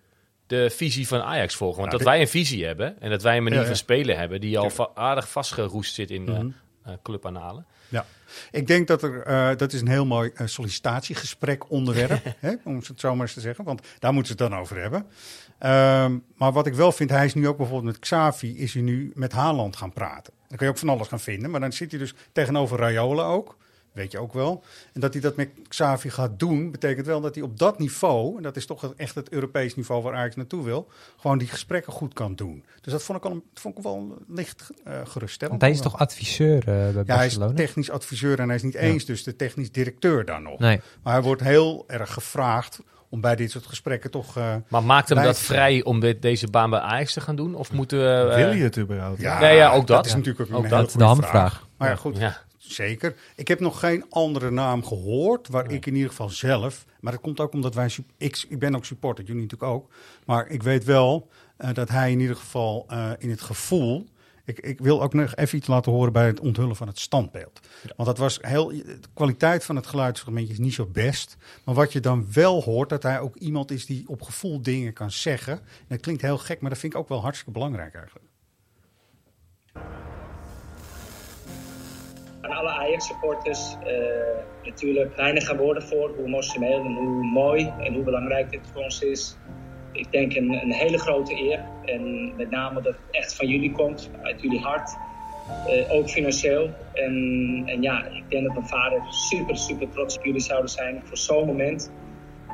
de 0.46 0.70
visie 0.70 1.08
van 1.08 1.20
Ajax 1.22 1.54
volgen? 1.56 1.78
Want 1.80 1.90
Nou, 1.92 2.02
dat 2.04 2.12
dit- 2.12 2.16
wij 2.16 2.20
een 2.20 2.44
visie 2.46 2.64
hebben 2.66 3.00
en 3.00 3.10
dat 3.10 3.22
wij 3.22 3.36
een 3.36 3.42
manier 3.42 3.58
Ja, 3.58 3.64
ja. 3.64 3.70
van 3.70 3.76
spelen 3.78 4.18
hebben 4.18 4.40
die 4.40 4.58
al 4.58 4.70
va- 4.70 4.90
aardig 4.94 5.28
vastgeroest 5.28 5.94
zit 5.94 6.10
in 6.10 6.54
eh, 6.84 6.92
clubanalen. 7.02 7.66
Ja, 7.92 8.06
ik 8.50 8.66
denk 8.66 8.88
dat 8.88 9.02
er, 9.02 9.22
eh, 9.22 9.56
dat 9.56 9.72
is 9.72 9.80
een 9.80 9.88
heel 9.88 10.06
mooi 10.06 10.30
eh, 10.34 10.46
sollicitatiegesprek 10.46 11.70
onderwerp, 11.70 12.34
hè, 12.38 12.54
om 12.64 12.76
het 12.76 13.00
zo 13.00 13.12
maar 13.12 13.26
eens 13.26 13.34
te 13.34 13.40
zeggen, 13.40 13.64
want 13.64 13.80
daar 13.98 14.12
moeten 14.12 14.36
ze 14.36 14.42
het 14.42 14.50
dan 14.50 14.60
over 14.60 14.80
hebben. 14.80 15.06
Ehm, 15.58 16.18
maar 16.36 16.52
wat 16.52 16.66
ik 16.66 16.74
wel 16.74 16.92
vind, 16.92 17.10
hij 17.10 17.24
is 17.24 17.34
nu 17.34 17.48
ook 17.48 17.56
bijvoorbeeld 17.56 17.92
met 17.92 17.98
Xavi, 17.98 18.58
is 18.58 18.74
hij 18.74 18.82
nu 18.82 19.12
met 19.14 19.32
Haaland 19.32 19.76
gaan 19.76 19.92
praten. 19.92 20.32
Dan 20.48 20.56
kun 20.56 20.66
je 20.66 20.72
ook 20.72 20.78
van 20.78 20.88
alles 20.88 21.08
gaan 21.08 21.20
vinden, 21.20 21.50
maar 21.50 21.60
dan 21.60 21.72
zit 21.72 21.90
hij 21.90 22.00
dus 22.00 22.14
tegenover 22.32 22.78
Raiola 22.78 23.22
ook, 23.22 23.56
weet 23.92 24.12
je 24.12 24.18
ook 24.18 24.32
wel. 24.32 24.64
En 24.92 25.00
dat 25.00 25.12
hij 25.12 25.22
dat 25.22 25.36
met 25.36 25.48
Xavi 25.68 26.10
gaat 26.10 26.38
doen, 26.38 26.70
betekent 26.70 27.06
wel 27.06 27.20
dat 27.20 27.34
hij 27.34 27.44
op 27.44 27.58
dat 27.58 27.78
niveau, 27.78 28.36
en 28.36 28.42
dat 28.42 28.56
is 28.56 28.66
toch 28.66 28.92
echt 28.96 29.14
het 29.14 29.28
Europees 29.28 29.74
niveau 29.76 30.02
waar 30.02 30.14
Ajax 30.14 30.36
naartoe 30.36 30.64
wil, 30.64 30.88
gewoon 31.16 31.38
die 31.38 31.48
gesprekken 31.48 31.92
goed 31.92 32.12
kan 32.14 32.34
doen. 32.34 32.64
Dus 32.80 32.92
dat 32.92 33.02
vond 33.02 33.18
ik, 33.18 33.24
al, 33.24 33.30
een- 33.30 33.42
vond 33.54 33.76
ik 33.78 33.82
wel 33.82 34.16
licht 34.28 34.70
eh 34.84 34.92
geruststellend. 35.04 35.60
Want 35.60 35.62
hij 35.62 35.70
is 35.70 35.80
toch 35.90 35.98
adviseur 35.98 36.58
eh, 36.58 36.64
bij 36.64 36.74
Ja, 36.74 36.90
hij 36.90 36.96
is 37.04 37.04
Barcelona? 37.06 37.52
technisch 37.54 37.90
adviseur 37.90 38.38
en 38.38 38.46
hij 38.46 38.56
is 38.56 38.62
niet 38.62 38.72
Ja. 38.72 38.78
eens 38.78 39.04
dus 39.04 39.22
de 39.22 39.36
technisch 39.36 39.72
directeur 39.72 40.24
daar 40.24 40.42
nog. 40.42 40.58
Nee. 40.58 40.80
Maar 41.02 41.12
hij 41.12 41.22
wordt 41.22 41.42
heel 41.42 41.84
erg 41.86 42.12
gevraagd 42.12 42.80
om 43.08 43.20
bij 43.20 43.36
dit 43.36 43.50
soort 43.50 43.66
gesprekken 43.66 44.10
toch... 44.10 44.36
eh, 44.36 44.54
Maar 44.68 44.82
maakt 44.84 45.08
hem 45.08 45.22
dat 45.22 45.36
te 45.36 45.42
vrij 45.42 45.82
om 45.84 46.00
dit, 46.00 46.22
deze 46.22 46.46
baan 46.50 46.70
bij 46.70 46.78
Ajax 46.80 47.12
te 47.12 47.20
gaan 47.20 47.36
doen? 47.36 47.54
Of 47.54 47.72
moeten 47.72 47.98
we... 47.98 48.34
Wil 48.34 48.52
je 48.52 48.62
het 48.62 48.78
überhaupt? 48.78 49.20
Ja, 49.20 49.40
nee, 49.40 49.56
ja, 49.56 49.72
ook 49.72 49.86
dat. 49.86 50.06
is 50.06 50.14
natuurlijk 50.14 50.50
ook, 50.50 50.56
Ook 50.56 50.64
een 50.64 50.70
dat. 50.70 50.86
hele 50.86 50.98
de 50.98 51.04
hamvraag. 51.04 51.66
Maar 51.76 51.88
ja, 51.88 51.94
Ja. 51.94 52.00
goed, 52.00 52.16
Ja. 52.16 52.36
Zeker. 52.68 53.14
Ik 53.36 53.48
heb 53.48 53.60
nog 53.60 53.78
geen 53.78 54.04
andere 54.10 54.50
naam 54.50 54.84
gehoord 54.84 55.48
waar 55.48 55.70
ik 55.70 55.86
in 55.86 55.94
ieder 55.94 56.10
geval 56.10 56.30
zelf... 56.30 56.84
Maar 57.00 57.12
dat 57.12 57.20
komt 57.20 57.40
ook 57.40 57.52
omdat 57.52 57.74
wij... 57.74 57.90
Ik, 58.16 58.44
ik 58.48 58.58
ben 58.58 58.74
ook 58.74 58.84
supporter, 58.84 59.24
jullie 59.24 59.42
natuurlijk 59.42 59.72
ook. 59.72 59.90
Maar 60.26 60.48
ik 60.48 60.62
weet 60.62 60.84
wel 60.84 61.28
eh, 61.56 61.74
dat 61.74 61.88
hij 61.88 62.10
in 62.10 62.20
ieder 62.20 62.36
geval 62.36 62.84
eh, 62.88 63.10
in 63.18 63.30
het 63.30 63.40
gevoel... 63.40 64.10
Ik, 64.44 64.58
ik 64.58 64.78
wil 64.78 65.02
ook 65.02 65.14
nog 65.14 65.34
even 65.34 65.58
iets 65.58 65.66
laten 65.66 65.92
horen 65.92 66.12
bij 66.12 66.26
het 66.26 66.40
onthullen 66.40 66.76
van 66.76 66.86
het 66.86 66.98
standbeeld. 66.98 67.60
Want 67.96 68.08
dat 68.08 68.18
was 68.18 68.38
heel, 68.40 68.68
de 68.68 68.98
kwaliteit 69.14 69.64
van 69.64 69.76
het 69.76 69.86
geluidsfragmentje 69.86 70.52
is 70.52 70.58
niet 70.58 70.74
zo 70.74 70.86
best. 70.86 71.36
Maar 71.64 71.74
wat 71.74 71.92
je 71.92 72.00
dan 72.00 72.32
wel 72.32 72.62
hoort, 72.62 72.88
dat 72.88 73.02
hij 73.02 73.20
ook 73.20 73.36
iemand 73.36 73.70
is 73.70 73.86
die 73.86 74.08
op 74.08 74.22
gevoel 74.22 74.62
dingen 74.62 74.92
kan 74.92 75.10
zeggen. 75.10 75.52
En 75.52 75.86
dat 75.88 76.00
klinkt 76.00 76.22
heel 76.22 76.38
gek, 76.38 76.60
maar 76.60 76.70
dat 76.70 76.78
vind 76.78 76.92
ik 76.92 76.98
ook 76.98 77.08
wel 77.08 77.20
hartstikke 77.20 77.52
belangrijk 77.52 77.94
eigenlijk. 77.94 78.26
Aan 82.42 82.50
alle 82.50 82.70
Ajax-supporters 82.70 83.76
eh, 83.84 84.64
natuurlijk 84.64 85.16
weinig 85.16 85.56
woorden 85.56 85.82
voor 85.82 86.08
hoe 86.16 86.26
emotioneel 86.26 86.84
en 86.84 86.94
hoe 86.94 87.24
mooi 87.24 87.72
en 87.78 87.94
hoe 87.94 88.02
belangrijk 88.02 88.50
dit 88.50 88.60
voor 88.72 88.82
ons 88.82 89.02
is. 89.02 89.36
Ik 89.92 90.12
denk 90.12 90.34
een, 90.34 90.52
een 90.52 90.72
hele 90.72 90.98
grote 90.98 91.34
eer 91.34 91.64
en 91.84 92.36
met 92.36 92.50
name 92.50 92.82
dat 92.82 92.92
het 92.92 93.10
echt 93.10 93.34
van 93.36 93.46
jullie 93.46 93.72
komt, 93.72 94.10
uit 94.22 94.42
jullie 94.42 94.60
hart. 94.60 94.96
Eh, 95.66 95.92
ook 95.92 96.08
financieel. 96.08 96.70
En, 96.92 97.12
en 97.66 97.82
ja, 97.82 98.04
ik 98.06 98.30
denk 98.30 98.44
dat 98.44 98.54
mijn 98.54 98.68
vader 98.68 99.02
super, 99.08 99.56
super 99.56 99.88
trots 99.88 100.16
op 100.16 100.24
jullie 100.24 100.40
zouden 100.40 100.70
zijn 100.70 101.02
voor 101.04 101.16
zo'n 101.16 101.46
moment. 101.46 101.92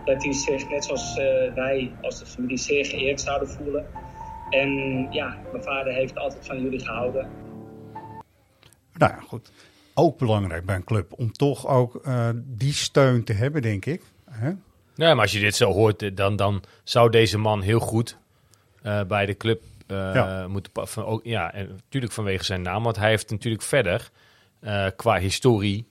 Dat 0.05 0.24
hij 0.24 0.33
zich, 0.33 0.68
net 0.68 0.85
zoals 0.85 1.18
eh, 1.18 1.55
wij 1.55 1.92
als 2.03 2.18
de 2.18 2.27
familie, 2.27 2.57
zeer 2.57 2.85
geëerd 2.85 3.20
zouden 3.20 3.48
voelen. 3.48 3.87
En 4.51 4.70
ja, 5.11 5.37
mijn 5.53 5.62
vader 5.62 5.92
heeft 5.92 6.18
altijd 6.18 6.46
van 6.46 6.62
jullie 6.62 6.81
gehouden. 6.81 7.31
Nou 8.92 9.12
ja, 9.12 9.20
goed. 9.20 9.53
Ook 9.98 10.18
belangrijk 10.18 10.64
bij 10.64 10.74
een 10.76 10.84
club 10.84 11.12
om 11.16 11.32
toch 11.32 11.66
ook 11.66 11.94
eh, 12.04 12.28
die 12.34 12.72
steun 12.72 13.24
te 13.24 13.32
hebben, 13.32 13.62
denk 13.62 13.84
ik. 13.87 14.02
Hè? 14.30 14.48
Nee, 14.94 15.14
maar 15.14 15.20
als 15.22 15.32
je 15.32 15.40
dit 15.40 15.56
zo 15.56 15.72
hoort, 15.72 16.02
eh, 16.02 16.11
dan, 16.14 16.37
dan 16.37 16.62
zou 16.84 17.11
deze 17.11 17.38
man 17.38 17.61
heel 17.61 17.80
goed 17.80 18.16
eh, 18.82 19.00
bij 19.04 19.26
de 19.26 19.37
club 19.37 19.62
Ja. 19.87 20.46
moeten 20.48 20.72
pa- 20.72 20.87
van, 20.87 21.04
ook, 21.04 21.20
ja, 21.24 21.52
en 21.52 21.68
natuurlijk 21.68 22.12
vanwege 22.12 22.44
zijn 22.44 22.62
naam, 22.62 22.82
want 22.82 22.96
hij 22.96 23.08
heeft 23.08 23.30
natuurlijk 23.30 23.62
verder 23.62 24.11
qua 24.96 25.18
historie 25.18 25.87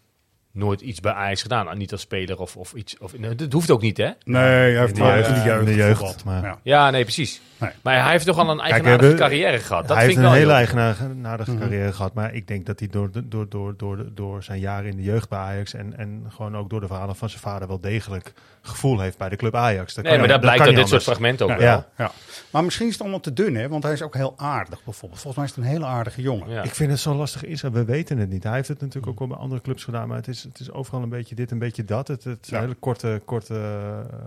nooit 0.58 0.82
iets 0.82 1.00
bij 1.00 1.12
Ajax 1.14 1.42
gedaan. 1.42 1.66
Nou, 1.66 1.78
niet 1.78 1.92
als 1.92 2.02
speler 2.02 2.40
of, 2.40 2.56
of 2.58 2.74
iets. 2.74 2.98
Of, 2.98 3.18
nee, 3.18 3.36
dat 3.36 3.52
hoeft 3.54 3.72
ook 3.72 3.82
niet, 3.82 3.98
hè? 3.98 4.10
Nee, 4.24 4.42
hij 4.44 4.78
heeft 4.78 4.88
in 4.88 4.94
de 4.96 5.02
wel 5.04 5.14
jeugd, 5.16 5.28
in 5.28 5.34
de 5.34 5.42
jeugd, 5.42 5.60
in 5.60 5.66
de 5.66 5.76
jeugd, 5.76 5.90
gevoetbald. 6.00 6.24
maar- 6.26 6.44
Ja. 6.44 6.60
Ja, 6.64 6.90
nee, 6.90 7.04
precies. 7.04 7.42
Nee. 7.58 7.70
Maar 7.82 8.02
hij 8.04 8.12
heeft 8.12 8.26
toch 8.26 8.38
al 8.38 8.50
een 8.50 8.60
eigenaardige 8.60 9.06
hebben- 9.06 9.20
carrière 9.28 9.60
gehad. 9.60 9.88
Dat 9.88 9.98
hij 9.98 10.06
vind 10.06 10.18
heeft 10.18 10.28
ik 10.30 10.34
een 10.34 10.40
hele 10.40 10.54
eigenaardige 10.54 11.52
Mhm. 11.52 11.60
carrière 11.62 11.94
gehad. 11.94 12.14
Maar 12.14 12.34
ik 12.34 12.48
denk 12.48 12.66
dat 12.66 12.80
hij 12.80 12.88
door, 12.88 13.10
door, 13.26 13.50
door, 13.50 13.74
door, 13.78 14.06
door 14.14 14.44
zijn 14.44 14.60
jaren 14.60 14.90
in 14.92 14.98
de 14.98 15.04
jeugd 15.04 15.30
bij 15.30 15.40
Ajax... 15.40 15.74
En, 15.74 15.98
en 15.98 16.24
gewoon 16.30 16.58
ook 16.58 16.70
door 16.70 16.80
de 16.80 16.88
verhalen 16.88 17.16
van 17.16 17.30
zijn 17.30 17.42
vader 17.42 17.68
wel 17.68 17.80
degelijk 17.80 18.34
gevoel 18.62 19.00
heeft 19.00 19.18
bij 19.18 19.30
de 19.30 19.36
club 19.36 19.56
Ajax. 19.56 19.94
Dat 19.94 20.04
Nee, 20.04 20.12
kan 20.14 20.22
maar 20.22 20.32
dat 20.32 20.42
blijkt 20.42 20.62
uit 20.66 20.76
dit 20.76 20.88
soort 20.88 21.04
fragmenten 21.04 21.46
ook 21.46 21.52
Ja. 21.52 21.58
wel. 21.58 21.86
Ja. 21.98 22.12
Maar 22.50 22.64
misschien 22.64 22.86
is 22.86 22.92
het 22.92 23.02
allemaal 23.02 23.20
te 23.20 23.34
dun, 23.34 23.56
hè? 23.56 23.68
Want 23.70 23.84
hij 23.84 23.94
is 23.94 24.02
ook 24.02 24.16
heel 24.16 24.34
aardig, 24.38 24.84
bijvoorbeeld. 24.84 25.22
Volgens 25.22 25.36
mij 25.36 25.46
is 25.46 25.56
het 25.56 25.66
een 25.66 25.72
hele 25.72 25.86
aardige 25.86 26.22
jongen. 26.22 26.50
Ja. 26.50 26.64
Ik 26.64 26.76
vind 26.76 26.92
het 26.92 27.00
zo 27.00 27.14
lastig 27.16 27.44
is. 27.46 27.62
We 27.62 27.86
weten 27.86 28.18
het 28.18 28.30
niet. 28.30 28.44
Hij 28.44 28.54
heeft 28.54 28.68
het 28.68 28.80
natuurlijk 28.82 29.08
ook 29.08 29.20
wel 29.20 29.28
bij 29.28 29.38
andere 29.38 29.62
clubs 29.62 29.84
gedaan. 29.84 30.08
Maar 30.08 30.18
het 30.18 30.28
is, 30.28 30.47
het 30.48 30.60
is 30.60 30.72
overal 30.72 31.02
een 31.02 31.10
beetje 31.10 31.36
dit, 31.36 31.52
een 31.52 31.60
beetje 31.60 31.84
dat. 31.84 32.08
Het, 32.08 32.24
het 32.24 32.46
zijn 32.46 32.62
Ja. 32.62 32.68
hele 32.68 32.80
korte, 32.80 33.22
korte 33.26 33.54
eh, 33.54 34.18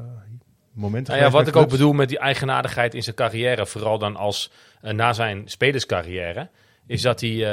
momenten. 0.72 1.12
Nou 1.14 1.24
ja, 1.26 1.30
wat 1.30 1.46
ik 1.48 1.56
ook 1.56 1.68
bedoel 1.68 1.92
met 1.92 2.09
die 2.09 2.18
eigenaardigheid 2.18 2.94
in 2.94 3.02
zijn 3.02 3.16
carrière, 3.16 3.66
vooral 3.66 3.98
dan 3.98 4.16
als 4.16 4.50
eh, 4.83 4.92
na 4.92 5.12
zijn 5.12 5.42
spelerscarrière, 5.48 6.48
is 6.87 7.02
dat 7.02 7.20
hij 7.20 7.44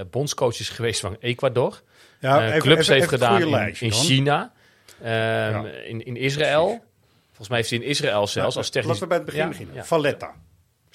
bondscoach 0.10 0.58
is 0.60 0.68
geweest 0.68 1.00
van 1.00 1.16
Ecuador. 1.20 1.82
Ja, 2.20 2.46
even- 2.46 2.60
clubs 2.60 2.80
even- 2.80 2.92
heeft 2.94 3.06
even 3.06 3.18
gedaan 3.18 3.40
in, 3.40 3.50
lijstje 3.50 3.84
in 3.86 3.90
dan. 3.90 4.00
China, 4.00 4.52
ehm, 5.02 5.64
in, 5.66 6.04
in 6.04 6.16
Israël. 6.16 6.84
Volgens 7.26 7.48
mij 7.48 7.58
heeft 7.58 7.70
hij 7.70 7.78
in 7.78 7.84
Israël 7.84 8.26
zelfs 8.26 8.56
als 8.56 8.70
technisch... 8.70 9.00
Laten 9.00 9.02
we 9.02 9.08
bij 9.08 9.16
het 9.16 9.26
begin 9.26 9.42
Ja, 9.42 9.48
beginnen. 9.48 9.74
ja. 9.74 9.84
Valletta. 9.84 10.34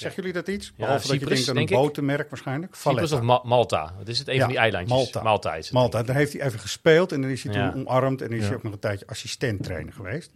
Zeggen 0.01 0.23
jullie 0.23 0.38
dat 0.43 0.47
iets? 0.55 0.73
Behalve 0.75 1.01
dat 1.01 1.07
je 1.12 1.13
Cyprus, 1.17 1.29
denkt 1.36 1.49
aan 1.49 1.55
denk 1.55 1.69
een 1.69 1.75
botenmerk 1.77 2.29
waarschijnlijk. 2.29 2.75
Cyprus 2.75 2.93
Valletta. 2.95 3.15
of 3.15 3.21
Ma- 3.21 3.41
Malta. 3.49 3.93
Wat 3.97 4.07
is 4.07 4.19
het? 4.19 4.27
Een 4.27 4.33
Ja, 4.33 4.39
van 4.39 4.49
die 4.49 4.57
eilandjes. 4.57 4.97
Malta. 4.97 5.21
Malta 5.23 5.55
is 5.55 5.65
het. 5.65 5.73
Malta, 5.73 6.03
daar 6.03 6.15
heeft 6.15 6.33
hij 6.33 6.41
even 6.41 6.60
gespeeld 6.60 7.12
en 7.12 7.21
dan 7.21 7.29
is 7.29 7.43
hij 7.43 7.53
Ja. 7.53 7.71
toen 7.71 7.88
omarmd 7.88 8.21
en 8.21 8.31
is 8.31 8.45
hij 8.45 8.55
ook 8.55 8.63
nog 8.63 8.73
een 8.73 8.79
tijdje 8.79 9.07
assistent-trainer 9.07 9.93
geweest. 9.93 10.31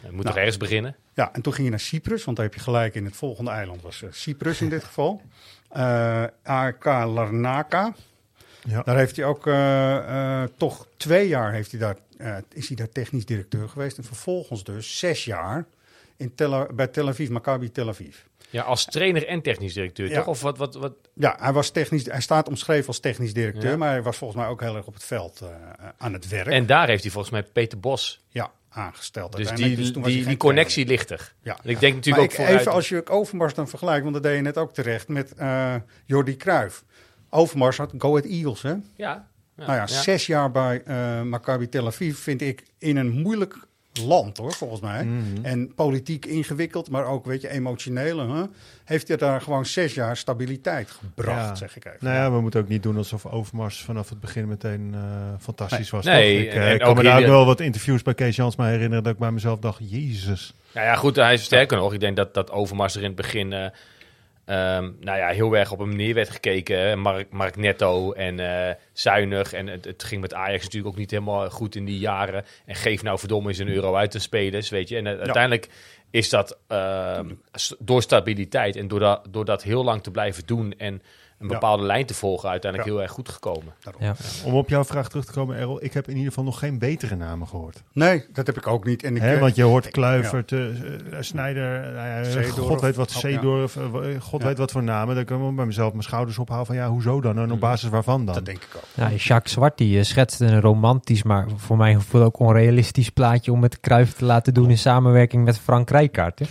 Je 0.00 0.12
moet 0.12 0.12
Nou. 0.12 0.24
toch 0.26 0.36
ergens 0.36 0.56
beginnen? 0.56 0.96
Ja, 1.14 1.32
en 1.32 1.42
toen 1.42 1.52
ging 1.52 1.64
je 1.64 1.70
naar 1.70 1.80
Cyprus, 1.80 2.24
want 2.24 2.36
daar 2.36 2.46
heb 2.46 2.54
je 2.54 2.60
gelijk 2.60 2.94
in 2.94 3.04
het 3.04 3.16
volgende 3.16 3.50
eiland 3.50 3.82
was 3.82 4.02
eh, 4.02 4.08
Cyprus 4.12 4.60
in 4.60 4.68
dit 4.68 4.84
geval. 4.88 5.22
Eh 5.68 6.24
AK 6.42 6.84
Larnaca. 6.84 7.94
Ja. 8.68 8.82
Daar 8.82 8.96
heeft 8.96 9.16
hij 9.16 9.24
ook 9.24 9.46
eh, 9.46 10.42
eh, 10.42 10.48
toch 10.56 10.86
twee 10.96 11.28
jaar 11.28 11.52
heeft 11.52 11.70
hij 11.70 11.80
daar, 11.80 11.96
is 12.52 12.66
hij 12.66 12.76
daar 12.76 12.88
technisch 12.88 13.26
directeur 13.26 13.68
geweest. 13.68 13.98
En 13.98 14.04
vervolgens 14.04 14.64
dus 14.64 14.98
zes 14.98 15.24
jaar 15.24 15.64
in 16.16 16.34
Tel, 16.34 16.66
bij 16.74 16.86
Tel 16.86 17.08
Aviv, 17.08 17.28
Maccabi 17.28 17.72
Tel 17.72 17.88
Aviv. 17.88 18.16
Ja, 18.50 18.62
als 18.62 18.84
trainer 18.84 19.26
en 19.26 19.42
technisch 19.42 19.74
directeur, 19.74 20.08
Ja. 20.08 20.16
toch? 20.18 20.26
Of 20.26 20.40
wat, 20.40 20.58
wat, 20.58 20.74
wat? 20.74 20.92
Ja, 21.14 21.36
hij, 21.40 21.52
was 21.52 21.70
technisch, 21.70 22.04
hij 22.06 22.20
staat 22.20 22.48
omschreven 22.48 22.86
als 22.86 23.00
technisch 23.00 23.32
directeur, 23.34 23.70
Ja. 23.70 23.76
maar 23.76 23.90
hij 23.90 24.02
was 24.02 24.16
volgens 24.16 24.40
mij 24.40 24.48
ook 24.48 24.60
heel 24.60 24.76
erg 24.76 24.86
op 24.86 24.94
het 24.94 25.04
veld 25.04 25.40
eh, 25.40 25.48
aan 25.98 26.12
het 26.12 26.28
werk. 26.28 26.46
En 26.46 26.66
daar 26.66 26.88
heeft 26.88 27.02
hij 27.02 27.10
volgens 27.12 27.32
mij 27.32 27.42
Peter 27.42 27.80
Bos. 27.80 28.20
ja, 28.28 28.50
aangesteld. 28.68 29.36
Dus 29.36 29.50
die, 29.50 29.92
was 29.94 30.04
die, 30.12 30.24
geen 30.24 30.36
connectie 30.36 30.86
ligt 30.86 31.10
er. 31.10 31.32
Ja. 31.42 31.52
En 31.62 31.70
ik 31.70 31.80
denk 31.80 31.80
Maar 31.80 31.90
natuurlijk 31.94 32.24
ook 32.24 32.30
ik, 32.30 32.36
vooruit... 32.36 32.60
even 32.60 32.72
als 32.72 32.88
je 32.88 33.06
Overmars 33.06 33.54
dan 33.54 33.68
vergelijkt, 33.68 34.02
want 34.02 34.14
dat 34.14 34.22
deed 34.22 34.34
je 34.36 34.42
net 34.42 34.58
ook 34.58 34.74
terecht 34.74 35.08
met 35.08 35.34
eh 35.34 35.74
Jordi 36.06 36.36
Cruijff. 36.36 36.84
Overmars 37.30 37.76
had 37.76 37.92
Go 37.98 38.08
Ahead 38.16 38.24
Eagles, 38.30 38.62
hè? 38.62 38.68
Ja. 38.70 38.80
ja, 38.96 39.28
nou 39.56 39.72
ja, 39.72 39.86
zes 39.86 40.26
jaar 40.26 40.50
bij 40.50 40.82
eh 40.84 41.22
Maccabi 41.22 41.68
Tel 41.68 41.86
Aviv 41.86 42.18
vind 42.18 42.40
ik 42.42 42.62
in 42.78 42.96
een 42.96 43.10
moeilijk 43.10 43.56
land, 43.98 44.36
hoor, 44.36 44.52
volgens 44.52 44.80
mij. 44.80 45.04
Mhm. 45.04 45.44
En 45.44 45.74
politiek 45.74 46.26
ingewikkeld, 46.26 46.90
maar 46.90 47.04
ook, 47.06 47.24
weet 47.26 47.40
je, 47.40 47.48
emotionele. 47.50 48.34
Hè? 48.34 48.42
Heeft 48.84 49.08
hij 49.08 49.16
daar 49.16 49.40
gewoon 49.40 49.66
zes 49.66 49.94
jaar 49.94 50.16
stabiliteit 50.16 50.90
gebracht, 50.90 51.48
Ja. 51.48 51.54
zeg 51.54 51.76
ik 51.76 51.84
even. 51.84 51.98
Nou 52.00 52.14
ja, 52.16 52.32
we 52.32 52.40
moeten 52.40 52.60
ook 52.60 52.68
niet 52.68 52.82
doen 52.82 52.96
alsof 52.96 53.26
Overmars 53.26 53.82
vanaf 53.82 54.08
het 54.08 54.20
begin 54.20 54.48
meteen 54.48 54.90
eh, 54.94 55.00
fantastisch 55.40 55.90
was. 55.90 56.04
Nee? 56.04 56.46
Ik, 56.46 56.52
en- 56.52 56.60
eh, 56.60 56.66
en 56.68 56.72
ik 56.74 56.78
kan 56.80 56.88
ook 56.88 56.96
me 56.96 57.02
daar 57.02 57.20
ook 57.20 57.26
wel 57.26 57.44
wat 57.46 57.60
interviews 57.60 58.02
bij 58.02 58.14
Kees 58.14 58.36
Jansma 58.36 58.66
herinneren 58.66 59.04
dat 59.04 59.12
ik 59.12 59.18
bij 59.18 59.30
mezelf 59.32 59.58
dacht, 59.58 59.80
jezus. 59.90 60.54
Nou 60.74 60.86
ja, 60.86 60.94
goed, 60.94 61.16
hij 61.16 61.34
is 61.34 61.44
sterker 61.44 61.76
nog. 61.76 61.92
Ik 61.92 62.00
denk 62.00 62.16
dat, 62.16 62.34
dat 62.34 62.50
Overmars 62.50 62.94
er 62.94 63.00
in 63.00 63.06
het 63.06 63.16
begin 63.16 63.52
eh, 63.52 63.66
ehm, 64.46 64.90
nou 65.00 65.18
ja, 65.18 65.28
heel 65.28 65.56
erg 65.56 65.72
op 65.72 65.78
een 65.78 65.88
manier 65.88 66.14
werd 66.14 66.30
gekeken. 66.30 66.98
Mark, 66.98 67.30
Mark 67.30 67.56
Netto 67.56 68.12
en 68.12 68.40
eh, 68.40 68.74
zuinig. 68.92 69.52
En 69.52 69.66
het, 69.66 69.84
het 69.84 70.04
ging 70.04 70.20
met 70.20 70.34
Ajax 70.34 70.62
natuurlijk 70.64 70.92
ook 70.92 71.00
niet 71.00 71.10
helemaal 71.10 71.50
goed 71.50 71.74
in 71.74 71.84
die 71.84 71.98
jaren. 71.98 72.44
En 72.64 72.74
geef 72.74 73.02
nou 73.02 73.18
verdomme 73.18 73.48
eens 73.48 73.58
een 73.58 73.68
euro 73.68 73.94
uit 73.94 74.12
de 74.12 74.18
spelers, 74.18 74.68
weet 74.68 74.88
je. 74.88 74.96
En 74.96 75.06
eh, 75.06 75.18
uiteindelijk 75.18 75.68
is 76.10 76.28
dat 76.28 76.58
ehm, 76.66 77.30
door 77.78 78.02
stabiliteit 78.02 78.76
en 78.76 78.88
door 78.88 79.00
dat, 79.00 79.26
door 79.30 79.44
dat 79.44 79.62
heel 79.62 79.84
lang 79.84 80.02
te 80.02 80.10
blijven 80.10 80.46
doen... 80.46 80.74
en 80.78 81.02
een 81.38 81.46
bepaalde 81.48 81.82
lijn 81.82 82.06
te 82.06 82.14
volgen 82.14 82.48
uiteindelijk 82.50 82.90
heel 82.90 83.02
erg 83.02 83.10
goed 83.10 83.28
gekomen. 83.28 83.74
Ja. 83.98 84.14
Om 84.44 84.54
op 84.54 84.68
jouw 84.68 84.84
vraag 84.84 85.08
terug 85.08 85.24
te 85.24 85.32
komen, 85.32 85.56
Errol. 85.56 85.84
Ik 85.84 85.92
heb 85.92 86.04
in 86.08 86.12
ieder 86.14 86.28
geval 86.28 86.44
nog 86.44 86.58
geen 86.58 86.78
betere 86.78 87.16
namen 87.16 87.48
gehoord. 87.48 87.82
Nee, 87.92 88.24
dat 88.32 88.46
heb 88.46 88.56
ik 88.56 88.66
ook 88.66 88.84
niet. 88.84 89.02
En 89.02 89.16
ik, 89.16 89.22
Hè, 89.22 89.34
eh, 89.34 89.40
want 89.40 89.56
je 89.56 89.62
hoort 89.62 89.90
Kluivert, 89.90 90.52
eh, 90.52 90.68
eh, 90.68 90.74
Snijder, 91.20 91.92
nou. 91.92 92.44
God 92.48 92.80
weet 92.80 92.96
wat, 92.96 93.10
Oh, 93.10 93.16
Zeedorf, 93.16 93.78
God 94.20 94.40
Ja. 94.40 94.46
weet 94.46 94.58
wat 94.58 94.72
voor 94.72 94.82
namen. 94.82 95.14
Dan 95.14 95.24
kan 95.24 95.48
ik 95.48 95.56
bij 95.56 95.66
mezelf 95.66 95.90
mijn 95.90 96.02
schouders 96.02 96.38
ophalen 96.38 96.66
van 96.66 96.74
ja, 96.76 96.88
hoezo 96.88 97.20
dan? 97.20 97.38
En 97.38 97.52
op 97.52 97.60
basis 97.60 97.88
waarvan 97.90 98.24
dan? 98.24 98.34
Dat 98.34 98.44
denk 98.44 98.62
ik 98.62 98.70
ook. 98.76 98.82
Ja, 98.94 99.10
Jacques 99.16 99.52
Zwart 99.52 99.78
die 99.78 100.04
schetste 100.04 100.44
een 100.46 100.60
romantisch, 100.60 101.22
maar 101.22 101.46
voor 101.56 101.76
mijn 101.76 102.00
gevoel 102.00 102.22
ook 102.22 102.38
onrealistisch 102.38 103.10
plaatje 103.10 103.52
om 103.52 103.62
het 103.62 103.80
Cruijff 103.80 104.12
te 104.12 104.24
laten 104.24 104.54
doen 104.54 104.70
in 104.70 104.78
samenwerking 104.78 105.44
met 105.44 105.58
Frank 105.58 105.90
Rijkaard. 105.90 106.38
Hè? 106.38 106.44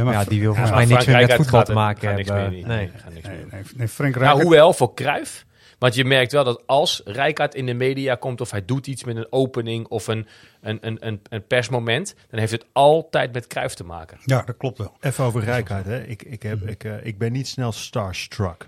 Ja, 0.00 0.06
maar 0.06 0.14
maar 0.14 0.24
ja, 0.24 0.30
die 0.30 0.40
wil 0.40 0.54
volgens 0.54 0.76
maar 0.76 0.86
mij 0.86 0.94
niks 0.96 1.06
meer 1.06 1.26
met 1.26 1.32
voetbal 1.32 1.64
te 1.64 1.72
maken 1.72 2.08
gaat 2.08 2.16
niks 2.16 2.30
meer, 2.30 2.50
nee. 2.50 2.90
Gaat 2.96 3.12
niks 3.14 3.26
Nee, 3.26 3.36
meer. 3.36 3.46
nee, 3.50 3.62
nee, 3.76 3.88
Frank 3.88 4.16
Nou, 4.16 4.42
hoewel 4.42 4.72
voor 4.72 4.94
Cruijff. 4.94 5.46
Want 5.78 5.94
je 5.94 6.04
merkt 6.04 6.32
wel 6.32 6.44
dat 6.44 6.62
als 6.66 7.00
Rijkaard 7.04 7.54
in 7.54 7.66
de 7.66 7.74
media 7.74 8.14
komt 8.14 8.40
of 8.40 8.50
hij 8.50 8.64
doet 8.64 8.86
iets 8.86 9.04
met 9.04 9.16
een 9.16 9.26
opening 9.30 9.86
of 9.86 10.06
een, 10.06 10.26
een, 10.60 10.78
een, 10.80 11.06
een, 11.06 11.20
een 11.30 11.46
persmoment, 11.46 12.14
dan 12.30 12.40
heeft 12.40 12.52
het 12.52 12.64
altijd 12.72 13.32
met 13.32 13.46
Cruijff 13.46 13.74
te 13.74 13.84
maken. 13.84 14.18
Ja, 14.24 14.42
dat 14.42 14.56
klopt 14.56 14.78
wel. 14.78 14.96
Even 15.00 15.24
over 15.24 15.44
Rijkaard. 15.44 15.84
Hè. 15.84 16.02
Ik, 16.04 16.22
ik, 16.22 16.42
heb, 16.42 16.68
ik, 16.68 16.84
eh, 16.84 16.92
ik 17.06 17.18
ben 17.18 17.32
niet 17.32 17.48
snel 17.48 17.72
starstruck. 17.72 18.66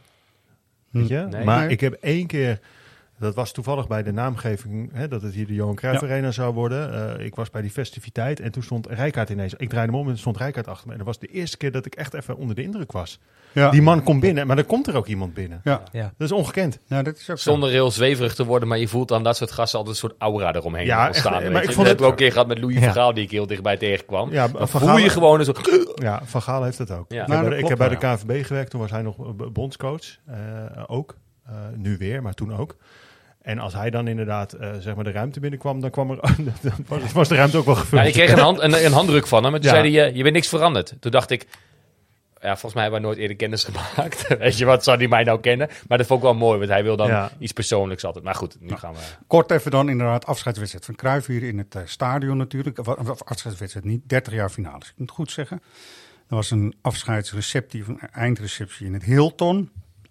Weet 0.91 1.09
je? 1.09 1.27
Nee. 1.31 1.45
maar 1.45 1.71
ik 1.71 1.81
heb 1.81 1.93
één 1.93 2.27
keer... 2.27 2.61
Dat 3.23 3.35
was 3.35 3.53
toevallig 3.53 3.87
bij 3.87 4.03
de 4.03 4.13
naamgeving 4.13 4.91
hè, 4.93 5.09
dat 5.09 5.23
het 5.23 5.35
hier 5.35 5.47
de 5.47 5.55
Johan 5.55 5.75
Cruijff 5.75 6.01
Ja. 6.01 6.07
Arena 6.07 6.31
zou 6.31 6.55
worden. 6.55 7.17
Eh, 7.19 7.25
ik 7.25 7.35
was 7.35 7.51
bij 7.51 7.63
die 7.63 7.71
festiviteit 7.71 8.41
en 8.41 8.53
toen 8.53 8.63
stond 8.63 8.87
Rijkaard 8.87 9.31
ineens. 9.31 9.55
Ik 9.55 9.69
draaide 9.69 9.93
hem 9.93 10.01
om 10.01 10.09
en 10.09 10.19
stond 10.19 10.37
Rijkaard 10.37 10.69
achter 10.69 10.87
me. 10.87 10.93
En 10.93 10.99
dat 10.99 11.07
was 11.07 11.19
de 11.19 11.27
eerste 11.27 11.57
keer 11.57 11.73
dat 11.73 11.87
ik 11.87 11.95
echt 11.95 12.15
even 12.15 12.37
onder 12.37 12.57
de 12.57 12.63
indruk 12.63 12.93
was. 12.93 13.19
Ja. 13.53 13.71
Die 13.71 13.83
man 13.83 14.03
komt 14.03 14.21
binnen, 14.21 14.47
maar 14.47 14.59
er 14.59 14.65
komt 14.65 14.87
er 14.87 14.97
ook 14.97 15.07
iemand 15.07 15.35
binnen. 15.35 15.61
Ja. 15.65 15.83
Ja. 15.93 16.13
Dat 16.19 16.31
is 16.31 16.33
ongekend. 16.33 16.79
Nou, 16.89 17.03
dat 17.03 17.17
is 17.17 17.31
ook 17.31 17.39
zo. 17.39 17.51
Zonder 17.51 17.71
heel 17.71 17.91
zweverig 17.91 18.35
te 18.35 18.45
worden, 18.45 18.69
maar 18.69 18.79
je 18.79 18.89
voelt 18.89 19.13
aan 19.13 19.23
dat 19.23 19.37
soort 19.37 19.51
gasten 19.53 19.79
altijd 19.79 19.97
een 19.97 20.09
soort 20.09 20.21
aura 20.21 20.55
eromheen 20.55 20.85
Ja, 20.87 21.07
ontstaan. 21.07 21.33
echt, 21.33 21.43
weet 21.43 21.53
maar 21.53 21.63
je. 21.63 21.69
ik 21.69 21.75
vond 21.75 21.87
dat 21.87 21.97
het- 21.97 22.01
hebben 22.01 22.07
we 22.07 22.13
ook 22.13 22.13
een 22.13 22.17
keer 22.25 22.33
gehad 22.33 22.47
met 22.49 22.59
Louis 22.59 22.75
Ja. 22.77 22.83
Vergaal, 22.83 23.15
die 23.15 23.25
ik 23.25 23.31
heel 23.31 23.47
dichtbij 23.47 23.77
tegenkwam. 23.77 24.31
Ja, 24.33 24.49
dan 24.49 24.69
Van 24.69 24.81
voel 24.81 24.89
Gaal- 24.89 24.99
je 24.99 25.09
gewoon 25.09 25.39
een 25.39 25.45
soort... 25.45 25.93
Ja, 25.95 26.21
Van 26.25 26.43
Gaal 26.43 26.63
heeft 26.65 26.79
het 26.79 26.91
ook. 26.91 27.13
Ja. 27.13 27.23
Ik, 27.23 27.29
Nou, 27.29 27.41
heb, 27.41 27.41
bij 27.41 27.41
dat 27.41 27.51
de- 27.51 27.55
ik 27.55 27.57
klopt 27.65 27.69
heb 27.69 27.79
bij 27.79 27.89
de 27.89 28.25
wel, 28.27 28.37
KNVB 28.37 28.47
gewerkt, 28.47 28.71
toen 28.71 28.81
was 28.81 28.91
hij 28.91 29.03
nog 29.03 29.19
eh, 29.19 29.47
bondscoach. 29.53 30.17
eh, 30.27 30.37
ook. 30.87 31.17
Eh, 31.47 31.55
nu 31.77 31.97
weer, 31.99 32.23
maar 32.23 32.35
toen 32.35 32.57
ook. 32.57 32.77
En 33.43 33.59
als 33.59 33.73
hij 33.75 33.91
dan 33.91 34.09
inderdaad 34.09 34.53
eh, 34.53 34.71
zeg 34.79 34.95
maar 34.95 35.05
de 35.05 35.11
ruimte 35.11 35.41
binnenkwam, 35.41 35.81
dan, 35.81 35.91
kwam 35.91 36.11
er, 36.11 36.19
dan 36.63 36.73
was, 36.87 37.13
was 37.13 37.29
de 37.29 37.35
ruimte 37.35 37.57
ook 37.57 37.65
wel 37.65 37.75
gevuld. 37.75 38.01
Ja, 38.03 38.07
ik 38.07 38.13
kreeg 38.15 38.33
een, 38.33 38.39
hand, 38.39 38.61
een, 38.61 38.85
een 38.85 38.93
handdruk 38.93 39.27
van 39.27 39.45
hem. 39.45 39.55
En 39.55 39.61
toen 39.61 39.71
Ja. 39.71 39.77
zei 39.77 39.97
hij, 39.97 40.09
eh, 40.09 40.17
je 40.17 40.23
bent 40.23 40.35
niks 40.35 40.49
veranderd. 40.49 40.95
Toen 41.01 41.11
dacht 41.11 41.31
ik, 41.31 41.47
ja, 42.41 42.49
volgens 42.51 42.75
mij 42.75 42.83
hebben 42.83 43.01
we 43.01 43.07
nooit 43.07 43.19
eerder 43.19 43.37
kennis 43.37 43.65
gemaakt. 43.71 44.37
Weet 44.39 44.59
je 44.59 44.65
wat, 44.65 44.85
zou 44.85 44.99
hij 44.99 45.09
mij 45.09 45.25
nou 45.25 45.41
kennen? 45.41 45.69
Maar 45.89 45.99
dat 45.99 46.07
vond 46.07 46.19
ik 46.21 46.25
wel 46.27 46.35
mooi, 46.35 46.59
want 46.59 46.71
hij 46.71 46.83
wil 46.83 46.97
dan 46.97 47.07
Ja. 47.07 47.31
iets 47.39 47.53
persoonlijks 47.53 48.05
altijd. 48.05 48.25
Maar 48.25 48.35
goed, 48.35 48.57
nu 48.61 48.77
gaan 48.77 48.93
we... 48.95 49.01
Kort 49.27 49.51
even 49.51 49.71
dan 49.71 49.89
inderdaad 49.89 50.27
afscheidswedstrijd 50.27 50.85
van 50.85 50.95
Cruijff 50.95 51.27
hier 51.27 51.43
in 51.43 51.59
het 51.59 51.75
eh, 51.75 51.83
stadion 51.85 52.37
natuurlijk. 52.37 52.79
Of, 52.79 53.23
afscheidswedstrijd 53.23 53.87
niet, 53.87 54.09
30 54.09 54.33
jaar 54.33 54.51
finale. 54.51 54.77
Ik 54.77 54.93
moet 54.97 55.09
het 55.09 55.17
goed 55.17 55.31
zeggen. 55.31 55.63
Er 56.29 56.35
was 56.35 56.51
een 56.51 56.75
afscheidsreceptie, 56.83 57.81
of 57.83 57.89
een 57.89 58.01
eindreceptie 58.13 58.87
in 58.87 58.93
het 58.95 59.05
Hilton. 59.05 59.71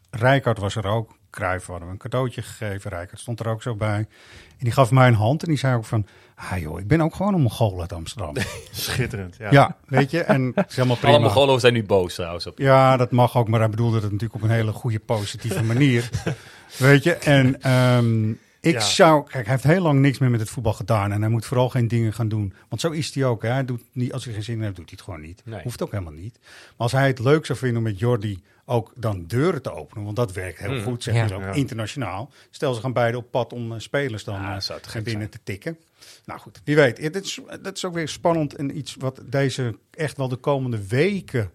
Rijkaard 0.10 0.58
was 0.58 0.76
er 0.76 0.86
ook. 0.88 1.20
Cruijff 1.32 1.68
hadden 1.68 1.88
we 1.88 1.94
een 1.94 2.00
cadeautje 2.00 2.42
gegeven. 2.42 2.92
Rijkaard 2.92 3.20
stond 3.20 3.40
er 3.40 3.48
ook 3.48 3.62
zo 3.62 3.76
bij. 3.76 3.98
En 3.98 4.68
die 4.68 4.72
gaf 4.72 4.92
mij 4.92 5.08
een 5.08 5.14
hand 5.14 5.44
en 5.44 5.50
die 5.50 5.58
zei 5.58 5.76
ook 5.76 5.86
van... 5.86 6.06
Ah 6.36 6.58
joh, 6.58 6.80
ik 6.80 6.88
ben 6.88 7.02
ook 7.02 7.16
gewoon 7.16 7.34
een 7.34 7.42
Mongool 7.42 7.82
uit 7.82 7.94
Amsterdam. 7.94 8.36
Schitterend. 8.72 9.36
Ja. 9.38 9.52
ja. 9.52 9.78
weet 9.88 10.12
je. 10.12 10.24
En 10.24 10.52
het 10.56 10.70
is 10.70 10.76
helemaal 10.76 10.98
prima. 10.98 11.14
Alle 11.14 11.24
Mongolen 11.24 11.60
zijn 11.60 11.74
nu 11.74 11.84
boos 11.84 12.16
trouwens. 12.16 12.48
Op. 12.48 12.58
Ja, 12.58 12.98
dat 12.98 13.12
mag 13.12 13.38
ook, 13.38 13.48
maar 13.48 13.60
hij 13.60 13.70
bedoelde 13.70 13.96
het 13.96 14.04
natuurlijk 14.04 14.34
op 14.34 14.42
een 14.42 14.56
hele 14.56 14.72
goede, 14.72 15.00
positieve 15.00 15.64
manier. 15.64 16.10
Weet 16.78 17.04
je, 17.04 17.14
en 17.14 17.62
ehm, 17.62 18.34
ik 18.62 18.74
Ja. 18.74 18.80
zou... 18.80 19.24
Kijk, 19.24 19.46
hij 19.46 19.54
heeft 19.54 19.64
heel 19.64 19.82
lang 19.82 20.00
niks 20.00 20.18
meer 20.18 20.30
met 20.30 20.40
het 20.40 20.50
voetbal 20.50 20.74
gedaan 20.74 21.12
en 21.12 21.22
hij 21.22 21.30
moet 21.30 21.46
vooral 21.46 21.70
geen 21.70 21.88
dingen 21.88 22.14
gaan 22.14 22.30
doen. 22.30 22.54
Want 22.70 22.82
zo 22.82 22.90
is 22.90 23.14
hij 23.16 23.26
ook, 23.26 23.42
hè. 23.42 23.50
Hij 23.50 23.66
doet 23.66 23.82
niet, 23.92 24.14
als 24.14 24.26
hij 24.26 24.34
geen 24.34 24.44
zin 24.44 24.56
in 24.56 24.62
heeft, 24.62 24.76
doet 24.76 24.90
hij 24.90 24.94
het 24.98 25.06
gewoon 25.06 25.22
niet. 25.22 25.42
Nee. 25.46 25.62
Hoeft 25.64 25.84
ook 25.84 25.92
helemaal 25.92 26.14
niet. 26.14 26.38
Maar 26.42 26.74
als 26.78 26.92
hij 26.92 27.08
het 27.08 27.20
leuk 27.20 27.46
zou 27.46 27.58
vinden 27.60 27.78
om 27.78 27.84
met 27.84 28.00
Jordi 28.00 28.44
ook 28.66 28.92
dan 28.96 29.26
deuren 29.28 29.62
te 29.62 29.72
openen, 29.74 30.04
want 30.04 30.16
dat 30.16 30.32
werkt 30.34 30.60
heel 30.60 30.72
Mm. 30.74 30.82
goed, 30.84 31.04
zeg 31.04 31.14
Ja. 31.16 31.26
je 31.26 31.34
ook, 31.34 31.42
Ja. 31.42 31.52
internationaal. 31.52 32.32
Stel, 32.50 32.74
ze 32.74 32.82
gaan 32.82 32.94
beide 32.94 33.18
op 33.18 33.32
pad 33.32 33.54
om 33.54 33.72
eh, 33.74 33.80
spelers 33.80 34.24
dan 34.24 34.36
Ja, 34.42 34.56
eh, 34.56 34.62
zou 34.62 34.80
te 34.82 35.02
binnen 35.02 35.30
te 35.30 35.40
tikken. 35.44 35.78
Nou 36.26 36.40
goed, 36.40 36.62
wie 36.64 36.76
weet. 36.76 36.98
Ja, 36.98 37.10
dit 37.10 37.26
is, 37.26 37.40
dat 37.62 37.76
is 37.76 37.86
ook 37.86 37.94
weer 37.94 38.08
spannend 38.08 38.56
en 38.56 38.78
iets 38.78 38.96
wat 38.96 39.22
deze 39.26 39.78
echt 39.92 40.18
wel 40.18 40.28
de 40.28 40.36
komende 40.36 40.88
weken... 40.88 41.52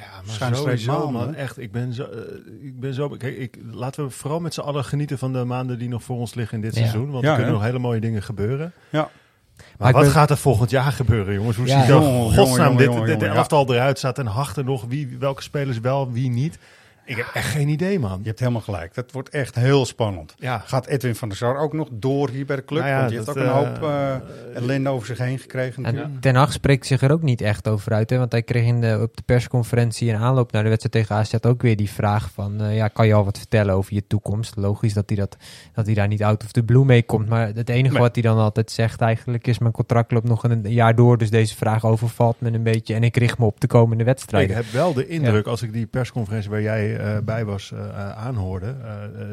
Ja, 0.00 0.40
maar 0.40 0.54
sowieso, 0.56 1.10
man. 1.10 1.34
Echt, 1.34 1.58
ik 1.58 1.72
ben 1.72 1.92
zo... 1.92 2.02
eh, 2.04 2.18
ik 2.66 2.80
ben 2.80 2.94
zo 2.94 3.08
kijk, 3.08 3.36
ik, 3.36 3.58
laten 3.70 4.04
we 4.04 4.10
vooral 4.10 4.40
met 4.40 4.54
z'n 4.54 4.60
allen 4.60 4.84
genieten 4.84 5.18
van 5.18 5.32
de 5.32 5.44
maanden 5.44 5.78
die 5.78 5.88
nog 5.88 6.02
voor 6.02 6.16
ons 6.16 6.34
liggen 6.34 6.56
in 6.56 6.62
dit 6.62 6.74
Ja. 6.74 6.80
seizoen. 6.80 7.10
Want 7.10 7.24
Ja, 7.24 7.30
er 7.30 7.36
kunnen 7.36 7.52
nog 7.54 7.62
hele 7.62 7.78
mooie 7.78 8.00
dingen 8.00 8.22
gebeuren. 8.22 8.72
Ja. 8.90 9.10
Maar, 9.78 9.92
wat 9.92 10.02
ben- 10.02 10.10
gaat 10.10 10.30
er 10.30 10.36
volgend 10.36 10.70
jaar 10.70 10.92
gebeuren, 10.92 11.34
jongens? 11.34 11.56
Hoe 11.56 11.66
Ja, 11.66 11.80
ziet 11.80 11.90
er 11.90 11.94
jongen, 12.02 12.34
godsnaam 12.34 12.58
jongen, 12.58 12.76
dit, 12.76 12.86
jongen, 12.86 13.02
dit 13.06 13.12
jongen, 13.14 13.28
ja. 13.28 13.34
elftal 13.34 13.74
eruit? 13.74 13.98
Staat 13.98 14.18
en 14.18 14.26
Hachter 14.26 14.64
nog? 14.64 14.84
Wie, 14.88 15.16
welke 15.18 15.42
spelers 15.42 15.80
wel, 15.80 16.12
wie 16.12 16.30
niet? 16.30 16.58
Ik 17.04 17.16
heb 17.16 17.30
echt 17.34 17.48
geen 17.48 17.68
idee, 17.68 17.98
man. 17.98 18.18
Je 18.22 18.26
hebt 18.28 18.38
helemaal 18.38 18.60
gelijk. 18.60 18.94
Dat 18.94 19.12
wordt 19.12 19.28
echt 19.28 19.54
heel 19.54 19.86
spannend. 19.86 20.34
Ja. 20.38 20.62
Gaat 20.66 20.86
Edwin 20.86 21.14
van 21.14 21.28
der 21.28 21.36
Sar 21.36 21.56
ook 21.58 21.72
nog 21.72 21.88
door 21.92 22.28
hier 22.30 22.46
bij 22.46 22.56
de 22.56 22.64
club? 22.64 22.80
Nou 22.80 22.92
ja, 22.92 22.98
Want 22.98 23.08
die 23.08 23.18
heeft 23.18 23.30
ook 23.30 23.36
een 23.36 23.48
hoop 23.48 23.90
ellende 24.54 24.88
over 24.90 25.06
zich 25.06 25.18
heen 25.18 25.38
gekregen. 25.38 25.84
En 25.84 25.94
natuurlijk. 25.94 26.20
Ten 26.22 26.34
Hag 26.34 26.52
spreekt 26.52 26.86
zich 26.86 27.02
er 27.02 27.12
ook 27.12 27.22
niet 27.22 27.40
echt 27.40 27.68
over 27.68 27.92
uit. 27.92 28.10
Hè? 28.10 28.18
Want 28.18 28.32
hij 28.32 28.42
kreeg 28.42 28.64
in 28.64 28.80
de, 28.80 28.98
op 29.02 29.16
de 29.16 29.22
persconferentie 29.26 30.08
in 30.08 30.14
aanloop 30.16 30.52
naar 30.52 30.62
de 30.62 30.68
wedstrijd 30.68 31.06
tegen 31.06 31.16
AZ 31.22 31.34
ook 31.46 31.62
weer 31.62 31.76
die 31.76 31.90
vraag 31.90 32.30
van... 32.34 32.60
eh, 32.62 32.76
ja, 32.76 32.88
kan 32.88 33.06
je 33.06 33.14
al 33.14 33.24
wat 33.24 33.38
vertellen 33.38 33.74
over 33.74 33.94
je 33.94 34.06
toekomst? 34.06 34.56
Logisch 34.56 34.92
dat 34.94 35.04
hij, 35.08 35.18
dat, 35.18 35.36
dat 35.74 35.86
hij 35.86 35.94
daar 35.94 36.08
niet 36.08 36.22
out 36.22 36.44
of 36.44 36.52
the 36.52 36.62
blue 36.62 36.84
mee 36.84 37.02
komt. 37.02 37.28
Maar 37.28 37.46
het 37.54 37.68
enige 37.68 37.92
Nee. 37.92 38.02
wat 38.02 38.14
hij 38.14 38.22
dan 38.22 38.38
altijd 38.38 38.70
zegt 38.70 39.00
eigenlijk 39.00 39.46
is... 39.46 39.58
mijn 39.58 39.72
contract 39.72 40.12
loopt 40.12 40.28
nog 40.28 40.44
een 40.44 40.62
jaar 40.70 40.94
door, 40.94 41.18
dus 41.18 41.30
deze 41.30 41.56
vraag 41.56 41.84
overvalt 41.84 42.40
me 42.40 42.52
een 42.52 42.62
beetje. 42.62 42.94
En 42.94 43.02
ik 43.02 43.16
richt 43.16 43.38
me 43.38 43.44
op 43.44 43.60
de 43.60 43.66
komende 43.66 44.02
Ik 44.02 44.08
wedstrijden. 44.08 44.56
heb 44.56 44.64
wel 44.72 44.92
de 44.94 45.06
indruk, 45.08 45.46
als 45.46 45.62
ik 45.62 45.72
die 45.72 45.86
persconferentie 45.86 46.50
waar 46.50 46.62
jij 46.62 46.89
eh, 46.96 47.18
bij 47.18 47.44
was 47.44 47.72
eh, 47.72 47.88
eh, 47.88 48.10
aanhoorde, 48.10 48.74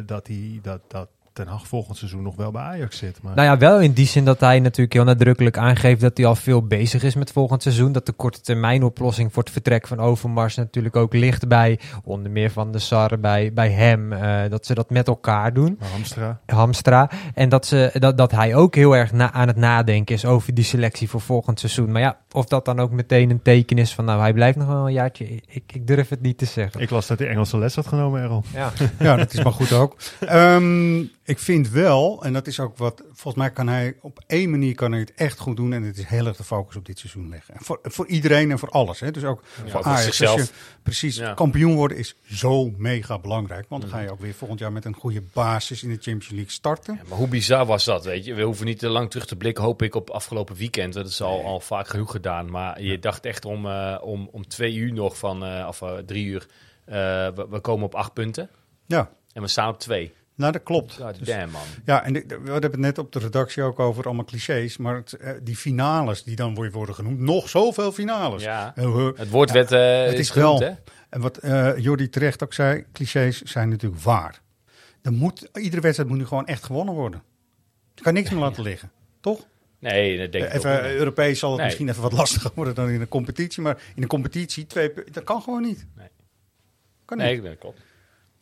dat, 0.06 0.26
die, 0.26 0.62
dat, 0.62 0.82
dat 0.88 1.10
Ten 1.38 1.48
Hag 1.48 1.68
volgend 1.68 1.98
seizoen 1.98 2.24
nog 2.24 2.36
wel 2.36 2.52
bij 2.52 2.62
Ajax 2.62 2.98
zit. 2.98 3.20
Maar 3.22 3.36
Nou 3.36 3.48
ja, 3.48 3.58
wel 3.58 3.80
in 3.80 3.92
die 3.92 4.08
zin 4.08 4.26
dat 4.26 4.40
hij 4.40 4.60
natuurlijk 4.60 4.94
heel 4.94 5.04
nadrukkelijk 5.04 5.58
aangeeft 5.58 6.02
dat 6.02 6.18
hij 6.18 6.26
al 6.26 6.36
veel 6.36 6.62
bezig 6.68 7.04
is 7.04 7.16
met 7.16 7.32
volgend 7.32 7.62
seizoen. 7.62 7.92
Dat 7.92 8.06
de 8.06 8.12
korte 8.12 8.42
termijn 8.42 8.84
oplossing 8.84 9.34
voor 9.34 9.44
het 9.44 9.52
vertrek 9.52 9.88
van 9.88 10.00
Overmars 10.00 10.56
natuurlijk 10.56 10.96
ook 10.96 11.14
ligt 11.14 11.48
bij 11.48 11.80
onder 12.04 12.32
meer 12.32 12.52
van 12.52 12.72
de 12.72 12.80
Sar, 12.80 13.20
bij, 13.20 13.54
bij 13.54 13.70
hem. 13.70 14.14
eh, 14.14 14.50
dat 14.50 14.66
ze 14.66 14.74
dat 14.74 14.90
met 14.90 15.08
elkaar 15.08 15.54
doen. 15.54 15.80
Hamstra, 15.92 16.40
Hamstra. 16.46 17.10
En 17.34 17.50
dat, 17.50 17.66
ze, 17.66 17.92
dat, 17.94 18.18
dat 18.18 18.32
hij 18.32 18.56
ook 18.56 18.76
heel 18.76 18.96
erg 18.96 19.12
na, 19.12 19.32
aan 19.32 19.48
het 19.48 19.58
nadenken 19.58 20.16
is 20.16 20.26
over 20.26 20.54
die 20.54 20.64
selectie 20.66 21.10
voor 21.10 21.22
volgend 21.22 21.60
seizoen. 21.60 21.92
Maar 21.92 22.02
ja, 22.02 22.18
of 22.32 22.46
dat 22.46 22.66
dan 22.66 22.80
ook 22.80 22.92
meteen 22.92 23.30
een 23.30 23.42
teken 23.42 23.78
is 23.78 23.94
van 23.94 24.06
nou, 24.06 24.20
hij 24.20 24.34
blijft 24.34 24.58
nog 24.58 24.68
wel 24.68 24.86
een 24.86 24.94
jaartje. 24.94 25.26
Ik, 25.48 25.64
ik 25.74 25.88
durf 25.88 26.10
het 26.10 26.22
niet 26.22 26.38
te 26.38 26.46
zeggen. 26.46 26.82
ik 26.82 26.90
las 26.90 27.08
dat 27.08 27.20
hij 27.20 27.28
Engelse 27.28 27.58
les 27.58 27.76
had 27.76 27.88
genomen, 27.88 28.22
Errol. 28.22 28.44
ja. 28.54 28.72
Ja, 29.00 29.16
dat 29.16 29.34
is 29.34 29.44
maar 29.44 29.54
goed 29.54 29.74
ook. 29.74 29.96
Ehm, 30.20 31.04
ik 31.28 31.40
vind 31.40 31.70
wel, 31.70 32.24
en 32.24 32.34
dat 32.34 32.48
is 32.48 32.60
ook 32.60 32.78
wat, 32.78 33.04
volgens 33.06 33.36
mij 33.36 33.52
kan 33.52 33.68
hij 33.68 33.96
op 34.02 34.24
één 34.28 34.50
manier 34.50 34.76
kan 34.76 34.92
hij 34.92 35.00
het 35.00 35.14
echt 35.14 35.40
goed 35.40 35.56
doen. 35.58 35.74
En 35.74 35.84
het 35.84 35.98
is 35.98 36.04
heel 36.06 36.26
erg 36.26 36.38
de 36.38 36.44
focus 36.44 36.76
op 36.76 36.86
dit 36.86 37.00
seizoen 37.00 37.30
leggen. 37.30 37.54
En 37.54 37.64
voor, 37.64 37.80
voor 37.84 38.08
iedereen 38.08 38.52
en 38.52 38.60
voor 38.60 38.70
alles. 38.70 39.00
Hè. 39.00 39.12
Dus 39.12 39.24
ook 39.24 39.44
voor 39.44 39.70
voor 39.70 39.84
Ajax. 39.84 40.04
zichzelf. 40.04 40.40
Als 40.40 40.48
je 40.48 40.54
precies 40.84 41.16
Ja. 41.16 41.34
kampioen 41.34 41.76
worden 41.76 41.98
is 41.98 42.16
zo 42.26 42.70
mega 42.78 43.20
belangrijk. 43.20 43.66
Want 43.70 43.82
dan 43.82 43.92
ga 43.92 44.00
je 44.00 44.12
ook 44.12 44.20
weer 44.20 44.34
volgend 44.34 44.60
jaar 44.60 44.72
met 44.72 44.86
een 44.86 44.94
goede 44.96 45.22
basis 45.34 45.84
in 45.84 45.90
de 45.90 45.96
Champions 46.02 46.30
League 46.30 46.52
starten. 46.52 46.94
Ja, 46.96 47.02
maar 47.10 47.18
hoe 47.18 47.28
bizar 47.28 47.66
was 47.66 47.86
dat, 47.86 48.06
weet 48.06 48.26
je? 48.26 48.34
We 48.34 48.42
hoeven 48.44 48.66
niet 48.66 48.80
te 48.80 48.90
lang 48.90 49.10
terug 49.10 49.26
te 49.26 49.36
blikken, 49.36 49.64
hoop 49.64 49.82
ik, 49.82 49.96
op 49.96 50.10
afgelopen 50.10 50.56
weekend. 50.56 50.94
Dat 50.94 51.08
is 51.08 51.22
al, 51.22 51.44
al 51.46 51.60
vaak 51.60 51.88
genoeg 51.88 52.12
gedaan. 52.12 52.50
Maar 52.52 52.82
je 52.82 53.00
dacht 53.00 53.26
echt 53.26 53.46
om, 53.46 53.66
eh, 53.66 53.98
om, 54.02 54.30
om 54.32 54.48
twee 54.48 54.76
uur 54.76 54.94
nog 54.94 55.18
van, 55.18 55.46
eh, 55.46 55.66
of 55.68 55.82
eh, 55.82 55.98
drie 55.98 56.26
uur, 56.26 56.48
we, 56.86 57.46
we 57.50 57.60
komen 57.60 57.86
op 57.86 57.96
acht 57.96 58.14
punten. 58.14 58.50
Ja, 58.86 59.10
En 59.34 59.42
we 59.42 59.48
staan 59.48 59.70
op 59.70 59.80
twee. 59.80 60.14
Nou 60.38 60.52
dat 60.52 60.64
klopt. 60.64 60.94
God 60.94 61.18
Dus- 61.20 61.28
damn, 61.28 61.52
man. 61.52 61.62
Ja, 61.86 62.04
en 62.04 62.14
de- 62.14 62.26
de- 62.26 62.40
we 62.40 62.52
hebben 62.52 62.72
het 62.72 62.80
net 62.80 62.98
op 62.98 63.12
de 63.12 63.20
redactie 63.20 63.64
ook 63.64 63.80
over 63.80 64.06
allemaal 64.06 64.26
clichés. 64.26 64.78
Maar 64.78 64.96
het, 64.96 65.14
eh, 65.14 65.32
die 65.44 65.56
finales 65.56 66.24
die 66.24 66.36
dan 66.36 66.56
weer 66.56 66.72
worden 66.72 66.96
genoemd. 66.96 67.20
Nog 67.20 67.50
zoveel 67.50 67.92
finales. 67.92 68.44
Ja. 68.44 68.72
Het 69.16 69.30
woord 69.30 69.52
werd 69.52 69.72
eh, 69.72 70.04
het 70.06 70.20
is 70.20 70.30
genoemd, 70.30 70.60
wel- 70.60 70.70
hè? 70.70 70.76
En 71.10 71.22
wat 71.22 71.38
eh 71.38 71.78
Jordi 71.78 72.10
terecht 72.10 72.44
ook 72.44 72.54
zei, 72.54 72.86
clichés 72.94 73.42
zijn 73.42 73.70
natuurlijk 73.70 74.02
waar. 74.02 74.42
Er 75.02 75.12
moet, 75.14 75.50
iedere 75.54 75.82
wedstrijd 75.82 76.10
moet 76.10 76.18
nu 76.20 76.26
gewoon 76.26 76.48
echt 76.48 76.64
gewonnen 76.64 76.94
worden. 76.94 77.24
Je 77.96 78.02
kan 78.02 78.14
niks 78.14 78.30
meer 78.30 78.40
laten 78.40 78.64
liggen, 78.64 78.92
toch? 79.22 79.48
Nee, 79.80 80.18
dat 80.18 80.32
denk 80.32 80.46
ik 80.46 80.54
even 80.54 80.72
niet. 80.84 80.92
Europees 80.92 81.40
zal 81.40 81.50
het 81.50 81.58
Nee. 81.58 81.66
misschien 81.68 81.90
even 81.90 82.02
wat 82.02 82.12
lastiger 82.12 82.52
worden 82.56 82.76
dan 82.76 82.90
in 82.90 83.02
een 83.02 83.08
competitie. 83.08 83.62
Maar 83.62 83.82
in 83.96 84.02
een 84.02 84.08
competitie, 84.08 84.66
twee, 84.68 84.92
dat 85.12 85.24
kan 85.24 85.42
gewoon 85.42 85.62
niet. 85.62 85.86
Nee. 85.96 86.08
Kan 87.06 87.18
niet, 87.18 87.26
Nee, 87.26 87.42
dat 87.42 87.58
klopt. 87.58 87.80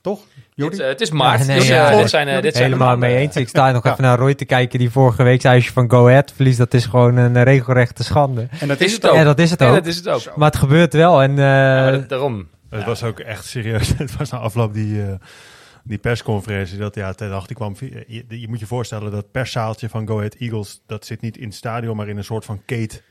Toch? 0.05 0.19
Jordi? 0.53 0.75
Het, 0.75 0.83
eh, 0.85 0.91
het 0.91 1.01
is 1.01 1.11
maart. 1.11 1.39
Ja, 1.39 1.45
nee, 1.45 1.57
dus, 1.57 1.67
ja, 1.67 1.83
eh, 1.85 1.89
dit 1.91 1.99
dit- 1.99 2.09
zijn, 2.09 2.27
eh, 2.27 2.41
dit 2.41 2.55
zijn 2.55 2.69
de 2.71 2.75
Helemaal 2.75 2.97
mee 2.97 3.15
eens. 3.17 3.35
Ik 3.35 3.47
sta 3.47 3.71
nog 3.71 3.83
Ja. 3.83 3.91
even 3.91 4.03
naar 4.03 4.17
Roy 4.17 4.33
te 4.35 4.45
kijken 4.45 4.79
die 4.79 4.89
vorige 4.89 5.23
week 5.23 5.41
zei 5.41 5.55
als 5.55 5.65
je 5.65 5.71
van 5.71 5.89
Go 5.89 6.07
Ahead 6.07 6.31
verliest. 6.35 6.57
Dat 6.57 6.73
is 6.73 6.85
gewoon 6.85 7.15
een 7.17 7.43
regelrechte 7.43 8.03
schande. 8.03 8.47
En 8.59 8.67
dat 8.67 8.79
Is 8.81 8.93
het 8.93 9.07
ook. 9.07 9.15
Ja, 9.15 9.23
dat 9.23 9.39
is 9.39 9.51
het 9.51 9.63
ook. 9.63 9.73
dat 9.73 9.85
is 9.85 9.95
het 9.95 10.07
ook. 10.07 10.35
Maar 10.35 10.49
het 10.49 10.59
gebeurt 10.59 10.93
wel. 10.93 11.21
En, 11.21 11.31
eh, 11.31 11.37
Ja, 11.45 11.81
maar 11.83 11.91
dat- 11.91 12.09
daarom. 12.09 12.47
Het 12.69 12.85
was 12.85 13.03
ook 13.03 13.19
echt 13.19 13.45
serieus. 13.45 13.93
Het 13.97 14.17
was 14.17 14.29
na 14.31 14.37
afloop 14.37 14.73
die, 14.73 15.01
eh, 15.01 15.13
die 15.83 15.97
persconferentie, 15.97 16.77
dat 16.77 16.95
ja, 16.95 17.13
ten 17.13 17.31
acht, 17.33 17.47
die 17.47 17.55
kwam, 17.55 17.75
je, 18.07 18.25
je 18.27 18.47
moet 18.47 18.59
je 18.59 18.65
voorstellen 18.65 19.11
dat 19.11 19.31
perszaaltje 19.31 19.89
van 19.89 20.07
Go 20.07 20.17
Ahead 20.17 20.35
Eagles, 20.35 20.81
dat 20.87 21.05
zit 21.05 21.21
niet 21.21 21.37
in 21.37 21.45
het 21.45 21.55
stadion, 21.55 21.95
maar 21.95 22.07
in 22.07 22.17
een 22.17 22.23
soort 22.23 22.45
van 22.45 22.61
kate. 22.65 23.01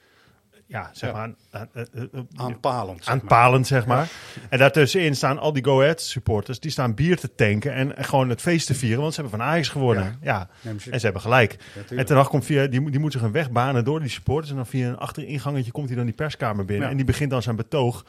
Ja, 0.67 0.91
zeg 0.93 1.11
Ja. 1.11 1.17
maar. 1.17 1.23
Aan, 1.23 1.69
aan, 1.75 1.89
aan- 2.13 2.29
Aanpalend. 2.37 3.05
zeg 3.05 3.07
maar. 3.15 3.23
aanpalend, 3.23 3.67
zeg 3.67 3.87
maar. 3.87 4.09
En 4.49 4.59
daartussenin 4.59 5.17
staan 5.17 5.39
al 5.39 5.53
die 5.53 5.65
Go 5.65 5.81
Ahead 5.81 6.01
supporters, 6.01 6.61
die 6.61 6.71
staan 6.71 6.95
bier 6.95 7.17
te 7.17 7.35
tanken 7.35 7.73
en, 7.75 7.97
en 7.97 8.05
gewoon 8.05 8.29
het 8.29 8.41
feest 8.41 8.67
te 8.67 8.75
vieren, 8.75 9.01
want 9.01 9.15
ze 9.15 9.21
hebben 9.21 9.39
van 9.41 9.49
Ajax 9.49 9.69
gewonnen. 9.69 10.19
Ja, 10.23 10.49
en 10.63 10.81
ze 10.81 11.05
hebben 11.05 11.23
gelijk. 11.23 11.57
en 11.97 12.07
ten 12.07 12.27
komt 12.27 12.45
via, 12.45 12.67
die, 12.67 12.81
moet- 12.81 12.91
die 12.93 13.01
moet 13.01 13.13
zich 13.13 13.23
een 13.23 13.33
weg 13.33 13.51
banen 13.51 13.85
door 13.85 14.01
die 14.01 14.09
supporters 14.09 14.51
en 14.51 14.57
dan 14.57 14.67
via 14.67 14.89
een 14.89 14.99
achteringangetje 14.99 15.71
komt 15.73 15.87
hij 15.89 15.97
dan 15.97 16.05
die 16.07 16.15
perskamer 16.15 16.65
binnen 16.65 16.85
Ja. 16.85 16.91
en 16.91 16.97
die 16.97 17.07
begint 17.07 17.31
dan 17.31 17.43
zijn 17.43 17.57
betoog. 17.57 18.05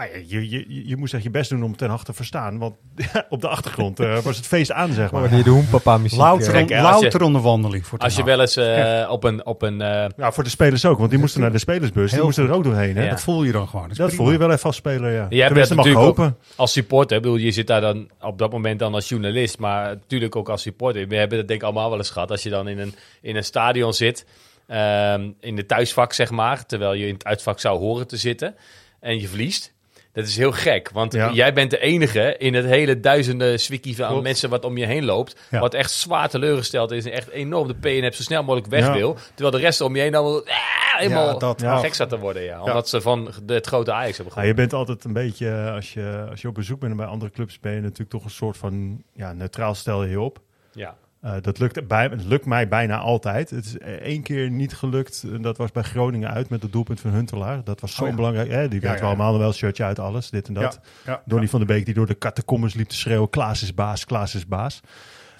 Maar 0.00 0.08
je, 0.26 0.50
je, 0.50 0.86
je, 0.88 0.96
moest 0.96 1.14
echt 1.14 1.22
je 1.22 1.30
best 1.30 1.50
doen 1.50 1.62
om 1.62 1.76
ten 1.76 1.90
acht 1.90 2.06
te 2.06 2.12
verstaan, 2.12 2.58
want 2.58 2.74
op 3.28 3.40
de 3.40 3.48
achtergrond 3.48 4.00
eh, 4.00 4.18
was 4.18 4.36
het 4.36 4.46
feest 4.46 4.72
aan, 4.72 4.92
zeg 4.92 5.10
maar. 5.10 5.22
Oh, 5.22 5.30
die 5.30 5.42
de 5.42 5.50
hoenpapa 5.50 5.98
muziek. 5.98 6.18
Louter, 6.18 6.52
Kijk, 6.52 6.68
je- 6.68 6.80
louter 6.80 7.22
onderwandeling 7.22 7.86
voor 7.86 7.98
Als 7.98 8.16
je 8.16 8.24
wel 8.24 8.40
eens 8.40 8.56
eh, 8.56 9.08
op 9.10 9.24
een... 9.24 9.46
Op 9.46 9.62
een 9.62 9.80
eh, 9.80 10.06
Ja, 10.16 10.32
voor 10.32 10.44
de 10.44 10.50
spelers 10.50 10.84
ook, 10.84 10.98
want 10.98 11.10
die 11.10 11.18
moesten 11.18 11.40
naar 11.40 11.52
de 11.52 11.58
spelersbus. 11.58 12.10
Die 12.10 12.22
moesten 12.22 12.44
er 12.44 12.52
ook 12.52 12.64
doorheen. 12.64 12.96
Hè? 12.96 13.04
Ja. 13.04 13.10
Dat 13.10 13.20
voel 13.20 13.42
je 13.42 13.52
dan 13.52 13.68
gewoon. 13.68 13.90
Dat, 13.92 14.12
voel 14.12 14.30
je 14.30 14.38
wel 14.38 14.50
even 14.50 14.64
als 14.64 14.76
speler, 14.76 15.12
ja. 15.12 15.26
Je 15.28 15.42
hebt 15.42 15.74
mag 15.74 15.92
hopen. 15.92 16.36
als 16.56 16.72
supporter. 16.72 17.16
Ik 17.16 17.22
bedoel, 17.22 17.38
je 17.38 17.50
zit 17.50 17.66
daar 17.66 17.80
dan 17.80 18.10
op 18.20 18.38
dat 18.38 18.52
moment 18.52 18.78
dan 18.78 18.94
als 18.94 19.08
journalist, 19.08 19.58
maar 19.58 19.84
natuurlijk 19.84 20.36
ook 20.36 20.48
als 20.48 20.62
supporter. 20.62 21.08
We 21.08 21.16
hebben 21.16 21.38
dat 21.38 21.48
denk 21.48 21.60
ik 21.60 21.66
allemaal 21.66 21.88
wel 21.88 21.98
eens 21.98 22.10
gehad. 22.10 22.30
Als 22.30 22.42
je 22.42 22.50
dan 22.50 22.68
in 22.68 22.78
een, 22.78 22.94
in 23.20 23.36
een 23.36 23.44
stadion 23.44 23.94
zit, 23.94 24.26
ehm, 24.66 25.30
in 25.40 25.56
de 25.56 25.66
thuisvak 25.66 26.12
zeg 26.12 26.30
maar, 26.30 26.66
terwijl 26.66 26.92
je 26.92 27.06
in 27.06 27.14
het 27.14 27.24
uitvak 27.24 27.60
zou 27.60 27.78
horen 27.78 28.06
te 28.06 28.16
zitten 28.16 28.54
en 29.00 29.20
je 29.20 29.28
verliest. 29.28 29.72
Dat 30.12 30.26
is 30.26 30.36
heel 30.36 30.52
gek, 30.52 30.90
want 30.92 31.12
Ja. 31.12 31.32
jij 31.32 31.52
bent 31.52 31.70
de 31.70 31.78
enige 31.78 32.36
in 32.38 32.54
het 32.54 32.64
hele 32.64 33.00
duizenden 33.00 33.60
swikkie 33.60 33.96
van 33.96 34.22
mensen 34.22 34.50
wat 34.50 34.64
om 34.64 34.76
je 34.76 34.86
heen 34.86 35.04
loopt. 35.04 35.36
Ja. 35.50 35.60
Wat 35.60 35.74
echt 35.74 35.90
zwaar 35.90 36.28
teleurgesteld 36.28 36.90
is 36.90 37.04
en 37.04 37.12
echt 37.12 37.28
enorm 37.28 37.68
de 37.68 37.74
PNF 37.74 38.14
zo 38.14 38.22
snel 38.22 38.42
mogelijk 38.42 38.66
weg 38.70 38.84
Ja. 38.86 38.92
wil. 38.92 39.16
Terwijl 39.34 39.50
de 39.50 39.60
rest 39.62 39.80
om 39.80 39.94
je 39.96 40.02
heen 40.02 40.12
dan 40.12 40.24
ah, 40.26 40.98
helemaal 40.98 41.26
Ja, 41.32 41.38
dat 41.38 41.60
Ja. 41.60 41.78
gek 41.78 41.94
staat 41.94 42.08
te 42.08 42.18
worden. 42.18 42.42
Ja. 42.42 42.62
Omdat 42.62 42.88
ze 42.88 43.00
van 43.00 43.30
het 43.46 43.66
grote 43.66 43.92
Ajax 43.92 44.16
hebben 44.16 44.34
Ja, 44.34 44.40
gewonnen. 44.42 44.46
je 44.48 44.54
bent 44.54 44.72
altijd 44.72 45.04
een 45.04 45.12
beetje, 45.12 45.48
eh, 45.50 45.74
als 45.74 45.92
je, 45.92 46.26
als 46.30 46.40
je 46.42 46.48
op 46.48 46.54
bezoek 46.54 46.80
bent 46.80 46.96
bij 46.96 47.06
andere 47.06 47.30
clubs, 47.30 47.60
ben 47.60 47.72
je 47.72 47.80
natuurlijk 47.80 48.10
toch 48.10 48.24
een 48.24 48.30
soort 48.30 48.56
van 48.56 49.02
ja, 49.12 49.32
neutraal 49.32 49.74
stel 49.74 50.04
je 50.04 50.20
op. 50.20 50.38
Ja. 50.72 50.96
Eh, 51.20 51.32
dat 51.40 51.58
lukt, 51.58 51.86
bij, 51.88 52.02
het 52.04 52.24
lukt 52.24 52.46
mij 52.46 52.68
bijna 52.68 52.98
altijd. 52.98 53.50
Het 53.50 53.64
is 53.64 53.78
eh, 53.78 53.92
één 53.92 54.22
keer 54.22 54.50
niet 54.50 54.74
gelukt. 54.74 55.24
En 55.32 55.42
dat 55.42 55.56
was 55.56 55.72
bij 55.72 55.82
Groningen 55.82 56.30
uit 56.30 56.48
met 56.48 56.62
het 56.62 56.72
doelpunt 56.72 57.00
van 57.00 57.10
Huntelaar. 57.10 57.64
Dat 57.64 57.80
was 57.80 57.94
zo 57.94 58.02
Oh 58.02 58.08
ja. 58.08 58.14
belangrijk. 58.14 58.50
Hè? 58.50 58.68
Die 58.68 58.80
Ja, 58.80 58.86
werd 58.86 58.98
ja, 58.98 59.04
wel 59.04 59.10
ja. 59.10 59.16
allemaal 59.16 59.38
wel 59.38 59.52
shirtje 59.52 59.84
uit 59.84 59.98
alles, 59.98 60.30
dit 60.30 60.48
en 60.48 60.54
dat. 60.54 60.80
Ja, 61.04 61.12
ja, 61.12 61.22
Donny 61.24 61.48
van 61.48 61.58
der 61.58 61.68
Beek 61.68 61.84
die 61.84 61.94
door 61.94 62.06
de 62.06 62.18
catacombes 62.18 62.74
liep 62.74 62.88
te 62.88 62.96
schreeuwen: 62.96 63.30
Klaas 63.30 63.62
is 63.62 63.74
baas, 63.74 64.04
Klaas 64.04 64.34
is 64.34 64.46
baas. 64.46 64.80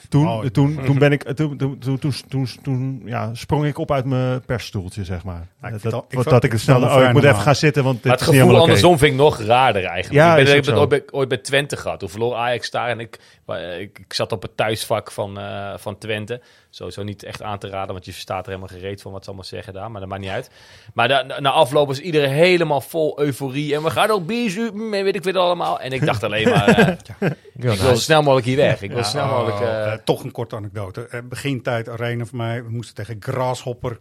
Toen, 0.09 0.28
Oh, 0.28 0.45
toen, 0.45 0.78
toen 0.85 0.99
ben 0.99 1.12
ik, 1.12 1.22
toen, 1.22 1.57
toen, 1.57 1.78
toen, 1.78 1.99
toen, 1.99 2.12
toen, 2.28 2.49
toen, 2.62 3.03
ja, 3.05 3.35
sprong 3.35 3.64
ik 3.66 3.78
op 3.78 3.91
uit 3.93 4.05
mijn 4.05 4.41
persstoeltje, 4.45 5.05
zeg 5.05 5.24
maar. 5.24 5.47
Ja, 5.62 5.68
ik 5.68 5.83
dat, 5.83 5.93
al- 5.93 6.07
ik 6.09 6.24
dat, 6.24 6.45
ik 6.45 6.53
het 6.53 6.61
snel, 6.61 6.83
oh, 6.83 7.03
ik 7.03 7.12
moet 7.12 7.24
even 7.24 7.37
gaan 7.37 7.55
zitten, 7.55 7.85
want 7.85 8.05
Maar 8.05 8.12
het 8.12 8.22
gevoel 8.22 8.59
andersom 8.59 8.99
vind 8.99 9.12
ik 9.12 9.18
nog 9.18 9.41
raarder 9.41 9.85
eigenlijk. 9.85 10.24
Ja, 10.24 10.37
ik 10.37 10.45
ben, 10.45 10.57
ik 10.57 10.64
ben 10.64 10.78
ooit, 10.78 10.89
bij, 10.89 11.03
ooit 11.11 11.28
bij 11.28 11.39
Twente 11.39 11.76
gehad. 11.76 11.99
Toen 11.99 12.09
verloor 12.09 12.35
Ajax 12.35 12.70
daar 12.70 12.89
en 12.89 13.01
ik, 13.01 13.18
ik, 13.59 13.98
ik 13.98 14.12
zat 14.12 14.32
op 14.32 14.42
het 14.42 14.57
thuisvak 14.57 15.11
van, 15.11 15.38
eh, 15.38 15.72
van 15.76 15.98
Twente. 15.98 16.40
Sowieso 16.70 17.03
niet 17.03 17.22
echt 17.22 17.42
aan 17.42 17.59
te 17.59 17.68
raden, 17.68 17.92
want 17.92 18.05
je 18.05 18.12
verstaat 18.12 18.46
er 18.46 18.53
helemaal 18.53 18.76
gereed 18.78 19.03
van 19.03 19.12
wat 19.12 19.20
ze 19.22 19.28
allemaal 19.28 19.46
zeggen 19.46 19.72
daar. 19.72 19.90
Maar 19.90 20.01
dat 20.01 20.09
maakt 20.11 20.20
niet 20.22 20.30
uit. 20.30 20.51
Maar 20.94 21.09
da- 21.09 21.22
na, 21.22 21.40
na 21.40 21.51
afloop 21.51 21.86
was 21.86 21.98
iedereen 22.01 22.30
helemaal 22.30 22.80
vol 22.80 23.20
euforie. 23.20 23.74
En 23.74 23.82
we 23.82 23.90
gaan 23.90 24.11
ook 24.11 24.26
bier 24.26 24.51
zuipen 24.51 24.92
en 24.92 25.05
weet 25.05 25.14
ik 25.16 25.22
weer 25.24 25.38
allemaal. 25.38 25.80
En 25.80 25.92
ik 25.92 26.07
dacht 26.07 26.22
alleen 26.24 26.48
maar, 26.48 26.68
eh, 26.68 26.88
ik 27.57 27.62
wil 27.62 27.74
zo 27.74 27.94
snel 27.94 28.22
mogelijk 28.22 28.46
hier 28.46 28.57
weg. 28.57 28.82
Ik 28.82 28.88
wil 28.90 28.98
Ja, 28.98 29.05
snel 29.05 29.26
mogelijk... 29.26 29.57
oh, 29.61 29.62
eh, 29.68 29.92
eh, 29.92 29.98
toch 30.05 30.24
een 30.24 30.32
korte 30.32 30.57
anekdote. 30.57 31.07
Eh, 31.07 31.20
begintijd 31.24 31.88
arena 31.88 32.24
voor 32.24 32.38
mij. 32.38 32.62
We 32.64 32.70
moesten 32.70 32.94
tegen 32.94 33.16
Grasshopper, 33.20 33.98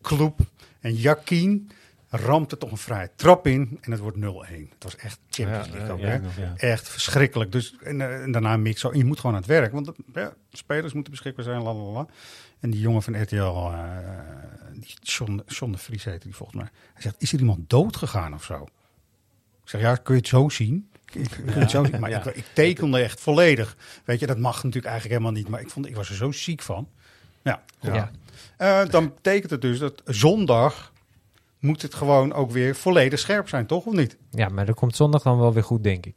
Kloep 0.00 0.40
en 0.80 0.92
Jakien. 2.12 2.26
Rampte 2.26 2.58
toch 2.58 2.70
een 2.70 2.76
vrije 2.76 3.10
trap 3.16 3.46
in 3.46 3.78
en 3.80 3.90
het 3.90 4.00
wordt 4.00 4.16
0-1. 4.16 4.20
Het 4.20 4.68
was 4.78 4.96
echt 4.96 5.18
Champions 5.30 5.66
Ja, 5.66 5.72
League 5.72 5.86
ja, 5.88 5.92
ook. 5.92 6.00
ja, 6.00 6.06
hè? 6.06 6.42
ja. 6.42 6.52
Echt 6.56 6.88
verschrikkelijk. 6.88 7.52
Dus, 7.52 7.76
en, 7.82 8.00
eh, 8.00 8.22
en 8.22 8.32
daarna 8.32 8.56
mix. 8.56 8.84
En 8.84 8.96
je 8.98 9.04
moet 9.04 9.20
gewoon 9.20 9.34
aan 9.36 9.42
het 9.42 9.50
werk. 9.50 9.72
Want 9.72 9.86
ja, 10.14 10.32
de 10.50 10.56
spelers 10.56 10.92
moeten 10.92 11.12
beschikbaar 11.12 11.44
zijn. 11.44 11.62
Lalala. 11.62 12.06
En 12.60 12.70
die 12.70 12.80
jongen 12.80 13.02
van 13.02 13.22
RTL, 13.22 13.36
eh 13.36 13.88
die 14.72 14.94
John, 15.02 15.42
John 15.46 15.72
de 15.72 15.78
Vries 15.78 16.04
heette 16.04 16.24
die 16.26 16.34
volgens 16.36 16.58
mij. 16.58 16.68
Hij 16.92 17.02
zegt, 17.02 17.14
is 17.18 17.32
er 17.32 17.38
iemand 17.38 17.70
dood 17.70 17.96
gegaan 17.96 18.34
of 18.34 18.44
zo? 18.44 18.62
Ik 19.62 19.68
zeg, 19.68 19.80
ja, 19.80 19.96
kun 19.96 20.14
je 20.14 20.20
het 20.20 20.28
zo 20.28 20.48
zien? 20.48 20.88
Je 21.12 21.24
het 21.44 21.70
zo? 21.70 21.84
Maar 22.00 22.10
Ja. 22.10 22.24
ik, 22.24 22.36
ik 22.36 22.44
tekende 22.54 22.98
echt 23.02 23.20
volledig. 23.20 23.76
Weet 24.04 24.20
je, 24.20 24.26
dat 24.26 24.38
mag 24.38 24.54
natuurlijk 24.54 24.84
eigenlijk 24.84 25.14
helemaal 25.20 25.40
niet. 25.42 25.50
Maar 25.50 25.60
ik, 25.60 25.70
vond, 25.70 25.86
ik 25.86 25.96
was 25.96 26.08
er 26.08 26.14
zo 26.14 26.32
ziek 26.32 26.62
van. 26.62 26.88
Ja. 27.42 27.62
Ja. 27.80 28.10
Eh, 28.56 28.88
dan 28.90 29.12
betekent 29.14 29.50
het 29.50 29.60
dus 29.60 29.78
dat 29.78 30.02
zondag 30.04 30.91
moet 31.62 31.82
het 31.82 31.94
gewoon 31.94 32.32
ook 32.32 32.50
weer 32.50 32.74
volledig 32.76 33.18
scherp 33.18 33.48
zijn, 33.48 33.66
toch? 33.66 33.84
Of 33.84 33.94
niet? 33.94 34.16
Ja, 34.30 34.48
maar 34.48 34.66
dat 34.66 34.74
komt 34.74 34.96
zondag 34.96 35.22
dan 35.22 35.38
wel 35.38 35.52
weer 35.52 35.64
goed, 35.64 35.82
denk 35.84 36.06
ik. 36.06 36.14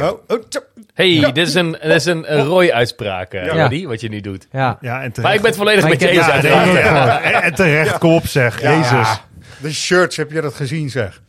Oh, 0.00 0.10
oh, 0.28 0.42
tja. 0.48 0.60
hey, 0.94 1.10
Ja. 1.12 1.30
dit 1.30 1.46
is 1.48 1.54
een, 1.54 1.72
dit 1.72 1.82
is 1.92 2.04
een, 2.04 2.32
een 2.36 2.44
Roy-uitspraak, 2.44 3.32
eh, 3.32 3.44
Ja. 3.46 3.60
Roddy, 3.60 3.86
wat 3.86 4.00
je 4.00 4.08
nu 4.08 4.20
doet. 4.20 4.48
Ja, 4.52 4.78
Ja, 4.80 4.94
en 4.94 5.12
terecht. 5.12 5.16
Maar 5.22 5.34
ik 5.34 5.40
ben 5.40 5.48
het 5.50 5.56
volledig 5.58 5.80
Maar 5.82 5.90
met 5.90 6.00
je 6.00 6.08
eens. 6.08 6.26
en- 6.28 7.54
terecht, 7.54 7.98
kom 7.98 8.12
op 8.14 8.26
zeg. 8.26 8.60
Ja, 8.60 8.70
Jezus. 8.78 9.20
De 9.62 9.72
shirts, 9.72 10.16
heb 10.16 10.30
je 10.32 10.40
dat 10.40 10.54
gezien 10.54 10.90
zeg? 10.90 11.22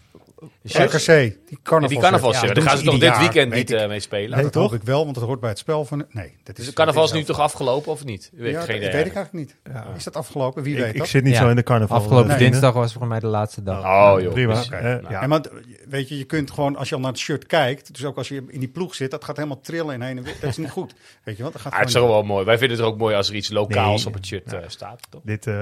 RKC, 0.64 1.38
die 1.48 1.60
carnaval. 1.64 1.90
Die 1.90 2.00
carnavalshirt, 2.00 2.56
daar 2.56 2.64
gaan 2.64 2.78
ze 2.78 2.84
toch 2.84 2.98
dit 3.00 3.18
weekend 3.18 3.54
niet 3.54 3.72
eh, 3.72 3.88
mee 3.88 4.00
spelen? 4.00 4.42
dat 4.42 4.52
toch? 4.52 4.64
hoop 4.72 4.80
ik 4.80 4.86
wel, 4.86 5.04
want 5.04 5.16
dat 5.16 5.24
hoort 5.24 5.40
bij 5.40 5.50
het 5.50 5.58
spel 5.60 5.86
van... 5.86 6.06
Nee, 6.10 6.34
dat 6.44 6.56
Dus 6.56 6.64
is, 6.66 6.70
de 6.70 6.76
carnaval 6.76 7.04
is 7.04 7.12
nu 7.12 7.24
toch 7.24 7.40
afgelopen 7.40 7.92
of 7.92 8.04
niet? 8.06 8.30
Weet 8.34 8.52
Ja, 8.54 8.60
ik 8.60 8.66
geen 8.66 8.82
dat 8.82 8.92
weet 8.92 9.06
ik 9.06 9.14
eigenlijk 9.16 9.34
niet. 9.66 9.76
Is 9.98 10.04
dat 10.04 10.16
afgelopen? 10.16 10.64
Wie 10.64 10.76
weet 10.76 10.94
Ik, 10.94 10.98
dat? 10.98 11.08
zit 11.08 11.24
niet 11.24 11.34
Ja. 11.34 11.40
zo 11.40 11.50
in 11.50 11.56
de 11.56 11.64
carnaval. 11.64 11.98
afgelopen 11.98 12.38
dinsdag 12.38 12.74
was 12.74 12.92
volgens 12.92 13.12
mij 13.12 13.20
de 13.20 13.28
laatste 13.28 13.64
dag. 13.64 13.78
Oh 13.80 14.22
joh. 14.22 14.34
Prima. 14.34 14.54
Dus, 14.54 14.70
Eh, 14.70 14.82
nou, 14.82 15.02
ja. 15.02 15.10
Ja, 15.22 15.28
maar 15.28 15.42
weet 15.90 16.10
je, 16.10 16.18
je 16.18 16.24
kunt 16.24 16.52
gewoon, 16.52 16.76
als 16.76 16.90
je 16.90 16.96
al 16.96 17.02
naar 17.02 17.12
het 17.12 17.20
shirt 17.20 17.46
kijkt, 17.46 17.94
dus 17.94 18.06
ook 18.06 18.18
als 18.18 18.28
je 18.28 18.44
in 18.48 18.60
die 18.60 18.70
ploeg 18.70 18.96
zit, 18.96 19.12
dat 19.12 19.24
gaat 19.24 19.36
helemaal 19.36 19.62
trillen 19.62 19.94
en 19.94 20.02
heen 20.02 20.18
en 20.18 20.24
weer. 20.24 20.36
Dat 20.42 20.50
is 20.50 20.58
niet 20.58 20.70
goed. 20.70 20.94
Weet 21.24 21.38
je 21.38 21.44
wat? 21.44 21.54
Dat 21.54 21.62
gaat 21.62 21.74
Ah, 21.74 21.80
het 21.80 21.88
is 21.88 21.94
wel 21.94 22.24
mooi. 22.24 22.46
Wij 22.46 22.58
vinden 22.58 22.78
het 22.78 22.86
ook 22.86 22.98
mooi 22.98 23.16
als 23.16 23.30
er 23.30 23.36
iets 23.36 23.50
lokaals 23.50 24.06
op 24.06 24.14
het 24.14 24.26
shirt 24.26 24.54
eh, 24.54 24.60
staat. 24.68 25.00
Toch? 25.10 25.22
Dit, 25.24 25.48
eh. 25.48 25.54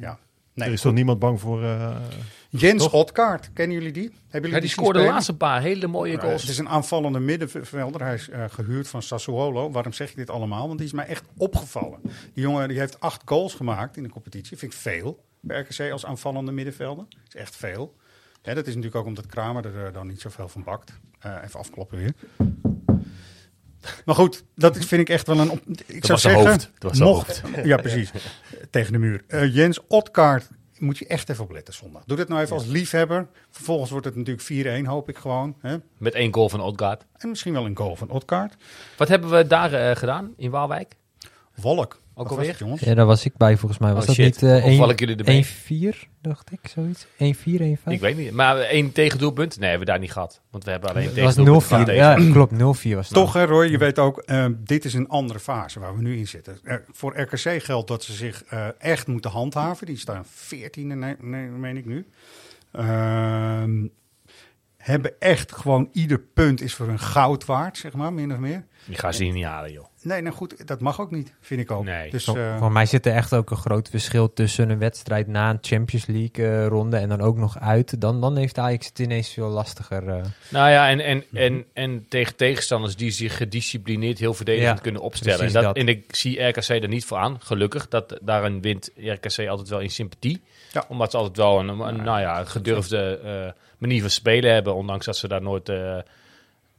Ja. 0.00 0.18
er 0.54 0.72
is 0.72 0.80
toch 0.80 0.92
niemand 0.92 1.18
bang 1.18 1.40
voor... 1.40 1.62
eh, 1.64 1.90
Jens 2.50 2.82
toch? 2.82 2.92
Otkaart, 2.92 3.50
kennen 3.52 3.76
jullie 3.76 3.92
die? 3.92 4.10
Hebben 4.10 4.50
jullie 4.50 4.54
Ja, 4.54 4.60
die 4.60 4.68
scoorde 4.68 4.98
de 4.98 5.04
laatste 5.04 5.36
paar 5.36 5.60
hele 5.60 5.86
mooie 5.86 6.20
goals. 6.20 6.40
het 6.40 6.50
is 6.50 6.58
een 6.58 6.68
aanvallende 6.68 7.18
middenvelder. 7.18 8.00
Hij 8.02 8.14
is 8.14 8.28
eh, 8.28 8.44
gehuurd 8.50 8.88
van 8.88 9.02
Sassuolo. 9.02 9.70
Waarom 9.70 9.92
zeg 9.92 10.10
ik 10.10 10.16
dit 10.16 10.30
allemaal? 10.30 10.66
Want 10.66 10.78
die 10.78 10.86
is 10.86 10.92
mij 10.92 11.06
echt 11.06 11.24
opgevallen. 11.36 12.00
Die 12.02 12.42
jongen 12.42 12.68
die 12.68 12.78
heeft 12.78 13.00
acht 13.00 13.22
goals 13.24 13.54
gemaakt 13.54 13.96
in 13.96 14.02
de 14.02 14.08
competitie. 14.08 14.58
Vind 14.58 14.72
ik 14.72 14.78
veel 14.78 15.24
bij 15.40 15.60
RKC 15.60 15.92
als 15.92 16.06
aanvallende 16.06 16.52
middenvelder. 16.52 17.04
Dat 17.08 17.18
is 17.28 17.34
echt 17.34 17.56
veel. 17.56 17.96
Hè, 18.42 18.54
dat 18.54 18.66
is 18.66 18.74
natuurlijk 18.74 19.00
ook 19.00 19.06
omdat 19.06 19.26
Kramer 19.26 19.64
er 19.64 19.86
eh, 19.86 19.92
dan 19.92 20.06
niet 20.06 20.20
zoveel 20.20 20.48
van 20.48 20.62
bakt. 20.62 20.92
Eh, 21.18 21.34
even 21.44 21.60
afkloppen 21.60 21.98
weer. 21.98 22.12
Maar 24.04 24.14
goed, 24.14 24.44
dat 24.54 24.76
vind 24.76 25.00
ik 25.00 25.08
echt 25.08 25.26
wel 25.26 25.38
een... 25.38 25.50
Op, 25.50 25.60
ik 25.68 26.04
zou 26.04 26.12
was 26.12 26.22
zijn 26.22 26.34
zeggen, 26.34 26.50
hoofd. 26.50 26.70
Dat 26.78 26.90
was 26.90 26.96
zijn 26.96 27.08
mocht, 27.08 27.42
Ja, 27.64 27.76
precies. 27.76 28.10
Tegen 28.70 28.92
de 28.92 28.98
muur. 28.98 29.48
Jens 29.48 29.86
Otkaart 29.86 30.48
moet 30.80 30.98
je 30.98 31.06
echt 31.06 31.28
even 31.28 31.44
opletten 31.44 31.74
zondag. 31.74 32.04
Doe 32.04 32.16
dit 32.16 32.28
nou 32.28 32.40
even 32.40 32.56
als 32.56 32.66
liefhebber. 32.66 33.28
Vervolgens 33.50 33.90
wordt 33.90 34.06
het 34.06 34.16
natuurlijk 34.16 34.84
4-1, 34.84 34.88
hoop 34.88 35.08
ik 35.08 35.16
gewoon. 35.16 35.56
Hè? 35.60 35.76
Met 35.98 36.14
één 36.14 36.34
goal 36.34 36.48
van 36.48 36.60
Odgaard. 36.60 37.04
En 37.16 37.28
misschien 37.28 37.52
wel 37.52 37.66
een 37.66 37.76
goal 37.76 37.96
van 37.96 38.10
Otkaart. 38.10 38.56
Wat 38.96 39.08
hebben 39.08 39.30
we 39.30 39.46
daar 39.46 39.72
eh, 39.72 39.96
gedaan 39.96 40.32
in 40.36 40.50
Waalwijk? 40.50 40.96
Wolk. 41.54 42.00
Ook 42.18 42.28
was 42.28 42.38
alweer? 42.38 42.56
jongens? 42.58 42.80
Ja, 42.80 42.94
daar 42.94 43.06
was 43.06 43.24
ik 43.24 43.36
bij 43.36 43.56
volgens 43.56 43.80
mij. 43.80 43.92
Was 43.92 44.00
Oh, 44.00 44.06
dat 44.06 44.14
shit. 44.16 44.24
niet 44.24 44.42
eh, 44.50 44.56
Of 44.56 44.62
één- 44.62 44.76
val 44.78 44.90
ik 44.90 44.98
jullie 45.00 45.16
erbij? 45.16 45.44
1-4, 45.44 46.08
dacht 46.20 46.52
ik, 46.52 46.58
zoiets? 46.74 47.06
1-4, 47.16 47.60
1-5? 47.62 47.92
Ik 47.92 48.00
weet 48.00 48.16
niet. 48.16 48.30
Maar 48.32 48.58
één 48.58 48.92
tegendoelpunt? 48.92 49.58
Nee, 49.58 49.68
hebben 49.68 49.86
we 49.86 49.92
daar 49.92 50.00
niet 50.00 50.12
gehad. 50.12 50.40
Want 50.50 50.64
we 50.64 50.70
hebben 50.70 50.90
alleen 50.90 51.04
Het 51.04 51.18
was 51.20 51.34
tegendoelpunt 51.34 51.64
0-4. 51.64 51.68
gehad 51.68 51.86
tegen. 51.86 52.24
Ja, 52.26 52.32
klopt, 52.32 52.52
0-4 52.52 52.94
was 52.94 53.08
het. 53.08 53.14
Toch, 53.18 53.32
hè, 53.32 53.44
Roy, 53.44 53.66
je 53.70 53.78
weet 53.78 53.98
ook, 53.98 54.18
eh, 54.18 54.46
dit 54.58 54.84
is 54.84 54.94
een 54.94 55.08
andere 55.08 55.38
fase 55.38 55.80
waar 55.80 55.96
we 55.96 56.02
nu 56.02 56.16
in 56.16 56.26
zitten. 56.28 56.58
Er- 56.62 56.84
voor 56.92 57.20
RKC 57.20 57.62
geldt 57.62 57.88
dat 57.88 58.02
ze 58.04 58.12
zich 58.12 58.44
eh, 58.48 58.66
echt 58.78 59.06
moeten 59.06 59.30
handhaven. 59.30 59.86
Die 59.86 59.98
staan 59.98 60.24
14e, 60.26 60.94
nee, 60.94 61.14
nee, 61.20 61.46
meen 61.46 61.76
ik 61.76 61.86
nu. 61.86 62.06
Hebben 64.78 65.12
echt 65.18 65.52
gewoon 65.52 65.88
ieder 65.92 66.18
punt 66.18 66.60
is 66.60 66.74
voor 66.74 66.86
hun 66.86 66.98
goud 66.98 67.44
waard, 67.44 67.78
zeg 67.78 67.92
maar, 67.92 68.12
min 68.12 68.32
of 68.32 68.38
meer. 68.38 68.64
Die 68.84 68.96
gaan 68.98 69.14
ze 69.14 69.24
hier 69.24 69.32
niet 69.32 69.44
halen, 69.44 69.72
joh. 69.72 69.84
Nee, 70.02 70.22
nou 70.22 70.34
goed, 70.34 70.66
dat 70.66 70.80
mag 70.80 71.00
ook 71.00 71.10
niet, 71.10 71.32
vind 71.40 71.60
ik 71.60 71.70
ook. 71.70 71.84
Nee. 71.84 72.10
Dus, 72.10 72.24
Voor- 72.24 72.38
eh, 72.38 72.58
Voor 72.58 72.72
mij 72.72 72.86
zit 72.86 73.06
er 73.06 73.12
echt 73.14 73.34
ook 73.34 73.50
een 73.50 73.56
groot 73.56 73.88
verschil 73.88 74.32
tussen 74.32 74.70
een 74.70 74.78
wedstrijd 74.78 75.26
na 75.26 75.50
een 75.50 75.58
Champions 75.60 76.06
League 76.06 76.46
eh, 76.48 76.66
ronde 76.66 76.96
en 76.96 77.08
dan 77.08 77.20
ook 77.20 77.36
nog 77.36 77.58
uit. 77.58 78.00
Dan, 78.00 78.20
dan 78.20 78.36
heeft 78.36 78.58
Ajax 78.58 78.86
het 78.86 78.98
ineens 78.98 79.32
veel 79.32 79.48
lastiger. 79.48 80.08
eh. 80.08 80.24
Nou 80.50 80.70
ja, 80.70 80.88
en, 80.88 81.00
en, 81.00 81.24
en, 81.32 81.64
en 81.72 82.06
tegen 82.08 82.36
tegenstanders 82.36 82.96
die 82.96 83.10
zich 83.10 83.36
gedisciplineerd 83.36 84.18
heel 84.18 84.34
verdedigend 84.34 84.76
Ja, 84.76 84.82
kunnen 84.82 85.02
opstellen. 85.02 85.46
En, 85.46 85.52
dat, 85.52 85.62
dat. 85.62 85.76
en 85.76 85.88
ik 85.88 86.14
zie 86.14 86.42
RKC 86.42 86.68
er 86.68 86.88
niet 86.88 87.04
voor 87.04 87.18
aan, 87.18 87.36
gelukkig. 87.40 87.88
Dat, 87.88 88.18
daarin 88.22 88.60
wint 88.60 88.90
RKC 88.96 89.48
altijd 89.48 89.68
wel 89.68 89.80
in 89.80 89.90
sympathie. 89.90 90.42
Ja. 90.72 90.84
Omdat 90.88 91.10
ze 91.10 91.16
altijd 91.16 91.36
wel 91.36 91.58
een, 91.58 91.68
een, 91.68 92.02
nou 92.02 92.20
ja, 92.20 92.40
een 92.40 92.46
gedurfde 92.48 93.18
eh, 93.18 93.62
manier 93.78 94.00
van 94.00 94.10
spelen 94.10 94.52
hebben. 94.52 94.74
Ondanks 94.74 95.06
dat 95.06 95.16
ze 95.16 95.28
daar 95.28 95.42
nooit 95.42 95.68
eh, 95.68 95.98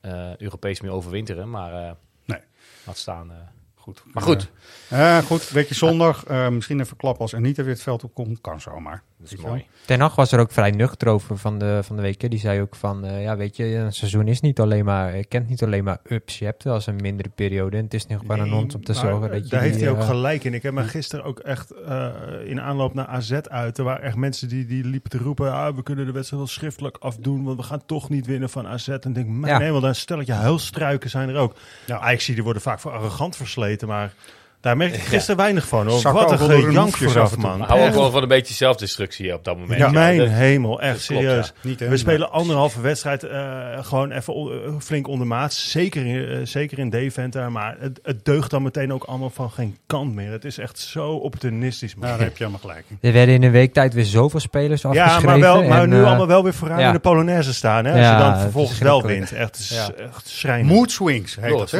eh, 0.02 0.36
Europees 0.38 0.82
mee 0.82 0.92
overwinteren. 0.92 1.50
Maar, 1.50 1.74
eh, 1.74 1.92
Nee. 2.26 2.40
Laat 2.86 2.98
staan. 2.98 3.32
Goed. 3.76 4.04
Maar 4.14 4.24
goed. 4.24 4.50
Eh, 4.90 5.18
eh, 5.18 5.24
goed, 5.26 5.50
weekje 5.50 5.76
zondag. 5.76 6.28
misschien 6.50 6.80
even 6.80 6.98
klappen 6.98 7.22
als 7.22 7.36
Anita 7.36 7.64
weer 7.64 7.74
het 7.74 7.82
veld 7.82 8.04
op 8.04 8.14
komt. 8.14 8.42
Kan 8.42 8.62
zomaar. 8.62 9.04
Dat 9.22 9.32
is 9.32 9.38
mooi. 9.42 9.66
Ten 9.86 10.00
Hag 10.00 10.16
was 10.16 10.32
er 10.32 10.40
ook 10.40 10.52
vrij 10.52 10.72
nuchter 10.72 11.08
over 11.08 11.38
van 11.38 11.60
de, 11.60 11.80
van 11.84 11.96
de 11.96 12.02
week. 12.02 12.22
hè. 12.22 12.28
Die 12.28 12.40
zei 12.40 12.62
ook 12.62 12.76
van, 12.76 13.06
eh, 13.06 13.22
ja 13.24 13.38
weet 13.38 13.56
je, 13.56 13.76
een 13.76 13.94
seizoen 13.94 14.28
is 14.28 14.42
niet 14.42 14.60
alleen 14.60 14.86
maar, 14.86 15.18
je 15.18 15.26
kent 15.26 15.50
niet 15.50 15.64
alleen 15.64 15.84
maar 15.84 16.00
ups. 16.04 16.40
Je 16.40 16.46
hebt 16.46 16.64
wel 16.64 16.74
eens 16.76 16.88
een 16.88 16.96
mindere 16.96 17.30
periode. 17.30 17.78
En 17.78 17.84
het 17.84 17.94
is 17.94 18.08
nog 18.08 18.20
gewoon 18.20 18.40
aan 18.40 18.54
ons 18.54 18.76
om 18.76 18.84
te 18.84 18.94
zorgen 18.94 19.28
eh, 19.28 19.32
dat 19.34 19.44
je 19.44 19.50
Daar 19.50 19.62
heeft 19.62 19.80
hij 19.80 19.90
ook 19.90 19.98
eh, 19.98 20.08
gelijk 20.08 20.44
in. 20.44 20.54
Ik 20.54 20.64
heb 20.64 20.74
me 20.74 20.84
gisteren 20.84 21.26
ook 21.26 21.40
echt 21.40 21.72
eh, 21.72 22.10
in 22.46 22.62
aanloop 22.62 22.94
naar 22.94 23.06
AZ 23.08 23.32
uit. 23.32 23.78
Er 23.78 23.84
waren 23.84 24.04
echt 24.04 24.16
mensen 24.16 24.48
die, 24.48 24.66
die 24.66 24.84
liepen 24.86 25.10
te 25.10 25.18
roepen... 25.18 25.54
Ah, 25.54 25.76
we 25.76 25.84
kunnen 25.84 26.06
de 26.06 26.12
wedstrijd 26.12 26.42
wel 26.44 26.52
schriftelijk 26.52 26.98
afdoen... 26.98 27.44
want 27.44 27.58
we 27.58 27.64
gaan 27.64 27.86
toch 27.86 28.10
niet 28.10 28.26
winnen 28.26 28.50
van 28.50 28.68
AZ. 28.68 28.88
En 28.88 29.14
denk, 29.14 29.46
Ja. 29.46 29.60
hemel, 29.60 29.80
dan 29.80 29.96
stel 29.96 30.20
ik 30.20 30.26
je 30.26 30.34
huilstruiken 30.34 31.10
zijn 31.10 31.30
er 31.30 31.36
ook. 31.36 31.56
Ja. 31.86 32.00
Ajax 32.00 32.26
die 32.26 32.44
worden 32.44 32.62
vaak 32.62 32.80
voor 32.80 32.92
arrogant 32.92 33.36
versleten, 33.36 33.88
maar... 33.88 34.14
Daar 34.62 34.78
merk 34.78 34.94
ik 34.94 35.02
gisteren 35.02 35.38
weinig 35.38 35.68
van. 35.68 35.88
Hoor. 35.88 36.02
Wat 36.14 36.32
een 36.32 36.38
gejank 36.38 36.98
vooraf, 36.98 37.38
man. 37.38 37.62
Hou 37.62 37.88
ook 37.88 37.94
wel 37.94 38.12
van 38.12 38.22
een 38.22 38.28
beetje 38.28 38.54
zelfdestructie 38.54 39.34
op 39.34 39.44
dat 39.44 39.58
moment. 39.58 39.80
Ja, 39.80 39.90
mijn 39.90 40.18
dat- 40.18 40.28
hemel, 40.30 40.82
echt 40.82 41.06
klopt, 41.06 41.22
serieus. 41.22 41.54
ja. 41.62 41.88
We 41.90 41.98
spelen 41.98 42.32
anderhalve 42.32 42.82
wedstrijd 42.82 43.24
eh, 43.24 43.40
gewoon 43.82 44.12
even 44.12 44.34
on- 44.34 44.52
eh, 44.52 44.58
flink 44.80 45.08
ondermaats. 45.08 45.72
Zeker 45.72 46.06
in, 46.06 46.28
eh, 46.28 46.38
zeker 46.44 46.80
in 46.80 46.90
Deventer. 46.90 47.52
Maar 47.52 47.76
het, 47.80 48.00
het 48.04 48.26
deugt 48.26 48.52
dan 48.52 48.64
meteen 48.64 48.94
ook 48.94 49.04
allemaal 49.04 49.30
van 49.30 49.52
geen 49.52 49.78
kant 49.88 50.14
meer. 50.16 50.32
Het 50.32 50.46
is 50.46 50.58
echt 50.58 50.80
zo 50.80 51.12
opportunistisch. 51.12 51.96
Man. 51.96 52.10
Daar 52.10 52.20
heb 52.20 52.38
je 52.38 52.44
helemaal 52.44 52.60
gelijk. 52.62 52.86
Er 53.02 53.14
werden 53.14 53.36
in 53.36 53.44
een 53.44 53.52
week 53.52 53.74
tijd 53.74 53.94
weer 53.94 54.06
zoveel 54.06 54.40
spelers 54.40 54.82
ja, 54.82 54.90
afgeschreven. 54.90 55.26
maar, 55.30 55.40
wel, 55.40 55.64
maar 55.64 55.82
en, 55.82 55.90
nu 55.90 56.04
allemaal 56.04 56.28
wel 56.28 56.44
weer 56.44 56.54
vooraan 56.54 56.80
ja. 56.80 56.88
in 56.88 56.94
de 56.94 57.00
Polonaise 57.00 57.54
staan. 57.54 57.86
Hè? 57.86 57.92
Als 57.92 58.02
Ja, 58.02 58.18
je 58.18 58.24
dan 58.24 58.40
vervolgens 58.40 58.80
wel 58.80 59.04
wint. 59.04 59.32
Echt, 59.32 59.68
Ja. 59.70 59.90
echt 60.06 60.28
schrijnend. 60.28 60.70
Mood 60.76 60.92
swings 60.92 61.38
heet 61.42 61.58
dat, 61.58 61.72
hè? 61.72 61.78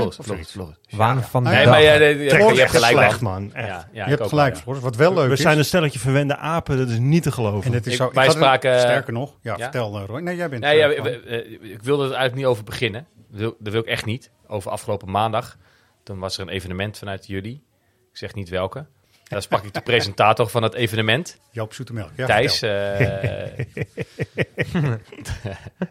Waan 0.90 1.24
van 1.24 1.44
de 1.44 1.50
Nee, 1.50 1.64
dag. 1.66 1.74
maar 1.74 1.82
Trek 1.82 2.54
je 2.54 2.60
hebt 2.60 2.72
gelijk 2.72 2.92
slecht, 2.98 3.22
man. 3.22 3.54
Echt. 3.54 3.68
Ja, 3.68 3.88
ja, 3.92 4.06
je 4.06 4.12
ik 4.12 4.18
hebt 4.18 4.30
gelijk, 4.30 4.56
ja. 4.56 4.62
Floris. 4.62 4.82
Wat 4.82 4.96
wel 4.96 5.14
leuk 5.14 5.28
We 5.28 5.34
is... 5.34 5.42
zijn 5.42 5.58
een 5.58 5.66
stelletje 5.66 6.00
verwende 6.00 6.38
apen. 6.38 6.78
Dat 6.78 6.90
is 6.90 6.98
niet 7.00 7.24
te 7.24 7.32
geloven. 7.32 7.66
en 7.66 7.72
dit 7.72 7.86
is 7.86 7.92
Ik- 7.94 7.98
zo, 8.00 8.12
wij 8.14 8.30
spraken- 8.30 8.80
Sterker 8.80 9.14
nog, 9.14 9.38
ja, 9.42 9.54
Ja? 9.58 9.64
vertel 9.64 9.98
eh, 10.00 10.06
Roy. 10.06 10.22
Nee, 10.22 10.36
jij 10.36 10.50
bent... 10.50 10.62
Nee, 10.64 10.78
ja, 10.78 10.90
eh, 10.90 11.02
we- 11.02 11.22
we- 11.24 11.26
eh, 11.62 11.72
ik 11.72 11.84
wilde 11.84 12.04
er 12.04 12.08
eigenlijk 12.10 12.36
niet 12.36 12.46
over 12.46 12.64
beginnen. 12.64 13.08
Dat 13.30 13.40
wil, 13.40 13.56
dat 13.60 13.74
wil 13.74 13.82
ik 13.82 13.88
echt 13.88 14.06
niet. 14.06 14.32
Over 14.48 14.72
afgelopen 14.72 15.12
maandag. 15.12 15.58
Toen 16.04 16.20
was 16.20 16.38
er 16.38 16.44
een 16.44 16.50
evenement 16.54 16.98
vanuit 16.98 17.28
jullie. 17.28 17.64
Ik 18.12 18.18
zeg 18.18 18.34
niet 18.34 18.50
welke. 18.50 18.86
Daar 19.30 19.42
sprak 19.42 19.64
ik 19.64 19.74
de 19.74 19.82
presentator 19.82 20.48
van 20.50 20.64
het 20.64 20.74
evenement. 20.74 21.38
Joop 21.52 21.74
Zoetemelk. 21.74 22.10
Ja, 22.16 22.26
Thijs. 22.26 22.62
eh, 22.62 23.00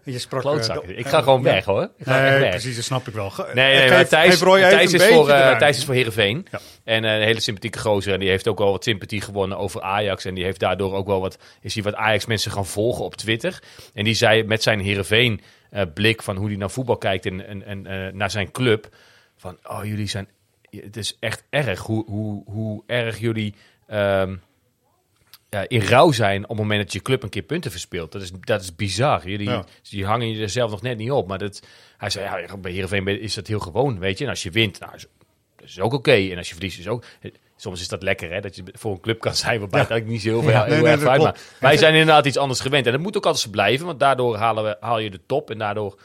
je 0.05 0.19
sprak... 0.19 0.41
klootzak. 0.41 0.83
eh, 0.85 0.99
ik 0.99 1.07
ga 1.07 1.23
gewoon 1.23 1.43
ja. 1.43 1.53
weg 1.53 1.65
hoor. 1.65 1.83
Ik 1.99 2.05
ga 2.07 2.21
Nee, 2.21 2.39
weg. 2.41 2.51
precies, 2.51 2.75
dat 2.77 2.85
snap 2.85 3.09
ik 3.09 3.15
wel. 3.15 3.33
Nee, 3.55 3.75
nee, 3.77 3.89
maar 3.89 3.99
geef- 3.99 4.09
Thijs, 4.09 4.33
is 4.33 4.39
voor, 4.39 4.57
eruit. 4.59 5.59
Thijs 5.59 5.77
is 5.77 5.85
voor 5.85 5.95
Heerenveen. 5.95 6.47
Ja. 6.51 6.59
En 6.85 7.05
een 7.05 7.23
hele 7.23 7.41
sympathieke 7.41 7.79
gozer. 7.79 8.13
En 8.13 8.21
die 8.21 8.29
heeft 8.29 8.49
ook 8.49 8.59
wel 8.59 8.71
wat 8.71 8.85
sympathie 8.85 9.21
gewonnen 9.21 9.59
over 9.59 9.83
Ajax. 9.83 10.25
En 10.25 10.35
die 10.35 10.45
heeft 10.45 10.61
daardoor 10.61 10.95
ook 10.95 11.07
wel 11.07 11.21
wat... 11.21 11.39
Is 11.61 11.75
hij 11.75 11.83
wat 11.83 11.95
Ajax 11.95 12.27
mensen 12.27 12.51
gaan 12.53 12.67
volgen 12.67 13.05
op 13.05 13.15
Twitter. 13.17 13.59
En 13.95 14.05
die 14.05 14.15
zei 14.15 14.45
met 14.45 14.63
zijn 14.63 14.81
Heerenveen 14.81 15.41
blik 15.95 16.23
van 16.23 16.37
hoe 16.37 16.49
hij 16.49 16.57
naar 16.57 16.71
voetbal 16.71 16.97
kijkt 16.97 17.27
en, 17.27 17.47
en, 17.47 17.87
en 17.87 18.17
naar 18.17 18.31
zijn 18.31 18.51
club. 18.51 18.89
Van, 19.37 19.59
oh 19.63 19.85
jullie 19.85 20.09
zijn... 20.09 20.29
Het 20.71 20.97
is 20.97 21.17
echt 21.21 21.45
erg 21.51 21.81
hoe, 21.81 22.05
hoe, 22.11 22.43
hoe 22.47 22.83
erg 22.87 23.19
jullie... 23.19 23.55
ehm, 23.87 24.37
ja, 25.51 25.65
in 25.69 25.81
rouw 25.81 26.13
zijn 26.13 26.43
op 26.43 26.49
het 26.49 26.59
moment 26.59 26.83
dat 26.83 26.93
je 26.93 27.03
club 27.03 27.23
een 27.23 27.29
keer 27.29 27.43
punten 27.43 27.71
verspeelt. 27.71 28.13
Dat 28.13 28.23
is, 28.23 28.31
dat 28.41 28.61
is 28.63 28.75
bizar. 28.75 29.29
Jullie, 29.29 29.49
Ja. 29.49 29.65
die 29.91 30.05
hangen 30.07 30.31
je 30.31 30.43
er 30.43 30.49
zelf 30.49 30.71
nog 30.71 30.83
net 30.83 30.99
niet 30.99 31.11
op. 31.11 31.29
Maar 31.29 31.39
dat, 31.39 31.63
hij 31.97 32.11
zei, 32.11 32.43
ja, 32.47 32.57
bij 32.57 32.73
Heerenveen 32.73 33.21
is 33.21 33.35
dat 33.35 33.47
heel 33.47 33.59
gewoon, 33.59 33.99
weet 33.99 34.19
je. 34.19 34.25
En 34.25 34.31
als 34.31 34.43
je 34.43 34.51
wint, 34.51 34.81
nou, 34.81 34.95
is, 34.95 35.07
dat 35.57 35.69
is 35.69 35.81
ook 35.81 35.93
oké. 35.93 36.13
En 36.13 36.37
als 36.37 36.49
je 36.49 36.55
verliest, 36.55 36.79
is 36.79 36.89
ook... 36.89 37.05
Soms 37.57 37.81
is 37.81 37.89
dat 37.89 38.03
lekker, 38.03 38.31
hè, 38.33 38.41
dat 38.41 38.57
je 38.57 38.63
voor 38.73 38.93
een 38.93 39.01
club 39.01 39.21
kan 39.21 39.35
zijn 39.35 39.59
waarbij 39.61 39.79
eigenlijk 39.79 40.11
niet 40.11 40.23
zo 40.23 40.29
heel 40.29 40.43
veel 40.43 40.51
Ja, 40.51 40.65
heel 40.65 40.73
nee, 40.73 40.83
nee, 40.83 40.91
erg 40.93 41.01
dat 41.01 41.09
uit 41.09 41.23
maakt. 41.23 41.53
Wij 41.61 41.77
zijn 41.77 41.93
inderdaad 41.93 42.27
iets 42.27 42.37
anders 42.37 42.61
gewend. 42.61 42.87
En 42.87 42.93
dat 42.93 43.01
moet 43.01 43.17
ook 43.17 43.25
altijd 43.27 43.45
zo 43.45 43.51
blijven, 43.51 43.87
want 43.87 44.01
daardoor 44.01 44.37
halen 44.37 44.65
we, 44.65 44.77
haal 44.81 44.99
je 44.99 45.11
de 45.11 45.21
top. 45.27 45.51
En 45.51 45.59
daardoor... 45.59 45.99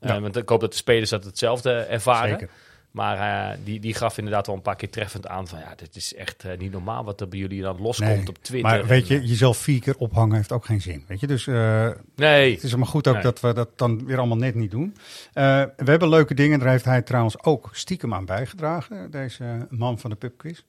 eh, 0.00 0.18
want 0.18 0.36
ik 0.36 0.48
hoop 0.48 0.60
dat 0.60 0.70
de 0.70 0.76
spelers 0.76 1.10
dat 1.10 1.24
hetzelfde 1.24 1.72
ervaren. 1.72 2.30
Zeker. 2.30 2.50
Maar 2.90 3.50
eh, 3.50 3.58
die, 3.64 3.80
die 3.80 3.94
gaf 3.94 4.18
inderdaad 4.18 4.46
wel 4.46 4.56
een 4.56 4.62
paar 4.62 4.76
keer 4.76 4.90
treffend 4.90 5.26
aan 5.26 5.48
van... 5.48 5.58
ja, 5.58 5.72
dit 5.76 5.96
is 5.96 6.14
echt 6.14 6.44
eh, 6.44 6.58
niet 6.58 6.72
normaal 6.72 7.04
wat 7.04 7.20
er 7.20 7.28
bij 7.28 7.38
jullie 7.38 7.62
dan 7.62 7.80
loskomt 7.80 8.08
Nee, 8.16 8.28
op 8.28 8.38
Twitter. 8.42 8.70
Maar 8.70 8.86
weet 8.86 9.08
En, 9.08 9.14
je, 9.20 9.26
jezelf 9.26 9.56
vier 9.56 9.80
keer 9.80 9.96
ophangen 9.96 10.36
heeft 10.36 10.52
ook 10.52 10.64
geen 10.64 10.80
zin. 10.80 11.04
Weet 11.08 11.20
je, 11.20 11.26
dus 11.26 11.46
eh, 11.46 11.88
Nee. 12.16 12.54
het 12.54 12.62
is 12.62 12.74
maar 12.74 12.86
goed 12.86 13.08
ook 13.08 13.14
Nee. 13.14 13.22
dat 13.22 13.40
we 13.40 13.52
dat 13.52 13.68
dan 13.78 14.04
weer 14.06 14.18
allemaal 14.18 14.36
net 14.36 14.54
niet 14.54 14.70
doen. 14.70 14.94
Eh, 15.32 15.44
we 15.76 15.90
hebben 15.90 16.08
leuke 16.08 16.34
dingen, 16.34 16.58
daar 16.58 16.68
heeft 16.68 16.84
hij 16.84 17.02
trouwens 17.02 17.42
ook 17.44 17.68
stiekem 17.72 18.14
aan 18.14 18.24
bijgedragen, 18.24 19.10
deze 19.10 19.66
man 19.70 19.98
van 19.98 20.10
de 20.10 20.16
pubquiz. 20.16 20.60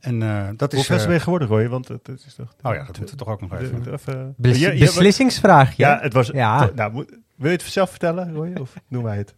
En 0.00 0.22
eh, 0.22 0.48
dat 0.56 0.70
Hoe 0.72 0.80
is... 0.80 0.86
ver 0.86 0.96
is 0.96 1.04
eh, 1.06 1.20
geworden, 1.20 1.48
Roy? 1.48 1.68
Want 1.68 1.88
het, 1.88 2.06
het 2.06 2.24
is 2.26 2.34
toch... 2.34 2.54
Oh 2.62 2.72
ja, 2.74 2.78
dat 2.84 2.86
moeten 2.98 3.16
we 3.16 3.24
toch 3.24 3.28
ook 3.28 3.40
nog 3.40 3.54
even- 3.60 3.82
de- 3.82 3.92
even- 3.92 4.34
Bes- 4.36 4.58
Ja, 4.58 4.70
ja, 4.70 4.78
beslissingsvraagje. 4.78 5.82
Ja, 5.82 5.98
het 6.02 6.12
was... 6.12 6.26
Ja. 6.26 6.70
Nou, 6.74 6.92
moet- 6.92 7.10
wil 7.34 7.50
je 7.50 7.56
het 7.56 7.62
zelf 7.66 7.90
vertellen, 7.90 8.32
Roy? 8.34 8.52
Of 8.60 8.74
doen 8.88 9.02
wij 9.02 9.16
het? 9.16 9.34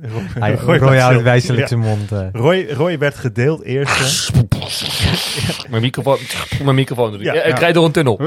Roy, 0.00 0.22
Hij, 0.38 0.54
Roy 0.54 0.76
Roy 0.78 0.98
houdt 0.98 1.22
wijzelijk 1.22 1.68
zijn 1.68 1.80
mond. 1.80 2.12
eh. 2.12 2.26
Roy, 2.32 2.66
Roy 2.70 2.98
werd 2.98 3.14
gedeeld 3.14 3.62
eerste. 3.62 4.32
Mijn 5.70 5.82
microfoon, 5.82 6.18
mijn 6.62 6.74
microfoon 6.74 7.12
Ja, 7.12 7.18
ik. 7.18 7.24
Ja, 7.24 7.42
ik 7.42 7.52
ja. 7.54 7.58
rijd 7.58 7.74
door 7.74 7.84
een 7.84 7.92
tunnel. 7.92 8.18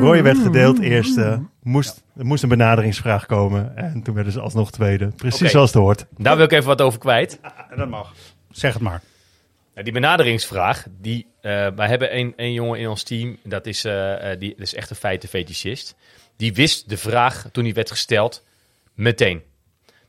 Roy 0.00 0.22
werd 0.22 0.38
gedeeld 0.38 0.80
eerste. 0.80 1.42
Moest, 1.62 2.02
er 2.16 2.24
moest 2.24 2.42
een 2.42 2.48
benaderingsvraag 2.48 3.26
komen. 3.26 3.76
En 3.76 4.02
toen 4.02 4.14
werden 4.14 4.32
ze 4.32 4.40
alsnog 4.40 4.70
tweede. 4.70 5.06
Precies 5.16 5.50
zoals 5.50 5.72
het 5.72 5.82
hoort. 5.82 6.06
Daar 6.18 6.36
wil 6.36 6.44
ik 6.44 6.52
even 6.52 6.66
wat 6.66 6.80
over 6.82 6.98
kwijt. 6.98 7.40
dat 7.76 7.88
mag. 7.88 8.12
Zeg 8.50 8.72
het 8.72 8.82
maar. 8.82 9.02
Nou, 9.72 9.84
die 9.84 9.92
benaderingsvraag, 9.94 10.86
die, 11.00 11.26
eh, 11.40 11.66
wij 11.76 11.88
hebben 11.88 12.16
een, 12.18 12.32
een 12.36 12.52
jongen 12.52 12.78
in 12.78 12.88
ons 12.88 13.02
team, 13.02 13.36
dat 13.44 13.66
is, 13.66 13.84
eh, 13.84 14.32
eh, 14.32 14.40
die, 14.40 14.50
dat 14.50 14.66
is 14.66 14.74
echt 14.74 14.90
een 14.90 14.96
feitenfetischist. 14.96 15.94
Die 16.36 16.54
wist 16.54 16.88
de 16.88 16.96
vraag 16.96 17.48
toen 17.52 17.64
die 17.64 17.74
werd 17.74 17.90
gesteld 17.90 18.44
meteen. 18.94 19.42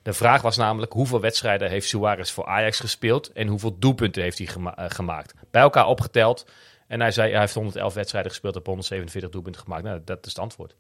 De 0.06 0.14
vraag 0.14 0.42
was 0.42 0.58
namelijk 0.58 0.94
hoeveel 0.94 1.20
wedstrijden 1.20 1.70
heeft 1.70 1.88
Suarez 1.88 2.32
voor 2.32 2.46
Ajax 2.46 2.80
gespeeld 2.80 3.32
en 3.32 3.48
hoeveel 3.48 3.80
doelpunten 3.80 4.22
heeft 4.22 4.38
hij 4.38 4.48
gema- 4.48 4.78
eh, 4.78 4.86
gemaakt. 4.88 5.34
Bij 5.52 5.62
elkaar 5.62 5.88
opgeteld. 5.88 6.46
En 6.88 7.00
hij 7.00 7.12
zei, 7.12 7.32
hij 7.32 7.40
heeft 7.40 7.54
111 7.54 7.94
wedstrijden 7.94 8.32
gespeeld 8.32 8.56
en 8.56 8.62
147 8.66 9.30
doelpunten 9.30 9.62
gemaakt. 9.62 9.84
Nou, 9.84 10.02
dat 10.06 10.26
is 10.26 10.32
het 10.32 10.42
antwoord. 10.42 10.76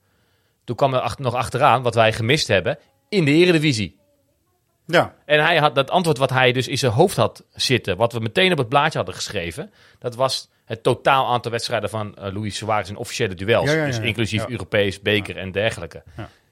Toen 0.64 0.76
kwam 0.76 0.94
er 0.94 1.16
nog 1.18 1.34
achteraan 1.34 1.82
wat 1.82 1.96
wij 1.96 2.14
gemist 2.14 2.48
hebben 2.48 2.78
in 3.10 3.26
de 3.26 3.32
Eredivisie. 3.32 4.00
Ja. 4.86 5.16
En 5.26 5.44
hij 5.44 5.58
had 5.58 5.76
dat 5.76 5.90
antwoord 5.90 6.18
wat 6.18 6.30
hij 6.30 6.52
dus 6.52 6.68
in 6.68 6.78
zijn 6.78 6.92
hoofd 6.92 7.16
had 7.16 7.44
zitten, 7.54 7.98
wat 7.98 8.14
we 8.14 8.20
meteen 8.20 8.52
op 8.52 8.58
het 8.58 8.70
blaadje 8.70 8.98
hadden 8.98 9.16
geschreven, 9.16 9.74
dat 10.00 10.16
was 10.16 10.50
het 10.66 10.84
totaal 10.84 11.28
aantal 11.28 11.52
wedstrijden 11.52 11.90
van 11.90 12.16
eh 12.16 12.34
Luis 12.34 12.56
Suarez 12.56 12.90
in 12.90 12.98
officiële 12.98 13.34
duels. 13.34 13.70
Ja, 13.70 13.76
ja, 13.76 13.80
ja, 13.80 13.86
dus 13.86 14.00
inclusief. 14.00 14.48
Europees, 14.48 15.02
beker 15.02 15.38
en 15.38 15.52
dergelijke. 15.52 16.04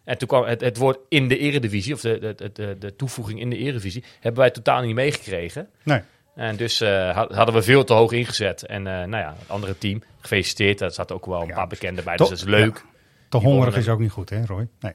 En 0.03 0.17
toen 0.17 0.27
kwam 0.27 0.43
het, 0.43 0.61
het 0.61 0.77
woord 0.77 0.97
in 1.09 1.27
de 1.27 1.37
eredivisie, 1.37 1.93
of 1.93 2.01
de, 2.01 2.33
de, 2.35 2.51
de, 2.53 2.75
de, 2.79 2.95
toevoeging 2.95 3.39
in 3.39 3.49
de 3.49 3.57
eredivisie, 3.57 4.03
hebben 4.19 4.41
wij 4.41 4.51
totaal 4.51 4.81
niet 4.81 4.95
meegekregen. 4.95 5.69
Nee. 5.83 6.01
En 6.35 6.55
dus 6.55 6.81
eh, 6.81 7.15
had- 7.15 7.31
hadden 7.31 7.55
we 7.55 7.61
veel 7.61 7.83
te 7.83 7.93
hoog 7.93 8.11
ingezet. 8.11 8.65
En 8.65 8.87
eh, 8.87 8.93
nou 8.93 9.23
ja, 9.23 9.35
het 9.39 9.49
andere 9.49 9.77
team, 9.77 10.03
gefeliciteerd. 10.19 10.79
Daar 10.79 10.91
zaten 10.91 11.15
ook 11.15 11.25
wel 11.25 11.41
een 11.41 11.53
paar 11.53 11.67
bekenden 11.67 12.03
bij, 12.03 12.15
dus 12.17 12.29
dat 12.29 12.37
is 12.37 12.43
leuk. 12.43 12.85
Te 13.29 13.37
hongerig 13.37 13.77
is 13.77 13.89
ook 13.89 13.99
niet 13.99 14.11
goed, 14.11 14.29
hè 14.29 14.45
Roy? 14.45 14.67
Nee. 14.79 14.93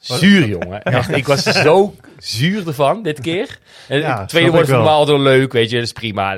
Zuur, 0.00 0.46
jongen. 0.48 0.82
Echt, 0.82 1.10
ik 1.16 1.26
was 1.26 1.42
zo 1.42 1.94
zuur 2.18 2.66
ervan, 2.66 3.02
dit 3.02 3.20
keer. 3.20 3.58
En 3.88 3.98
Ja, 3.98 4.24
tweede 4.26 4.50
wordt 4.50 4.68
normaal 4.68 5.06
wel 5.06 5.20
leuk, 5.20 5.52
weet 5.52 5.70
je, 5.70 5.76
dat 5.76 5.84
is 5.84 5.92
prima. 5.92 6.36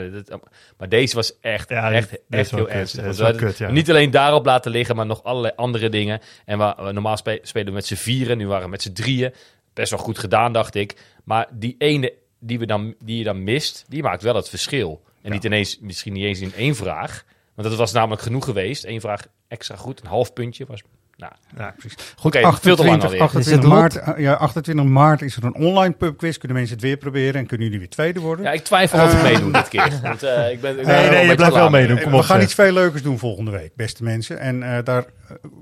Maar 0.78 0.88
deze 0.88 1.14
was 1.14 1.40
echt, 1.40 1.68
Ja, 1.68 1.92
echt, 1.92 2.18
echt 2.30 2.50
heel 2.50 2.64
kut. 2.64 2.72
ernstig. 2.74 3.16
We 3.16 3.34
kut, 3.34 3.58
ja. 3.58 3.70
Niet 3.70 3.90
alleen 3.90 4.10
daarop 4.10 4.44
laten 4.46 4.70
liggen, 4.70 4.96
maar 4.96 5.06
nog 5.06 5.22
allerlei 5.24 5.52
andere 5.56 5.88
dingen. 5.88 6.20
En 6.44 6.58
we, 6.58 6.74
we- 6.78 6.92
normaal 6.92 7.16
spe- 7.16 7.38
spelen 7.42 7.66
we 7.68 7.72
met 7.72 7.86
z'n 7.86 7.94
vieren, 7.94 8.38
nu 8.38 8.46
waren 8.46 8.64
we 8.64 8.70
met 8.70 8.82
z'n 8.82 8.92
drieën. 8.92 9.32
Best 9.74 9.90
wel 9.90 9.98
goed 10.00 10.18
gedaan, 10.18 10.52
dacht 10.52 10.74
ik. 10.74 10.94
Maar 11.24 11.46
die 11.52 11.74
ene 11.78 12.12
die, 12.40 12.58
we 12.58 12.66
dan, 12.66 12.94
die 13.04 13.18
je 13.18 13.24
dan 13.24 13.44
mist, 13.44 13.84
die 13.88 14.02
maakt 14.02 14.22
wel 14.22 14.34
het 14.34 14.48
verschil. 14.48 15.02
En 15.22 15.30
niet 15.30 15.44
ineens, 15.44 15.78
misschien 15.80 16.12
niet 16.12 16.24
eens 16.24 16.40
in 16.40 16.52
één 16.56 16.74
vraag. 16.74 17.24
Want 17.54 17.68
dat 17.68 17.76
was 17.78 17.92
namelijk 17.92 18.22
genoeg 18.22 18.44
geweest. 18.44 18.84
Eén 18.84 19.00
vraag 19.00 19.22
extra 19.48 19.76
goed, 19.76 20.00
een 20.00 20.06
half 20.06 20.32
puntje 20.32 20.64
was... 20.66 20.82
Nou, 21.22 21.32
Ja, 21.56 21.74
precies. 21.78 22.14
Goed, 22.16 22.36
veel 22.36 22.76
te 22.76 22.84
lang 22.84 23.02
28, 23.02 23.04
alweer. 23.04 23.20
28 23.20 23.70
maart, 23.70 23.96
eh, 23.96 24.18
ja, 24.18 24.34
28 24.34 24.84
maart 24.84 25.22
is 25.22 25.36
er 25.36 25.44
een 25.44 25.54
online 25.54 25.94
pubquiz. 25.94 26.36
Kunnen 26.36 26.56
mensen 26.56 26.76
het 26.76 26.84
weer 26.84 26.96
proberen 26.96 27.34
en 27.34 27.46
kunnen 27.46 27.66
jullie 27.66 27.80
weer 27.80 27.90
tweede 27.90 28.20
worden? 28.20 28.44
Ja, 28.44 28.52
ik 28.52 28.64
twijfel 28.64 29.04
of 29.04 29.12
ik 29.12 29.18
Eh, 29.18 29.22
meedoe 29.22 29.52
dit 29.52 29.68
keer. 29.68 30.00
Want 30.02 30.22
eh, 30.22 30.50
ik 30.50 30.60
ben, 30.60 30.78
ik 30.78 30.86
ben 30.86 30.96
Nee, 30.96 31.10
nee, 31.10 31.26
je 31.26 31.34
blijft 31.34 31.54
wel 31.54 31.70
meedoen. 31.70 32.00
Kom 32.00 32.10
we 32.10 32.16
op, 32.16 32.22
gaan 32.22 32.36
zeg. 32.36 32.44
iets 32.44 32.54
veel 32.54 32.72
leukers 32.72 33.02
doen 33.02 33.18
volgende 33.18 33.50
week, 33.50 33.76
beste 33.76 34.02
mensen. 34.02 34.38
En 34.38 34.62
eh, 34.62 34.84
daar 34.84 35.04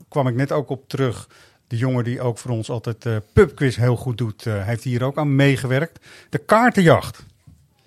kwam 0.08 0.26
ik 0.28 0.34
net 0.34 0.52
ook 0.52 0.70
op 0.70 0.88
terug. 0.88 1.28
De 1.66 1.76
jongen 1.76 2.04
die 2.04 2.20
ook 2.20 2.38
voor 2.38 2.50
ons 2.50 2.70
altijd 2.70 3.06
eh 3.06 3.16
pubquiz 3.32 3.76
heel 3.76 3.96
goed 3.96 4.18
doet, 4.18 4.46
eh, 4.46 4.66
heeft 4.66 4.84
hier 4.84 5.04
ook 5.04 5.16
aan 5.18 5.36
meegewerkt. 5.36 6.06
De 6.30 6.38
kaartenjacht. 6.38 7.24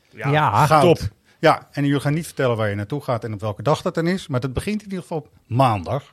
Ja, 0.09 0.65
Goud. 0.65 0.81
top. 0.81 0.99
Ja, 1.39 1.67
en 1.71 1.85
jullie 1.85 1.99
gaan 1.99 2.13
niet 2.13 2.25
vertellen 2.25 2.57
waar 2.57 2.69
je 2.69 2.75
naartoe 2.75 3.01
gaat 3.01 3.23
en 3.23 3.33
op 3.33 3.39
welke 3.39 3.63
dag 3.63 3.81
dat 3.81 3.95
dan 3.95 4.07
is. 4.07 4.27
Maar 4.27 4.39
dat 4.39 4.53
begint 4.53 4.79
in 4.79 4.87
ieder 4.87 5.01
geval 5.01 5.17
op 5.17 5.29
maandag. 5.47 6.11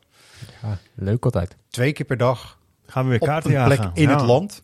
Ja, 0.62 0.78
leuk 0.94 1.24
altijd. 1.24 1.56
Twee 1.68 1.92
keer 1.92 2.06
per 2.06 2.16
dag 2.16 2.58
Gaan 2.86 3.04
we 3.04 3.10
weer 3.10 3.20
op 3.20 3.26
kaarten 3.26 3.54
een 3.56 3.64
plek 3.64 3.78
jagen. 3.78 3.94
in 3.94 4.08
Ja. 4.08 4.16
het 4.16 4.26
land. 4.26 4.62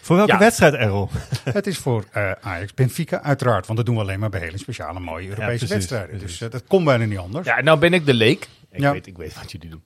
Voor 0.00 0.16
welke 0.16 0.32
Ja. 0.32 0.38
wedstrijd, 0.38 0.74
Errol? 0.74 1.08
Het 1.44 1.66
is 1.66 1.78
voor 1.78 2.04
eh, 2.12 2.30
Ajax 2.40 2.74
Benfica, 2.74 3.22
uiteraard. 3.22 3.64
Want 3.66 3.78
dat 3.78 3.86
doen 3.86 3.94
we 3.96 4.00
alleen 4.02 4.18
maar 4.20 4.28
bij 4.30 4.40
hele 4.40 4.58
speciale 4.58 5.00
mooie 5.00 5.28
Europese 5.28 5.48
precies, 5.48 5.68
wedstrijden. 5.68 6.08
precies. 6.18 6.38
Dus 6.38 6.40
eh, 6.40 6.50
dat 6.52 6.64
komt 6.66 6.84
bijna 6.84 7.04
niet 7.04 7.18
anders. 7.18 7.46
Ja, 7.46 7.60
nou 7.60 7.78
ben 7.78 7.92
ik 7.92 8.06
de 8.06 8.14
leek. 8.14 8.48
Ik, 8.70 8.80
Ja. 8.80 8.92
weet, 8.92 9.06
ik 9.06 9.16
weet 9.16 9.34
wat 9.34 9.52
jullie 9.52 9.68
doen. 9.70 9.82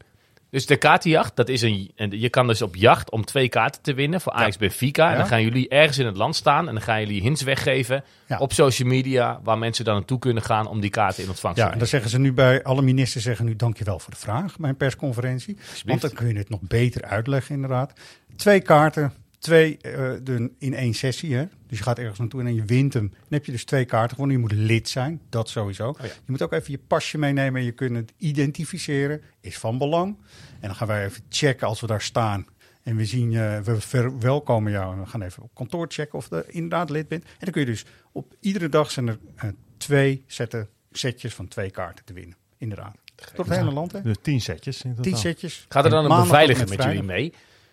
Dus 0.52 0.66
de 0.66 0.76
kaartenjacht, 0.76 1.36
dat 1.36 1.48
is 1.48 1.62
een, 1.62 1.90
en 1.96 2.20
je 2.20 2.28
kan 2.28 2.46
dus 2.46 2.62
op 2.62 2.76
jacht 2.76 3.10
om 3.10 3.24
twee 3.24 3.48
kaarten 3.48 3.82
te 3.82 3.94
winnen 3.94 4.20
voor 4.20 4.32
Ajax 4.32 4.56
Benfica. 4.56 5.04
En 5.06 5.12
Ja. 5.12 5.18
dan 5.18 5.26
gaan 5.26 5.42
jullie 5.42 5.68
ergens 5.68 5.98
in 5.98 6.06
het 6.06 6.16
land 6.16 6.36
staan 6.36 6.68
en 6.68 6.74
dan 6.74 6.82
gaan 6.82 7.00
jullie 7.00 7.20
hints 7.20 7.42
weggeven 7.42 8.04
Ja. 8.26 8.38
op 8.38 8.52
social 8.52 8.88
media 8.88 9.40
waar 9.42 9.58
mensen 9.58 9.84
dan 9.84 9.94
naartoe 9.94 10.18
kunnen 10.18 10.42
gaan 10.42 10.66
om 10.66 10.80
die 10.80 10.90
kaarten 10.90 11.22
in 11.22 11.28
ontvangst 11.28 11.58
Ja, 11.58 11.64
te 11.66 11.72
en 11.72 11.78
nemen. 11.78 11.78
dan 11.78 12.00
zeggen 12.00 12.10
ze 12.10 12.18
nu 12.18 12.32
bij 12.32 12.62
alle 12.62 12.82
ministers 12.82 13.24
zeggen 13.24 13.44
nu 13.44 13.56
dankjewel 13.56 13.98
voor 13.98 14.12
de 14.12 14.18
vraag 14.20 14.56
bij 14.58 14.68
een 14.70 14.76
persconferentie. 14.76 15.56
Want 15.84 16.00
dan 16.00 16.12
kun 16.12 16.28
je 16.28 16.34
het 16.38 16.48
nog 16.48 16.60
beter 16.62 17.02
uitleggen 17.04 17.54
inderdaad. 17.54 17.92
Twee 18.36 18.60
kaarten, 18.60 19.12
twee 19.38 19.76
eh, 19.78 20.10
de- 20.22 20.52
in 20.58 20.74
één 20.74 20.94
sessie. 20.94 21.34
Hè? 21.34 21.44
Dus 21.72 21.80
je 21.80 21.86
gaat 21.86 21.98
ergens 21.98 22.18
naartoe 22.18 22.42
en 22.42 22.54
je 22.54 22.64
wint 22.64 22.92
hem. 22.92 23.08
Dan 23.08 23.26
heb 23.28 23.44
je 23.44 23.52
dus 23.52 23.64
twee 23.64 23.84
kaarten 23.84 24.10
gewonnen. 24.10 24.36
Je 24.36 24.42
moet 24.42 24.52
lid 24.52 24.88
zijn, 24.88 25.20
dat 25.28 25.48
sowieso. 25.48 25.94
Je 26.02 26.10
moet 26.26 26.42
ook 26.42 26.52
even 26.52 26.72
je 26.72 26.78
pasje 26.86 27.18
meenemen 27.18 27.60
en 27.60 27.66
je 27.66 27.72
kunt 27.72 27.96
het 27.96 28.12
identificeren. 28.16 29.22
Is 29.40 29.58
van 29.58 29.78
belang. 29.78 30.16
En 30.60 30.66
dan 30.68 30.74
gaan 30.74 30.86
wij 30.86 31.04
even 31.04 31.22
checken 31.28 31.66
als 31.66 31.80
we 31.80 31.86
daar 31.86 32.00
staan. 32.00 32.46
En 32.82 32.96
we 32.96 33.04
zien, 33.04 33.30
je, 33.30 33.60
we 33.64 33.80
verwelkomen 33.80 34.72
jou. 34.72 34.94
En 34.94 35.00
we 35.00 35.06
gaan 35.06 35.22
even 35.22 35.42
op 35.42 35.54
kantoor 35.54 35.86
checken 35.88 36.18
of 36.18 36.30
je 36.30 36.44
inderdaad 36.46 36.90
lid 36.90 37.08
bent. 37.08 37.24
En 37.24 37.30
dan 37.38 37.50
kun 37.50 37.60
je 37.60 37.66
dus 37.66 37.84
op 38.12 38.34
iedere 38.40 38.68
dag 38.68 38.90
zijn 38.90 39.08
er 39.08 39.18
eh, 39.36 39.48
twee 39.76 40.24
zetten, 40.26 40.68
setjes 40.90 41.34
van 41.34 41.48
twee 41.48 41.70
kaarten 41.70 42.04
te 42.04 42.12
winnen. 42.12 42.36
Inderdaad. 42.58 42.96
Door 43.34 43.44
het 43.44 43.56
hele 43.56 43.72
land, 43.72 43.92
hè? 43.92 44.02
Dus 44.02 44.16
tien 44.22 44.40
setjes 44.40 44.82
in 44.82 44.94
totaal. 44.94 45.04
Tien 45.04 45.16
setjes. 45.16 45.66
Gaat 45.68 45.84
er 45.84 45.90
dan 45.90 46.04
En 46.04 46.10
een 46.10 46.22
beveiliger 46.22 46.66
tot 46.66 46.76
met 46.76 46.86
jullie 46.86 47.02
mee? 47.02 47.32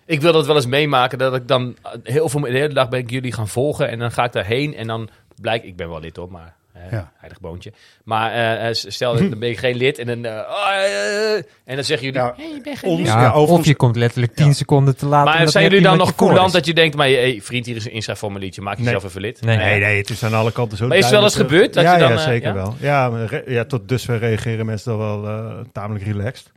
Ik 0.10 0.22
wil 0.22 0.34
dat 0.34 0.45
wel 0.45 0.55
eens 0.55 0.66
meemaken, 0.66 1.18
dat 1.18 1.36
ik 1.36 1.47
dan 1.47 1.76
heel 2.03 2.30
veel, 2.30 2.41
de 2.41 2.49
hele 2.49 2.74
dag 2.74 2.89
ben 2.89 2.99
ik 2.99 3.10
jullie 3.10 3.32
gaan 3.32 3.47
volgen 3.47 3.89
en 3.89 3.99
dan 3.99 4.12
ga 4.12 4.24
ik 4.24 4.32
daarheen 4.32 4.76
en 4.76 4.88
dan 4.88 5.10
blijkt, 5.41 5.66
ik 5.66 5.76
ben 5.76 5.89
wel 5.89 5.99
lid 5.99 6.16
hoor, 6.16 6.32
maar 6.32 6.55
eh, 6.86 6.92
Ja. 6.92 7.12
heilig 7.18 7.40
boontje. 7.40 7.74
Maar 8.04 8.32
eh, 8.32 8.68
eh, 8.70 8.74
stel, 8.76 9.16
dan 9.16 9.40
ben 9.40 9.50
ik 9.50 9.58
geen 9.58 9.76
lid 9.76 9.98
en 9.98 10.08
dan, 10.08 10.26
eh, 10.26 11.36
en 11.36 11.76
dan 11.76 11.84
zeggen 11.84 12.06
jullie, 12.08 12.22
hey, 12.22 12.34
je 12.56 12.62
bent 12.64 12.78
geen 12.80 12.90
ons- 12.90 13.00
lid. 13.00 13.08
Ja, 13.08 13.36
of 13.40 13.50
ons- 13.50 13.66
je 13.68 13.76
komt 13.76 13.96
letterlijk 13.96 14.36
10 14.36 14.54
seconden 14.56 14.98
te 14.98 15.06
laat. 15.06 15.26
Maar 15.26 15.50
zijn 15.50 15.64
jullie 15.64 15.82
dan 15.82 15.98
nog 15.98 16.08
je 16.08 16.16
coulant 16.16 16.54
dat 16.54 16.66
je 16.66 16.74
denkt, 16.74 16.96
maar 16.96 17.08
hey, 17.08 17.40
vriend, 17.44 17.66
hier 17.66 17.76
is 17.76 17.86
een 17.86 17.92
inschrijfformuliertje, 17.92 18.62
maak 18.62 18.78
jezelf 18.78 19.04
even 19.04 19.22
lid? 19.22 19.42
Nee. 19.42 19.58
Nee, 19.58 19.80
nee, 19.80 19.98
het 19.98 20.10
is 20.10 20.24
aan 20.24 20.34
alle 20.34 20.52
kanten 20.52 20.78
zo 20.78 20.88
Maar 20.88 20.98
is 20.98 21.04
het 21.04 21.14
wel 21.14 21.24
eens 21.24 21.36
gebeurd 21.36 21.74
dat 21.74 21.84
ja, 21.84 21.94
je 21.94 22.00
dan, 22.00 22.12
Ja, 22.12 22.18
zeker 22.18 22.48
ja? 22.48 22.54
wel. 22.54 22.76
Ja, 22.80 23.12
ja, 23.46 23.66
tot 23.66 23.90
dusver 23.90 24.18
reageren 24.20 24.66
mensen 24.66 24.98
dan 24.98 25.00
wel 25.22 25.28
eh, 25.28 25.60
tamelijk 25.74 26.06
relaxed. 26.06 26.52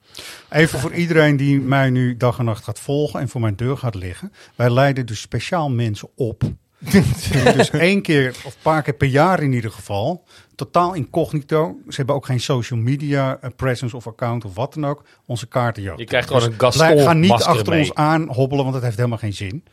Even 0.51 0.79
voor 0.79 0.93
iedereen 0.93 1.37
die 1.37 1.61
mij 1.61 1.91
nu 1.91 2.16
dag 2.16 2.39
en 2.39 2.45
nacht 2.45 2.64
gaat 2.64 2.81
volgen 2.81 3.20
en 3.20 3.29
voor 3.29 3.41
mijn 3.41 3.57
deur 3.57 3.77
gaat 3.77 3.95
liggen. 3.95 4.33
Wij 4.55 4.70
leiden 4.70 5.07
dus 5.07 5.20
speciaal 5.20 5.70
mensen 5.70 6.09
op. 6.16 6.43
Dus 7.57 7.70
één 7.70 8.03
keer 8.03 8.28
of 8.28 8.45
een 8.45 8.61
paar 8.62 8.83
keer 8.83 8.95
per 8.95 9.09
jaar 9.09 9.43
in 9.43 9.53
ieder 9.53 9.70
geval. 9.70 10.24
Totaal 10.55 10.95
incognito. 10.95 11.76
Ze 11.89 11.97
hebben 11.97 12.14
ook 12.14 12.26
geen 12.26 12.41
social 12.41 12.78
media 12.80 13.39
eh, 13.41 13.51
presence 13.57 13.97
of 13.97 14.07
account 14.07 14.45
of 14.45 14.55
wat 14.55 14.74
dan 14.74 14.87
ook. 14.87 15.05
Onze 15.26 15.47
kaarten. 15.49 15.83
Je 15.97 16.05
krijgt 16.05 16.28
gewoon 16.28 16.43
een 16.43 16.57
blij- 16.57 16.70
Gaston 16.70 16.99
Ga 16.99 17.12
niet 17.12 17.33
achter 17.33 17.68
mee. 17.72 17.78
ons 17.80 17.95
aan 17.95 18.28
hobbelen, 18.28 18.62
want 18.62 18.74
dat 18.74 18.83
heeft 18.85 18.97
helemaal 18.97 19.18
geen 19.18 19.33
zin. 19.33 19.64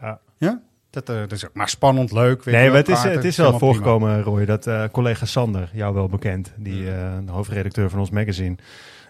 Ja. 0.00 0.18
Ja? 0.38 0.60
Dat, 0.90 1.08
eh, 1.08 1.16
dat 1.16 1.32
is 1.32 1.44
ook 1.46 1.54
maar 1.54 1.68
spannend, 1.68 2.12
leuk. 2.12 2.44
weet 2.44 2.54
je 2.54 2.60
Nee, 2.60 2.68
maar 2.68 2.78
het 2.78 2.88
is, 2.88 3.02
het 3.02 3.24
is 3.24 3.36
wel 3.36 3.46
prima. 3.46 3.58
voorgekomen, 3.64 4.22
Roy, 4.22 4.44
dat 4.44 4.66
eh, 4.66 4.84
collega 4.92 5.26
Sander, 5.26 5.70
jou 5.72 5.94
wel 5.94 6.08
bekend, 6.08 6.52
die 6.56 6.90
eh, 6.90 7.16
de 7.24 7.32
hoofdredacteur 7.32 7.90
van 7.90 7.98
ons 7.98 8.10
magazine, 8.10 8.56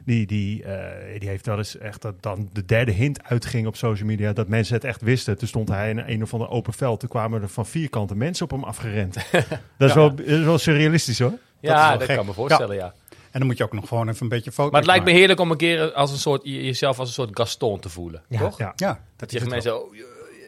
die, 0.05 0.27
die, 0.27 0.63
eh, 0.65 1.21
die 1.21 1.29
heeft 1.29 1.47
wel 1.47 1.57
eens 1.59 1.79
echt 1.79 2.03
dat 2.03 2.15
dan 2.23 2.49
de 2.53 2.65
derde 2.65 2.93
hint 2.93 3.25
uitging 3.25 3.67
op 3.67 3.77
social 3.77 4.09
media, 4.09 4.33
dat 4.33 4.49
mensen 4.49 4.75
het 4.75 4.85
echt 4.85 5.03
wisten. 5.03 5.39
Toen 5.39 5.49
stond 5.49 5.69
hij 5.69 5.91
in 5.91 5.99
een 6.07 6.23
of 6.23 6.33
ander 6.33 6.49
open 6.49 6.73
veld, 6.73 7.01
toen 7.01 7.09
kwamen 7.09 7.43
er 7.43 7.49
van 7.49 7.67
vierkanten 7.67 8.17
mensen 8.19 8.45
op 8.45 8.51
hem 8.51 8.65
afgerend. 8.65 9.15
dat, 9.77 9.89
is 9.89 9.95
wel, 9.95 10.15
dat 10.15 10.27
is 10.27 10.45
wel 10.45 10.59
surrealistisch 10.59 11.19
hoor. 11.19 11.33
Ja, 11.61 11.89
wel 11.89 11.99
dat, 11.99 12.07
gek. 12.07 12.17
kan 12.17 12.27
me 12.27 12.33
voorstellen, 12.33 12.77
ja. 12.77 12.95
En 13.31 13.39
dan 13.39 13.47
moet 13.49 13.57
je 13.59 13.65
ook 13.65 13.73
nog 13.73 13.89
gewoon 13.89 14.09
even 14.09 14.23
een 14.23 14.29
beetje 14.29 14.53
foto's 14.53 14.71
Maar 14.73 14.81
het 14.81 14.91
lijkt 14.91 15.05
me 15.05 15.11
maken. 15.11 15.27
heerlijk 15.27 15.41
om 15.47 15.51
een 15.51 15.57
keer 15.57 15.93
als 15.93 16.13
een 16.13 16.19
soort, 16.19 16.41
je- 16.45 16.65
jezelf 16.65 16.99
als 16.99 17.09
een 17.09 17.15
soort 17.15 17.31
Gaston 17.37 17.81
te 17.81 17.89
voelen, 17.89 18.23
Ja. 18.29 18.39
toch? 18.39 18.59
Ja. 18.59 18.73
Ja, 18.77 19.01
Dat 19.17 19.33
je 19.33 19.41
mensen, 19.49 19.71
wel. 19.71 19.81
oh, 19.81 19.95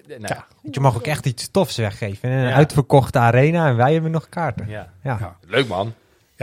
nou 0.09 0.21
ja. 0.35 0.47
Je 0.71 0.81
mag 0.81 0.97
ook 0.97 1.07
echt 1.07 1.27
iets 1.27 1.51
tofs 1.51 1.77
weggeven. 1.77 2.31
In 2.31 2.37
een 2.37 2.49
Ja. 2.49 2.55
uitverkochte 2.55 3.19
arena 3.19 3.69
en 3.69 3.77
wij 3.77 3.93
hebben 3.93 4.11
nog 4.11 4.29
kaarten. 4.29 4.69
Ja. 4.69 4.93
Ja. 5.03 5.17
Ja. 5.21 5.37
Leuk 5.47 5.69
man. 5.69 5.95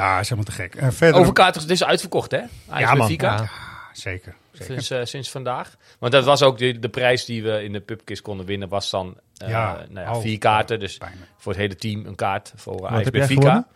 Ja, 0.02 0.20
is 0.20 0.30
helemaal 0.30 0.54
te 0.56 0.62
gek. 0.62 0.76
Eh, 0.76 0.88
verder, 0.92 1.20
Over 1.22 1.34
kaarten, 1.34 1.62
het 1.62 1.72
is 1.72 1.84
uitverkocht 1.84 2.32
hè? 2.32 2.40
Ajax 2.70 2.92
Ja, 2.92 2.96
man. 2.98 3.12
Ja. 3.18 3.50
Zeker. 3.94 4.34
zeker. 4.52 4.66
Sinds, 4.66 4.90
eh, 4.90 5.00
sinds 5.04 5.30
vandaag. 5.32 5.76
Want 6.00 6.12
dat 6.12 6.24
was 6.26 6.42
ook 6.44 6.58
de, 6.58 6.80
de 6.80 6.90
prijs 6.90 7.26
die 7.26 7.44
we 7.44 7.64
in 7.64 7.72
de 7.72 7.80
pubquiz 7.80 8.20
konden 8.22 8.46
winnen, 8.46 8.70
was 8.70 8.90
dan 8.90 9.18
eh, 9.38 9.50
Ja. 9.50 9.78
nou 9.90 10.06
ja, 10.08 10.14
Oh, 10.16 10.22
vier 10.22 10.38
kaarten. 10.38 10.80
Dus 10.80 10.98
Bijna. 10.98 11.16
voor 11.38 11.52
het 11.52 11.62
hele 11.62 11.76
team 11.76 12.06
een 12.06 12.16
kaart 12.16 12.54
voor 12.56 12.88
Ajax 12.88 13.04
heb 13.04 13.14
jij 13.16 13.28
Benfica. 13.28 13.68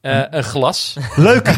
Eh, 0.00 0.22
een 0.30 0.44
glas. 0.44 0.96
Leuk! 1.16 1.46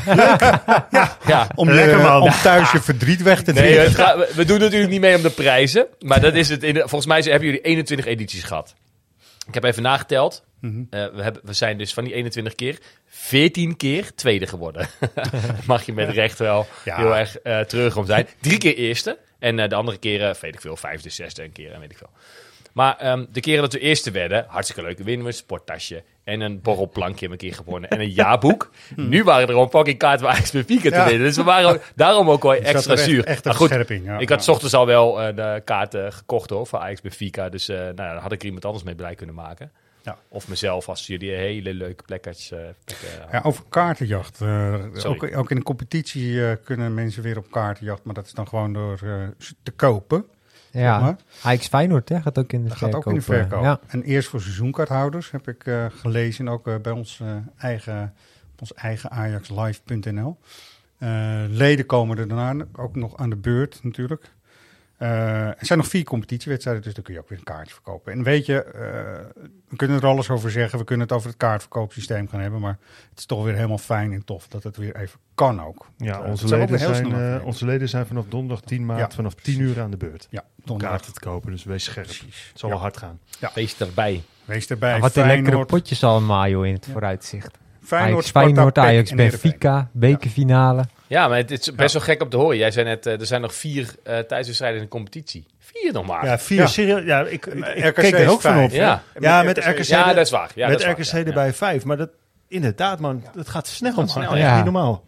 ja. 1.27 1.49
Om, 1.55 1.71
Lekker, 1.71 2.21
om 2.21 2.31
thuis 2.43 2.73
je 2.73 2.81
verdriet 2.81 3.23
weg 3.23 3.43
te 3.43 3.53
Nee, 3.53 3.63
drinken. 3.63 3.83
het 3.85 3.95
gaat- 3.95 4.17
we- 4.17 4.33
we 4.35 4.45
doen 4.45 4.59
natuurlijk 4.59 4.91
niet 4.91 5.01
mee 5.01 5.17
om 5.17 5.23
de 5.23 5.31
prijzen. 5.31 5.87
Maar 6.01 6.21
dat 6.21 6.35
is 6.35 6.49
het. 6.49 6.63
In 6.63 6.75
de- 6.75 6.81
volgens 6.81 7.07
mij 7.07 7.21
hebben 7.21 7.45
jullie 7.49 7.61
21 7.61 8.07
edities 8.07 8.43
gehad. 8.43 8.75
Ik 9.49 9.55
heb 9.55 9.65
even 9.65 9.83
nageteld. 9.83 10.45
Mhm. 10.61 10.83
Eh, 10.91 11.07
we, 11.15 11.23
hebben, 11.23 11.43
we 11.45 11.53
zijn 11.53 11.79
dus 11.79 11.95
van 11.95 12.05
die 12.05 12.15
21 12.15 12.55
keer 12.55 12.79
14 13.07 13.77
keer 13.77 14.15
tweede 14.15 14.47
geworden. 14.47 14.89
Mag 15.67 15.83
je 15.87 15.93
met 15.93 16.09
recht 16.09 16.39
wel 16.39 16.67
Ja. 16.85 16.97
heel 16.97 17.17
erg 17.17 17.39
eh 17.39 17.61
terug 17.61 17.97
om 17.97 18.07
zijn. 18.07 18.29
Drie 18.41 18.59
keer 18.59 18.77
eerste. 18.77 19.19
En 19.39 19.59
eh, 19.59 19.69
de 19.69 19.75
andere 19.75 19.99
keren, 19.99 20.37
weet 20.41 20.55
ik 20.55 20.61
veel, 20.61 20.77
vijfde, 20.77 21.11
zesde 21.11 21.45
een 21.45 21.53
keer 21.53 21.73
en 21.73 21.81
weet 21.81 21.91
ik 21.91 21.99
veel. 21.99 22.11
Maar 22.73 22.97
ehm, 22.97 23.25
de 23.33 23.41
keren 23.41 23.63
dat 23.63 23.73
we 23.73 23.79
eerste 23.79 24.11
werden, 24.11 24.45
hartstikke 24.49 24.83
leuk. 24.83 24.99
Winnen 24.99 25.23
we 25.25 25.31
een 25.31 25.37
sporttasje 25.37 26.03
en 26.25 26.41
een 26.41 26.61
borrelplankje 26.61 27.19
hebben 27.29 27.39
een 27.39 27.49
keer 27.51 27.55
gewonnen. 27.65 27.91
En 27.91 28.01
een 28.01 28.11
jaarboek. 28.11 28.71
nu 28.97 29.25
waren 29.25 29.43
er 29.43 29.49
gewoon 29.49 29.71
fucking 29.71 29.99
kaarten 29.99 30.27
bij 30.27 30.35
Ajax 30.35 30.51
Benfica 30.51 30.91
te 30.91 31.11
winnen. 31.11 31.27
Dus 31.27 31.37
we 31.37 31.43
waren 31.43 31.69
ook, 31.71 31.81
daarom 31.95 32.31
ook 32.31 32.43
wel 32.43 32.55
extra 32.55 32.93
echt- 32.93 33.03
zuur. 33.05 33.25
echt 33.25 33.45
Maar 33.45 33.53
een 33.53 33.59
goed, 33.59 33.69
scherping, 33.69 34.05
ja. 34.05 34.19
ik 34.19 34.29
had. 34.29 34.45
's 34.45 34.49
ochtends 34.49 34.75
al 34.75 34.87
wel 34.87 35.23
eh, 35.23 35.37
de 35.37 35.63
kaarten 35.65 36.13
gekocht 36.13 36.51
hoor, 36.51 36.67
voor 36.67 36.79
Ajax 36.79 37.01
Benfica. 37.01 37.49
Dus 37.49 37.69
eh, 37.69 37.77
nou, 37.79 37.95
dan 37.95 38.17
had 38.17 38.33
ik 38.33 38.41
er 38.41 38.47
iemand 38.47 38.65
anders 38.65 38.85
mee 38.85 38.95
blij 38.95 39.15
kunnen 39.15 39.35
maken. 39.35 39.71
Ja. 40.03 40.19
Of 40.29 40.49
mezelf, 40.49 40.89
als 40.89 41.07
jullie 41.07 41.31
hele 41.31 41.75
leuke 41.75 42.03
plekjes... 42.03 42.51
eh, 42.51 42.59
plekken 42.85 43.09
Ja, 43.33 43.41
over 43.45 43.65
kaartenjacht. 43.69 44.41
Eh, 44.41 44.75
ook, 45.05 45.37
ook 45.37 45.51
in 45.51 45.57
de 45.57 45.63
competitie 45.63 46.47
eh, 46.47 46.57
kunnen 46.65 46.95
mensen 46.95 47.23
weer 47.23 47.37
op 47.39 47.51
kaartenjacht, 47.51 48.05
maar 48.05 48.15
dat 48.15 48.27
is 48.27 48.33
dan 48.33 48.49
gewoon 48.49 48.73
door 48.73 48.99
eh, 49.05 49.13
te 49.63 49.71
kopen. 49.71 50.25
Ja, 50.71 50.93
Zeg 50.93 51.01
maar. 51.03 51.17
Ajax 51.43 51.67
Feyenoord 51.67 52.09
hè, 52.09 52.21
gaat 52.21 52.39
ook 52.39 52.53
in 52.53 52.63
de 52.63 52.69
Dat 52.69 52.79
gaat 52.79 52.91
verkoop. 52.91 53.07
ook 53.07 53.13
in 53.13 53.27
de 53.27 53.33
eh, 53.33 53.39
verkoop. 53.39 53.63
Ja. 53.63 53.81
En 53.87 54.03
eerst 54.03 54.29
voor 54.29 54.41
seizoenkaarthouders 54.41 55.31
heb 55.31 55.49
ik 55.49 55.67
eh, 55.67 55.87
gelezen, 55.91 56.47
en 56.47 56.53
ook 56.53 56.67
eh, 56.67 56.77
bij 56.77 56.93
ons, 56.93 57.23
eigen, 57.59 58.15
op 58.53 58.61
ons 58.61 58.75
eigen 58.75 59.11
ajaxlive.nl. 59.11 60.39
Leden 61.49 61.87
komen 61.87 62.19
er 62.19 62.29
daarna 62.29 62.65
ook 62.73 62.97
nog 62.97 63.17
aan 63.17 63.31
de 63.31 63.37
beurt 63.37 63.81
natuurlijk. 63.83 64.31
Eh, 64.99 65.47
er 65.47 65.57
zijn 65.67 65.79
nog 65.79 65.89
vier 65.89 66.05
competitiewedstrijden, 66.05 66.83
dus 66.83 66.95
dan 66.95 67.03
kun 67.05 67.15
je 67.15 67.21
ook 67.21 67.29
weer 67.29 67.39
een 67.39 67.45
kaartje 67.45 67.73
verkopen. 67.75 68.13
En 68.13 68.23
weet 68.23 68.47
je, 68.47 68.63
eh, 68.63 69.43
we 69.69 69.77
kunnen 69.77 69.97
er 69.97 70.07
alles 70.07 70.31
over 70.31 70.51
zeggen. 70.51 70.79
We 70.79 70.85
kunnen 70.85 71.07
het 71.07 71.17
over 71.17 71.29
het 71.29 71.37
kaartverkoopsysteem 71.39 72.29
gaan 72.29 72.41
hebben. 72.41 72.61
Maar 72.61 72.79
het 73.11 73.19
is 73.19 73.27
toch 73.27 73.45
weer 73.45 73.55
helemaal 73.55 73.79
fijn 73.79 74.13
en 74.13 74.25
tof 74.25 74.49
dat 74.49 74.63
het 74.63 74.77
weer 74.77 74.97
even 74.97 75.19
kan 75.35 75.63
ook. 75.63 75.87
Ja, 75.97 76.13
Want, 76.13 76.25
eh, 76.25 76.31
onze 76.31 76.57
leden, 76.57 76.79
zijn, 76.79 77.43
onze 77.43 77.65
leden 77.65 77.89
zijn 77.89 78.07
vanaf 78.07 78.25
donderdag 78.29 78.61
10 78.65 78.87
maart 78.87 79.01
Ja, 79.01 79.11
vanaf 79.17 79.35
10 79.35 79.61
uur 79.61 79.81
aan 79.81 79.91
de 79.91 79.97
beurt. 79.97 80.27
Ja, 80.31 80.41
Om 80.41 80.47
donderdag. 80.65 80.97
kaarten 80.97 81.13
te 81.15 81.21
kopen, 81.21 81.51
dus 81.51 81.65
wees 81.65 81.85
scherp. 81.85 82.07
Precies. 82.07 82.49
Het 82.49 82.59
zal 82.59 82.69
Ja. 82.69 82.75
wel 82.75 82.85
hard 82.85 82.97
gaan. 82.97 83.19
Feest 83.53 83.81
erbij. 83.81 84.23
Wees 84.45 84.67
erbij. 84.67 84.95
Ja, 84.95 84.99
wat 84.99 85.17
een 85.17 85.27
lekkere 85.27 85.65
potjes 85.65 86.05
allemaal 86.05 86.49
joh, 86.49 86.67
in 86.67 86.73
het 86.75 86.87
vooruitzicht. 86.93 87.59
Feyenoord, 87.89 88.27
Feyenoord, 88.27 88.79
Ajax. 88.79 89.13
Benfica, 89.13 89.89
bekerfinale. 89.93 90.85
Ja, 91.07 91.29
maar 91.29 91.37
het 91.39 91.51
is 91.51 91.75
best 91.75 91.93
wel 91.93 92.03
gek 92.03 92.23
om 92.23 92.29
te 92.29 92.37
horen. 92.37 92.57
Jij 92.57 92.71
zei 92.71 92.85
net, 92.87 93.07
eh, 93.07 93.21
er 93.21 93.27
zijn 93.27 93.41
nog 93.41 93.55
vier 93.55 93.95
eh 94.03 94.19
thuiswedstrijden 94.19 94.79
in 94.79 94.85
de 94.85 94.91
competitie. 94.91 95.47
Vier 95.59 95.93
nog 95.93 96.07
maar. 96.07 96.25
Ja, 96.25 96.39
vier 96.39 96.59
Ja. 96.59 96.67
serieus. 96.67 97.05
Ja, 97.05 97.21
ik, 97.21 97.47
ik, 97.47 97.55
ik 97.67 97.85
RKC 97.85 97.95
keek 97.95 98.13
er 98.13 98.21
is 98.21 98.29
ook 98.29 98.41
van 98.41 98.63
op. 98.63 98.71
Ja. 98.71 99.03
Met 99.43 99.59
RKC. 99.59 99.83
Ja, 99.83 100.13
dat 100.15 100.25
is 100.25 100.31
waar. 100.31 100.51
Ja, 100.55 100.69
met 100.69 100.81
dat 100.81 100.99
RKC 100.99 101.27
erbij 101.27 101.53
vijf. 101.53 101.85
Maar 101.85 101.97
dat, 101.97 102.11
inderdaad, 102.49 103.01
man, 103.01 103.25
dat 103.35 103.49
gaat 103.49 103.67
snel. 103.67 103.93
man. 103.97 104.09
snel, 104.09 104.35
Echt 104.35 104.55
niet 104.55 104.65
normaal. 104.65 105.05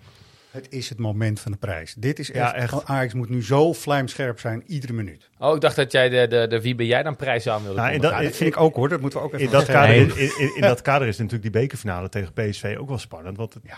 Het 0.50 0.66
is 0.70 0.88
het 0.88 0.98
moment 0.98 1.40
van 1.40 1.52
de 1.52 1.58
prijs. 1.58 1.94
Dit 1.94 2.18
is 2.18 2.28
Ja, 2.28 2.54
echt, 2.54 2.72
echt. 2.72 2.84
Ajax 2.84 3.14
moet 3.14 3.28
nu 3.28 3.44
zo 3.44 3.72
vlijmscherp 3.72 4.40
zijn, 4.40 4.62
iedere 4.66 4.92
minuut. 4.92 5.28
Oh, 5.38 5.54
ik 5.54 5.60
dacht 5.60 5.76
dat 5.76 5.92
jij 5.92 6.08
de, 6.08 6.26
de, 6.28 6.46
de 6.46 6.60
wie 6.60 6.74
ben 6.74 6.86
jij 6.86 7.02
dan 7.02 7.16
prijs 7.16 7.48
aan 7.48 7.62
wilde 7.62 7.80
Nou, 7.80 7.98
dat- 7.98 8.10
dat 8.22 8.36
vind 8.36 8.54
ik 8.54 8.60
ook 8.60 8.74
hoor, 8.76 8.88
dat 8.88 9.00
moeten 9.00 9.18
we 9.18 9.24
ook 9.24 9.32
even 9.34 9.46
In 9.46 9.52
dat, 9.52 9.64
zeggen. 9.66 9.84
kader, 9.86 10.06
Nee. 10.16 10.24
in, 10.28 10.38
in, 10.38 10.54
in 10.54 10.60
dat 10.60 10.82
kader 10.82 11.08
is 11.08 11.16
natuurlijk 11.16 11.42
die 11.52 11.60
bekerfinale 11.60 12.08
tegen 12.08 12.32
PSV 12.32 12.76
ook 12.80 12.88
wel 12.88 12.98
spannend. 12.98 13.36
Want 13.36 13.54
het, 13.54 13.62
Ja. 13.66 13.74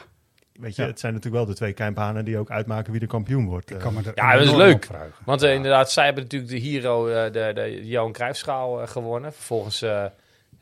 weet 0.61 0.77
je, 0.77 0.83
Ja. 0.83 0.89
het 0.89 1.01
zijn 1.01 1.13
natuurlijk 1.15 1.45
wel 1.45 1.53
de 1.53 1.59
twee 1.59 1.73
keimbanen 1.73 2.25
die 2.25 2.39
ook 2.39 2.51
uitmaken 2.51 2.91
wie 2.93 3.01
de 3.01 3.07
kampioen 3.07 3.47
wordt. 3.47 3.71
Ik 3.71 3.77
Eh, 3.77 3.83
kan 3.83 3.95
me 3.95 4.01
er 4.05 4.13
Ja, 4.15 4.33
dat 4.37 4.45
is 4.47 4.53
leuk. 4.53 4.87
Want 5.25 5.43
eh, 5.43 5.55
inderdaad, 5.55 5.93
zij 5.93 6.05
hebben 6.05 6.23
natuurlijk 6.23 6.51
de 6.53 6.59
Hero, 6.59 7.07
eh, 7.09 7.33
de, 7.33 7.51
de 7.55 7.87
Johan 7.87 8.13
Cruijffschaal 8.13 8.87
gewonnen. 8.87 9.33
Vervolgens 9.33 9.83
eh, 9.83 10.05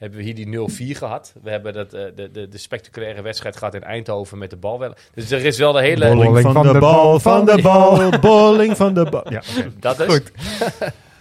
hebben 0.00 0.18
we 0.18 0.24
hier 0.24 0.34
die 0.34 0.94
0-4 0.94 0.96
gehad. 0.98 1.32
We 1.42 1.50
hebben 1.50 1.72
dat, 1.72 1.92
eh, 1.94 2.02
de, 2.14 2.30
de, 2.30 2.48
de 2.48 2.58
spectaculaire 2.58 3.22
wedstrijd 3.22 3.56
gehad 3.56 3.74
in 3.74 3.82
Eindhoven 3.82 4.38
met 4.38 4.50
de 4.50 4.56
bal. 4.56 4.78
wel. 4.78 4.94
Dus 5.14 5.30
er 5.30 5.44
is 5.44 5.58
wel 5.58 5.72
de 5.72 5.80
hele... 5.80 6.14
Bolling 6.14 6.40
van, 6.40 6.72
de, 6.72 6.78
bal, 6.78 7.20
van 7.20 7.44
de 7.44 7.58
bal, 7.62 8.10
bolling 8.20 8.76
van 8.76 8.94
de 8.94 9.04
bal. 9.10 9.32
Ja. 9.32 9.42
Dat 9.78 10.00
is. 10.00 10.06
Goed. 10.06 10.30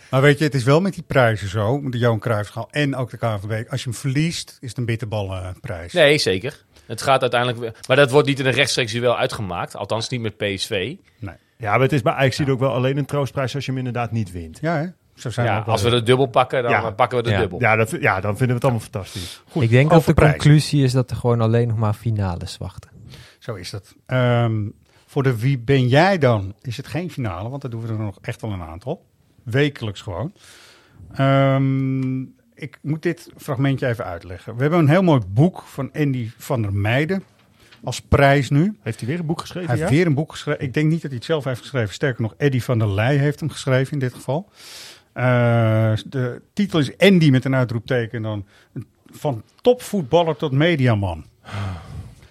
Maar 0.10 0.22
weet 0.22 0.38
je, 0.38 0.44
het 0.44 0.54
is 0.54 0.64
wel 0.64 0.82
met 0.82 0.94
die 0.94 1.04
prijzen 1.08 1.48
zo, 1.50 1.90
de 1.90 1.98
Johan 1.98 2.20
Cruijffschaal 2.20 2.68
en 2.72 2.96
ook 2.96 3.10
de 3.10 3.18
KNVB. 3.18 3.70
Als 3.70 3.84
je 3.84 3.90
hem 3.90 4.00
verliest, 4.00 4.58
is 4.62 4.70
het 4.70 4.78
een 4.78 4.86
bitterballenprijs. 4.86 5.94
Nee, 5.94 6.18
zeker. 6.18 6.64
Het 6.86 7.02
gaat 7.02 7.22
uiteindelijk... 7.22 7.60
weer- 7.62 7.74
Maar 7.88 7.98
dat 7.98 8.12
wordt 8.12 8.28
niet 8.28 8.40
in 8.40 8.46
een 8.46 8.52
rechtstreeks 8.52 8.92
duel 8.92 9.18
uitgemaakt. 9.18 9.76
Althans 9.76 10.10
niet 10.10 10.22
met 10.22 10.38
PSV. 10.38 10.96
Nee. 11.20 11.36
Ja, 11.58 11.72
maar 11.72 11.80
het 11.80 11.92
is 11.94 12.02
bij 12.02 12.14
Ajax 12.14 12.36
zie 12.36 12.46
je 12.46 12.52
ook 12.52 12.60
wel 12.60 12.74
alleen 12.74 12.98
een 12.98 13.06
troostprijs 13.06 13.56
als 13.56 13.66
je 13.66 13.70
hem 13.72 13.78
inderdaad 13.80 14.12
niet 14.12 14.32
wint. 14.32 14.58
Ja, 14.62 14.78
hè? 14.78 14.86
Zo 15.20 15.30
zijn 15.30 15.48
we 15.48 15.52
Ja, 15.54 15.60
als 15.60 15.82
we 15.82 15.90
de 15.90 16.04
dubbel 16.04 16.26
pakken, 16.26 16.64
dan 16.64 16.72
Ja. 16.72 16.92
pakken 16.92 17.18
we 17.18 17.24
de 17.24 17.30
Ja. 17.30 17.40
dubbel. 17.40 17.60
Ja, 17.60 17.76
dat, 17.76 17.90
ja, 17.90 18.20
dan 18.22 18.30
vinden 18.38 18.48
we 18.48 18.54
het 18.54 18.64
allemaal 18.64 18.82
fantastisch. 18.82 19.44
Goed, 19.50 19.64
ik 19.64 19.70
denk 19.70 19.90
dat 19.90 20.06
de 20.06 20.14
prijzen. 20.14 20.38
conclusie 20.40 20.84
is 20.84 20.92
dat 20.92 21.10
er 21.10 21.16
gewoon 21.16 21.42
alleen 21.42 21.68
nog 21.68 21.78
maar 21.78 21.94
finales 21.94 22.58
wachten. 22.58 22.90
Zo 23.40 23.54
is 23.56 23.70
dat. 23.70 23.96
Ehm, 24.06 24.68
voor 25.06 25.24
de 25.24 25.40
Wie 25.40 25.60
ben 25.60 25.88
jij 25.88 26.18
dan 26.18 26.54
is 26.62 26.78
het 26.78 26.88
geen 26.88 27.12
finale, 27.12 27.50
want 27.50 27.62
daar 27.62 27.72
doen 27.72 27.82
we 27.82 27.88
er 27.88 28.00
nog 28.00 28.18
echt 28.22 28.42
wel 28.42 28.52
een 28.52 28.62
aantal. 28.62 29.06
Wekelijks 29.44 30.02
gewoon. 30.02 30.34
Ehm, 31.14 32.22
ik 32.54 32.80
moet 32.82 33.02
dit 33.02 33.30
fragmentje 33.38 33.88
even 33.88 34.06
uitleggen. 34.06 34.56
We 34.56 34.62
hebben 34.62 34.80
een 34.80 34.90
heel 34.90 35.04
mooi 35.04 35.22
boek 35.28 35.62
van 35.66 35.90
Andy 35.94 36.30
van 36.38 36.62
der 36.62 36.74
Meijden 36.74 37.24
als 37.84 38.02
prijs 38.02 38.50
nu. 38.50 38.78
Heeft 38.82 39.00
hij 39.00 39.10
weer 39.10 39.20
een 39.20 39.26
boek 39.26 39.42
geschreven? 39.42 39.70
Hij 39.70 39.78
heeft 39.78 39.90
ja? 39.90 39.96
weer 39.98 40.06
een 40.06 40.14
boek 40.14 40.32
geschreven. 40.32 40.62
Ik 40.64 40.74
denk 40.74 40.90
niet 40.90 41.02
dat 41.02 41.10
hij 41.10 41.16
het 41.20 41.26
zelf 41.26 41.44
heeft 41.44 41.62
geschreven. 41.62 41.94
Sterker 41.94 42.22
nog, 42.22 42.34
Eddie 42.38 42.64
van 42.64 42.80
der 42.80 42.90
Leij 42.94 43.16
heeft 43.18 43.40
hem 43.40 43.50
geschreven 43.50 43.94
in 43.94 44.00
dit 44.00 44.14
geval. 44.14 44.50
Eh, 45.14 45.94
de 46.06 46.42
titel 46.54 46.80
is 46.80 46.98
Andy 46.98 47.30
met 47.30 47.46
een 47.46 47.56
uitroepteken. 47.56 48.18
en 48.18 48.24
Dan 48.24 48.46
van 49.12 49.44
topvoetballer 49.62 50.36
tot 50.36 50.52
mediaman. 50.52 51.26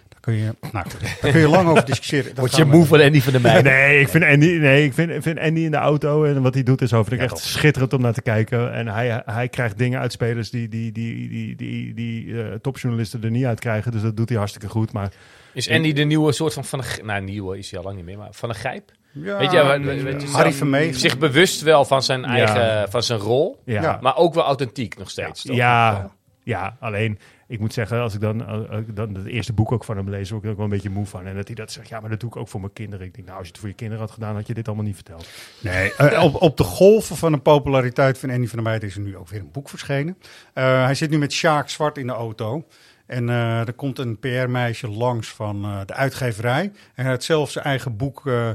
Daar 0.09 0.21
kun 0.21 0.35
je, 0.35 0.55
nou, 0.73 0.87
daar 1.21 1.31
kun 1.33 1.41
je 1.41 1.49
lang 1.49 1.69
over 1.69 1.85
discussiëren. 1.85 2.35
Dat 2.35 2.39
Word 2.39 2.57
je 2.57 2.65
moe 2.65 2.87
van 2.87 3.01
Andy 3.01 3.21
van 3.21 3.33
der 3.33 3.41
Meijden? 3.41 3.73
Nee, 3.73 4.01
ik 4.01 4.09
vind 4.09 4.25
Andy, 4.25 4.47
nee, 4.47 4.85
ik 4.85 4.93
vind, 4.93 5.11
ik 5.11 5.23
vind 5.23 5.39
Andy 5.39 5.61
in 5.61 5.71
de 5.71 5.77
auto 5.77 6.25
en 6.25 6.43
wat 6.43 6.55
hij 6.55 6.63
doet 6.63 6.81
ik 6.81 6.91
Ja, 6.91 7.17
echt 7.17 7.39
schitterend 7.39 7.93
om 7.93 8.01
naar 8.01 8.13
te 8.13 8.23
kijken. 8.23 8.73
En 8.73 8.89
hij, 8.89 9.23
hij 9.25 9.49
krijgt 9.49 9.79
dingen 9.79 10.01
uit 10.01 10.13
spelers 10.13 10.51
die, 10.51 10.69
die, 10.69 10.93
die, 10.93 11.29
die, 11.29 11.57
die, 11.57 11.95
die 11.95 12.43
eh, 12.43 12.55
topjournalisten 12.55 13.23
er 13.23 13.31
niet 13.31 13.45
uit 13.45 13.61
krijgen. 13.61 13.93
Dus 13.93 14.03
dat 14.03 14.17
doet 14.17 14.29
hij 14.29 14.39
hartstikke 14.39 14.69
goed. 14.69 14.93
Maar 14.93 15.13
Is 15.53 15.71
Andy 15.71 15.93
de 15.93 16.05
nieuwe 16.05 16.33
soort 16.33 16.55
van... 16.55 16.65
van 16.65 16.79
een, 16.79 17.07
nou, 17.07 17.23
nieuwe 17.23 17.59
is 17.59 17.71
hij 17.71 17.79
al 17.79 17.85
lang 17.85 17.97
niet 17.97 18.07
meer, 18.07 18.19
maar 18.19 18.29
van 18.31 18.49
een 18.49 18.55
grijp? 18.55 18.91
Ja, 19.13 19.39
weet 19.39 19.51
je, 19.51 20.03
weet 20.03 20.31
Harry 20.31 20.53
Vermegen. 20.53 21.01
Zich 21.01 21.19
bewust 21.19 21.63
wel 21.63 21.85
van 21.85 22.03
zijn 22.03 22.25
eigen 22.25 22.91
van 22.91 23.03
zijn 23.03 23.19
rol, 23.19 23.63
maar 24.01 24.17
ook 24.17 24.35
wel 24.35 24.45
authentiek 24.45 24.99
nog 24.99 25.11
steeds. 25.11 25.43
toch? 25.43 25.57
ja, 25.57 26.11
ja, 26.43 26.77
alleen 26.81 27.19
ik 27.49 27.61
moet 27.61 27.73
zeggen, 27.73 28.01
als 28.01 28.15
ik 28.15 28.21
dan, 28.21 28.47
als 28.69 28.81
ik 28.81 28.97
dan 28.97 29.15
het 29.15 29.27
eerste 29.27 29.53
boek 29.53 29.73
ook 29.73 29.85
van 29.85 29.97
hem 29.97 30.11
lees, 30.11 30.31
word 30.31 30.43
ik 30.43 30.47
er 30.47 30.51
ook 30.51 30.57
wel 30.57 30.67
een 30.67 30.73
beetje 30.73 30.91
moe 30.91 31.07
van. 31.07 31.27
En 31.27 31.35
dat 31.35 31.47
hij 31.47 31.55
dat 31.55 31.73
zegt, 31.73 31.89
ja, 31.89 32.01
maar 32.01 32.11
dat 32.11 32.21
doe 32.21 32.31
ik 32.31 32.37
ook 32.37 32.49
voor 32.49 32.61
mijn 32.61 32.73
kinderen. 32.73 33.07
Ik 33.07 33.15
denk, 33.15 33.27
nou, 33.27 33.39
als 33.39 33.47
je 33.47 33.53
het 33.53 33.61
voor 33.61 33.71
je 33.71 33.75
kinderen 33.75 34.05
had 34.05 34.13
gedaan, 34.13 34.35
had 34.35 34.47
je 34.47 34.55
dit 34.55 34.67
allemaal 34.67 34.85
niet 34.85 34.95
verteld. 34.95 35.29
Nee, 35.61 35.95
eh, 35.95 36.25
op, 36.25 36.43
op 36.43 36.57
de 36.57 36.65
golven 36.65 37.17
van 37.17 37.33
de 37.33 37.39
populariteit 37.39 38.19
van 38.19 38.31
Andy 38.31 38.47
van 38.47 38.59
der 38.59 38.67
Meijden 38.67 38.89
is 38.89 38.95
er 38.95 39.01
nu 39.01 39.17
ook 39.17 39.29
weer 39.29 39.41
een 39.41 39.51
boek 39.51 39.69
verschenen. 39.69 40.19
Eh, 40.53 40.85
hij 40.85 40.95
zit 40.95 41.11
nu 41.11 41.19
met 41.19 41.33
Sjaak 41.33 41.69
Zwart 41.69 41.99
in 41.99 42.07
de 42.07 42.13
auto. 42.13 42.65
En 43.09 43.29
eh, 43.29 43.67
er 43.67 43.73
komt 43.73 43.99
een 43.99 44.19
PR-meisje 44.19 44.89
langs 44.89 45.29
van 45.29 45.65
eh, 45.65 45.81
de 45.87 45.95
uitgeverij. 45.95 46.63
En 46.95 47.03
hij 47.03 47.11
had 47.11 47.25
zelf 47.25 47.51
zijn 47.51 47.65
eigen 47.65 47.97
boek 47.97 48.27
eh, 48.27 48.51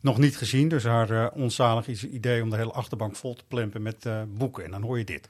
nog 0.00 0.18
niet 0.18 0.36
gezien. 0.36 0.68
Dus 0.68 0.84
haar 0.84 1.10
eh 1.10 1.26
onzalig 1.34 1.88
is 1.88 2.02
het 2.02 2.10
idee 2.10 2.42
om 2.42 2.50
de 2.50 2.56
hele 2.56 2.70
achterbank 2.72 3.16
vol 3.16 3.34
te 3.34 3.44
plempen 3.48 3.82
met 3.82 4.06
eh, 4.06 4.22
boeken. 4.28 4.64
En 4.64 4.70
dan 4.70 4.82
hoor 4.82 4.98
je 4.98 5.04
dit. 5.04 5.28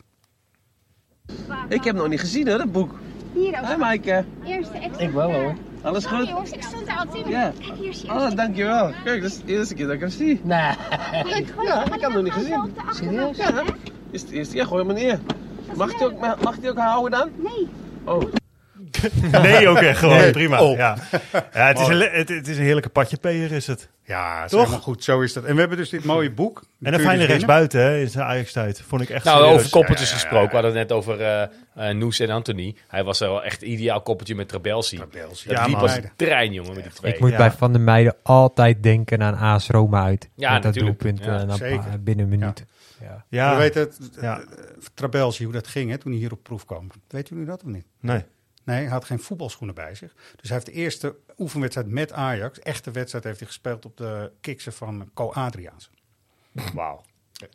Ik 1.68 1.84
heb 1.84 1.96
nog 1.96 2.08
niet 2.08 2.20
gezien 2.20 2.46
hè, 2.46 2.56
dat 2.58 2.72
boek. 2.72 2.98
Hier 3.34 3.58
ook. 3.58 3.64
Hé 3.64 3.76
Maaike. 3.76 4.24
Eerste 4.44 4.78
extra. 4.78 5.04
Ik 5.06 5.10
wel 5.10 5.32
hoor. 5.32 5.54
Alles 5.82 6.02
Sorry, 6.02 6.18
goed? 6.18 6.28
jongens, 6.28 6.50
ik 6.50 6.62
stond 6.62 6.88
er 6.88 6.96
altijd 6.96 7.24
in. 7.24 7.30
Ja. 7.30 7.52
Kijk, 7.58 7.78
hier 7.78 7.88
is 7.88 8.00
je 8.00 8.08
Oh, 8.12 8.34
dankjewel. 8.34 8.92
Kijk, 9.04 9.22
dat 9.22 9.30
is 9.30 9.36
de 9.38 9.44
eerste 9.46 9.74
keer 9.74 9.86
dat 9.86 9.94
ik 9.94 10.00
hem 10.00 10.08
zie. 10.10 10.40
Nee. 10.42 10.58
Ja, 11.64 11.84
ik 11.84 12.00
heb 12.00 12.00
hem 12.00 12.12
nog 12.12 12.22
niet 12.22 12.32
gezien. 12.32 12.72
Serieus? 12.90 13.36
Ja. 13.36 13.64
Is 14.10 14.20
het 14.20 14.30
eerste 14.30 14.54
keer, 14.54 14.66
gooi 14.66 14.84
hem 14.84 14.94
neer. 14.94 15.18
Mag 15.76 15.98
hij 15.98 16.06
ook, 16.06 16.20
mag 16.20 16.56
hij 16.60 16.70
ook 16.70 16.78
houden 16.78 17.18
dan? 17.18 17.30
Nee. 17.36 17.68
Oh. 18.04 18.22
Nee, 19.42 19.68
ook 19.68 19.76
echt 19.78 19.98
gewoon 19.98 20.16
Nee. 20.18 20.30
prima. 20.30 20.62
Oh. 20.62 20.76
Ja. 20.76 20.96
Ja, 21.32 21.66
het, 21.66 21.78
is 21.80 21.86
een, 21.88 21.94
le- 21.96 22.10
het, 22.12 22.28
het 22.28 22.48
is 22.48 22.56
een 22.56 22.62
heerlijke 22.64 22.88
patjepeer 22.88 23.52
is 23.52 23.66
het. 23.66 23.88
Ja, 24.04 24.44
is 24.44 24.50
Toch? 24.50 24.60
helemaal 24.60 24.80
goed. 24.80 25.04
Zo 25.04 25.20
is 25.20 25.32
dat. 25.32 25.44
En 25.44 25.54
we 25.54 25.60
hebben 25.60 25.78
dus 25.78 25.88
dit 25.88 26.04
mooie 26.04 26.30
boek. 26.30 26.62
En 26.82 26.92
een 26.92 26.98
je 27.00 27.04
fijne 27.04 27.18
dus 27.20 27.28
rechtsbuiten 27.28 27.80
hè, 27.80 27.98
in 27.98 28.08
zijn 28.08 28.24
Ajax-tijd. 28.26 28.82
Vond 28.86 29.02
ik 29.02 29.08
echt 29.10 29.24
Nou, 29.24 29.38
serieus. 29.38 29.58
over 29.58 29.70
koppeltjes 29.70 30.08
Ja, 30.10 30.14
ja, 30.14 30.20
ja, 30.22 30.28
gesproken. 30.28 30.48
We 30.48 30.54
hadden 30.62 30.78
het 30.80 30.88
net 30.88 30.98
over 30.98 31.20
eh 31.20 31.42
eh, 31.88 31.94
Noes 31.96 32.20
en 32.20 32.30
Anthony. 32.30 32.76
Hij 32.88 33.04
was 33.04 33.18
wel 33.18 33.44
echt 33.44 33.62
ideaal 33.62 34.00
koppeltje 34.00 34.34
met 34.34 34.48
Trabelsi. 34.48 34.96
Trabelsi. 34.96 35.48
Dat 35.48 35.56
Ja, 35.56 35.62
liep 35.64 35.72
man. 35.72 35.82
als 35.82 35.96
een 35.96 36.10
trein, 36.16 36.52
jongen, 36.52 36.74
met 36.74 36.82
die 36.82 36.92
twee. 36.92 37.12
Ik 37.12 37.20
moet 37.20 37.30
Ja. 37.30 37.36
bij 37.36 37.50
Van 37.50 37.72
der 37.72 37.80
Meijden 37.80 38.14
altijd 38.22 38.82
denken 38.82 39.22
aan 39.22 39.34
AS 39.34 39.68
Roma 39.68 40.04
uit. 40.04 40.28
Ja, 40.34 40.52
Met 40.52 40.62
dat 40.62 40.74
natuurlijk. 40.74 41.00
doelpunt 41.02 41.24
Ja, 41.24 41.38
eh, 41.40 41.46
na 41.46 41.52
een 41.52 41.58
zeker. 41.58 41.78
paar- 41.78 42.00
binnen 42.00 42.24
een 42.24 42.38
minuut. 42.38 42.64
Ja. 43.00 43.24
Ja, 43.28 43.52
We 43.52 43.58
weten 43.58 43.80
het, 43.80 43.98
ja. 44.20 44.40
Trabelsi, 44.94 45.44
hoe 45.44 45.52
dat 45.52 45.66
ging 45.68 45.90
hè, 45.90 45.98
toen 45.98 46.10
hij 46.12 46.20
hier 46.20 46.32
op 46.32 46.42
proef 46.42 46.64
kwam. 46.64 46.86
Weet 47.08 47.28
jullie 47.28 47.44
dat 47.44 47.62
of 47.64 47.70
niet? 47.70 47.84
Nee. 48.00 48.24
Nee, 48.68 48.82
hij 48.82 48.92
had 48.92 49.04
geen 49.04 49.20
voetbalschoenen 49.20 49.74
bij 49.74 49.94
zich. 49.94 50.14
Dus 50.36 50.48
hij 50.48 50.52
heeft 50.52 50.66
de 50.66 50.72
eerste 50.72 51.16
oefenwedstrijd 51.38 51.88
met 51.88 52.12
Ajax, 52.12 52.58
echte 52.58 52.90
wedstrijd, 52.90 53.24
heeft 53.24 53.38
hij 53.38 53.48
gespeeld 53.48 53.84
op 53.84 53.96
de 53.96 54.32
kiksen 54.40 54.72
van 54.72 55.10
Co 55.14 55.30
Adriaanse. 55.30 55.88
Wauw. 56.74 57.04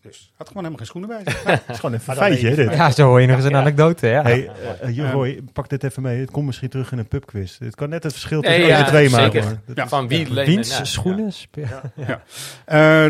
Dus 0.02 0.32
had 0.36 0.48
gewoon 0.48 0.64
helemaal 0.64 0.78
geen 0.78 0.86
schoenen 0.88 1.10
bij 1.10 1.22
zich. 1.26 1.44
Het 1.62 1.62
is 1.68 1.76
gewoon 1.76 1.94
een 1.94 2.00
feitje, 2.02 2.56
dit. 2.56 2.74
Ja, 2.74 2.92
zo 2.92 3.08
hoor 3.08 3.22
je 3.22 3.28
nog 3.28 3.36
eens 3.36 3.46
een 3.46 3.52
Ja. 3.52 3.60
anekdote. 3.60 4.08
Ja. 4.08 4.22
Hey, 4.22 4.50
eh, 4.82 5.00
eh, 5.00 5.12
Roy, 5.12 5.42
pak 5.54 5.70
dit 5.70 5.84
even 5.84 6.02
mee. 6.02 6.20
Het 6.20 6.32
komt 6.32 6.46
misschien 6.46 6.70
terug 6.70 6.92
in 6.92 6.98
een 6.98 7.08
pubquiz. 7.08 7.58
Het 7.60 7.76
kan 7.76 7.90
net 7.90 8.04
het 8.04 8.12
verschil 8.12 8.42
Nee, 8.42 8.56
tussen 8.58 8.78
ja, 8.78 8.84
de 8.84 8.90
twee 8.90 9.10
maken. 9.10 9.62
Ja, 9.76 9.88
van 9.88 10.08
wie 10.08 10.30
leent 10.32 10.48
Wiens 10.48 10.70
nou, 10.70 10.86
schoenen? 10.86 11.34
spe- 11.34 11.82
Eh, 12.66 13.06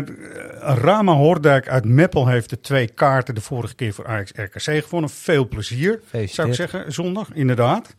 Rama 0.60 1.12
Hordijk 1.12 1.68
uit 1.68 1.84
Meppel 1.84 2.26
heeft 2.26 2.50
de 2.50 2.60
twee 2.60 2.86
kaarten 2.88 3.34
de 3.34 3.40
vorige 3.40 3.74
keer 3.74 3.92
voor 3.92 4.06
Ajax 4.06 4.32
RKC 4.34 4.84
gewonnen. 4.84 5.10
Veel 5.10 5.48
plezier, 5.48 6.00
zou 6.24 6.48
ik 6.48 6.54
zeggen, 6.54 6.92
zondag, 6.92 7.28
inderdaad. 7.32 7.94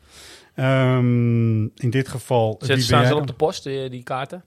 Ehm, 0.55 1.61
in 1.63 1.89
dit 1.89 2.07
geval... 2.07 2.59
Zet, 2.59 2.81
staan 2.83 3.05
ze 3.05 3.15
op 3.15 3.27
de 3.27 3.33
post, 3.33 3.63
die, 3.63 3.89
die 3.89 4.03
kaarten? 4.03 4.43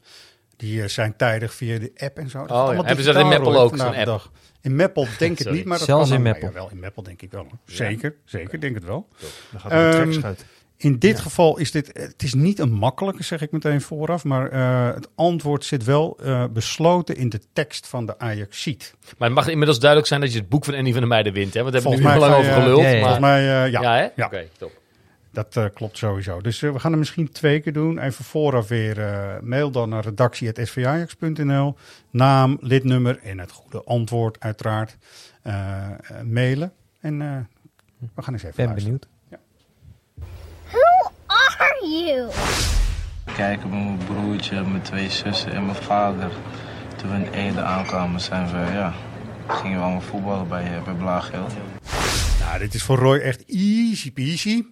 Die 0.59 0.83
eh, 0.83 0.89
zijn 0.89 1.17
tijdig 1.17 1.55
via 1.55 1.79
de 1.79 1.93
app 1.97 2.19
en 2.19 2.31
zo. 2.31 2.39
Dat 2.39 2.49
is 2.51 2.55
ja. 2.55 2.61
allemaal 2.63 2.85
Hebben 2.85 3.05
ze 3.05 3.13
dat 3.13 3.23
in 3.23 3.29
Meppel 3.29 3.61
ook, 3.61 3.69
vandaag 3.69 3.87
zo'n 3.87 4.05
de 4.05 4.11
app? 4.11 4.21
dag. 4.23 4.31
In 4.63 4.77
Meppel 4.77 5.07
denk 5.19 5.39
ik 5.41 5.51
niet, 5.57 5.65
maar 5.65 5.79
dat 5.79 5.87
Zelfs 5.87 6.09
kan 6.09 6.17
in 6.17 6.23
Meppel. 6.23 6.49
Ja, 6.49 6.55
wel, 6.55 6.69
in 6.71 6.79
Meppel 6.81 7.03
denk 7.03 7.23
ik 7.23 7.31
wel. 7.31 7.43
hoor. 7.43 7.59
Zeker, 7.65 8.15
zeker, 8.25 8.61
denk 8.61 8.75
het 8.75 8.85
wel. 8.85 9.09
Dan 9.51 9.61
gaat 9.61 9.73
er 9.73 10.01
Ehm. 10.01 10.35
In 10.77 10.99
dit 10.99 11.21
geval 11.21 11.59
is 11.59 11.71
dit, 11.71 11.91
het 11.93 12.23
is 12.23 12.35
niet 12.35 12.59
een 12.59 12.73
makkelijke, 12.73 13.23
zeg 13.23 13.41
ik 13.41 13.51
meteen 13.53 13.81
vooraf, 13.81 14.25
maar 14.25 14.49
eh, 14.51 14.95
het 14.95 15.09
antwoord 15.15 15.65
zit 15.65 15.85
wel 15.85 16.19
eh, 16.23 16.45
besloten 16.53 17.17
in 17.17 17.29
de 17.29 17.41
tekst 17.53 17.87
van 17.89 18.07
de 18.07 18.19
Ajax-sheet. 18.19 18.95
Maar 19.19 19.29
het 19.29 19.37
mag 19.37 19.49
inmiddels 19.49 19.79
duidelijk 19.79 20.09
zijn 20.09 20.21
dat 20.21 20.33
je 20.33 20.39
het 20.39 20.49
boek 20.49 20.65
van 20.65 20.75
Andy 20.75 20.91
van 20.91 20.99
der 21.01 21.09
Meijden 21.09 21.33
wint. 21.33 21.55
Hè? 21.55 21.63
Want 21.63 21.75
we 21.75 21.81
hebben 21.81 21.99
Volgens 22.01 22.23
er 22.23 22.29
nu 22.29 22.35
lang 22.35 22.47
over 22.47 22.63
geluld. 22.63 22.83
ja, 22.83 22.89
ja, 22.89 22.93
maar- 22.95 23.01
Volgens 23.01 23.21
mij, 23.21 23.41
eh, 23.65 23.71
ja. 23.73 23.81
Ja, 23.83 23.95
hè? 23.97 24.09
Ja. 24.17 24.27
Oké, 24.27 24.49
top. 24.59 24.73
Dat 25.39 25.57
eh, 25.57 25.64
klopt 25.74 25.99
sowieso. 25.99 26.41
Dus 26.41 26.62
eh, 26.62 26.72
we 26.72 26.78
gaan 26.78 26.93
er 26.93 26.99
misschien 26.99 27.30
twee 27.32 27.61
keer 27.61 27.72
doen. 27.72 27.99
Even 27.99 28.24
vooraf 28.24 28.68
weer 28.68 29.01
eh, 29.01 29.41
mail 29.41 29.70
dan 29.70 29.89
naar 29.89 30.05
redactie.svajax.nl. 30.05 31.76
Naam, 32.11 32.59
lidnummer 32.61 33.18
en 33.22 33.39
het 33.39 33.51
goede 33.51 33.84
antwoord 33.84 34.41
uiteraard 34.41 34.97
mailen. 36.24 36.72
En 37.01 37.22
eh, 37.22 37.36
we 38.14 38.22
gaan 38.22 38.32
eens 38.32 38.43
even 38.43 38.57
ben 38.57 38.66
luisteren. 38.66 39.01
benieuwd. 39.01 39.07
Who 40.70 41.12
are 41.26 41.89
you? 41.89 42.30
kijken 43.34 43.70
met 43.70 43.78
mijn 43.78 43.99
broertje, 44.07 44.62
mijn 44.62 44.82
twee 44.82 45.11
zussen 45.11 45.53
en 45.53 45.66
mijn 45.66 45.76
vader. 45.76 46.30
Toen 46.97 47.11
we 47.11 47.16
in 47.16 47.32
Ede 47.32 47.62
aankwamen, 47.62 48.20
zijn 48.20 48.47
we, 48.47 48.72
ja, 48.72 48.95
gingen 49.49 49.76
we 49.78 49.84
allemaal 49.84 50.01
voetballen 50.01 50.49
bij, 50.49 50.82
bij 50.84 50.95
Blaaggeld. 50.95 51.53
Nou, 52.41 52.59
dit 52.59 52.74
is 52.74 52.82
voor 52.82 52.99
Roy 52.99 53.18
echt 53.18 53.45
easy 53.45 54.12
peasy. 54.12 54.64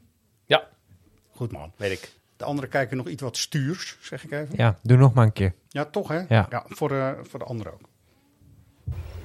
Ja, 1.38 1.42
Goed 1.46 1.52
man. 1.52 1.72
weet 1.76 1.92
ik. 1.92 2.12
De 2.36 2.44
anderen 2.44 2.70
kijken 2.70 2.96
nog 2.96 3.08
iets 3.08 3.22
wat 3.22 3.36
stuurs, 3.36 3.96
zeg 4.00 4.24
ik 4.24 4.32
even. 4.32 4.48
Ja, 4.56 4.78
doe 4.82 4.96
nog 4.96 5.14
maar 5.14 5.24
een 5.24 5.32
keer. 5.32 5.54
Ja, 5.68 5.84
toch 5.84 6.08
hè? 6.08 6.22
Ja. 6.28 6.48
voor, 6.68 6.88
de, 6.88 7.16
voor 7.22 7.38
de 7.38 7.44
anderen 7.44 7.72
ook. 7.72 7.88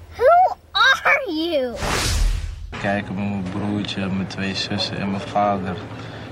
Who 0.09 0.57
are 0.72 1.34
you? 1.34 1.76
Kijken 2.82 3.16
met 3.16 3.24
mijn 3.30 3.43
broertje, 3.51 4.07
mijn 4.09 4.28
twee 4.28 4.55
zussen 4.55 4.97
en 4.97 5.09
mijn 5.12 5.22
vader. 5.22 5.78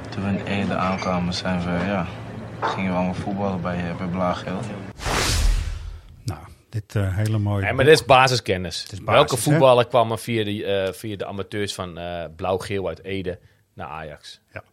Toen 0.09 0.23
we 0.23 0.29
in 0.29 0.45
Ede 0.45 0.75
aankwamen, 0.75 1.33
zijn 1.33 1.59
we, 1.59 1.85
ja, 1.85 2.07
gingen 2.61 2.91
we 2.91 2.97
allemaal 2.97 3.13
voetballen 3.13 3.61
bij, 3.61 3.89
eh, 3.89 3.97
bij 3.97 4.07
Blaaggeld. 4.07 4.65
Nou, 6.23 6.39
dit 6.69 6.95
eh, 6.95 7.15
hele 7.15 7.37
mooie... 7.37 7.63
Nee, 7.63 7.73
maar 7.73 7.85
dit 7.85 7.93
is 7.93 8.05
basiskennis. 8.05 8.83
is 8.83 8.89
basis, 8.89 9.05
Welke 9.05 9.35
hè? 9.35 9.41
voetballer 9.41 9.87
kwam 9.87 10.11
er 10.11 10.19
via, 10.19 10.43
die, 10.43 10.65
eh, 10.65 10.93
via 10.93 11.15
de 11.17 11.25
amateurs 11.25 11.73
van 11.73 11.97
eh, 11.97 12.25
Blauw-Geel 12.35 12.87
uit 12.87 13.03
Ede 13.03 13.39
naar 13.73 13.87
Ajax? 13.87 14.39
Ja. 14.53 14.63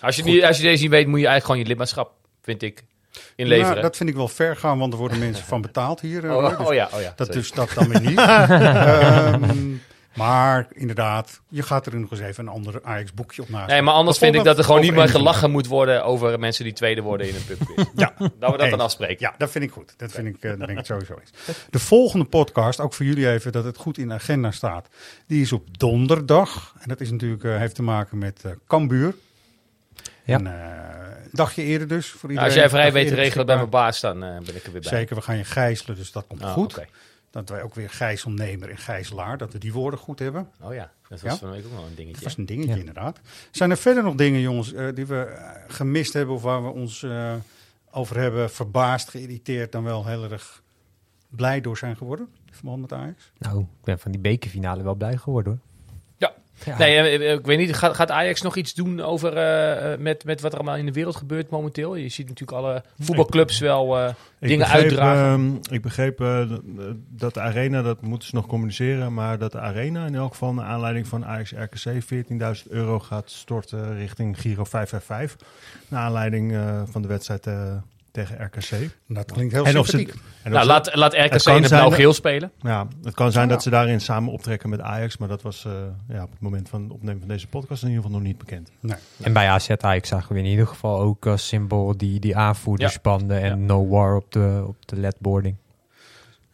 Als, 0.00 0.16
je 0.16 0.22
die, 0.22 0.46
als 0.46 0.56
je 0.56 0.62
deze 0.62 0.82
niet 0.82 0.90
weet, 0.90 1.06
moet 1.06 1.20
je 1.20 1.26
eigenlijk 1.26 1.44
gewoon 1.44 1.60
je 1.60 1.66
lidmaatschap, 1.66 2.12
vind 2.42 2.62
ik, 2.62 2.84
inleveren. 3.36 3.70
Nou, 3.70 3.80
dat 3.82 3.96
vind 3.96 4.08
ik 4.08 4.14
wel 4.16 4.28
ver 4.28 4.56
gaan, 4.56 4.78
want 4.78 4.92
er 4.92 4.98
worden 4.98 5.18
mensen 5.18 5.44
van 5.44 5.60
betaald 5.60 6.00
hier. 6.00 6.24
eh, 6.24 6.36
Oh, 6.36 6.40
Roy. 6.42 6.56
Dus 6.56 6.66
oh 6.66 6.74
ja, 6.74 6.88
oh 6.94 7.00
ja, 7.00 7.12
Dat 7.16 7.26
sorry. 7.26 7.40
dus 7.40 7.50
dat 7.50 7.70
dan 7.74 7.88
weer 7.88 8.00
niet. 8.00 8.18
Ehm, 8.28 9.72
Maar 10.14 10.66
inderdaad, 10.72 11.40
je 11.48 11.62
gaat 11.62 11.86
er 11.86 11.98
nog 11.98 12.10
eens 12.10 12.20
even 12.20 12.46
een 12.46 12.52
ander 12.52 12.80
Ajax-boekje 12.82 13.42
op 13.42 13.48
naast. 13.48 13.68
Nee, 13.70 13.82
maar 13.82 13.94
anders 13.94 14.18
vind 14.18 14.34
ik 14.34 14.44
dat 14.44 14.58
er 14.58 14.64
gewoon 14.64 14.80
niet 14.80 14.94
meer 14.94 15.08
gelachen 15.08 15.50
moet 15.50 15.66
worden 15.66 16.04
over 16.04 16.38
mensen 16.38 16.64
die 16.64 16.72
tweede 16.72 17.00
worden 17.00 17.28
in 17.28 17.34
een 17.34 17.44
pubquiz. 17.44 17.84
Ja, 17.96 18.12
dat 18.38 18.50
we 18.52 18.56
dat 18.58 18.70
dan 18.70 18.80
afspreken. 18.80 19.16
Ja, 19.18 19.34
dat 19.38 19.50
vind 19.50 19.64
ik 19.64 19.70
goed. 19.70 19.94
Dat 19.96 20.12
vind 20.12 20.26
ik, 20.26 20.34
eh, 20.34 20.40
daar 20.58 20.66
ben 20.66 20.78
ik 20.78 20.84
sowieso 20.84 21.14
eens. 21.20 21.56
De 21.70 21.78
volgende 21.78 22.24
podcast, 22.24 22.80
ook 22.80 22.94
voor 22.94 23.06
jullie 23.06 23.30
even, 23.30 23.52
dat 23.52 23.64
het 23.64 23.76
goed 23.76 23.98
in 23.98 24.08
de 24.08 24.14
agenda 24.14 24.50
staat. 24.50 24.88
Die 25.26 25.42
is 25.42 25.52
op 25.52 25.78
donderdag. 25.78 26.74
En 26.80 26.88
dat 26.88 27.00
is 27.00 27.10
natuurlijk, 27.10 27.44
eh, 27.44 27.56
heeft 27.56 27.74
te 27.74 27.82
maken 27.82 28.18
met 28.18 28.40
eh 28.44 28.50
Cambuur. 28.66 29.14
Ja. 30.24 30.38
Een 30.38 30.46
eh, 30.46 31.26
dagje 31.32 31.62
eerder 31.62 31.88
dus. 31.88 32.10
Voor 32.10 32.32
Nou, 32.32 32.32
iedereen. 32.32 32.44
als 32.44 32.54
jij 32.54 32.68
vrij 32.80 32.92
weet 32.92 33.08
te 33.08 33.14
regelen 33.14 33.46
bij 33.46 33.56
mijn 33.56 33.68
baas, 33.70 34.00
dan 34.00 34.22
eh, 34.22 34.38
ben 34.38 34.56
ik 34.56 34.64
er 34.64 34.72
weer 34.72 34.80
bij. 34.80 34.90
Zeker, 34.90 35.16
we 35.16 35.22
gaan 35.22 35.36
je 35.36 35.44
gijzelen, 35.44 35.96
dus 35.96 36.12
dat 36.12 36.24
komt 36.26 36.42
Ah, 36.42 36.52
goed. 36.52 36.84
Dat 37.30 37.48
wij 37.48 37.62
ook 37.62 37.74
weer 37.74 37.90
gijzelnemer 37.90 38.70
en 38.70 38.76
gijzelaar, 38.78 39.38
dat 39.38 39.52
we 39.52 39.58
die 39.58 39.72
woorden 39.72 40.00
goed 40.00 40.18
hebben. 40.18 40.48
Oh 40.60 40.74
ja, 40.74 40.90
dat 41.08 41.20
was 41.20 41.32
Ja? 41.32 41.36
van 41.38 41.48
de 41.48 41.54
week 41.54 41.64
ook 41.64 41.72
wel 41.72 41.84
een 41.84 41.94
dingetje. 41.94 42.14
Dat 42.14 42.22
was 42.24 42.36
een 42.36 42.46
dingetje 42.46 42.78
inderdaad. 42.78 43.20
Zijn 43.50 43.70
er 43.70 43.76
verder 43.76 44.02
nog 44.02 44.14
dingen, 44.14 44.40
jongens, 44.40 44.72
eh, 44.72 44.86
die 44.94 45.06
we 45.06 45.38
gemist 45.68 46.12
hebben 46.12 46.34
of 46.34 46.42
waar 46.42 46.62
we 46.64 46.70
ons 46.70 47.02
eh, 47.02 47.32
over 47.90 48.18
hebben 48.18 48.50
verbaasd, 48.50 49.08
geïrriteerd, 49.10 49.72
dan 49.72 49.84
wel 49.84 50.06
heel 50.06 50.30
erg 50.30 50.62
blij 51.28 51.60
door 51.60 51.76
zijn 51.78 51.96
geworden? 51.96 52.28
In 52.46 52.54
verband 52.54 52.80
met 52.80 52.92
Ajax? 52.92 53.30
Nou, 53.38 53.60
ik 53.60 53.84
ben 53.84 53.98
van 53.98 54.10
die 54.12 54.20
bekerfinale 54.20 54.82
wel 54.82 54.94
blij 54.94 55.16
geworden 55.16 55.52
hoor. 55.52 55.60
Ja. 56.64 56.78
Nee, 56.78 56.96
eh, 56.96 57.14
eh, 57.14 57.38
ik 57.38 57.46
weet 57.46 57.58
niet, 57.58 57.74
gaat, 57.76 57.94
gaat 57.94 58.10
Ajax 58.10 58.42
nog 58.42 58.56
iets 58.56 58.74
doen 58.74 59.00
over 59.00 59.36
eh, 59.36 59.98
met, 59.98 60.24
met 60.24 60.40
wat 60.40 60.52
er 60.52 60.58
allemaal 60.58 60.76
in 60.76 60.86
de 60.86 60.92
wereld 60.92 61.16
gebeurt 61.16 61.50
momenteel? 61.50 61.94
Je 61.94 62.08
ziet 62.08 62.28
natuurlijk 62.28 62.58
alle 62.58 62.82
voetbalclubs 62.98 63.58
wel 63.58 63.86
dingen 64.38 64.58
begreep, 64.58 64.82
uitdragen. 64.82 65.24
ehm, 65.24 65.74
ik 65.74 65.82
begreep 65.82 66.18
dat- 67.08 67.34
de 67.34 67.40
Arena, 67.40 67.82
dat 67.82 68.02
moeten 68.02 68.28
ze 68.28 68.34
nog 68.34 68.46
communiceren, 68.46 69.14
maar 69.14 69.38
dat 69.38 69.52
de 69.52 69.60
Arena 69.60 70.06
in 70.06 70.14
elk 70.14 70.30
geval 70.30 70.54
naar 70.54 70.64
aanleiding 70.66 71.06
van 71.06 71.24
Ajax 71.24 71.52
RKC 71.52 72.02
14.000 72.04 72.68
euro 72.70 72.98
gaat 73.00 73.30
storten 73.30 73.96
richting 73.96 74.40
Giro 74.40 74.64
555. 74.64 75.48
Naar 75.88 76.00
aanleiding 76.02 76.58
van 76.90 77.02
de 77.02 77.08
wedstrijd 77.08 77.46
tegen 78.14 78.44
RKC. 78.44 78.90
Dat 79.08 79.32
klinkt 79.32 79.52
heel 79.52 79.64
En 79.64 79.78
of 79.78 79.86
ze- 79.86 79.98
en 79.98 80.04
of 80.06 80.18
Nou, 80.44 80.60
ze- 80.60 80.66
laat- 80.66 80.94
laat 80.94 81.12
RKC 81.14 81.30
het 81.32 81.46
in 81.46 81.52
het 81.62 81.68
blauw-geel 81.68 82.12
spelen. 82.12 82.52
Ja, 82.60 82.86
het 83.04 83.14
kan 83.14 83.32
zijn 83.32 83.48
Ja. 83.48 83.52
dat 83.54 83.62
ze 83.62 83.70
daarin 83.70 84.00
samen 84.00 84.32
optrekken 84.32 84.68
met 84.68 84.80
Ajax, 84.80 85.16
maar 85.16 85.28
dat 85.28 85.42
was 85.42 85.64
eh, 85.64 85.72
ja, 86.08 86.22
op 86.22 86.30
het 86.30 86.40
moment 86.40 86.68
van 86.68 86.82
het 86.82 86.92
opnemen 86.92 87.18
van 87.20 87.28
deze 87.28 87.46
podcast 87.46 87.82
in 87.82 87.88
ieder 87.88 88.02
geval 88.04 88.18
nog 88.18 88.26
niet 88.28 88.38
bekend. 88.38 88.70
Nee. 88.80 88.96
En 89.22 89.32
bij 89.32 89.48
AZ 89.48 89.70
Ajax 89.70 90.08
zagen 90.08 90.32
we 90.34 90.38
in 90.38 90.44
ieder 90.46 90.66
geval 90.66 91.00
ook 91.00 91.26
als 91.26 91.46
symbool 91.48 91.96
die, 91.96 92.20
die 92.20 92.36
aanvoerdersbanden 92.36 93.40
en 93.40 93.66
no 93.66 93.88
war 93.88 94.16
op 94.16 94.32
de, 94.32 94.64
op 94.66 94.76
de 94.86 94.96
ledboarding. 94.96 95.56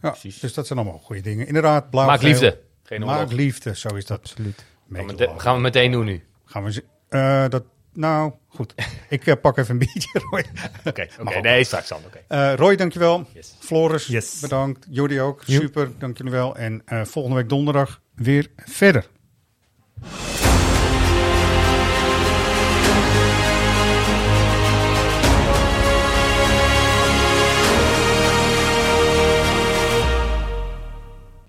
Ja, 0.03 0.15
dus 0.41 0.55
dat 0.55 0.67
zijn 0.67 0.79
allemaal 0.79 0.99
goede 0.99 1.21
dingen. 1.23 1.47
Inderdaad, 1.47 1.91
blauw 1.91 2.07
Maak 2.07 2.23
liefde, 2.23 2.59
geen 2.83 3.01
Maak 3.05 3.33
liefde, 3.33 3.77
zo 3.77 3.89
is 3.95 4.07
dat. 4.07 4.19
Absoluut. 4.19 4.65
Gaan 4.93 5.07
we, 5.07 5.13
mete- 5.13 5.31
gaan 5.37 5.55
we 5.55 5.61
meteen 5.61 5.93
doen 5.93 6.05
nu. 6.05 6.25
Gaan 6.45 6.65
we 6.65 6.73
ze- 6.73 6.85
eh, 7.09 7.49
dat, 7.49 7.63
nou, 7.93 8.33
goed. 8.49 8.75
ik 9.09 9.27
eh, 9.27 9.35
pak 9.41 9.57
even 9.57 9.71
een 9.71 9.79
biertje, 9.79 10.21
Roy. 10.31 10.45
Oké, 10.85 11.07
okay, 11.21 11.41
nee, 11.41 11.65
straks 11.65 11.89
dan. 11.89 12.01
Okay. 12.07 12.51
Eh, 12.53 12.57
Roy, 12.57 12.77
dankjewel. 12.77 13.27
Yes. 13.35 13.57
Floris, 13.59 14.07
yes. 14.07 14.41
bedankt. 14.41 14.87
Jordi 14.91 15.21
ook, 15.21 15.43
super, 15.47 15.91
dankjewel. 15.99 16.15
jullie 16.15 16.33
wel. 16.33 16.57
En 16.57 16.83
eh, 16.85 17.05
volgende 17.05 17.37
week 17.37 17.49
donderdag 17.49 18.01
weer 18.15 18.51
verder. 18.57 19.07